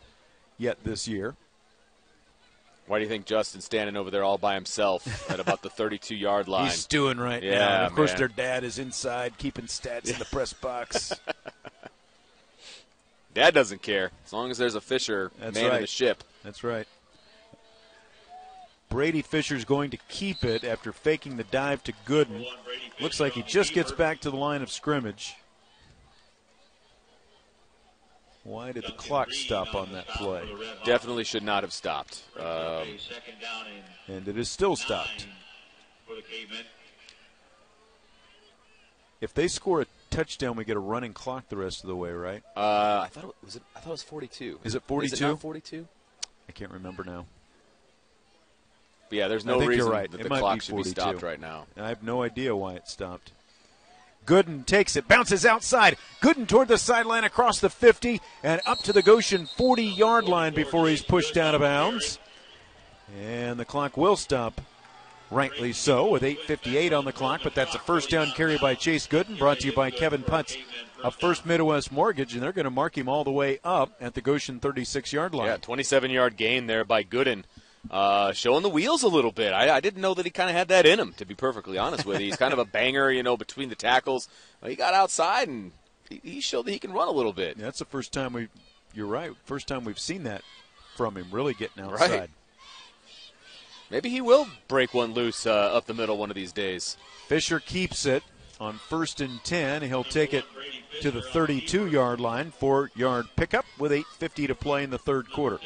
yet 0.59 0.79
this 0.85 1.07
year. 1.09 1.35
Why 2.87 2.99
do 2.99 3.05
you 3.05 3.09
think 3.09 3.27
Justin's 3.27 3.65
standing 3.65 3.97
over 3.97 4.11
there 4.11 4.25
all 4.25 4.39
by 4.39 4.55
himself 4.55 5.31
at 5.31 5.39
about 5.41 5.63
the 5.63 5.71
32 5.71 6.15
yard 6.17 6.49
line? 6.49 6.67
He's 6.67 6.85
doing 6.85 7.17
right 7.19 7.43
now. 7.43 7.49
Yeah, 7.49 7.77
And 7.79 7.87
of 7.87 7.93
course, 7.95 8.11
man. 8.11 8.19
their 8.19 8.29
dad 8.29 8.65
is 8.65 8.79
inside 8.79 9.39
keeping 9.39 9.67
stats 9.67 10.11
in 10.13 10.19
the 10.19 10.25
press 10.27 10.53
box. 10.53 11.13
Dad 13.35 13.55
doesn't 13.55 13.81
care 13.83 14.11
as 14.27 14.33
long 14.33 14.51
as 14.51 14.59
there's 14.59 14.75
a 14.75 14.81
Fisher 14.81 15.31
That's 15.41 15.55
man 15.55 15.75
in 15.77 15.81
the 15.81 15.87
ship. 15.87 16.23
That's 16.45 16.63
right. 16.63 16.87
Brady 18.93 19.23
Fisher's 19.23 19.65
going 19.65 19.91
to 19.91 19.97
keep 20.09 20.45
it 20.45 20.65
after 20.65 20.93
faking 20.93 21.37
the 21.39 21.45
dive 21.45 21.83
to 21.85 21.93
Gooden. 22.07 22.47
Looks 23.01 23.19
like 23.21 23.33
he 23.33 23.43
just 23.43 23.73
gets 23.73 23.91
back 23.91 24.21
to 24.21 24.31
the 24.31 24.37
line 24.37 24.61
of 24.63 24.71
scrimmage. 24.71 25.35
Why 28.45 28.73
did 28.73 28.85
the 28.85 28.93
clock 28.93 29.31
stop 29.33 29.75
on 29.75 29.93
that 29.93 30.07
play? 30.09 30.45
Definitely 30.85 31.25
should 31.25 31.43
not 31.45 31.63
have 31.63 31.73
stopped. 31.73 32.23
Um, 32.39 32.87
And 34.09 34.29
it 34.29 34.37
is 34.37 34.51
still 34.51 34.77
stopped. 34.77 35.27
If 39.21 39.33
they 39.33 39.47
score 39.49 39.83
a 39.83 39.87
touchdown, 40.11 40.57
we 40.57 40.65
get 40.65 40.77
a 40.77 40.81
running 40.81 41.13
clock 41.15 41.49
the 41.49 41.57
rest 41.57 41.83
of 41.85 41.89
the 41.89 41.97
way, 41.97 42.11
right? 42.11 42.43
uh, 42.57 43.01
I 43.05 43.09
thought 43.11 43.25
it 43.25 43.35
was. 43.45 43.57
It, 43.57 43.63
I 43.77 43.79
thought 43.81 43.91
it 43.91 43.93
was 43.93 44.03
42. 44.03 44.59
Is 44.65 44.75
it 44.75 44.79
Is 44.79 44.83
42? 44.89 45.31
it 45.31 45.37
42? 45.39 45.89
I 46.49 46.53
can't 46.53 46.73
remember 46.73 47.05
now. 47.05 47.25
But 49.13 49.19
yeah, 49.19 49.29
there's 49.29 49.45
no 49.45 49.61
reason 49.61 49.91
right. 49.91 50.11
that 50.11 50.23
It 50.23 50.23
the 50.23 50.29
clock 50.31 50.63
should 50.63 50.75
be 50.75 50.85
stopped 50.85 51.21
right 51.21 51.39
now. 51.39 51.67
I 51.77 51.91
have 51.91 52.03
no 52.03 52.23
idea 52.23 52.57
why 52.57 52.73
it 52.77 52.89
stopped. 52.89 53.33
Gooden 54.25 54.65
takes 54.65 54.97
it, 54.97 55.07
bounces 55.07 55.45
outside. 55.45 55.99
Gooden 56.23 56.49
toward 56.49 56.69
the 56.69 56.79
sideline 56.79 57.23
across 57.23 57.61
the 57.61 57.69
50 57.69 58.23
and 58.43 58.63
up 58.65 58.79
to 58.85 58.93
the 58.95 59.03
Goshen 59.03 59.45
40 59.45 59.85
yard 59.85 60.25
line 60.25 60.55
before 60.55 60.89
he's 60.89 61.03
pushed 61.03 61.37
out 61.37 61.55
of 61.55 61.61
bounds. 61.61 62.19
And 63.21 63.61
the 63.61 63.67
clock 63.67 63.99
will 63.99 64.17
stop, 64.17 64.63
rightly 65.31 65.75
so, 65.75 66.09
with 66.09 66.23
8.58 66.23 66.99
on 66.99 67.05
the 67.05 67.13
clock. 67.13 67.43
But 67.45 67.55
that's 67.55 67.75
a 67.75 67.81
first 67.81 68.09
down 68.09 68.31
carry 68.31 68.57
by 68.57 68.75
Chase 68.75 69.07
Gooden, 69.07 69.39
brought 69.39 69.61
to 69.61 69.67
you 69.67 69.75
by 69.75 69.91
Kevin 69.91 70.23
Putz 70.23 70.57
of 71.05 71.17
First 71.17 71.45
Midwest 71.45 71.93
Mortgage. 71.93 72.33
And 72.33 72.43
they're 72.43 72.53
going 72.53 72.65
to 72.65 72.71
mark 72.71 72.97
him 72.97 73.11
all 73.11 73.25
the 73.25 73.31
way 73.31 73.59
up 73.63 73.93
at 74.01 74.15
the 74.15 74.23
Goshen 74.23 74.59
36 74.59 75.13
yard 75.13 75.35
line. 75.35 75.49
Yeah, 75.49 75.59
27 75.59 76.11
yard 76.11 76.39
gain 76.39 76.67
there 76.67 76.87
by 76.87 77.05
Gooden. 77.05 77.45
Uh, 77.91 78.33
showing 78.33 78.63
the 78.63 78.69
wheels 78.69 79.03
a 79.03 79.09
little 79.09 79.33
bit. 79.33 79.53
I, 79.53 79.77
I 79.77 79.81
didn't 79.81 80.01
know 80.01 80.15
that 80.15 80.25
he 80.25 80.31
kind 80.31 80.49
of 80.49 80.55
had 80.55 80.69
that 80.69 80.87
in 80.87 81.01
him, 81.01 81.13
to 81.15 81.27
be 81.27 81.35
perfectly 81.35 81.79
honest 81.79 82.07
with 82.07 82.21
you. 82.21 82.27
He's 82.27 82.37
kind 82.37 82.53
of 82.53 82.59
a 82.59 82.65
banger, 82.65 83.11
you 83.11 83.23
know, 83.23 83.37
between 83.37 83.69
the 83.71 83.75
tackles. 83.75 84.29
Well, 84.61 84.71
he 84.71 84.77
got 84.77 84.95
outside 84.95 85.49
and 85.49 85.73
he, 86.09 86.21
he 86.23 86.41
showed 86.41 86.67
that 86.67 86.71
he 86.71 86.79
can 86.79 86.93
run 86.93 87.09
a 87.09 87.13
little 87.13 87.33
bit. 87.33 87.57
Yeah, 87.57 87.65
that's 87.65 87.81
the 87.81 87.85
first 87.85 88.13
time 88.13 88.33
we. 88.33 88.49
You're 88.95 89.07
right. 89.07 89.33
First 89.45 89.67
time 89.69 89.85
we've 89.85 89.99
seen 89.99 90.23
that 90.25 90.43
from 90.97 91.17
him, 91.17 91.27
really 91.33 91.55
getting 91.55 91.83
outside. 91.83 92.11
Right. 92.11 92.31
Maybe 93.91 94.09
he 94.09 94.21
will 94.21 94.47
break 94.69 94.95
one 94.95 95.13
loose 95.13 95.47
uh, 95.47 95.51
up 95.51 95.87
the 95.87 95.95
middle 95.95 96.17
one 96.17 96.31
of 96.31 96.37
these 96.37 96.53
days. 96.53 96.97
Fisher 97.27 97.61
keeps 97.61 98.07
it 98.07 98.23
on 98.59 98.79
first 98.89 99.21
and 99.21 99.43
10. 99.45 99.83
He'll 99.83 100.05
take 100.05 100.33
it 100.33 100.45
to 101.03 101.11
the 101.11 101.21
32 101.21 101.89
yard 101.89 102.21
line, 102.21 102.53
four 102.53 102.91
yard 102.95 103.27
pickup 103.37 103.67
with 103.79 103.93
8.50 103.93 104.47
to 104.47 104.55
play 104.55 104.83
in 104.85 104.91
the 104.91 104.99
third 104.99 105.31
quarter. 105.31 105.59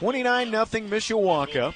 29 0.00 0.50
0 0.50 0.64
Mishawaka. 0.64 1.74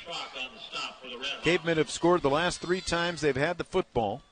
Cavemen 1.43 1.77
have 1.77 1.91
scored 1.91 2.23
the 2.23 2.31
last 2.31 2.61
three 2.61 2.81
times 2.81 3.21
they've 3.21 3.37
had 3.37 3.59
the 3.59 3.65
football. 3.65 4.23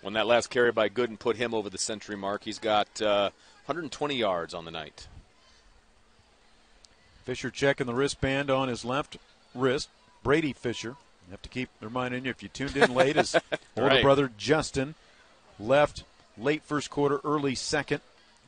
When 0.00 0.14
that 0.14 0.28
last 0.28 0.48
carry 0.48 0.70
by 0.70 0.88
Gooden 0.88 1.18
put 1.18 1.36
him 1.36 1.52
over 1.52 1.68
the 1.68 1.78
century 1.78 2.16
mark, 2.16 2.44
he's 2.44 2.60
got 2.60 3.02
uh, 3.02 3.30
120 3.66 4.14
yards 4.14 4.54
on 4.54 4.64
the 4.64 4.70
night. 4.70 5.08
Fisher 7.24 7.50
checking 7.50 7.86
the 7.86 7.94
wristband 7.94 8.48
on 8.48 8.68
his 8.68 8.84
left 8.84 9.16
wrist. 9.54 9.88
Brady 10.22 10.52
Fisher. 10.52 10.90
You 11.26 11.32
have 11.32 11.42
to 11.42 11.48
keep 11.48 11.68
reminding 11.80 12.24
you 12.24 12.30
if 12.30 12.44
you 12.44 12.48
tuned 12.48 12.76
in 12.76 12.94
late, 12.94 13.16
his 13.16 13.34
older 13.76 13.88
Right. 13.88 14.02
brother 14.02 14.30
Justin 14.38 14.94
left 15.58 16.04
late 16.38 16.62
first 16.62 16.90
quarter, 16.90 17.20
early 17.24 17.56
second 17.56 18.00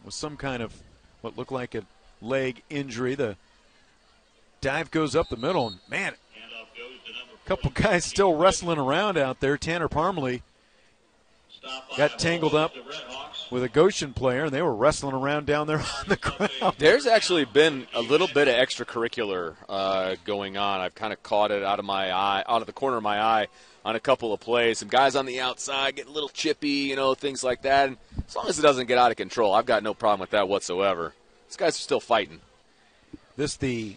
with 0.05 0.15
some 0.15 0.37
kind 0.37 0.63
of 0.63 0.73
what 1.21 1.37
looked 1.37 1.53
like 1.53 1.75
a 1.75 1.83
leg 2.25 2.63
injury. 2.71 3.15
The 3.15 3.37
dive 4.61 4.91
goes 4.91 5.15
up 5.15 5.29
the 5.29 5.37
middle, 5.37 5.69
and 5.69 5.79
man, 5.89 6.15
a 6.15 7.49
couple 7.49 7.71
guys 7.71 8.05
still 8.05 8.35
wrestling 8.35 8.79
around 8.79 9.19
out 9.19 9.41
there. 9.41 9.57
Tanner 9.57 9.89
Parmley 9.89 10.43
got 11.97 12.19
tangled 12.19 12.55
up 12.55 12.73
with 13.51 13.63
a 13.63 13.69
Goshen 13.69 14.13
player, 14.13 14.45
and 14.45 14.53
they 14.53 14.63
were 14.63 14.75
wrestling 14.75 15.15
around 15.15 15.47
down 15.47 15.67
there 15.67 15.79
on 15.99 16.09
the 16.09 16.17
ground. 16.17 16.75
There's 16.79 17.07
actually 17.07 17.45
been 17.45 17.87
a 17.95 18.01
little 18.01 18.29
bit 18.29 18.49
of 18.49 18.55
extracurricular 18.55 19.55
uh, 19.69 20.17
going 20.25 20.57
on. 20.57 20.81
I've 20.81 20.95
kind 20.95 21.13
of 21.13 21.23
caught 21.23 21.51
it 21.51 21.63
out 21.63 21.79
of 21.79 21.85
my 21.85 22.13
eye, 22.13 22.43
out 22.49 22.63
of 22.63 22.67
the 22.67 22.73
corner 22.73 22.97
of 22.97 23.03
my 23.03 23.21
eye, 23.21 23.47
on 23.85 23.97
a 23.97 24.01
couple 24.01 24.33
of 24.33 24.41
plays. 24.41 24.79
Some 24.79 24.89
guys 24.89 25.15
on 25.15 25.27
the 25.27 25.41
outside 25.41 25.97
getting 25.97 26.11
a 26.11 26.15
little 26.15 26.31
chippy, 26.31 26.69
you 26.69 26.97
know, 26.97 27.15
things 27.15 27.45
like 27.45 27.63
that. 27.63 27.89
And 27.89 27.97
as 28.27 28.35
long 28.35 28.49
as 28.49 28.59
it 28.59 28.63
doesn't 28.63 28.87
get 28.87 28.99
out 28.99 29.11
of 29.11 29.17
control, 29.17 29.55
I've 29.55 29.67
got 29.67 29.83
no 29.83 29.95
problem 29.95 30.21
with 30.21 30.31
that 30.31 30.49
whatsoever. 30.49 31.13
These 31.55 31.59
guys 31.61 31.77
are 31.77 31.83
still 31.83 32.01
fighting. 32.01 32.41
This 33.37 33.55
the 33.55 33.97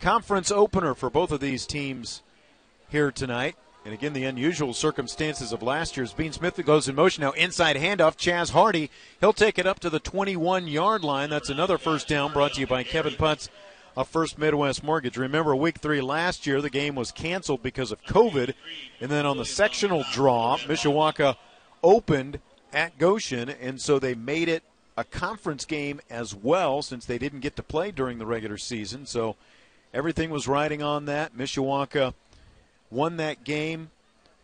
conference 0.00 0.52
opener 0.52 0.94
for 0.94 1.10
both 1.10 1.32
of 1.32 1.40
these 1.40 1.66
teams 1.66 2.22
here 2.88 3.10
tonight. 3.10 3.56
And 3.84 3.92
again, 3.92 4.12
the 4.12 4.22
unusual 4.22 4.72
circumstances 4.72 5.52
of 5.52 5.64
last 5.64 5.96
year's 5.96 6.12
Bean 6.12 6.30
Smith 6.30 6.64
goes 6.64 6.88
in 6.88 6.94
motion 6.94 7.22
now. 7.22 7.32
Inside 7.32 7.74
handoff, 7.74 8.16
Chaz 8.16 8.52
Hardy. 8.52 8.88
He'll 9.18 9.32
take 9.32 9.58
it 9.58 9.66
up 9.66 9.80
to 9.80 9.90
the 9.90 9.98
21 9.98 10.68
yard 10.68 11.02
line. 11.02 11.28
That's 11.28 11.50
another 11.50 11.76
first 11.76 12.06
down 12.06 12.32
brought 12.32 12.52
to 12.52 12.60
you 12.60 12.68
by 12.68 12.84
Kevin 12.84 13.14
Putz 13.14 13.48
of 13.96 14.06
First 14.06 14.38
Midwest 14.38 14.84
Mortgage. 14.84 15.16
Remember, 15.16 15.56
week 15.56 15.78
three 15.78 16.00
last 16.00 16.46
year, 16.46 16.62
the 16.62 16.70
game 16.70 16.94
was 16.94 17.10
canceled 17.10 17.64
because 17.64 17.90
of 17.90 18.04
COVID. 18.04 18.54
And 19.00 19.10
then 19.10 19.26
on 19.26 19.38
the 19.38 19.44
sectional 19.44 20.04
draw, 20.12 20.56
Mishawaka 20.58 21.34
opened 21.82 22.38
at 22.72 22.96
Goshen, 22.96 23.48
and 23.48 23.80
so 23.80 23.98
they 23.98 24.14
made 24.14 24.48
it 24.48 24.62
a 24.96 25.04
conference 25.04 25.64
game 25.64 26.00
as 26.08 26.34
well 26.34 26.82
since 26.82 27.04
they 27.04 27.18
didn't 27.18 27.40
get 27.40 27.56
to 27.56 27.62
play 27.62 27.90
during 27.90 28.18
the 28.18 28.26
regular 28.26 28.56
season. 28.58 29.06
So 29.06 29.36
everything 29.92 30.30
was 30.30 30.48
riding 30.48 30.82
on 30.82 31.04
that. 31.06 31.36
Mishawaka 31.36 32.14
won 32.90 33.16
that 33.18 33.44
game, 33.44 33.90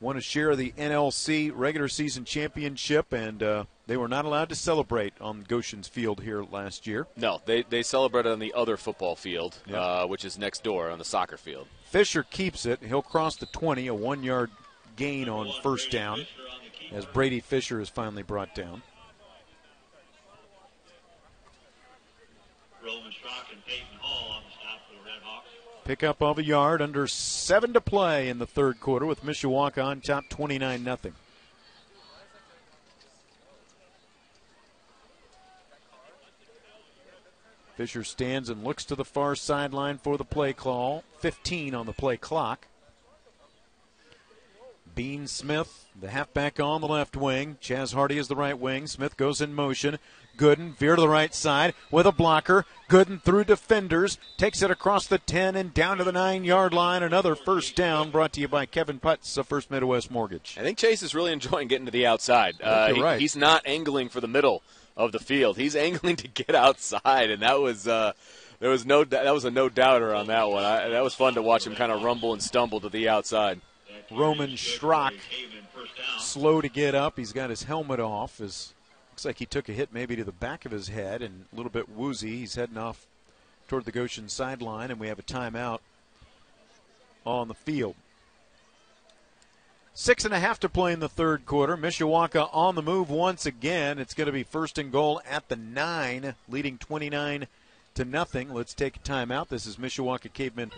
won 0.00 0.16
a 0.16 0.20
share 0.20 0.50
of 0.50 0.58
the 0.58 0.72
NLC 0.78 1.50
regular 1.54 1.88
season 1.88 2.24
championship, 2.24 3.12
and 3.12 3.42
uh, 3.42 3.64
they 3.86 3.96
were 3.96 4.08
not 4.08 4.24
allowed 4.24 4.48
to 4.50 4.54
celebrate 4.54 5.14
on 5.20 5.42
Goshen's 5.48 5.88
field 5.88 6.20
here 6.22 6.42
last 6.42 6.86
year. 6.86 7.06
No, 7.16 7.40
they, 7.46 7.62
they 7.62 7.82
celebrated 7.82 8.30
on 8.32 8.38
the 8.38 8.52
other 8.54 8.76
football 8.76 9.16
field, 9.16 9.58
Yeah. 9.66 9.80
uh, 9.80 10.06
which 10.06 10.24
is 10.24 10.38
next 10.38 10.62
door 10.62 10.90
on 10.90 10.98
the 10.98 11.04
soccer 11.04 11.36
field. 11.36 11.66
Fisher 11.84 12.22
keeps 12.22 12.66
it. 12.66 12.80
He'll 12.82 13.02
cross 13.02 13.36
the 13.36 13.46
20, 13.46 13.86
a 13.86 13.94
one 13.94 14.22
yard 14.22 14.50
gain 14.96 15.28
on 15.28 15.50
first 15.62 15.90
down, 15.90 16.26
as 16.90 17.06
Brady 17.06 17.40
Fisher 17.40 17.80
is 17.80 17.88
finally 17.88 18.22
brought 18.22 18.54
down. 18.54 18.82
Roman 22.84 23.12
Schrock 23.12 23.52
and 23.52 23.64
Peyton 23.64 23.98
Hall 24.00 24.32
on 24.32 24.42
the 24.42 24.50
stop 24.50 24.80
for 24.88 24.94
the 24.96 26.26
of 26.30 26.38
a 26.38 26.44
yard, 26.44 26.82
under 26.82 27.06
seven 27.06 27.72
to 27.72 27.80
play 27.80 28.28
in 28.28 28.38
the 28.38 28.46
third 28.46 28.80
quarter 28.80 29.06
with 29.06 29.24
Mishawaka 29.24 29.84
on 29.84 30.00
top 30.00 30.28
29 30.28 30.84
0. 30.84 30.98
Fisher 37.76 38.04
stands 38.04 38.48
and 38.48 38.64
looks 38.64 38.84
to 38.84 38.94
the 38.94 39.04
far 39.04 39.34
sideline 39.34 39.98
for 39.98 40.16
the 40.16 40.24
play 40.24 40.52
call. 40.52 41.04
15 41.18 41.74
on 41.74 41.86
the 41.86 41.92
play 41.92 42.16
clock. 42.16 42.66
Bean 44.94 45.26
Smith, 45.26 45.86
the 45.98 46.10
halfback 46.10 46.60
on 46.60 46.80
the 46.80 46.88
left 46.88 47.16
wing. 47.16 47.56
Chaz 47.62 47.94
Hardy 47.94 48.18
is 48.18 48.28
the 48.28 48.36
right 48.36 48.58
wing. 48.58 48.86
Smith 48.86 49.16
goes 49.16 49.40
in 49.40 49.54
motion. 49.54 49.98
Gooden 50.36 50.74
veer 50.76 50.96
to 50.96 51.02
the 51.02 51.08
right 51.08 51.34
side 51.34 51.74
with 51.90 52.06
a 52.06 52.12
blocker. 52.12 52.64
Gooden 52.88 53.22
through 53.22 53.44
defenders. 53.44 54.18
Takes 54.36 54.62
it 54.62 54.70
across 54.70 55.06
the 55.06 55.18
10 55.18 55.56
and 55.56 55.72
down 55.72 55.98
to 55.98 56.04
the 56.04 56.12
9 56.12 56.44
yard 56.44 56.72
line. 56.74 57.02
Another 57.02 57.34
first 57.34 57.76
down 57.76 58.10
brought 58.10 58.32
to 58.34 58.40
you 58.40 58.48
by 58.48 58.66
Kevin 58.66 58.98
Putz 59.00 59.36
of 59.38 59.46
First 59.46 59.70
Midwest 59.70 60.10
Mortgage. 60.10 60.56
I 60.58 60.62
think 60.62 60.78
Chase 60.78 61.02
is 61.02 61.14
really 61.14 61.32
enjoying 61.32 61.68
getting 61.68 61.86
to 61.86 61.92
the 61.92 62.06
outside. 62.06 62.60
Uh, 62.62 62.92
he- 62.94 63.00
right. 63.02 63.20
He's 63.20 63.36
not 63.36 63.62
angling 63.66 64.08
for 64.08 64.20
the 64.20 64.28
middle 64.28 64.62
of 64.96 65.12
the 65.12 65.18
field. 65.18 65.56
He's 65.56 65.74
angling 65.76 66.16
to 66.16 66.28
get 66.28 66.54
outside, 66.54 67.30
and 67.30 67.42
that 67.42 67.60
was 67.60 67.88
uh, 67.88 68.12
there 68.60 68.68
was 68.70 68.84
no 68.84 69.04
that 69.04 69.32
was 69.32 69.44
a 69.46 69.50
no 69.50 69.68
doubter 69.68 70.14
on 70.14 70.26
that 70.26 70.50
one. 70.50 70.64
I, 70.64 70.88
that 70.90 71.02
was 71.02 71.14
fun 71.14 71.34
to 71.34 71.42
watch 71.42 71.66
him 71.66 71.74
kind 71.74 71.90
of 71.90 72.02
rumble 72.02 72.32
and 72.34 72.42
stumble 72.42 72.80
to 72.80 72.88
the 72.90 73.08
outside. 73.08 73.60
Roman 74.10 74.50
Schrock 74.50 75.12
Caveman 75.30 75.64
first 75.74 75.96
down. 75.96 76.20
slow 76.20 76.60
to 76.60 76.68
get 76.68 76.94
up. 76.94 77.16
He's 77.16 77.32
got 77.32 77.48
his 77.48 77.62
helmet 77.62 77.98
off. 78.00 78.38
His, 78.38 78.74
looks 79.12 79.26
like 79.26 79.38
he 79.38 79.46
took 79.46 79.68
a 79.68 79.72
hit 79.72 79.92
maybe 79.92 80.16
to 80.16 80.24
the 80.24 80.32
back 80.32 80.64
of 80.64 80.72
his 80.72 80.88
head 80.88 81.20
and 81.20 81.44
a 81.52 81.56
little 81.56 81.70
bit 81.70 81.86
woozy. 81.90 82.38
He's 82.38 82.54
heading 82.54 82.78
off 82.78 83.06
toward 83.68 83.84
the 83.84 83.92
Goshen 83.92 84.30
sideline, 84.30 84.90
and 84.90 84.98
we 84.98 85.08
have 85.08 85.18
a 85.18 85.22
timeout 85.22 85.80
on 87.26 87.48
the 87.48 87.54
field. 87.54 87.94
Six 89.92 90.24
and 90.24 90.32
a 90.32 90.40
half 90.40 90.58
to 90.60 90.70
play 90.70 90.94
in 90.94 91.00
the 91.00 91.10
third 91.10 91.44
quarter. 91.44 91.76
Mishawaka 91.76 92.48
on 92.54 92.74
the 92.74 92.82
move 92.82 93.10
once 93.10 93.44
again. 93.44 93.98
It's 93.98 94.14
going 94.14 94.26
to 94.26 94.32
be 94.32 94.44
first 94.44 94.78
and 94.78 94.90
goal 94.90 95.20
at 95.28 95.50
the 95.50 95.56
nine, 95.56 96.34
leading 96.48 96.78
29 96.78 97.46
to 97.94 98.04
nothing. 98.06 98.54
Let's 98.54 98.72
take 98.72 98.96
a 98.96 99.00
timeout. 99.00 99.48
This 99.48 99.66
is 99.66 99.76
Mishawaka 99.76 100.32
Cavemen 100.32 100.70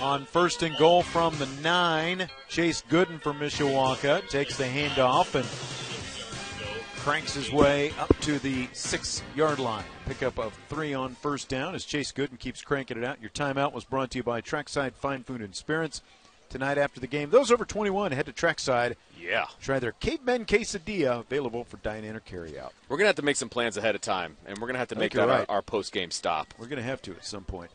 on 0.00 0.24
first 0.24 0.64
and 0.64 0.76
goal 0.76 1.04
from 1.04 1.38
the 1.38 1.48
nine. 1.62 2.28
Chase 2.48 2.82
Gooden 2.90 3.22
for 3.22 3.32
Mishawaka 3.32 4.28
takes 4.28 4.56
the 4.56 4.64
handoff 4.64 5.36
and 5.36 5.85
cranks 7.06 7.34
his 7.34 7.52
way 7.52 7.92
up 8.00 8.08
to 8.18 8.40
the 8.40 8.66
six 8.72 9.22
yard 9.36 9.60
line. 9.60 9.84
Pickup 10.06 10.40
of 10.40 10.52
three 10.68 10.92
on 10.92 11.14
first 11.14 11.48
down 11.48 11.72
as 11.76 11.84
Chase 11.84 12.10
Gooden 12.10 12.36
keeps 12.36 12.62
cranking 12.62 12.98
it 12.98 13.04
out. 13.04 13.20
Your 13.20 13.30
timeout 13.30 13.72
was 13.72 13.84
brought 13.84 14.10
to 14.10 14.18
you 14.18 14.24
by 14.24 14.40
Trackside 14.40 14.92
Fine 14.92 15.22
Food 15.22 15.40
and 15.40 15.54
Spirits. 15.54 16.02
Tonight 16.48 16.78
after 16.78 16.98
the 16.98 17.06
game, 17.06 17.30
those 17.30 17.52
over 17.52 17.64
21 17.64 18.10
head 18.10 18.26
to 18.26 18.32
Trackside. 18.32 18.96
Yeah, 19.16 19.46
Try 19.62 19.78
their 19.78 19.92
Cavemen 19.92 20.46
Quesadilla, 20.46 21.20
available 21.20 21.62
for 21.62 21.76
dine-in 21.76 22.16
or 22.16 22.20
carry-out. 22.20 22.72
we're 22.88 22.96
gonna 22.96 23.06
have 23.06 23.16
to 23.16 23.22
make 23.22 23.36
some 23.36 23.50
plans 23.50 23.76
ahead 23.76 23.94
of 23.94 24.00
time, 24.00 24.36
and 24.44 24.58
we're 24.58 24.66
gonna 24.66 24.80
have 24.80 24.88
to 24.88 24.96
make 24.96 25.12
that 25.12 25.28
right. 25.28 25.48
our, 25.48 25.56
our 25.56 25.62
post 25.62 25.92
game 25.92 26.10
stop. 26.10 26.54
We're 26.58 26.66
going 26.66 26.82
to 26.82 26.88
have 26.88 27.02
to 27.02 27.12
at 27.12 27.24
some 27.24 27.44
point. 27.44 27.70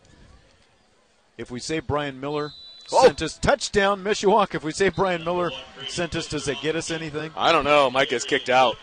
If 1.38 1.50
we 1.50 1.62
say 1.62 1.80
Brian 1.80 2.20
Miller 2.20 2.52
Oh! 2.92 3.04
sent 3.06 3.22
us 3.22 3.38
touchdown 3.38 4.04
Mishawaka, 4.04 4.56
if 4.56 4.64
we 4.64 4.72
say 4.72 4.90
Brian 4.90 5.24
Miller 5.24 5.52
sent 5.88 6.16
us, 6.16 6.28
does 6.28 6.46
that 6.46 6.62
get 6.62 6.76
us 6.76 6.92
anything? 6.92 7.32
I 7.36 7.52
don't 7.52 7.64
know. 7.64 7.90
Mike 7.90 8.10
gets 8.10 8.26
kicked 8.26 8.50
out. 8.50 8.78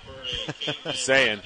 Saying. 0.94 1.40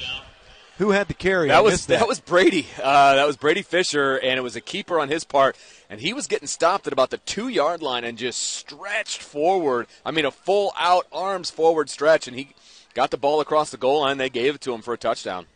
Who 0.79 0.91
had 0.91 1.07
the 1.09 1.15
carry? 1.15 1.51
I 1.51 1.55
That 1.55 1.65
was 1.65 1.73
missed 1.75 1.89
that. 1.89 2.09
was 2.09 2.19
Brady. 2.21 2.67
Uh, 2.83 3.15
that 3.17 3.27
was 3.27 3.37
Brady 3.37 3.63
Fisher, 3.63 4.17
and 4.17 4.39
it 4.39 4.43
was 4.43 4.57
a 4.57 4.61
keeper 4.61 4.99
on 4.99 5.09
his 5.09 5.23
part, 5.23 5.57
and 5.91 6.01
he 6.01 6.13
was 6.13 6.27
getting 6.27 6.49
stopped 6.49 6.87
at 6.87 6.93
about 6.93 7.11
the 7.11 7.19
two 7.19 7.49
yard 7.49 7.83
line 7.83 8.05
and 8.05 8.17
just 8.19 8.43
stretched 8.43 9.23
forward. 9.23 9.87
I 10.05 10.11
mean, 10.11 10.25
a 10.25 10.31
full 10.31 10.73
out 10.79 11.07
arms 11.13 11.51
forward 11.51 11.91
stretch, 11.91 12.27
and 12.27 12.37
he 12.37 12.55
got 12.95 13.11
the 13.11 13.17
ball 13.19 13.41
across 13.41 13.71
the 13.71 13.77
goal 13.77 14.01
line. 14.01 14.19
They 14.19 14.31
gave 14.31 14.55
it 14.57 14.61
to 14.63 14.73
him 14.73 14.83
for 14.83 14.95
a 14.95 14.99
touchdown. 14.99 15.47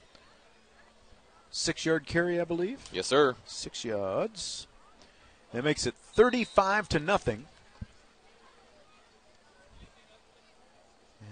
six 1.50 1.84
yard 1.86 2.06
carry, 2.06 2.40
I 2.40 2.44
believe. 2.44 2.78
Yes, 2.92 3.06
sir. 3.06 3.34
Six 3.46 3.84
yards. 3.84 4.66
That 5.56 5.64
makes 5.64 5.86
it 5.86 5.94
35 6.12 6.86
to 6.90 6.98
nothing. 6.98 7.46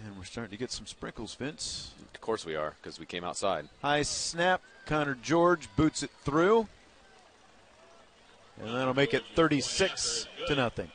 And 0.02 0.16
we're 0.16 0.24
starting 0.24 0.50
to 0.50 0.56
get 0.56 0.72
some 0.72 0.86
sprinkles, 0.86 1.34
Vince. 1.34 1.90
Of 2.14 2.22
course 2.22 2.46
we 2.46 2.56
are, 2.56 2.72
because 2.80 2.98
we 2.98 3.04
came 3.04 3.22
outside. 3.22 3.68
High 3.82 4.00
snap. 4.00 4.62
Connor 4.86 5.14
George 5.14 5.68
boots 5.76 6.02
it 6.02 6.08
through. 6.22 6.68
And 8.62 8.74
that'll 8.74 8.94
make 8.94 9.12
it 9.12 9.24
36 9.34 10.26
to 10.46 10.54
nothing. 10.54 10.90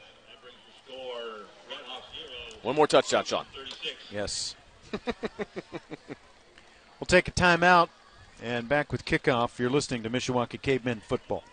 Score 0.87 0.97
Red 1.69 1.77
Hawks 1.85 2.07
zero, 2.17 2.59
One 2.63 2.75
more 2.75 2.87
touchdown, 2.87 3.25
Sean. 3.25 3.45
36. 3.55 3.95
Yes. 4.11 4.55
we'll 6.99 7.05
take 7.05 7.27
a 7.27 7.31
timeout 7.31 7.89
and 8.41 8.67
back 8.67 8.91
with 8.91 9.05
kickoff. 9.05 9.59
You're 9.59 9.69
listening 9.69 10.01
to 10.01 10.09
Mishawaka 10.09 10.59
Cavemen 10.59 11.03
Football. 11.07 11.43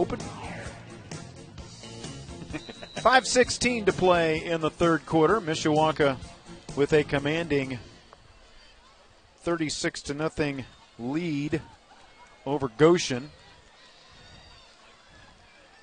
Open. 0.00 0.18
5.16 2.96 3.86
to 3.86 3.92
play 3.92 4.42
in 4.44 4.62
the 4.62 4.70
third 4.70 5.04
quarter. 5.04 5.40
Mishawaka 5.40 6.16
with 6.74 6.92
a 6.92 7.04
commanding 7.04 7.78
36 9.42 10.02
to 10.02 10.14
nothing 10.14 10.64
lead 10.98 11.60
over 12.46 12.68
Goshen. 12.68 13.30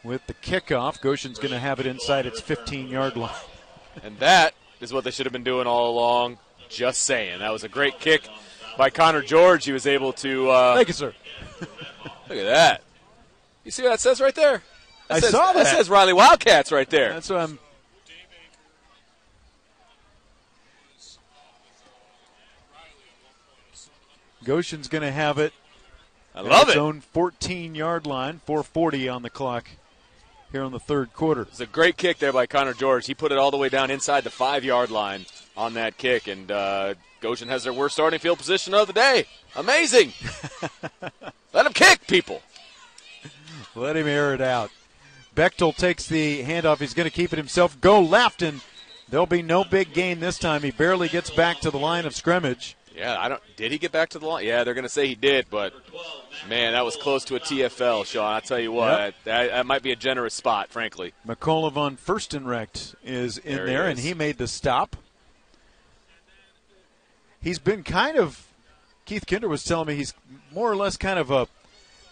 With 0.03 0.25
the 0.25 0.33
kickoff, 0.33 0.99
Goshen's 1.01 1.37
going 1.37 1.51
to 1.51 1.59
have 1.59 1.79
it 1.79 1.85
inside 1.85 2.25
its 2.25 2.41
15 2.41 2.87
yard 2.87 3.17
line. 3.17 3.31
And 4.03 4.17
that 4.19 4.53
is 4.79 4.93
what 4.93 5.03
they 5.03 5.11
should 5.11 5.25
have 5.25 5.33
been 5.33 5.43
doing 5.43 5.67
all 5.67 5.91
along. 5.91 6.39
Just 6.69 7.03
saying. 7.03 7.39
That 7.39 7.51
was 7.51 7.63
a 7.63 7.69
great 7.69 7.99
kick 7.99 8.27
by 8.77 8.89
Connor 8.89 9.21
George. 9.21 9.65
He 9.65 9.71
was 9.71 9.85
able 9.85 10.13
to. 10.13 10.49
Uh, 10.49 10.75
Thank 10.75 10.87
you, 10.87 10.93
sir. 10.93 11.13
look 11.61 12.37
at 12.37 12.45
that. 12.45 12.83
You 13.67 13.71
see 13.71 13.83
what 13.83 13.89
that 13.89 13.99
says 13.99 14.21
right 14.21 14.33
there? 14.33 14.61
I 15.09 15.19
says, 15.19 15.31
saw 15.31 15.51
that. 15.51 15.65
That 15.65 15.75
says 15.75 15.89
Riley 15.89 16.13
Wildcats 16.13 16.71
right 16.71 16.89
there. 16.89 17.11
That's 17.11 17.29
what 17.29 17.39
I'm. 17.41 17.59
Goshen's 24.45 24.87
going 24.87 25.01
to 25.01 25.11
have 25.11 25.37
it 25.37 25.51
I 26.33 26.39
love 26.39 26.69
its 26.69 26.77
it. 26.77 26.79
own 26.79 27.01
14 27.01 27.75
yard 27.75 28.07
line, 28.07 28.39
440 28.45 29.09
on 29.09 29.21
the 29.21 29.29
clock 29.29 29.67
here 30.53 30.63
in 30.63 30.71
the 30.71 30.79
third 30.79 31.11
quarter. 31.13 31.41
It's 31.41 31.59
a 31.59 31.65
great 31.65 31.97
kick 31.97 32.19
there 32.19 32.31
by 32.31 32.45
Connor 32.45 32.73
George. 32.73 33.05
He 33.05 33.13
put 33.13 33.33
it 33.33 33.37
all 33.37 33.51
the 33.51 33.57
way 33.57 33.67
down 33.67 33.91
inside 33.91 34.23
the 34.23 34.29
five 34.29 34.63
yard 34.63 34.91
line 34.91 35.25
on 35.57 35.73
that 35.73 35.97
kick, 35.97 36.27
and 36.27 36.49
uh, 36.49 36.93
Goshen 37.19 37.49
has 37.49 37.65
their 37.65 37.73
worst 37.73 37.95
starting 37.95 38.21
field 38.21 38.37
position 38.37 38.73
of 38.73 38.87
the 38.87 38.93
day. 38.93 39.25
Amazing. 39.57 40.13
Let 41.53 41.65
him 41.65 41.73
kick, 41.73 42.07
people. 42.07 42.41
Let 43.77 43.95
him 43.95 44.07
air 44.07 44.33
it 44.33 44.41
out. 44.41 44.71
Bechtel 45.35 45.75
takes 45.75 46.07
the 46.07 46.43
handoff. 46.43 46.79
He's 46.79 46.95
going 46.95 47.07
to 47.07 47.15
keep 47.15 47.31
it 47.31 47.37
himself. 47.37 47.79
Go 47.79 48.01
left, 48.01 48.41
and 48.41 48.61
there'll 49.07 49.27
be 49.27 49.43
no 49.43 49.63
big 49.63 49.93
gain 49.93 50.19
this 50.19 50.39
time. 50.39 50.63
He 50.63 50.71
barely 50.71 51.07
gets 51.07 51.29
back 51.29 51.59
to 51.59 51.69
the 51.69 51.77
line 51.77 52.05
of 52.05 52.15
scrimmage. 52.15 52.75
Yeah, 52.95 53.15
I 53.19 53.29
don't. 53.29 53.41
Did 53.55 53.71
he 53.71 53.77
get 53.77 53.91
back 53.91 54.09
to 54.09 54.19
the 54.19 54.25
line? 54.25 54.43
Yeah, 54.45 54.63
they're 54.63 54.73
going 54.73 54.81
to 54.83 54.89
say 54.89 55.05
he 55.05 55.13
did, 55.13 55.45
but 55.51 55.71
man, 56.49 56.73
that 56.73 56.83
was 56.83 56.95
close 56.95 57.23
to 57.25 57.35
a 57.35 57.39
TFL, 57.39 58.07
Sean. 58.07 58.33
I 58.33 58.39
tell 58.39 58.57
you 58.59 58.71
what, 58.71 58.99
Yep. 58.99 59.15
that, 59.25 59.49
that 59.51 59.65
might 59.67 59.83
be 59.83 59.91
a 59.91 59.95
generous 59.95 60.33
spot, 60.33 60.69
frankly. 60.69 61.13
McCullough 61.27 61.73
von 61.73 61.95
Furstenrecht 61.97 62.95
is 63.03 63.37
in 63.37 63.55
There 63.57 63.67
he 63.67 63.71
there, 63.73 63.87
and 63.87 63.99
he 63.99 64.15
made 64.15 64.39
the 64.39 64.47
stop. 64.47 64.95
He's 67.39 67.59
been 67.59 67.83
kind 67.83 68.17
of, 68.17 68.47
Keith 69.05 69.27
Kinder 69.27 69.47
was 69.47 69.63
telling 69.63 69.87
me 69.89 69.95
he's 69.95 70.15
more 70.51 70.71
or 70.71 70.75
less 70.75 70.97
kind 70.97 71.19
of 71.19 71.29
a 71.29 71.47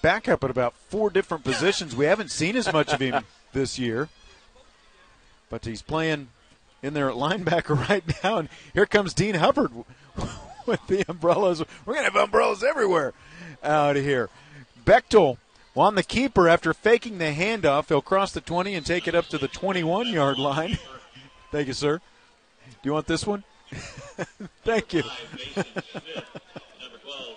backup 0.05 0.43
at 0.43 0.51
about 0.51 0.75
four 0.75 1.09
different 1.09 1.43
positions. 1.43 1.95
We 1.95 2.05
haven't 2.05 2.29
seen 2.29 2.55
as 2.55 2.71
much 2.71 2.93
of 2.93 2.99
him 2.99 3.23
this 3.53 3.79
year, 3.79 4.07
but 5.49 5.65
he's 5.65 5.81
playing 5.81 6.27
in 6.83 6.93
there 6.93 7.09
at 7.09 7.15
linebacker 7.15 7.75
right 7.89 8.03
now. 8.23 8.37
And 8.37 8.49
here 8.75 8.85
comes 8.85 9.15
Dean 9.15 9.33
Hubbard 9.33 9.71
with 10.67 10.85
the 10.85 11.03
umbrellas. 11.09 11.63
We're 11.87 11.95
going 11.95 12.05
to 12.05 12.11
have 12.11 12.23
umbrellas 12.23 12.63
everywhere 12.63 13.13
out 13.63 13.97
of 13.97 14.03
here. 14.03 14.29
Bechtel 14.85 15.37
on 15.75 15.95
the 15.95 16.03
keeper 16.03 16.47
after 16.47 16.71
faking 16.75 17.17
the 17.17 17.33
handoff. 17.33 17.87
He'll 17.87 18.03
cross 18.03 18.31
the 18.31 18.41
20 18.41 18.75
and 18.75 18.85
take 18.85 19.07
it 19.07 19.15
up 19.15 19.25
to 19.29 19.39
the 19.39 19.47
21 19.47 20.09
yard 20.09 20.37
line. 20.37 20.77
Thank 21.51 21.65
you, 21.65 21.73
sir. 21.73 21.97
Do 21.97 22.77
you 22.83 22.93
want 22.93 23.07
this 23.07 23.25
one? 23.25 23.43
Thank 24.63 24.93
you. 24.93 25.01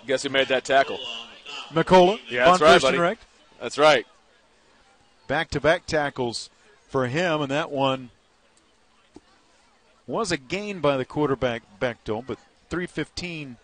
Guess 0.05 0.21
who 0.21 0.29
made 0.29 0.49
that 0.49 0.65
tackle? 0.65 0.99
McCullough. 1.69 2.19
Yeah, 2.29 2.45
that's 2.45 2.61
right, 2.61 2.81
buddy. 2.81 2.97
Furstenrecht. 2.97 3.17
That's 3.61 3.77
right. 3.77 4.05
back 5.27 5.49
to 5.51 5.59
back 5.59 5.85
tackles 5.85 6.49
for 6.87 7.07
him, 7.07 7.41
and 7.41 7.51
that 7.51 7.71
one 7.71 8.09
was 10.07 10.31
a 10.31 10.37
gain 10.37 10.79
by 10.79 10.97
the 10.97 11.05
quarterback 11.05 11.61
Bechtel, 11.79 12.25
but 12.25 12.39
3.15 12.71 13.57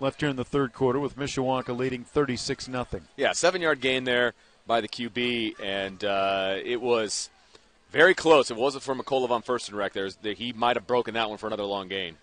left 0.00 0.20
here 0.20 0.28
in 0.28 0.36
the 0.36 0.44
third 0.44 0.72
quarter 0.72 0.98
with 0.98 1.16
Mishawaka 1.16 1.76
leading 1.76 2.02
36 2.04 2.66
0. 2.66 2.86
Yeah, 3.16 3.32
seven 3.32 3.62
yard 3.62 3.80
gain 3.80 4.04
there 4.04 4.34
by 4.66 4.80
the 4.80 4.88
QB, 4.88 5.60
and 5.62 6.02
uh, 6.04 6.56
it 6.64 6.80
was 6.80 7.30
very 7.90 8.14
close. 8.14 8.50
It 8.50 8.56
wasn't 8.56 8.82
for 8.82 8.94
McCullough 8.94 9.28
von 9.28 9.42
Furstenrecht. 9.42 9.92
There's, 9.92 10.16
there, 10.16 10.34
he 10.34 10.52
might 10.52 10.76
have 10.76 10.86
broken 10.86 11.14
that 11.14 11.28
one 11.28 11.38
for 11.38 11.46
another 11.46 11.64
long 11.64 11.88
gain. 11.88 12.16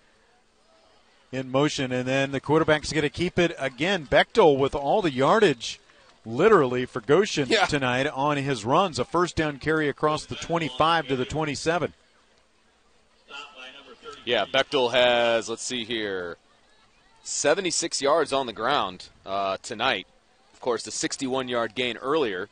In 1.32 1.50
motion, 1.50 1.92
and 1.92 2.06
then 2.08 2.32
the 2.32 2.40
quarterback's 2.40 2.92
going 2.92 3.02
to 3.02 3.08
keep 3.10 3.38
it 3.38 3.54
again. 3.58 4.06
Bechtel 4.06 4.58
with 4.58 4.74
all 4.74 5.00
the 5.00 5.12
yardage, 5.12 5.78
literally 6.26 6.86
for 6.86 7.00
Goshen 7.00 7.48
Yeah. 7.48 7.66
tonight 7.66 8.06
on 8.08 8.36
his 8.36 8.64
runs. 8.64 8.98
A 8.98 9.04
first 9.04 9.36
down 9.36 9.58
carry 9.58 9.88
across 9.88 10.26
the 10.26 10.34
25 10.34 11.08
to 11.08 11.16
the 11.16 11.24
27. 11.24 11.92
Stopped 13.26 13.40
by 13.56 13.66
number 13.76 13.94
30. 14.02 14.18
Yeah, 14.24 14.44
Bechtel 14.46 14.90
has, 14.92 15.48
let's 15.48 15.62
see 15.62 15.84
here, 15.84 16.36
76 17.22 18.02
yards 18.02 18.32
on 18.32 18.46
the 18.46 18.52
ground 18.52 19.08
uh, 19.24 19.56
tonight. 19.62 20.06
Of 20.52 20.60
course, 20.60 20.82
the 20.82 20.90
61 20.90 21.48
yard 21.48 21.74
gain 21.74 21.96
earlier. 21.98 22.48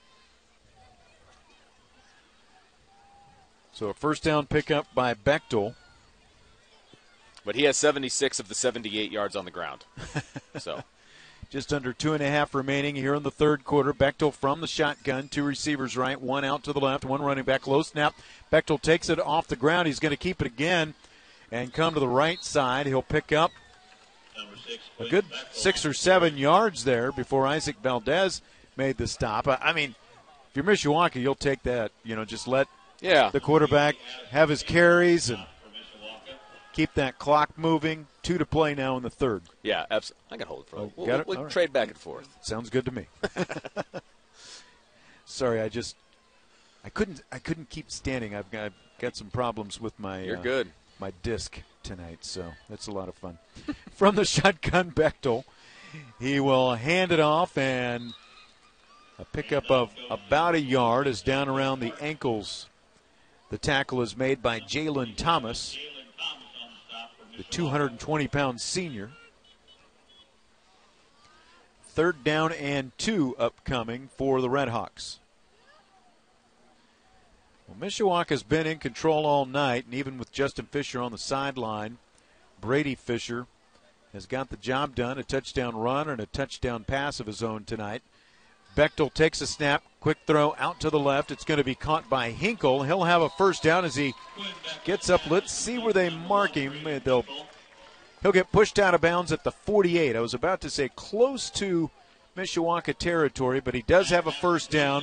So 3.73 3.89
a 3.89 3.95
first 3.95 4.23
down 4.25 4.47
pickup 4.47 4.93
by 4.95 5.15
Bechtel. 5.15 5.75
But 7.49 7.57
he 7.57 7.63
has 7.63 7.79
76 7.79 8.41
of 8.41 8.49
the 8.49 8.55
78 8.55 9.11
yards 9.11 9.35
on 9.35 9.47
the 9.47 9.51
ground. 9.51 9.87
So, 10.59 10.83
Just 11.49 11.73
under 11.73 11.95
two 11.95 12.13
and 12.13 12.23
a 12.23 12.29
half 12.29 12.55
remaining 12.55 12.95
here 12.95 13.15
in 13.15 13.23
the 13.23 13.31
third 13.31 13.65
quarter. 13.65 13.95
Bechtel 13.95 14.35
from 14.35 14.61
the 14.61 14.67
shotgun. 14.67 15.29
Two 15.29 15.45
receivers 15.45 15.97
right, 15.97 16.21
one 16.21 16.45
out 16.45 16.63
to 16.65 16.75
the 16.75 16.81
left, 16.81 17.07
one 17.07 17.23
running 17.23 17.45
back. 17.45 17.67
Low 17.67 17.81
snap. 17.81 18.15
Bechtel 18.53 18.79
takes 18.79 19.09
it 19.09 19.19
off 19.19 19.47
the 19.47 19.57
ground. 19.57 19.87
He's 19.87 19.99
going 19.99 20.11
to 20.11 20.19
keep 20.19 20.43
it 20.43 20.47
again 20.47 20.93
and 21.51 21.73
come 21.73 21.95
to 21.95 22.01
the 22.01 22.07
right 22.07 22.45
side. 22.45 22.85
He'll 22.85 23.01
pick 23.01 23.33
up 23.33 23.51
a 25.01 25.09
good 25.09 25.25
six 25.51 25.87
or 25.87 25.95
seven 25.95 26.37
yards 26.37 26.85
there 26.85 27.13
before 27.13 27.47
Isaac 27.47 27.77
Valdez 27.83 28.43
made 28.77 28.99
the 28.99 29.07
stop. 29.07 29.49
I 29.49 29.59
I 29.63 29.73
mean, 29.73 29.95
if 30.51 30.57
you're 30.57 30.67
Mishawaka, 30.67 31.15
you'll 31.15 31.35
take 31.35 31.63
that. 31.63 31.93
You 32.05 32.15
know, 32.15 32.27
just 32.27 32.47
let 32.47 32.69
yeah. 33.01 33.31
the 33.31 33.41
quarterback 33.41 33.97
have 34.33 34.51
his 34.51 34.63
carries 34.63 35.31
and 35.31 35.47
keep 36.79 36.95
that 36.95 37.19
clock 37.19 37.51
moving. 37.59 38.07
Two 38.23 38.39
to 38.39 38.47
play 38.47 38.73
now 38.73 38.97
in 38.97 39.03
the 39.03 39.11
third. 39.11 39.43
Yeah, 39.65 39.87
absolutely. 39.91 40.23
I 40.31 40.37
can 40.37 40.47
hold 40.47 40.61
it 40.63 40.69
for 40.69 40.77
Oh, 40.79 40.93
we'll, 40.97 41.11
it? 41.21 41.27
we'll 41.27 41.39
All 41.39 41.43
right. 41.45 41.53
trade 41.53 41.73
back 41.73 41.89
and 41.89 41.99
forth. 41.99 42.29
Sounds 42.41 42.71
good 42.71 42.85
to 42.85 42.93
me. 42.93 43.07
Sorry, 45.25 45.61
I 45.61 45.69
just 45.69 45.97
I 46.85 46.89
couldn't 46.89 47.23
I 47.33 47.39
couldn't 47.39 47.69
keep 47.69 47.91
standing. 47.91 48.35
I've 48.35 48.51
got, 48.51 48.67
I've 48.67 48.75
got 49.01 49.17
some 49.17 49.29
problems 49.29 49.81
with 49.81 49.99
my 49.99 50.23
You're 50.23 50.37
uh, 50.39 50.43
good. 50.43 50.71
my 51.01 51.13
disc 51.23 51.61
tonight, 51.83 52.19
so 52.25 52.53
that's 52.71 52.87
a 52.87 52.93
lot 52.93 53.09
of 53.09 53.15
fun. 53.17 53.39
From 53.91 54.15
the 54.15 54.25
shotgun, 54.25 54.93
Bechtel, 54.93 55.45
he 56.21 56.39
will 56.39 56.75
hand 56.77 57.11
it 57.13 57.21
off, 57.21 57.59
and 57.59 58.15
a 59.19 59.25
pickup 59.25 59.69
of 59.71 59.91
about 60.09 60.55
a 60.55 60.61
yard 60.61 61.07
is 61.09 61.23
down 61.23 61.49
around 61.49 61.81
the 61.81 61.93
ankles. 62.01 62.69
The 63.51 63.59
tackle 63.59 64.01
is 64.03 64.17
made 64.17 64.43
by 64.43 64.61
Jalen 64.61 65.17
Thomas, 65.17 65.77
the 67.39 67.45
220 67.45 68.27
pound 68.27 68.61
senior. 68.61 69.11
Third 71.85 72.25
down 72.25 72.53
and 72.53 72.91
two 72.99 73.37
upcoming 73.39 74.09
for 74.17 74.41
the 74.41 74.49
Redhawks. 74.49 75.19
Well, 77.69 77.77
Mishawaka's 77.81 78.43
been 78.43 78.67
in 78.67 78.79
control 78.79 79.25
all 79.25 79.47
night, 79.47 79.85
and 79.85 79.95
even 79.95 80.19
with 80.19 80.33
Justin 80.33 80.67
Fisher 80.67 81.01
on 81.01 81.13
the 81.13 81.19
sideline, 81.19 81.99
Brady 82.61 82.97
Fisher 82.97 83.47
has 84.13 84.27
got 84.27 84.51
the 84.51 84.57
job 84.57 84.97
done. 84.97 85.17
A 85.17 85.23
touchdown 85.23 85.77
run 85.77 86.09
and 86.09 86.21
a 86.21 86.27
touchdown 86.27 86.83
pass 86.83 87.21
of 87.21 87.27
his 87.29 87.43
own 87.43 87.63
tonight. 87.63 88.03
Bechtel 88.79 89.13
takes 89.13 89.41
a 89.41 89.47
snap, 89.49 89.83
quick 89.99 90.19
throw 90.25 90.55
out 90.57 90.79
to 90.79 90.89
the 90.89 91.01
left. 91.01 91.33
It's 91.33 91.45
going 91.45 91.59
to 91.59 91.65
be 91.65 91.75
caught 91.75 92.09
by 92.09 92.31
Hinkle. 92.31 92.85
He'll 92.85 93.03
have 93.03 93.23
a 93.23 93.29
first 93.29 93.65
down 93.65 93.85
as 93.85 93.97
he 93.97 94.15
gets 94.85 95.11
up. 95.11 95.29
Let's 95.29 95.51
see 95.51 95.79
where 95.79 95.93
they 95.93 96.11
mark 96.11 96.53
him. 96.53 96.85
They'll, 97.03 97.25
he'll 98.23 98.31
get 98.31 98.53
pushed 98.53 98.79
out 98.79 98.95
of 98.95 99.01
bounds 99.01 99.33
at 99.33 99.43
the 99.43 99.51
48. 99.51 100.15
I 100.15 100.21
was 100.21 100.33
about 100.33 100.61
to 100.61 100.71
say 100.71 100.91
close 100.95 101.51
to 101.51 101.91
Mishawaka 102.37 102.97
territory, 102.97 103.59
but 103.59 103.75
he 103.75 103.83
does 103.83 104.11
have 104.11 104.29
a 104.29 104.33
first 104.33 104.71
down 104.71 105.03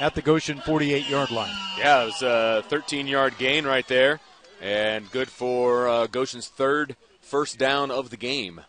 at 0.00 0.14
the 0.14 0.22
Goshen 0.22 0.62
48 0.62 1.10
yard 1.10 1.30
line. 1.30 1.54
Yeah, 1.78 2.04
it 2.04 2.06
was 2.06 2.22
a 2.22 2.64
13 2.70 3.06
yard 3.06 3.36
gain 3.36 3.66
right 3.66 3.86
there, 3.86 4.18
and 4.62 5.10
good 5.10 5.28
for 5.28 5.88
uh, 5.88 6.06
Goshen's 6.06 6.48
third 6.48 6.96
first 7.20 7.58
down 7.58 7.90
of 7.90 8.08
the 8.08 8.16
game. 8.16 8.62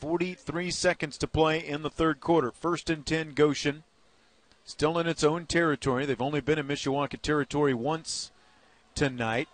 43 0.00 0.70
seconds 0.70 1.18
to 1.18 1.26
play 1.26 1.58
in 1.58 1.82
the 1.82 1.90
third 1.90 2.20
quarter. 2.20 2.50
First 2.50 2.88
and 2.90 3.04
10, 3.04 3.32
Goshen 3.32 3.84
still 4.64 4.98
in 4.98 5.06
its 5.06 5.22
own 5.22 5.46
territory. 5.46 6.06
They've 6.06 6.20
only 6.20 6.40
been 6.40 6.58
in 6.58 6.66
Mishawaka 6.66 7.20
territory 7.20 7.74
once 7.74 8.30
tonight. 8.94 9.48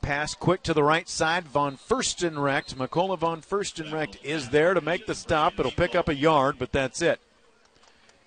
Pass 0.00 0.34
quick 0.34 0.64
to 0.64 0.74
the 0.74 0.82
right 0.82 1.08
side. 1.08 1.44
Von 1.44 1.76
Furstenrecht. 1.76 2.74
McCullough 2.74 3.18
Von 3.18 3.40
Furstenrecht 3.40 4.16
is 4.24 4.48
there 4.48 4.74
to 4.74 4.80
make 4.80 5.06
the 5.06 5.14
stop. 5.14 5.58
It'll 5.58 5.70
pick 5.70 5.94
up 5.94 6.08
a 6.08 6.14
yard, 6.14 6.56
but 6.58 6.72
that's 6.72 7.00
it. 7.00 7.20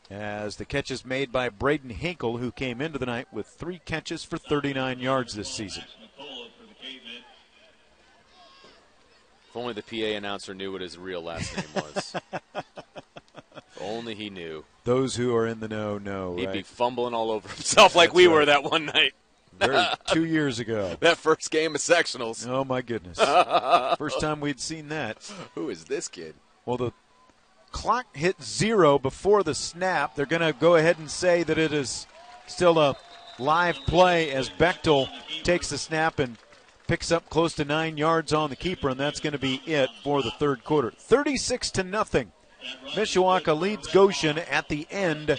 As 0.09 0.55
the 0.55 0.65
catch 0.65 0.91
is 0.91 1.03
made 1.03 1.31
by 1.31 1.49
Braden 1.49 1.89
Hinkle, 1.89 2.37
who 2.37 2.51
came 2.51 2.79
into 2.79 2.99
the 2.99 3.07
night 3.07 3.27
with 3.33 3.47
three 3.47 3.79
catches 3.79 4.23
for 4.23 4.37
39 4.37 4.99
yards 4.99 5.33
this 5.33 5.49
season. 5.49 5.83
McCullough 5.83 6.49
for 6.57 6.67
the 6.67 6.75
cavemen. 6.75 7.23
If 9.55 9.59
only 9.59 9.71
the 9.71 9.83
PA 9.83 10.17
announcer 10.17 10.53
knew 10.53 10.73
what 10.73 10.81
his 10.81 10.97
real 10.97 11.21
last 11.21 11.55
name 11.55 11.65
was. 11.75 12.13
if 12.53 13.79
only 13.79 14.13
he 14.13 14.29
knew. 14.29 14.65
Those 14.83 15.15
who 15.15 15.33
are 15.33 15.47
in 15.47 15.61
the 15.61 15.69
know 15.69 15.97
know, 15.97 16.35
He'd 16.35 16.47
right? 16.47 16.53
be 16.55 16.61
fumbling 16.61 17.13
all 17.13 17.31
over 17.31 17.47
himself 17.47 17.95
like 17.95 18.09
That's 18.09 18.17
we 18.17 18.27
right. 18.27 18.33
were 18.33 18.45
that 18.47 18.65
one 18.65 18.87
night. 18.87 19.13
Very- 19.57 19.85
two 20.07 20.25
years 20.25 20.59
ago. 20.59 20.97
That 20.99 21.15
first 21.15 21.51
game 21.51 21.73
of 21.73 21.79
sectionals. 21.79 22.45
Oh 22.45 22.65
my 22.65 22.81
goodness! 22.81 23.17
First 23.97 24.19
time 24.19 24.41
we'd 24.41 24.59
seen 24.59 24.89
that. 24.89 25.31
Who 25.53 25.69
is 25.69 25.85
this 25.85 26.09
kid? 26.09 26.35
Well, 26.65 26.75
the 26.75 26.91
clock 27.71 28.07
hit 28.13 28.43
zero 28.43 28.99
before 28.99 29.41
the 29.41 29.55
snap. 29.55 30.15
They're 30.17 30.25
going 30.25 30.41
to 30.41 30.51
go 30.51 30.75
ahead 30.75 30.97
and 30.99 31.09
say 31.09 31.43
that 31.43 31.57
it 31.57 31.71
is 31.71 32.07
still 32.45 32.77
a 32.77 32.97
live 33.39 33.77
play 33.87 34.31
as 34.31 34.49
Bechtel 34.49 35.07
takes 35.43 35.69
the 35.69 35.77
snap 35.77 36.19
and 36.19 36.35
picks 36.87 37.11
up 37.11 37.29
close 37.29 37.53
to 37.55 37.65
nine 37.65 37.97
yards 37.97 38.33
on 38.33 38.49
the 38.49 38.55
keeper, 38.55 38.89
and 38.89 38.99
that's 38.99 39.19
going 39.19 39.33
to 39.33 39.39
be 39.39 39.61
it 39.65 39.89
for 40.03 40.21
the 40.21 40.31
third 40.31 40.63
quarter. 40.63 40.91
36 40.91 41.71
to 41.71 41.83
nothing. 41.83 42.31
Mishawaka 42.93 43.59
leads 43.59 43.87
Goshen 43.87 44.37
at 44.37 44.69
the 44.69 44.87
end 44.89 45.37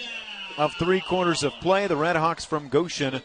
of 0.57 0.73
three 0.75 1.01
quarters 1.01 1.43
of 1.43 1.53
play. 1.53 1.87
The 1.87 1.95
Redhawks 1.95 2.45
from 2.45 2.69
Goshen 2.69 3.21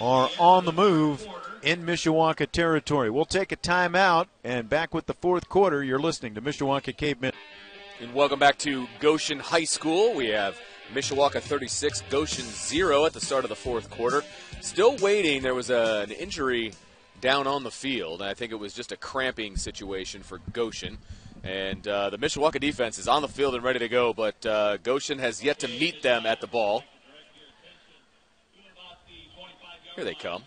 are 0.00 0.28
on 0.38 0.64
the 0.64 0.72
move 0.72 1.26
in 1.62 1.84
Mishawaka 1.84 2.50
territory. 2.50 3.10
We'll 3.10 3.24
take 3.24 3.52
a 3.52 3.56
timeout 3.56 4.26
and 4.44 4.68
back 4.68 4.94
with 4.94 5.06
the 5.06 5.14
fourth 5.14 5.48
quarter. 5.48 5.82
You're 5.82 5.98
listening 5.98 6.34
to 6.34 6.42
Mishawaka 6.42 6.96
Cavemen. 6.96 7.32
And 8.00 8.14
welcome 8.14 8.38
back 8.38 8.56
to 8.58 8.86
Goshen 8.98 9.38
High 9.38 9.64
School. 9.64 10.14
We 10.14 10.28
have 10.28 10.58
Mishawaka 10.94 11.40
36, 11.40 12.02
Goshen 12.08 12.46
0 12.46 13.04
at 13.04 13.12
the 13.12 13.20
start 13.20 13.44
of 13.44 13.50
the 13.50 13.56
fourth 13.56 13.90
quarter. 13.90 14.22
Still 14.60 14.96
waiting. 14.96 15.42
There 15.42 15.54
was 15.54 15.70
a, 15.70 16.06
an 16.08 16.10
injury 16.12 16.72
down 17.20 17.46
on 17.46 17.62
the 17.62 17.70
field. 17.70 18.20
and 18.20 18.30
I 18.30 18.34
think 18.34 18.52
it 18.52 18.56
was 18.56 18.74
just 18.74 18.92
a 18.92 18.96
cramping 18.96 19.56
situation 19.56 20.22
for 20.22 20.40
Goshen. 20.52 20.98
And 21.42 21.86
uh, 21.88 22.10
the 22.10 22.18
Mishawaka 22.18 22.60
defense 22.60 22.98
is 22.98 23.08
on 23.08 23.22
the 23.22 23.28
field 23.28 23.54
and 23.54 23.64
ready 23.64 23.78
to 23.78 23.88
go, 23.88 24.12
but 24.12 24.44
uh, 24.44 24.76
Goshen 24.78 25.18
has 25.18 25.42
yet 25.42 25.58
to 25.60 25.68
meet 25.68 26.02
them 26.02 26.26
at 26.26 26.40
the 26.40 26.46
ball. 26.46 26.84
Here 29.96 30.04
they 30.04 30.14
come. 30.14 30.44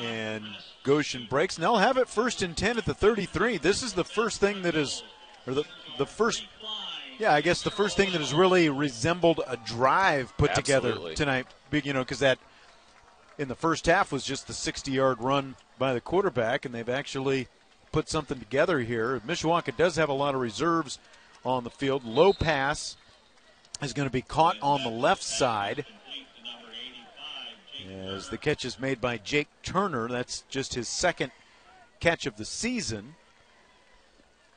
and 0.00 0.44
Goshen 0.82 1.26
breaks. 1.28 1.56
And 1.56 1.64
they'll 1.64 1.76
have 1.76 1.96
it 1.96 2.08
first 2.08 2.42
and 2.42 2.56
10 2.56 2.78
at 2.78 2.84
the 2.84 2.94
33. 2.94 3.58
This 3.58 3.82
is 3.82 3.92
the 3.92 4.04
first 4.04 4.40
thing 4.40 4.62
that 4.62 4.74
is, 4.74 5.02
or 5.46 5.54
the, 5.54 5.64
the 5.98 6.06
first, 6.06 6.46
yeah, 7.18 7.32
I 7.32 7.40
guess 7.40 7.62
the 7.62 7.70
first 7.70 7.96
thing 7.96 8.12
that 8.12 8.20
has 8.20 8.34
really 8.34 8.68
resembled 8.68 9.40
a 9.46 9.56
drive 9.56 10.36
put 10.36 10.54
together 10.54 11.14
tonight. 11.14 11.46
Big, 11.70 11.86
You 11.86 11.92
know, 11.92 12.00
because 12.00 12.20
that 12.20 12.38
in 13.38 13.48
the 13.48 13.54
first 13.54 13.86
half 13.86 14.12
was 14.12 14.24
just 14.24 14.46
the 14.46 14.52
60 14.52 14.90
yard 14.90 15.20
run 15.20 15.56
by 15.78 15.92
the 15.94 16.00
quarterback, 16.00 16.64
and 16.64 16.74
they've 16.74 16.88
actually 16.88 17.48
put 17.92 18.08
something 18.08 18.38
together 18.38 18.80
here. 18.80 19.20
Mishawaka 19.26 19.76
does 19.76 19.96
have 19.96 20.08
a 20.08 20.14
lot 20.14 20.34
of 20.34 20.40
reserves 20.40 20.98
on 21.44 21.64
the 21.64 21.70
field. 21.70 22.04
Low 22.04 22.32
pass 22.32 22.96
is 23.82 23.92
going 23.92 24.08
to 24.08 24.12
be 24.12 24.22
caught 24.22 24.56
on 24.60 24.82
the 24.82 24.90
left 24.90 25.22
side. 25.22 25.84
As 27.88 28.28
the 28.28 28.38
catch 28.38 28.64
is 28.64 28.80
made 28.80 29.00
by 29.00 29.18
Jake 29.18 29.48
Turner, 29.62 30.08
that's 30.08 30.42
just 30.48 30.74
his 30.74 30.88
second 30.88 31.30
catch 32.00 32.26
of 32.26 32.36
the 32.36 32.44
season. 32.44 33.14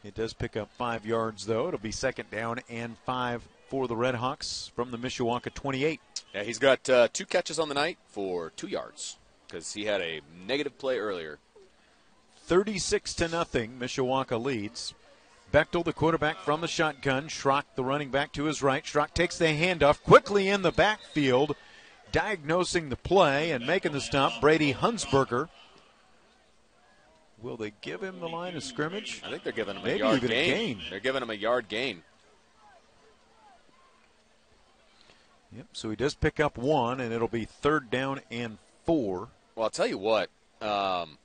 It 0.03 0.15
does 0.15 0.33
pick 0.33 0.55
up 0.55 0.71
five 0.77 1.05
yards, 1.05 1.45
though. 1.45 1.67
It'll 1.67 1.79
be 1.79 1.91
second 1.91 2.31
down 2.31 2.61
and 2.69 2.97
five 3.05 3.47
for 3.67 3.87
the 3.87 3.95
Redhawks 3.95 4.71
from 4.71 4.91
the 4.91 4.97
Mishawaka 4.97 5.53
28. 5.53 5.99
Yeah, 6.33 6.43
he's 6.43 6.59
got 6.59 6.87
uh, 6.89 7.07
two 7.11 7.25
catches 7.25 7.59
on 7.59 7.69
the 7.69 7.75
night 7.75 7.97
for 8.07 8.51
two 8.55 8.67
yards 8.67 9.17
because 9.47 9.73
he 9.73 9.85
had 9.85 10.01
a 10.01 10.21
negative 10.47 10.77
play 10.77 10.99
earlier. 10.99 11.39
36 12.45 13.13
to 13.15 13.27
nothing, 13.27 13.77
Mishawaka 13.79 14.41
leads. 14.43 14.93
Bechtel, 15.51 15.83
the 15.83 15.93
quarterback 15.93 16.37
from 16.37 16.61
the 16.61 16.67
shotgun. 16.67 17.27
Schrock, 17.27 17.63
the 17.75 17.83
running 17.83 18.09
back 18.11 18.31
to 18.33 18.43
his 18.43 18.61
right. 18.61 18.83
Schrock 18.83 19.13
takes 19.15 19.37
the 19.37 19.45
handoff 19.45 20.03
quickly 20.03 20.47
in 20.47 20.61
the 20.61 20.71
backfield, 20.71 21.55
diagnosing 22.11 22.89
the 22.89 22.95
play 22.95 23.51
and 23.51 23.65
making 23.65 23.93
the 23.93 24.01
stop. 24.01 24.39
Brady 24.41 24.73
Hunsberger. 24.73 25.49
Will 27.41 27.57
they 27.57 27.73
give 27.81 28.01
him 28.01 28.19
the 28.19 28.27
line 28.27 28.55
of 28.55 28.63
scrimmage? 28.63 29.21
I 29.25 29.29
think 29.31 29.43
they're 29.43 29.53
giving 29.53 29.75
him 29.75 29.81
a 29.81 29.85
Maybe 29.85 29.99
yard 29.99 30.17
even 30.17 30.31
a 30.31 30.33
gain. 30.33 30.77
gain. 30.77 30.81
They're 30.89 30.99
giving 30.99 31.23
him 31.23 31.29
a 31.29 31.35
yard 31.35 31.67
gain. 31.69 32.03
Yep. 35.55 35.65
So 35.73 35.89
he 35.89 35.95
does 35.95 36.13
pick 36.15 36.39
up 36.39 36.57
one, 36.57 36.99
and 36.99 37.13
it'll 37.13 37.27
be 37.27 37.45
third 37.45 37.89
down 37.89 38.21
and 38.29 38.57
four. 38.85 39.29
Well, 39.55 39.63
I'll 39.65 39.69
tell 39.69 39.87
you 39.87 39.97
what. 39.97 40.29
Um, 40.61 41.17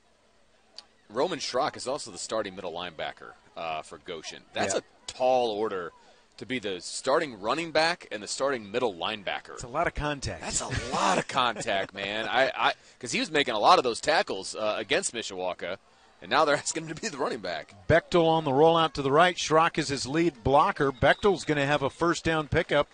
Roman 1.09 1.39
Schrock 1.39 1.77
is 1.77 1.87
also 1.87 2.11
the 2.11 2.17
starting 2.17 2.55
middle 2.55 2.73
linebacker 2.73 3.33
uh, 3.55 3.81
for 3.81 3.97
Goshen. 3.99 4.41
That's 4.53 4.73
Yeah. 4.73 4.79
a 4.79 5.11
tall 5.11 5.51
order 5.51 5.91
to 6.37 6.45
be 6.45 6.59
the 6.59 6.81
starting 6.81 7.39
running 7.39 7.71
back 7.71 8.07
and 8.11 8.21
the 8.21 8.27
starting 8.27 8.69
middle 8.71 8.93
linebacker. 8.93 9.53
It's 9.53 9.63
a 9.63 9.67
lot 9.67 9.87
of 9.87 9.93
contact. 9.93 10.41
That's 10.41 10.61
a 10.61 10.67
lot 10.93 11.17
of 11.17 11.27
contact, 11.27 11.93
man. 11.93 12.27
I 12.27 12.73
because 12.97 13.11
he 13.11 13.19
was 13.19 13.31
making 13.31 13.53
a 13.53 13.59
lot 13.59 13.77
of 13.77 13.83
those 13.83 14.01
tackles 14.01 14.55
uh, 14.55 14.75
against 14.77 15.13
Mishawaka, 15.13 15.77
and 16.21 16.29
now 16.31 16.43
they're 16.43 16.55
asking 16.57 16.87
him 16.87 16.95
to 16.95 17.01
be 17.01 17.07
the 17.07 17.17
running 17.17 17.39
back. 17.39 17.73
Bechtel 17.87 18.25
on 18.27 18.43
the 18.43 18.51
rollout 18.51 18.93
to 18.93 19.01
the 19.01 19.11
right. 19.11 19.35
Schrock 19.37 19.77
is 19.77 19.87
his 19.89 20.07
lead 20.07 20.43
blocker. 20.43 20.91
Bechtel's 20.91 21.45
going 21.45 21.57
to 21.59 21.65
have 21.65 21.83
a 21.83 21.89
first 21.89 22.25
down 22.25 22.47
pickup 22.49 22.87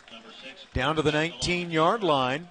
down 0.73 0.95
to 0.95 1.01
the 1.01 1.11
19 1.11 1.71
yard 1.71 2.03
line. 2.03 2.49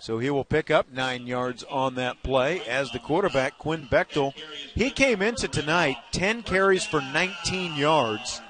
So 0.00 0.18
he 0.18 0.30
will 0.30 0.44
pick 0.44 0.70
up 0.70 0.92
nine 0.92 1.26
yards 1.26 1.64
on 1.64 1.96
that 1.96 2.22
play 2.22 2.60
as 2.66 2.92
the 2.92 3.00
quarterback, 3.00 3.58
Quinn 3.58 3.88
Bechtel. 3.90 4.32
He 4.74 4.90
came 4.90 5.20
into 5.22 5.48
tonight 5.48 5.96
10 6.12 6.42
carries 6.44 6.84
for 6.84 7.00
19 7.00 7.74
yards, 7.74 8.40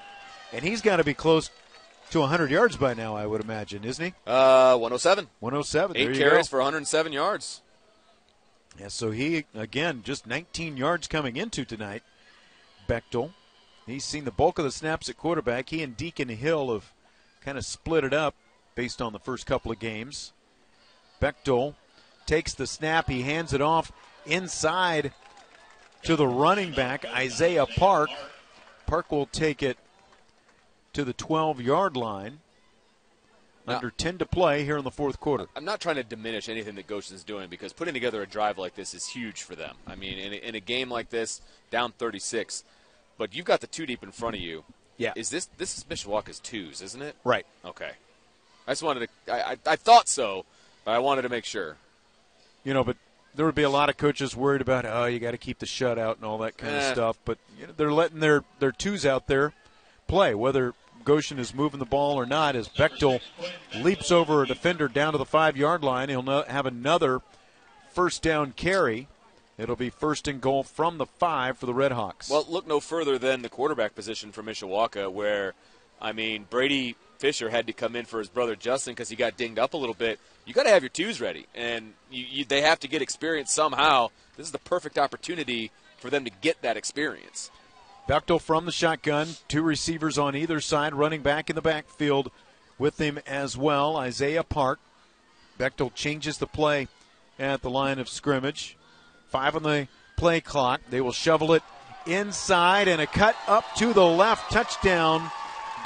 and 0.53 0.63
he's 0.63 0.83
got 0.83 0.97
to 0.97 1.05
be 1.05 1.15
close 1.15 1.51
to 2.11 2.21
100 2.21 2.51
yards 2.51 2.77
by 2.77 2.93
now, 2.93 3.17
I 3.17 3.27
would 3.27 3.41
imagine, 3.41 3.85
isn't 3.85 4.05
he? 4.05 4.15
Uh, 4.27 4.77
107, 4.77 5.29
107. 5.41 5.95
there 5.95 6.11
eight 6.11 6.19
carries 6.19 6.49
go. 6.49 6.51
for 6.51 6.59
107 6.59 7.13
yards. 7.13 7.63
Yeah, 8.79 8.89
so 8.89 9.11
he, 9.11 9.45
again, 9.55 10.03
just 10.05 10.27
19 10.27 10.77
yards 10.77 11.09
coming 11.09 11.37
into 11.37 11.65
tonight. 11.65 12.03
Bechtel. 12.89 13.33
He's 13.87 14.05
seen 14.05 14.25
the 14.25 14.31
bulk 14.31 14.59
of 14.59 14.65
the 14.65 14.71
snaps 14.71 15.09
at 15.09 15.17
quarterback. 15.17 15.71
He 15.71 15.83
and 15.83 15.97
Deacon 15.97 16.29
Hill 16.29 16.73
have 16.73 16.93
kind 17.43 17.57
of 17.57 17.65
split 17.65 18.05
it 18.05 18.13
up 18.13 18.35
based 18.79 19.03
on 19.03 19.13
the 19.13 19.19
first 19.19 19.45
couple 19.45 19.73
of 19.73 19.81
games. 19.81 20.33
Bechtel 21.21 21.75
takes 22.27 22.55
the 22.55 22.65
snap. 22.65 23.09
He 23.09 23.23
hands 23.23 23.53
it 23.53 23.61
off 23.61 23.91
inside 24.25 25.13
to 26.05 26.15
the 26.15 26.29
running 26.29 26.71
back, 26.71 27.05
Isaiah 27.05 27.67
Park. 27.67 28.09
Park 28.87 29.11
will 29.11 29.27
take 29.27 29.65
it 29.65 29.79
to 30.93 31.05
the 31.05 31.13
12 31.13 31.61
yard 31.61 31.97
line. 31.97 32.39
Now- 33.67 33.79
Under 33.79 33.91
10 33.91 34.19
to 34.19 34.27
play 34.27 34.65
here 34.65 34.79
in 34.79 34.85
the 34.85 34.93
fourth 34.93 35.19
quarter. 35.19 35.47
I'm 35.57 35.65
not 35.65 35.81
trying 35.81 35.97
to 35.97 36.05
diminish 36.05 36.49
anything 36.49 36.77
that 36.77 36.87
Goshen's 36.87 37.25
doing 37.25 37.49
because 37.51 37.73
putting 37.73 37.95
together 37.95 38.23
a 38.23 38.29
drive 38.29 38.59
like 38.59 38.77
this 38.77 38.95
is 38.95 39.09
huge 39.09 39.43
for 39.43 39.57
them. 39.57 39.75
I 39.89 39.97
mean, 39.97 40.19
in 40.21 40.33
a, 40.33 40.37
in 40.37 40.55
a 40.55 40.61
game 40.61 40.89
like 40.89 41.11
this, 41.11 41.41
down 41.73 41.91
36, 41.99 42.63
but 43.19 43.35
you've 43.35 43.45
got 43.45 43.61
the 43.61 43.67
two 43.67 43.87
deep 43.87 44.05
in 44.05 44.13
front 44.13 44.37
of 44.37 44.41
you. 44.41 44.63
Yeah. 44.99 45.15
Is 45.17 45.31
this 45.31 45.47
this 45.59 45.77
is 45.77 45.83
Mishawaka's 45.83 46.39
twos, 46.39 46.81
isn't 46.81 47.03
it? 47.03 47.17
Right. 47.25 47.45
Okay. 47.65 47.91
I 48.69 48.73
just 48.73 48.83
wanted 48.85 49.09
to. 49.27 49.33
I, 49.33 49.53
I, 49.53 49.57
I 49.73 49.77
thought 49.77 50.09
so, 50.09 50.45
but 50.85 50.93
I 50.93 50.99
wanted 51.01 51.23
to 51.23 51.29
make 51.31 51.45
sure. 51.45 51.77
you 52.65 52.75
know, 52.75 52.85
but 52.85 52.97
there 53.35 53.47
would 53.47 53.55
be 53.55 53.63
a 53.63 53.71
lot 53.71 53.89
of 53.89 53.97
coaches 53.97 54.37
worried 54.37 54.61
about, 54.61 54.85
oh, 54.85 55.07
you 55.07 55.19
got 55.19 55.31
to 55.31 55.39
keep 55.39 55.59
the 55.59 55.67
shutout 55.67 56.17
and 56.17 56.25
all 56.25 56.39
that 56.39 56.59
kind 56.59 56.75
of 56.77 56.83
Eh. 56.83 56.93
stuff. 56.93 57.19
But 57.25 57.39
you 57.59 57.67
know, 57.67 57.73
they're 57.77 57.93
letting 57.93 58.21
their 58.21 58.45
their 58.61 58.73
twos 58.73 59.07
out 59.07 59.27
there 59.27 59.53
play, 60.07 60.35
whether 60.35 60.75
Goshen 61.05 61.39
is 61.39 61.55
moving 61.55 61.79
the 61.81 61.87
ball 61.87 62.17
or 62.17 62.27
not. 62.27 62.55
As 62.57 62.69
Bechtel 62.69 63.21
leaps 63.77 64.11
over 64.13 64.43
a 64.43 64.47
defender 64.47 64.87
down 64.89 65.13
to 65.13 65.19
the 65.19 65.25
five 65.25 65.57
yard 65.57 65.83
line, 65.83 66.11
he'll 66.11 66.23
have 66.45 66.67
another 66.67 67.23
first 67.93 68.23
down 68.23 68.53
carry. 68.53 69.09
It'll 69.57 69.75
be 69.77 69.91
first 69.91 70.29
and 70.29 70.41
goal 70.41 70.63
from 70.63 70.99
the 70.99 71.07
five 71.07 71.59
for 71.59 71.67
the 71.67 71.73
Redhawks. 71.75 72.31
Well, 72.31 72.45
look 72.49 72.67
no 72.69 72.79
further 72.79 73.19
than 73.19 73.43
the 73.43 73.49
quarterback 73.49 73.95
position 73.97 74.31
for 74.31 74.41
Mishawaka, 74.43 75.11
where, 75.11 75.55
I 76.01 76.13
mean, 76.13 76.47
Brady 76.49 76.95
Fisher 77.19 77.51
had 77.51 77.67
to 77.67 77.73
come 77.73 77.97
in 77.97 78.05
for 78.05 78.19
his 78.19 78.29
brother 78.29 78.55
Justin 78.55 78.95
because 78.95 79.09
he 79.09 79.17
got 79.17 79.37
dinged 79.37 79.59
up 79.59 79.75
a 79.75 79.77
little 79.77 79.95
bit. 79.95 80.21
You 80.47 80.55
got 80.55 80.63
to 80.63 80.71
have 80.71 80.83
your 80.83 80.89
twos 80.89 81.21
ready, 81.21 81.47
and 81.55 81.93
you, 82.11 82.25
you, 82.29 82.45
they 82.45 82.63
have 82.63 82.81
to 82.81 82.89
get 82.89 83.03
experience 83.03 83.53
somehow. 83.53 84.09
This 84.37 84.47
is 84.47 84.53
the 84.53 84.59
perfect 84.59 84.99
opportunity 84.99 85.71
for 85.99 86.11
them 86.11 86.25
to 86.25 86.31
get 86.41 86.63
that 86.63 86.77
experience. 86.77 87.51
Bechtel 88.09 88.41
from 88.41 88.65
the 88.65 88.73
shotgun, 88.73 89.29
two 89.49 89.63
receivers 89.63 90.17
on 90.17 90.35
either 90.35 90.61
side, 90.61 90.95
running 90.95 91.21
back 91.21 91.51
in 91.51 91.57
the 91.57 91.63
backfield 91.63 92.31
with 92.79 92.99
him 92.99 93.19
as 93.27 93.57
well, 93.57 93.97
Isaiah 93.97 94.45
Park. 94.45 94.79
Bechtel 95.59 95.93
changes 95.95 96.39
the 96.39 96.47
play 96.47 96.89
at 97.39 97.63
the 97.63 97.71
line 97.71 97.99
of 97.99 98.09
scrimmage. 98.09 98.77
Five 99.29 99.57
on 99.57 99.65
the 99.65 99.89
play 100.17 100.41
clock. 100.41 100.81
They 100.89 101.01
will 101.01 101.13
shovel 101.13 101.53
it 101.53 101.63
inside 102.07 102.89
and 102.89 103.03
a 103.03 103.07
cut 103.07 103.37
up 103.47 103.65
to 103.77 103.93
the 103.93 104.07
left. 104.07 104.51
Touchdown. 104.53 105.31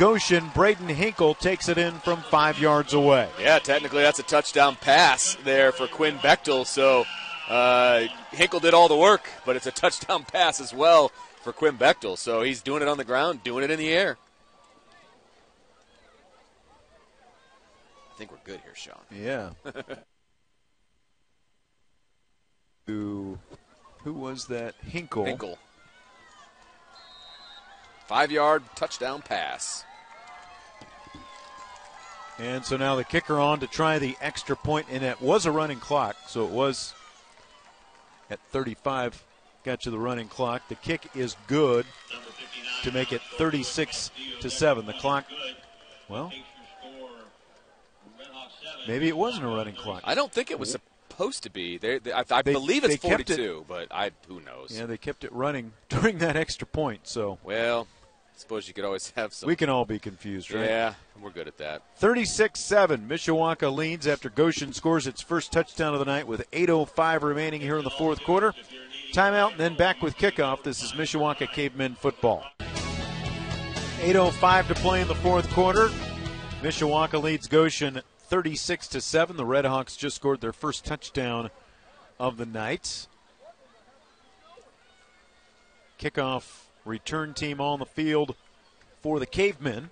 Goshen. 0.03 0.51
Braden 0.53 0.89
Hinkle 0.89 1.35
takes 1.35 1.69
it 1.69 1.79
in 1.79 1.93
from 2.01 2.23
five 2.23 2.59
yards 2.59 2.93
away. 2.93 3.29
Yeah, 3.41 3.61
technically 3.61 4.03
that's 4.03 4.19
a 4.19 4.25
touchdown 4.25 4.75
pass 4.75 5.37
there 5.45 5.71
for 5.71 5.87
Quinn 5.87 6.19
Bechtel. 6.19 6.67
So 6.67 7.05
uh, 7.49 8.07
Hinkle 8.33 8.59
did 8.59 8.75
all 8.75 8.89
the 8.89 8.97
work, 8.97 9.31
but 9.47 9.55
it's 9.55 9.69
a 9.69 9.71
touchdown 9.83 10.25
pass 10.25 10.61
as 10.61 10.75
well 10.75 11.13
for 11.43 11.53
Quinn 11.53 11.79
Bechtel. 11.79 12.19
So 12.19 12.43
he's 12.43 12.63
doing 12.63 12.83
it 12.83 12.89
on 12.89 12.97
the 12.97 13.05
ground, 13.05 13.45
doing 13.45 13.63
it 13.63 13.71
in 13.71 13.79
the 13.79 13.91
air. 13.91 14.17
I 18.13 18.19
think 18.19 18.33
we're 18.33 18.39
good 18.43 18.59
here, 18.65 18.75
Sean. 18.75 18.99
Yeah. 19.09 19.51
who, 22.89 23.39
who 23.99 24.13
was 24.15 24.47
that? 24.49 24.75
Hinkle. 24.85 25.27
Hinkle. 25.27 25.59
Five 28.09 28.33
yard 28.33 28.65
touchdown 28.75 29.23
pass. 29.23 29.85
And 32.39 32.65
so 32.65 32.77
now 32.77 32.97
the 32.97 33.05
kicker 33.05 33.39
on 33.39 33.61
to 33.61 33.67
try 33.67 33.99
the 33.99 34.17
extra 34.21 34.57
point, 34.57 34.87
and 34.91 35.03
it 35.05 35.21
was 35.21 35.47
a 35.47 35.53
running 35.53 35.79
clock, 35.79 36.17
so 36.27 36.45
it 36.45 36.51
was 36.51 36.95
at 38.31 38.41
35. 38.51 39.23
Got 39.65 39.85
you 39.87 39.93
the 39.93 39.99
running 39.99 40.29
clock. 40.29 40.67
The 40.69 40.75
kick 40.75 41.07
is 41.15 41.37
good 41.47 41.87
to 42.83 42.91
make 42.91 43.13
it 43.13 43.21
36 43.37 44.11
to 44.41 44.51
seven. 44.51 44.87
The 44.87 44.93
clock, 44.95 45.25
well, 46.09 46.33
maybe 48.89 49.09
it 49.09 49.17
wasn't 49.17 49.45
a 49.45 49.49
running 49.49 49.75
clock. 49.77 50.01
I 50.05 50.15
don't 50.15 50.33
think 50.33 50.51
it 50.51 50.59
was 50.59 50.73
supposed 50.73 51.43
to 51.45 51.51
be. 51.51 51.79
They, 51.79 51.99
they, 51.99 52.13
I, 52.13 52.25
I 52.31 52.43
They- 52.43 52.53
believe 52.53 52.83
it's 52.85 52.97
kept 52.97 53.31
it- 53.31 53.37
42, 53.37 53.67
but 53.69 53.89
I 53.93 54.11
who 54.27 54.41
knows. 54.41 54.77
Yeah, 54.77 54.87
they 54.87 54.97
kept 54.97 55.23
it 55.23 55.33
running 55.33 55.73
during 55.89 56.19
that 56.19 56.37
extra 56.37 56.67
point, 56.67 57.07
so 57.07 57.39
Well, 57.45 57.87
suppose 58.43 58.69
you 58.69 58.75
could 58.75 58.85
always 58.85 59.11
have 59.17 59.33
some. 59.33 59.47
we 59.47 59.57
can 59.57 59.71
all 59.71 59.85
be 59.85 59.99
confused, 59.99 60.53
right? 60.53 60.65
Yeah, 60.65 60.95
we're 61.21 61.31
good 61.31 61.49
at 61.49 61.57
that. 61.59 61.83
36 61.97 62.61
7. 62.61 63.09
Mishawaka 63.09 63.75
leads 63.75 64.07
after 64.07 64.29
Goshen 64.29 64.73
scores 64.73 65.07
its 65.07 65.23
first 65.23 65.53
touchdown 65.53 65.95
of 65.95 66.01
the 66.01 66.05
night 66.05 66.27
with 66.27 66.51
8.05 66.51 67.23
remaining 67.23 67.61
here 67.61 67.79
in 67.79 67.85
the 67.85 67.91
fourth 67.91 68.23
quarter. 68.23 68.53
Timeout 69.13 69.53
and 69.53 69.61
then 69.61 69.77
back 69.77 70.03
with 70.03 70.17
kickoff. 70.17 70.63
This 70.63 70.83
is 70.83 70.93
Mishawaka 70.93 71.51
Cavemen 71.51 71.95
football. 71.95 72.45
8.05 72.59 74.69
to 74.69 74.75
play 74.75 75.01
in 75.01 75.09
the 75.09 75.15
fourth 75.15 75.49
quarter. 75.51 75.89
Mishawaka 76.63 77.23
leads 77.23 77.47
Goshen 77.47 78.01
36 78.29 78.89
to 78.89 79.01
7. 79.01 79.37
The 79.37 79.45
Redhawks 79.45 79.97
just 79.97 80.17
scored 80.17 80.41
their 80.41 80.53
first 80.53 80.85
touchdown 80.85 81.51
of 82.19 82.39
the 82.39 82.47
night. 82.47 83.07
Kickoff 86.01 86.63
return 86.85 87.35
team 87.35 87.61
on 87.61 87.79
the 87.79 87.87
field 87.87 88.35
for 89.03 89.19
the 89.19 89.27
Cavemen. 89.27 89.91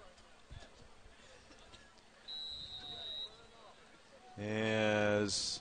as 4.41 5.61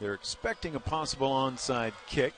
they're 0.00 0.14
expecting 0.14 0.74
a 0.74 0.80
possible 0.80 1.30
onside 1.30 1.92
kick. 2.06 2.32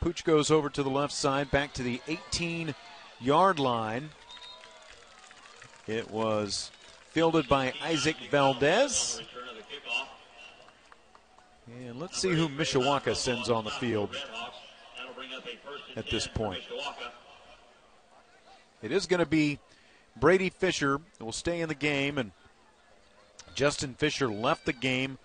Pooch 0.00 0.24
goes 0.24 0.50
over 0.50 0.70
to 0.70 0.82
the 0.82 0.90
left 0.90 1.12
side, 1.12 1.50
back 1.50 1.72
to 1.74 1.82
the 1.82 2.00
18 2.08 2.74
yard 3.20 3.58
line. 3.58 4.10
It 5.86 6.10
was 6.10 6.70
fielded 7.10 7.48
by 7.48 7.74
Isaac 7.82 8.16
Valdez. 8.30 9.20
And 11.66 12.00
let's 12.00 12.20
see 12.20 12.30
who 12.30 12.48
Mishawaka 12.48 13.14
sends 13.14 13.50
on 13.50 13.64
the 13.64 13.70
field 13.70 14.16
at 15.96 16.08
this 16.10 16.26
point. 16.26 16.62
It 18.82 18.92
is 18.92 19.06
going 19.06 19.20
to 19.20 19.26
be 19.26 19.58
Brady 20.18 20.50
Fisher 20.50 21.00
will 21.18 21.32
stay 21.32 21.60
in 21.60 21.68
the 21.68 21.74
game, 21.74 22.18
and 22.18 22.32
Justin 23.54 23.94
Fisher 23.94 24.28
left 24.28 24.66
the 24.66 24.72
game 24.72 25.18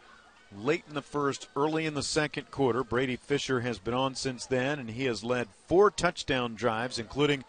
late 0.56 0.84
in 0.88 0.94
the 0.94 1.02
first, 1.02 1.48
early 1.56 1.86
in 1.86 1.94
the 1.94 2.04
second 2.04 2.52
quarter. 2.52 2.84
Brady 2.84 3.16
Fisher 3.16 3.62
has 3.62 3.80
been 3.80 3.94
on 3.94 4.16
since 4.16 4.46
then, 4.46 4.80
and 4.80 4.90
he 4.90 5.06
has 5.06 5.24
led 5.24 5.48
four 5.68 5.92
touchdown 5.92 6.56
drives, 6.56 7.00
including 7.00 7.44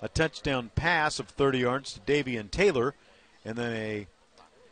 a 0.00 0.08
touchdown 0.08 0.70
pass 0.74 1.18
of 1.18 1.28
30 1.28 1.58
yards 1.58 1.92
to 1.92 2.00
Davian 2.00 2.50
Taylor, 2.50 2.94
and 3.44 3.56
then 3.56 3.72
a 3.72 4.06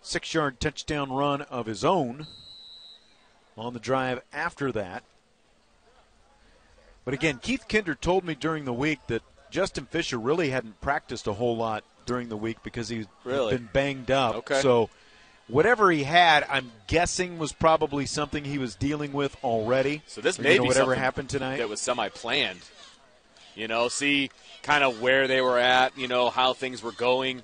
six 0.03 0.33
yard 0.35 0.61
touchdown 0.61 1.11
run 1.13 1.43
of 1.43 1.67
his 1.67 1.85
own 1.85 2.27
on 3.57 3.75
the 3.75 3.81
drive 3.81 4.23
after 4.33 4.73
that. 4.73 5.03
But 7.11 7.15
again, 7.15 7.41
Keith 7.43 7.65
Kinder 7.69 7.97
told 7.97 8.25
me 8.25 8.37
during 8.37 8.67
the 8.67 8.73
week 8.73 9.01
that 9.09 9.23
Justin 9.51 9.87
Fisher 9.87 10.17
really 10.17 10.51
hadn't 10.51 10.81
practiced 10.81 11.27
a 11.27 11.33
whole 11.33 11.57
lot 11.57 11.83
during 12.07 12.29
the 12.29 12.37
week 12.37 12.59
because 12.63 12.89
he's 12.89 13.07
Really? 13.25 13.57
been 13.57 13.69
banged 13.73 14.13
up. 14.13 14.37
Okay. 14.37 14.61
So 14.61 14.91
whatever 15.49 15.91
he 15.91 16.05
had, 16.05 16.47
I'm 16.49 16.71
guessing 16.87 17.37
was 17.41 17.53
probably 17.53 18.07
something 18.07 18.45
he 18.45 18.59
was 18.59 18.77
dealing 18.77 19.13
with 19.13 19.37
already. 19.43 20.03
So 20.07 20.21
this 20.21 20.39
You 20.39 20.45
may 20.45 20.57
know, 20.59 20.63
be 20.63 20.69
whatever 20.69 20.95
happened 20.95 21.29
tonight. 21.31 21.57
that 21.57 21.69
was 21.69 21.81
semi-planned. 21.81 22.61
You 23.57 23.67
know, 23.67 23.89
see 23.89 24.31
kind 24.63 24.85
of 24.85 25.01
where 25.03 25.27
they 25.27 25.41
were 25.41 25.59
at. 25.59 25.99
You 25.99 26.07
know 26.07 26.31
how 26.31 26.53
things 26.53 26.81
were 26.81 26.93
going, 26.93 27.43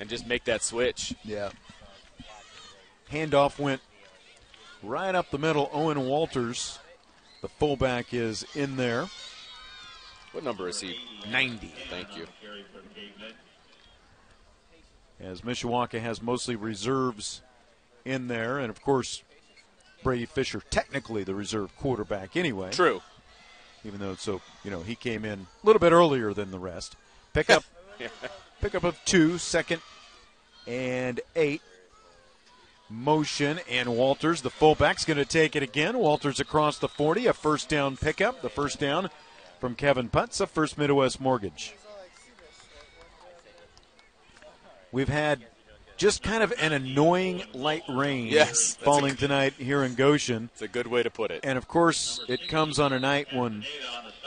and 0.00 0.08
just 0.08 0.26
make 0.26 0.42
that 0.46 0.64
switch. 0.64 1.14
Yeah. 1.22 1.50
Handoff 3.12 3.56
went 3.56 3.82
right 4.82 5.14
up 5.14 5.30
the 5.30 5.38
middle. 5.38 5.70
Owen 5.72 6.08
Walters, 6.08 6.80
the 7.44 7.48
fullback, 7.50 8.14
is 8.14 8.46
in 8.54 8.76
there. 8.76 9.06
What 10.32 10.44
number 10.44 10.66
is 10.66 10.80
he? 10.80 10.98
90. 11.30 11.70
Thank 11.90 12.16
you. 12.16 12.26
As 15.20 15.42
Mishawaka 15.42 16.00
has 16.00 16.22
mostly 16.22 16.56
reserves 16.56 17.42
in 18.06 18.28
there. 18.28 18.58
And 18.58 18.70
of 18.70 18.80
course, 18.80 19.22
Brady 20.02 20.24
Fisher, 20.24 20.62
technically 20.70 21.22
the 21.22 21.34
reserve 21.34 21.76
quarterback 21.76 22.34
anyway. 22.34 22.70
True. 22.70 23.02
Even 23.84 24.00
though, 24.00 24.14
so, 24.14 24.40
you 24.64 24.70
know, 24.70 24.80
he 24.80 24.94
came 24.94 25.26
in 25.26 25.40
a 25.40 25.66
little 25.66 25.80
bit 25.80 25.92
earlier 25.92 26.32
than 26.32 26.50
the 26.50 26.58
rest. 26.58 26.96
Pickup, 27.34 27.62
pickup 28.62 28.84
of 28.84 28.98
two, 29.04 29.36
second 29.36 29.82
and 30.66 31.20
eight. 31.36 31.60
Motion 32.90 33.60
and 33.68 33.96
Walters, 33.96 34.42
the 34.42 34.50
fullback's 34.50 35.04
going 35.04 35.16
to 35.16 35.24
take 35.24 35.56
it 35.56 35.62
again. 35.62 35.98
Walters 35.98 36.38
across 36.38 36.78
the 36.78 36.88
40, 36.88 37.26
a 37.26 37.32
first 37.32 37.68
down 37.68 37.96
pickup. 37.96 38.42
The 38.42 38.50
first 38.50 38.78
down 38.78 39.10
from 39.58 39.74
Kevin 39.74 40.10
Putz, 40.10 40.40
a 40.40 40.46
First 40.46 40.76
Midwest 40.76 41.20
Mortgage. 41.20 41.74
We've 44.92 45.08
had 45.08 45.40
just 45.96 46.22
kind 46.22 46.42
of 46.42 46.52
an 46.60 46.72
annoying 46.72 47.44
light 47.52 47.82
rain 47.88 48.26
Yes, 48.26 48.76
a 48.80 48.84
falling 48.84 49.16
tonight 49.16 49.54
here 49.54 49.82
in 49.82 49.94
Goshen. 49.94 50.50
It's 50.52 50.62
a 50.62 50.68
good 50.68 50.86
way 50.86 51.02
to 51.02 51.10
put 51.10 51.30
it. 51.30 51.40
And 51.44 51.56
of 51.56 51.68
course, 51.68 52.20
it 52.28 52.48
comes 52.48 52.78
on 52.78 52.92
a 52.92 53.00
night 53.00 53.28
when 53.32 53.64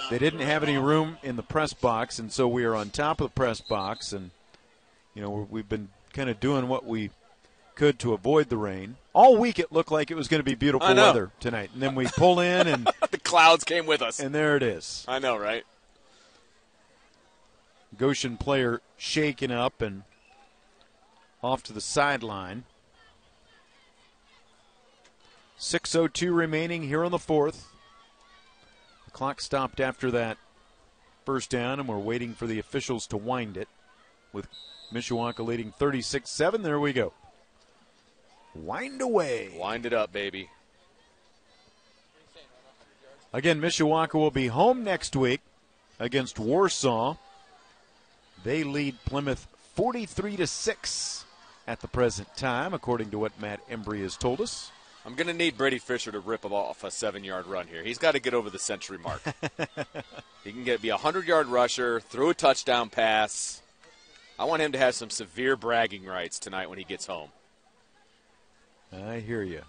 they 0.10 0.18
didn't 0.18 0.42
have 0.42 0.64
any 0.64 0.78
room 0.78 1.18
in 1.24 1.36
the 1.36 1.44
press 1.44 1.74
box, 1.74 2.20
and 2.20 2.32
so 2.32 2.48
we 2.48 2.64
are 2.66 2.76
on 2.76 2.90
top 2.90 3.22
of 3.22 3.28
the 3.28 3.34
press 3.34 3.62
box, 3.62 4.14
and 4.14 4.32
you 5.14 5.22
know 5.22 5.48
we've 5.50 5.70
been 5.70 5.90
kind 6.14 6.30
of 6.30 6.40
doing 6.40 6.68
what 6.68 6.86
we 6.86 7.12
could 7.78 8.00
to 8.00 8.14
avoid 8.14 8.50
the 8.50 8.58
rain. 8.58 8.98
All 9.14 9.38
week 9.38 9.60
it 9.60 9.72
looked 9.72 9.92
like 9.92 10.10
it 10.10 10.16
was 10.18 10.28
going 10.28 10.40
to 10.40 10.44
be 10.44 10.56
beautiful 10.56 10.94
weather 10.94 11.32
tonight, 11.40 11.70
and 11.74 11.82
then 11.82 11.94
we 11.94 12.08
pull 12.08 12.40
in, 12.40 12.68
and 12.68 12.90
the 13.12 13.20
clouds 13.20 13.64
came 13.64 13.86
with 13.86 14.02
us. 14.02 14.20
and 14.20 14.34
there 14.34 14.58
it 14.58 14.64
is. 14.64 15.06
I 15.08 15.20
know, 15.20 15.38
right? 15.38 15.64
Goshen 17.98 18.38
player 18.38 18.82
shaken 18.98 19.52
up 19.52 19.82
and 19.82 20.04
off 21.44 21.64
to 21.64 21.74
the 21.74 21.82
sideline. 21.82 22.64
6.02 25.60 26.36
remaining 26.36 26.84
here 26.84 27.04
on 27.04 27.12
the 27.12 27.20
fourth. 27.20 27.68
The 29.06 29.12
clock 29.12 29.40
stopped 29.40 29.80
after 29.80 30.12
that 30.12 30.38
first 31.26 31.50
down, 31.50 31.80
and 31.80 31.88
we're 31.88 31.98
waiting 31.98 32.34
for 32.34 32.48
the 32.48 32.60
officials 32.60 33.06
to 33.08 33.18
wind 33.18 33.56
it 33.56 33.68
with 34.34 34.48
Mishawaka 34.92 35.46
leading 35.46 35.72
36 35.72 36.30
7. 36.30 36.64
There 36.64 36.80
we 36.80 36.94
go. 36.94 37.14
Wind 38.66 39.02
away. 39.02 39.52
Wind 39.58 39.86
it 39.86 39.94
up, 39.94 40.12
baby. 40.12 40.50
Again, 43.34 43.62
Mishawaka 43.62 44.14
will 44.14 44.32
be 44.32 44.48
home 44.48 44.84
next 44.84 45.16
week 45.16 45.42
against 46.00 46.40
Warsaw. 46.40 47.18
They 48.44 48.64
lead 48.64 48.96
Plymouth 49.06 49.48
43 49.76 50.38
to 50.38 50.48
6 50.48 51.26
at 51.68 51.82
the 51.82 51.88
present 51.88 52.36
time, 52.38 52.74
according 52.74 53.12
to 53.12 53.20
what 53.20 53.40
Matt 53.40 53.68
Embry 53.70 54.02
has 54.02 54.16
told 54.16 54.40
us. 54.40 54.72
I'm 55.06 55.16
going 55.16 55.28
to 55.28 55.34
need 55.34 55.58
Brady 55.58 55.78
Fisher 55.78 56.12
to 56.12 56.20
rip 56.20 56.46
off 56.46 56.84
a 56.84 56.92
seven-yard 56.92 57.48
run 57.48 57.68
here. 57.68 57.84
He's 57.84 57.98
got 57.98 58.14
to 58.14 58.20
get 58.20 58.34
over 58.34 58.50
the 58.50 58.60
century 58.60 58.98
mark. 58.98 59.22
he 60.44 60.52
can 60.52 60.64
get 60.64 60.82
be 60.82 60.90
a 60.90 60.98
hundred-yard 60.98 61.48
rusher, 61.48 62.00
throw 62.00 62.30
a 62.30 62.34
touchdown 62.34 62.90
pass. 62.90 63.62
I 64.40 64.46
want 64.46 64.62
him 64.62 64.72
to 64.74 64.78
have 64.78 64.96
some 64.96 65.10
severe 65.10 65.56
bragging 65.56 66.06
rights 66.06 66.40
tonight 66.40 66.70
when 66.70 66.78
he 66.78 66.84
gets 66.84 67.06
home. 67.06 67.30
I 68.92 69.20
hear 69.20 69.44
you. 69.44 69.62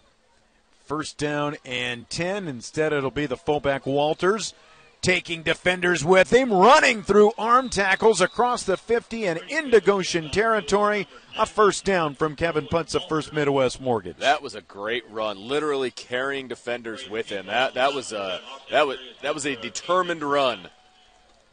First 0.86 1.19
down 1.19 1.57
and 1.65 2.09
10. 2.09 2.49
Instead, 2.49 2.93
it'll 2.93 3.11
be 3.11 3.27
the 3.27 3.36
fullback 3.36 3.86
Walters 3.86 4.55
taking 5.01 5.43
defenders 5.43 6.05
with 6.05 6.32
him, 6.32 6.53
running 6.53 7.03
through 7.03 7.32
arm 7.39 7.69
tackles 7.69 8.20
across 8.20 8.65
the 8.65 8.77
50 8.77 9.27
and 9.27 9.40
into 9.49 9.81
Goshen 9.81 10.31
territory. 10.31 11.07
A 11.39 11.47
first 11.47 11.85
down 11.85 12.15
from 12.15 12.35
Kevin 12.35 12.66
Putz 12.66 12.95
of 12.95 13.05
First 13.09 13.32
Midwest 13.32 13.81
Mortgage. 13.81 14.16
That 14.16 14.43
was 14.43 14.55
a 14.55 14.61
great 14.61 15.09
run, 15.11 15.39
literally 15.39 15.90
carrying 15.90 16.49
defenders 16.49 17.09
with 17.09 17.28
him. 17.28 17.47
That 17.47 17.74
that 17.74 17.95
was 17.95 18.12
a 18.12 18.40
that 18.70 18.86
was 18.86 18.99
that 19.23 19.35
was 19.35 19.47
a 19.47 19.55
determined 19.57 20.23
run 20.23 20.69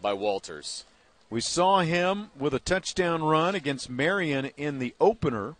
by 0.02 0.14
Walters. 0.14 0.86
We 1.30 1.42
saw 1.42 1.82
him 1.82 2.30
with 2.38 2.54
a 2.54 2.60
touchdown 2.60 3.24
run 3.24 3.56
against 3.56 3.90
Marion 3.90 4.52
in 4.58 4.80
the 4.80 4.96
opener. 5.00 5.56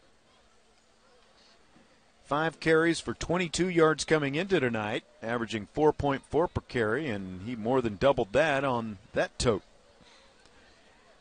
Five 2.26 2.60
carries 2.60 3.00
for 3.00 3.14
22 3.14 3.70
yards 3.70 4.04
coming 4.04 4.34
into 4.34 4.60
tonight, 4.60 5.04
averaging 5.22 5.68
4.4 5.76 6.52
per 6.52 6.62
carry, 6.62 7.08
and 7.08 7.48
he 7.48 7.56
more 7.56 7.84
than 7.84 7.98
doubled 7.98 8.34
that 8.34 8.64
on 8.64 8.98
that 9.14 9.38
tote. 9.38 9.62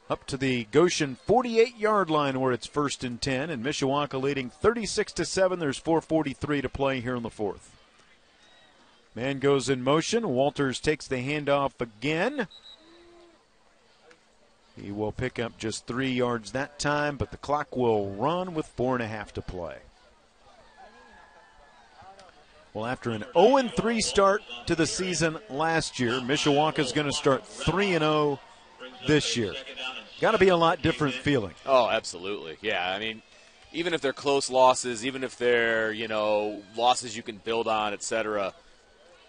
Up 0.08 0.26
to 0.26 0.38
the 0.38 0.64
Goshen 0.64 1.16
48 1.26 1.76
yard 1.76 2.08
line 2.08 2.40
where 2.40 2.52
it's 2.52 2.66
first 2.66 3.04
and 3.04 3.20
10, 3.20 3.50
and 3.50 3.62
Mishawaka 3.62 4.20
leading 4.20 4.48
36 4.48 5.12
to 5.12 5.24
7. 5.26 5.58
There's 5.58 5.80
4.43 5.80 6.62
to 6.62 6.68
play 6.70 7.00
here 7.00 7.16
in 7.16 7.22
the 7.22 7.30
fourth. 7.30 7.70
Man 9.14 9.40
goes 9.40 9.68
in 9.68 9.84
motion. 9.84 10.28
Walters 10.28 10.80
takes 10.80 11.06
the 11.06 11.16
handoff 11.16 11.80
again. 11.80 12.48
He 14.80 14.90
will 14.90 15.12
pick 15.12 15.38
up 15.38 15.58
just 15.58 15.86
three 15.86 16.12
yards 16.12 16.52
that 16.52 16.78
time, 16.78 17.16
but 17.16 17.30
the 17.30 17.36
clock 17.36 17.76
will 17.76 18.10
run 18.10 18.54
with 18.54 18.66
four 18.66 18.94
and 18.94 19.02
a 19.04 19.08
half 19.08 19.32
to 19.34 19.42
play. 19.42 19.76
Well, 22.74 22.86
after 22.86 23.10
an 23.10 23.24
0 23.38 23.68
3 23.68 24.00
start 24.00 24.42
to 24.66 24.74
the 24.74 24.86
season 24.86 25.38
last 25.48 26.00
year, 26.00 26.14
Mishawaka 26.14 26.80
is 26.80 26.90
going 26.90 27.06
to 27.06 27.12
start 27.12 27.46
3 27.46 27.90
0 27.90 28.40
this 29.06 29.36
year. 29.36 29.54
Got 30.20 30.32
to 30.32 30.38
be 30.38 30.48
a 30.48 30.56
lot 30.56 30.82
different 30.82 31.14
feeling. 31.14 31.54
Oh, 31.64 31.88
absolutely. 31.88 32.56
Yeah, 32.60 32.84
I 32.90 32.98
mean, 32.98 33.22
even 33.72 33.94
if 33.94 34.00
they're 34.00 34.12
close 34.12 34.50
losses, 34.50 35.06
even 35.06 35.22
if 35.22 35.38
they're 35.38 35.92
you 35.92 36.08
know 36.08 36.62
losses 36.76 37.16
you 37.16 37.22
can 37.22 37.36
build 37.36 37.68
on, 37.68 37.92
etc. 37.92 38.52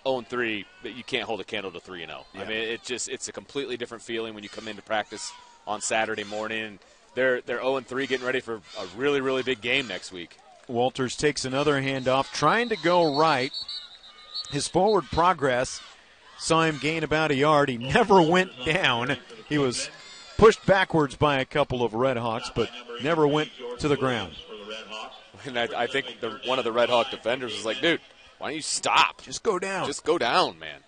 0 0.07 0.22
3, 0.22 0.65
but 0.81 0.95
you 0.95 1.03
can't 1.03 1.26
hold 1.26 1.39
a 1.39 1.43
candle 1.43 1.72
to 1.72 1.80
3 1.80 1.99
0. 1.99 2.26
I 2.34 2.39
mean, 2.45 2.49
it 2.49 2.84
just 2.84 3.09
it's 3.09 3.27
a 3.27 3.31
completely 3.31 3.77
different 3.77 4.03
feeling 4.03 4.34
when 4.34 4.43
you 4.43 4.49
come 4.49 4.67
into 4.67 4.81
practice 4.81 5.31
on 5.67 5.81
Saturday 5.81 6.23
morning. 6.23 6.80
They're 7.13 7.41
they're 7.41 7.61
0 7.61 7.81
3, 7.81 8.07
getting 8.07 8.26
ready 8.26 8.39
for 8.39 8.55
a 8.55 8.85
really 8.97 9.22
really 9.22 9.43
big 9.43 9.61
game 9.61 9.88
next 9.88 10.11
week. 10.11 10.39
Walters 10.68 11.16
takes 11.16 11.46
another 11.46 11.82
handoff, 11.82 12.32
trying 12.32 12.70
to 12.70 12.76
go 12.76 13.18
right. 13.18 13.52
His 14.52 14.68
forward 14.68 15.06
progress 15.12 15.82
saw 16.38 16.64
him 16.64 16.78
gain 16.78 17.04
about 17.04 17.32
a 17.32 17.36
yard. 17.36 17.70
He 17.70 17.78
never 17.78 18.22
went 18.22 18.52
down. 18.66 19.18
He 19.48 19.58
was 19.58 19.90
pushed 20.38 20.66
backwards 20.66 21.16
by 21.16 21.40
a 21.40 21.46
couple 21.46 21.84
of 21.84 21.94
Red 21.94 22.18
Hawks, 22.18 22.52
but 22.54 22.70
never 23.02 23.28
went 23.28 23.52
to 23.80 23.88
the 23.88 23.98
ground. 23.98 24.36
And 25.46 25.60
I, 25.60 25.84
I 25.84 25.88
think 25.88 26.20
the, 26.22 26.40
one 26.46 26.58
of 26.60 26.66
the 26.66 26.72
Red 26.72 26.90
Hawk 26.90 27.12
defenders 27.12 27.54
was 27.54 27.66
like, 27.66 27.80
dude, 27.80 28.02
why 28.40 28.48
don't 28.48 28.56
you 28.56 28.62
stop? 28.62 29.22
Just 29.22 29.44
go 29.44 29.60
down. 29.60 29.86
Just 29.86 30.04
go 30.04 30.18
down, 30.18 30.58
man. 30.60 30.80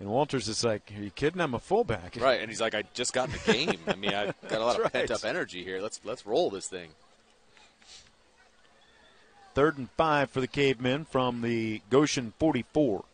And 0.00 0.08
Walters 0.08 0.48
is 0.48 0.62
like, 0.62 0.92
Are 0.96 1.02
you 1.02 1.10
kidding? 1.10 1.40
I'm 1.40 1.54
a 1.54 1.58
fullback. 1.58 2.16
Right, 2.20 2.40
and 2.40 2.48
he's 2.48 2.60
like, 2.60 2.74
I 2.74 2.84
just 2.94 3.12
got 3.12 3.28
in 3.28 3.32
the 3.32 3.52
game. 3.52 3.80
I 3.88 3.96
mean, 3.96 4.14
I've 4.14 4.34
got 4.48 4.60
a 4.60 4.64
lot 4.64 4.76
of 4.76 4.82
right. 4.84 4.92
pent 4.92 5.10
up 5.10 5.24
energy 5.24 5.64
here. 5.64 5.80
Let's 5.80 6.00
let's 6.04 6.24
roll 6.24 6.50
this 6.50 6.68
thing. 6.68 6.90
Third 9.58 9.76
and 9.76 9.90
five 9.96 10.30
for 10.30 10.40
the 10.40 10.46
Cavemen 10.46 11.04
from 11.04 11.42
the 11.42 11.82
Goshen 11.90 12.32
44. 12.38 13.04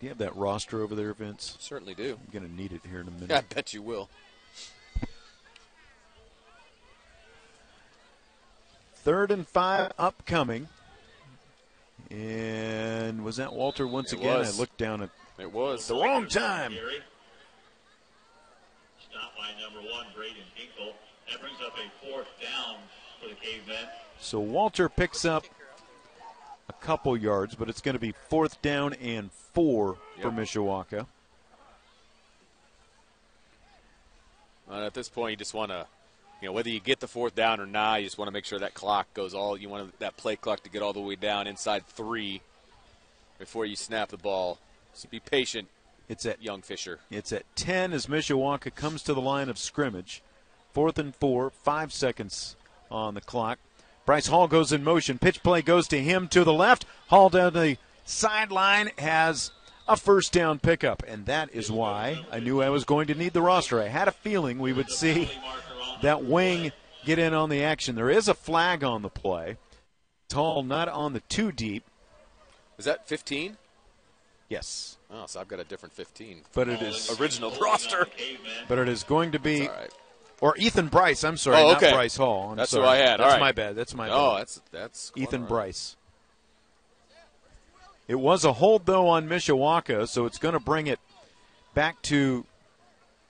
Do 0.00 0.06
you 0.06 0.08
have 0.08 0.18
that 0.18 0.34
roster 0.34 0.82
over 0.82 0.96
there, 0.96 1.14
Vince? 1.14 1.56
Certainly 1.60 1.94
do. 1.94 2.18
I'm 2.20 2.32
going 2.32 2.44
to 2.44 2.52
need 2.52 2.72
it 2.72 2.80
here 2.90 3.02
in 3.02 3.06
a 3.06 3.10
minute. 3.12 3.30
I 3.52 3.54
bet 3.54 3.72
you 3.72 3.82
will. 3.82 4.08
Third 8.96 9.30
and 9.30 9.46
five 9.46 9.92
upcoming. 9.96 10.66
And 12.10 13.24
was 13.24 13.36
that 13.36 13.52
Walter 13.52 13.86
once 13.86 14.12
It 14.12 14.18
again? 14.18 14.38
was. 14.38 14.56
I 14.56 14.60
looked 14.60 14.76
down 14.76 15.02
at 15.02 15.10
It 15.38 15.52
was. 15.52 15.86
the 15.86 15.94
wrong 15.94 16.26
time. 16.26 16.72
Stop 19.08 19.36
by 19.38 19.50
number 19.62 19.88
one, 19.88 20.06
Braden 20.16 20.42
Hinkle. 20.56 20.94
That 21.32 21.40
brings 21.40 21.56
up 21.64 21.74
a 21.78 22.06
fourth 22.06 22.28
down 22.40 22.76
for 23.20 23.28
the 23.28 23.34
cavemen. 23.34 23.88
So 24.20 24.38
Walter 24.38 24.90
picks 24.90 25.24
up 25.24 25.46
a 26.68 26.72
couple 26.74 27.16
yards, 27.16 27.54
but 27.54 27.70
it's 27.70 27.80
going 27.80 27.94
to 27.94 28.00
be 28.00 28.12
fourth 28.28 28.60
down 28.60 28.92
and 28.94 29.32
four 29.32 29.96
for 30.20 30.30
Mishawaka. 30.30 31.06
Uh, 34.70 34.86
at 34.86 34.92
this 34.92 35.08
point, 35.08 35.30
you 35.32 35.36
just 35.36 35.54
want 35.54 35.70
to, 35.70 35.86
you 36.42 36.48
know, 36.48 36.52
whether 36.52 36.68
you 36.68 36.80
get 36.80 37.00
the 37.00 37.08
fourth 37.08 37.34
down 37.34 37.60
or 37.60 37.66
not, 37.66 38.00
you 38.00 38.06
just 38.06 38.18
want 38.18 38.28
to 38.28 38.32
make 38.32 38.44
sure 38.44 38.58
that 38.58 38.74
clock 38.74 39.12
goes 39.14 39.32
all. 39.32 39.56
You 39.56 39.70
want 39.70 39.98
that 40.00 40.18
play 40.18 40.36
clock 40.36 40.62
to 40.64 40.70
get 40.70 40.82
all 40.82 40.92
the 40.92 41.00
way 41.00 41.16
down 41.16 41.46
inside 41.46 41.86
three 41.86 42.42
before 43.38 43.64
you 43.64 43.76
snap 43.76 44.10
the 44.10 44.18
ball. 44.18 44.58
So 44.92 45.08
be 45.10 45.18
patient, 45.18 45.68
It's 46.10 46.26
at 46.26 46.42
young 46.42 46.60
Fisher. 46.60 47.00
It's 47.10 47.32
at 47.32 47.44
10 47.56 47.94
as 47.94 48.06
Mishawaka 48.06 48.74
comes 48.74 49.02
to 49.04 49.14
the 49.14 49.20
line 49.22 49.48
of 49.48 49.56
scrimmage. 49.58 50.22
Fourth 50.72 50.98
and 50.98 51.14
four, 51.14 51.50
five 51.50 51.92
seconds 51.92 52.56
on 52.90 53.14
the 53.14 53.20
clock. 53.20 53.58
Bryce 54.06 54.26
Hall 54.26 54.48
goes 54.48 54.72
in 54.72 54.82
motion. 54.82 55.18
Pitch 55.18 55.42
play 55.42 55.62
goes 55.62 55.86
to 55.88 56.00
him 56.00 56.28
to 56.28 56.44
the 56.44 56.52
left. 56.52 56.86
Hall 57.08 57.28
down 57.28 57.52
the 57.52 57.76
sideline 58.04 58.90
has 58.98 59.52
a 59.86 59.96
first 59.96 60.32
down 60.32 60.58
pickup. 60.58 61.02
And 61.06 61.26
that 61.26 61.54
is 61.54 61.70
why 61.70 62.24
I 62.32 62.40
knew 62.40 62.60
I 62.62 62.70
was 62.70 62.84
going 62.84 63.06
to 63.08 63.14
need 63.14 63.32
the 63.32 63.42
roster. 63.42 63.80
I 63.80 63.88
had 63.88 64.08
a 64.08 64.12
feeling 64.12 64.58
we 64.58 64.72
would 64.72 64.90
see 64.90 65.30
that 66.02 66.24
wing 66.24 66.72
get 67.04 67.18
in 67.18 67.34
on 67.34 67.48
the 67.48 67.62
action. 67.62 67.94
There 67.94 68.10
is 68.10 68.26
a 68.28 68.34
flag 68.34 68.82
on 68.82 69.02
the 69.02 69.08
play. 69.08 69.56
Hall 70.32 70.62
not 70.62 70.88
on 70.88 71.12
the 71.12 71.20
two 71.20 71.52
deep. 71.52 71.84
Is 72.78 72.86
that 72.86 73.06
15? 73.06 73.58
Yes. 74.48 74.96
Oh, 75.10 75.24
so 75.26 75.40
I've 75.40 75.48
got 75.48 75.60
a 75.60 75.64
different 75.64 75.92
15. 75.92 76.42
But 76.54 76.68
it 76.68 76.80
is 76.82 77.20
Original 77.20 77.50
roster. 77.60 78.06
but 78.68 78.78
it 78.78 78.88
is 78.88 79.02
going 79.04 79.32
to 79.32 79.38
be 79.38 79.68
right. 79.68 79.90
Or 80.42 80.56
Ethan 80.56 80.88
Bryce. 80.88 81.22
I'm 81.22 81.36
sorry, 81.36 81.58
Oh, 81.62 81.70
not. 81.70 81.80
Bryce 81.80 82.16
Hall. 82.16 82.50
I'm 82.50 82.56
That's 82.56 82.72
who. 82.74 82.82
I 82.82 82.96
had. 82.96 83.20
That's 83.20 83.22
All 83.22 83.28
right. 83.28 83.40
my 83.40 83.52
bad. 83.52 83.76
That's 83.76 83.94
my 83.94 84.08
bad. 84.08 84.14
Oh, 84.14 84.30
bad. 84.32 84.40
that's 84.40 84.60
that's 84.72 85.12
Ethan. 85.14 85.46
Bryce. 85.46 85.96
It 88.08 88.16
was 88.16 88.44
a 88.44 88.54
hold 88.54 88.84
though 88.84 89.08
on 89.08 89.28
Mishawaka, 89.28 90.08
so 90.08 90.26
it's 90.26 90.38
going 90.38 90.54
to 90.54 90.60
bring 90.60 90.88
it 90.88 90.98
back 91.74 92.02
to 92.02 92.44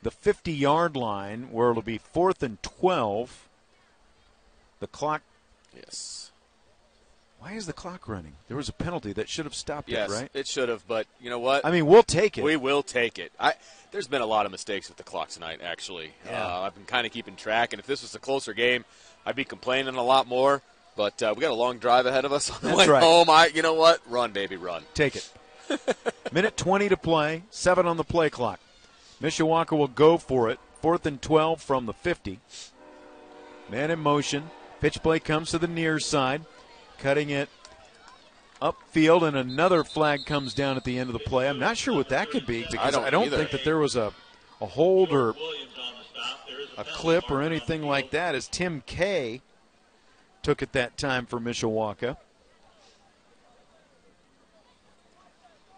the 0.02 0.10
50-yard 0.10 0.96
line 0.96 1.48
where 1.52 1.70
it'll 1.70 1.82
be 1.82 1.98
fourth 1.98 2.42
and 2.42 2.60
12. 2.62 3.46
The 4.80 4.86
clock. 4.86 5.20
Yes. 5.76 6.31
Why 7.42 7.54
is 7.54 7.66
the 7.66 7.72
clock 7.72 8.08
running? 8.08 8.34
There 8.46 8.56
was 8.56 8.68
a 8.68 8.72
penalty 8.72 9.12
that 9.14 9.28
should 9.28 9.46
have 9.46 9.54
stopped 9.54 9.88
Yes, 9.88 10.08
it, 10.08 10.14
right? 10.14 10.30
it 10.32 10.46
should 10.46 10.68
have, 10.68 10.86
but 10.86 11.08
you 11.20 11.28
know 11.28 11.40
what? 11.40 11.66
I 11.66 11.72
mean, 11.72 11.86
we'll 11.86 12.04
take 12.04 12.38
it. 12.38 12.44
We 12.44 12.54
will 12.54 12.84
take 12.84 13.18
it. 13.18 13.32
I 13.38 13.54
there's 13.90 14.06
been 14.06 14.22
a 14.22 14.26
lot 14.26 14.46
of 14.46 14.52
mistakes 14.52 14.88
with 14.88 14.96
the 14.96 15.02
clock 15.02 15.28
tonight. 15.30 15.60
Actually, 15.60 16.12
Yeah. 16.24 16.46
uh, 16.46 16.60
I've 16.60 16.74
been 16.76 16.84
kind 16.84 17.04
of 17.04 17.12
keeping 17.12 17.34
track, 17.34 17.72
and 17.72 17.80
if 17.80 17.86
this 17.86 18.02
was 18.02 18.14
a 18.14 18.20
closer 18.20 18.54
game, 18.54 18.84
I'd 19.26 19.34
be 19.34 19.44
complaining 19.44 19.96
a 19.96 20.02
lot 20.04 20.28
more. 20.28 20.62
But 20.94 21.20
uh, 21.20 21.34
we 21.36 21.40
got 21.40 21.50
a 21.50 21.54
long 21.54 21.78
drive 21.78 22.06
ahead 22.06 22.24
of 22.24 22.32
us 22.32 22.48
on 22.48 22.58
the 22.62 22.76
way 22.76 22.86
right. 22.86 23.02
home. 23.02 23.28
I, 23.28 23.46
you 23.46 23.62
know 23.62 23.74
what? 23.74 24.00
Run, 24.08 24.30
baby, 24.30 24.56
run. 24.56 24.84
Take 24.94 25.16
it. 25.16 25.32
Minute 26.32 26.56
20 26.56 26.90
to 26.90 26.96
play, 26.96 27.42
seven 27.50 27.86
on 27.86 27.96
the 27.96 28.04
play 28.04 28.30
clock. 28.30 28.60
Mishawaka 29.20 29.76
will 29.76 29.88
go 29.88 30.16
for 30.16 30.48
it. 30.48 30.60
Fourth 30.80 31.06
and 31.06 31.20
12 31.20 31.60
from 31.60 31.86
the 31.86 31.92
50. 31.92 32.38
Man 33.68 33.90
in 33.90 33.98
motion. 33.98 34.50
Pitch 34.80 35.02
play 35.02 35.18
comes 35.18 35.50
to 35.50 35.58
the 35.58 35.68
near 35.68 35.98
side, 35.98 36.42
cutting 37.02 37.30
it 37.30 37.48
upfield, 38.62 39.26
and 39.26 39.36
another 39.36 39.82
flag 39.82 40.24
comes 40.24 40.54
down 40.54 40.76
at 40.76 40.84
the 40.84 40.98
end 40.98 41.10
of 41.10 41.14
the 41.14 41.18
play. 41.18 41.48
I'm 41.48 41.58
not 41.58 41.76
sure 41.76 41.94
what 41.94 42.08
that 42.10 42.30
could 42.30 42.46
be 42.46 42.64
because 42.70 42.94
don't 42.94 43.04
I 43.04 43.10
don't 43.10 43.28
think 43.28 43.50
that 43.50 43.64
there 43.64 43.78
was 43.78 43.96
a, 43.96 44.12
a 44.60 44.66
hold 44.66 45.12
or 45.12 45.32
Williams 45.32 45.72
on 45.76 45.94
the 45.98 46.20
stop. 46.20 46.46
There 46.46 46.60
is 46.60 46.68
a 46.78 46.84
clip 46.84 47.30
or 47.30 47.42
anything 47.42 47.82
like 47.82 48.10
that 48.12 48.34
as 48.34 48.46
Tim 48.46 48.82
Kay 48.86 49.42
took 50.42 50.62
it 50.62 50.72
that 50.72 50.96
time 50.96 51.26
for 51.26 51.40
Mishawaka. 51.40 52.16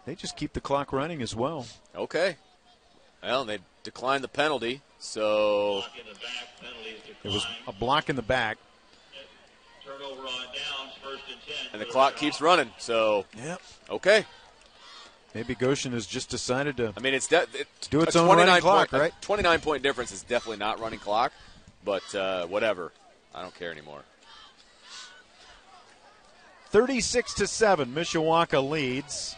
They 0.05 0.13
just 0.13 0.37
keep 0.37 0.53
the 0.53 0.61
clock 0.61 0.93
running 0.93 1.23
as 1.23 1.35
well. 1.35 1.65
Okay. 1.95 2.37
Well, 3.23 3.41
and 3.41 3.49
they 3.49 3.57
declined 3.83 4.23
the 4.23 4.27
penalty, 4.27 4.81
so 4.99 5.81
Block 5.81 5.97
in 5.99 6.13
the 6.13 6.19
back, 6.19 6.61
penalty 6.61 6.89
is 6.89 7.15
It 7.23 7.33
was 7.33 7.47
a 7.67 7.71
block 7.71 8.09
in 8.09 8.15
the 8.15 8.21
back. 8.21 8.59
Turnover 9.83 10.21
on 10.21 10.27
downs, 10.27 10.27
first 10.27 10.74
and 11.73 11.81
the 11.81 11.85
clock 11.85 12.15
keeps 12.15 12.41
running. 12.41 12.71
So 12.77 13.25
Yep. 13.37 13.61
okay. 13.89 14.25
Maybe 15.33 15.53
Goshen 15.53 15.91
has 15.91 16.07
just 16.07 16.29
decided 16.29 16.77
to. 16.77 16.93
I 16.95 17.01
mean, 17.01 17.13
it's 17.13 17.27
de- 17.27 17.41
it, 17.53 17.67
Do 17.89 18.01
its 18.01 18.15
own 18.15 18.27
running 18.27 18.45
29 18.45 18.61
clock, 18.61 18.89
point, 18.91 19.01
right? 19.01 19.21
29 19.21 19.59
point 19.59 19.83
difference 19.83 20.13
is 20.13 20.23
definitely 20.23 20.57
not 20.57 20.79
running 20.79 20.99
clock, 20.99 21.33
but 21.83 22.15
uh, 22.15 22.45
whatever. 22.47 22.93
I 23.33 23.41
don't 23.41 23.53
care 23.53 23.69
anymore. 23.69 24.03
36 26.69 27.33
to 27.35 27.47
7, 27.47 27.93
Mishawaka 27.93 28.67
leads. 28.67 29.35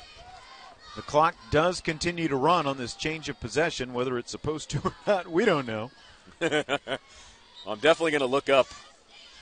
The 0.96 1.02
clock 1.04 1.36
does 1.52 1.82
continue 1.82 2.28
to 2.28 2.36
run 2.36 2.66
on 2.66 2.78
this 2.78 2.96
change 2.96 3.30
of 3.30 3.40
possession, 3.40 3.94
whether 3.94 4.18
it's 4.18 4.32
supposed 4.32 4.70
to 4.72 4.80
or 4.84 4.94
not, 5.06 5.28
we 5.28 5.46
don't 5.46 5.68
know. 5.68 5.92
I'm 6.42 7.80
definitely 7.80 8.12
going 8.12 8.22
to 8.22 8.26
look 8.26 8.50
up 8.50 8.68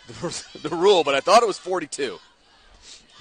the, 0.61 0.69
rule, 0.69 1.03
but 1.03 1.15
I 1.15 1.19
thought 1.19 1.41
it 1.41 1.47
was 1.47 1.57
42. 1.57 2.19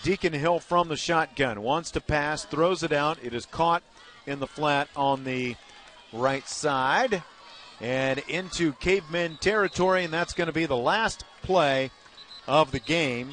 Deacon 0.03 0.33
Hill 0.33 0.61
from 0.61 0.89
the 0.89 0.97
shotgun 0.97 1.63
wants 1.63 1.91
to 1.93 2.01
pass, 2.01 2.45
throws 2.45 2.83
it 2.83 2.93
out. 2.93 3.19
It 3.23 3.33
is 3.33 3.47
caught 3.47 3.83
in 4.27 4.41
the 4.41 4.47
flat 4.47 4.89
on 4.95 5.25
the 5.25 5.57
right 6.13 6.47
side 6.47 7.23
and 7.81 8.19
into 8.29 8.73
cavemen 8.75 9.39
territory, 9.41 10.05
and 10.05 10.13
that's 10.13 10.35
going 10.35 10.47
to 10.47 10.53
be 10.53 10.67
the 10.67 10.77
last 10.77 11.25
play 11.43 11.91
of 12.47 12.71
the 12.71 12.81
game 12.81 13.33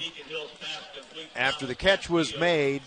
after 1.36 1.66
the 1.66 1.76
catch 1.76 2.10
was 2.10 2.38
made 2.38 2.82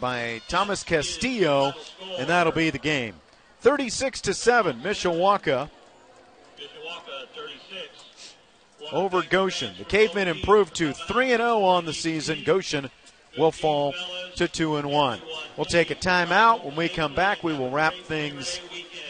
by 0.00 0.40
Thomas 0.48 0.82
Castillo, 0.82 1.72
and 2.18 2.28
that'll 2.28 2.52
be 2.52 2.70
the 2.70 2.78
game. 2.78 3.14
36 3.60 4.22
to 4.22 4.34
7, 4.34 4.80
Mishawaka 4.80 5.68
Mishawaka 6.58 7.28
36. 7.34 8.34
Over 8.92 9.22
Goshen. 9.22 9.74
The 9.78 9.84
Cavemen 9.84 10.28
improved 10.28 10.74
to 10.76 10.92
3 10.92 11.32
and 11.32 11.40
0 11.40 11.62
on 11.62 11.84
the 11.84 11.92
season. 11.92 12.42
Goshen 12.44 12.90
will 13.38 13.52
fall 13.52 13.94
to 14.36 14.48
2 14.48 14.76
and 14.76 14.90
1. 14.90 15.20
We'll 15.56 15.64
take 15.64 15.90
a 15.90 15.94
timeout. 15.94 16.64
When 16.64 16.76
we 16.76 16.88
come 16.88 17.14
back, 17.14 17.42
we 17.42 17.56
will 17.56 17.70
wrap 17.70 17.94
things 17.94 18.60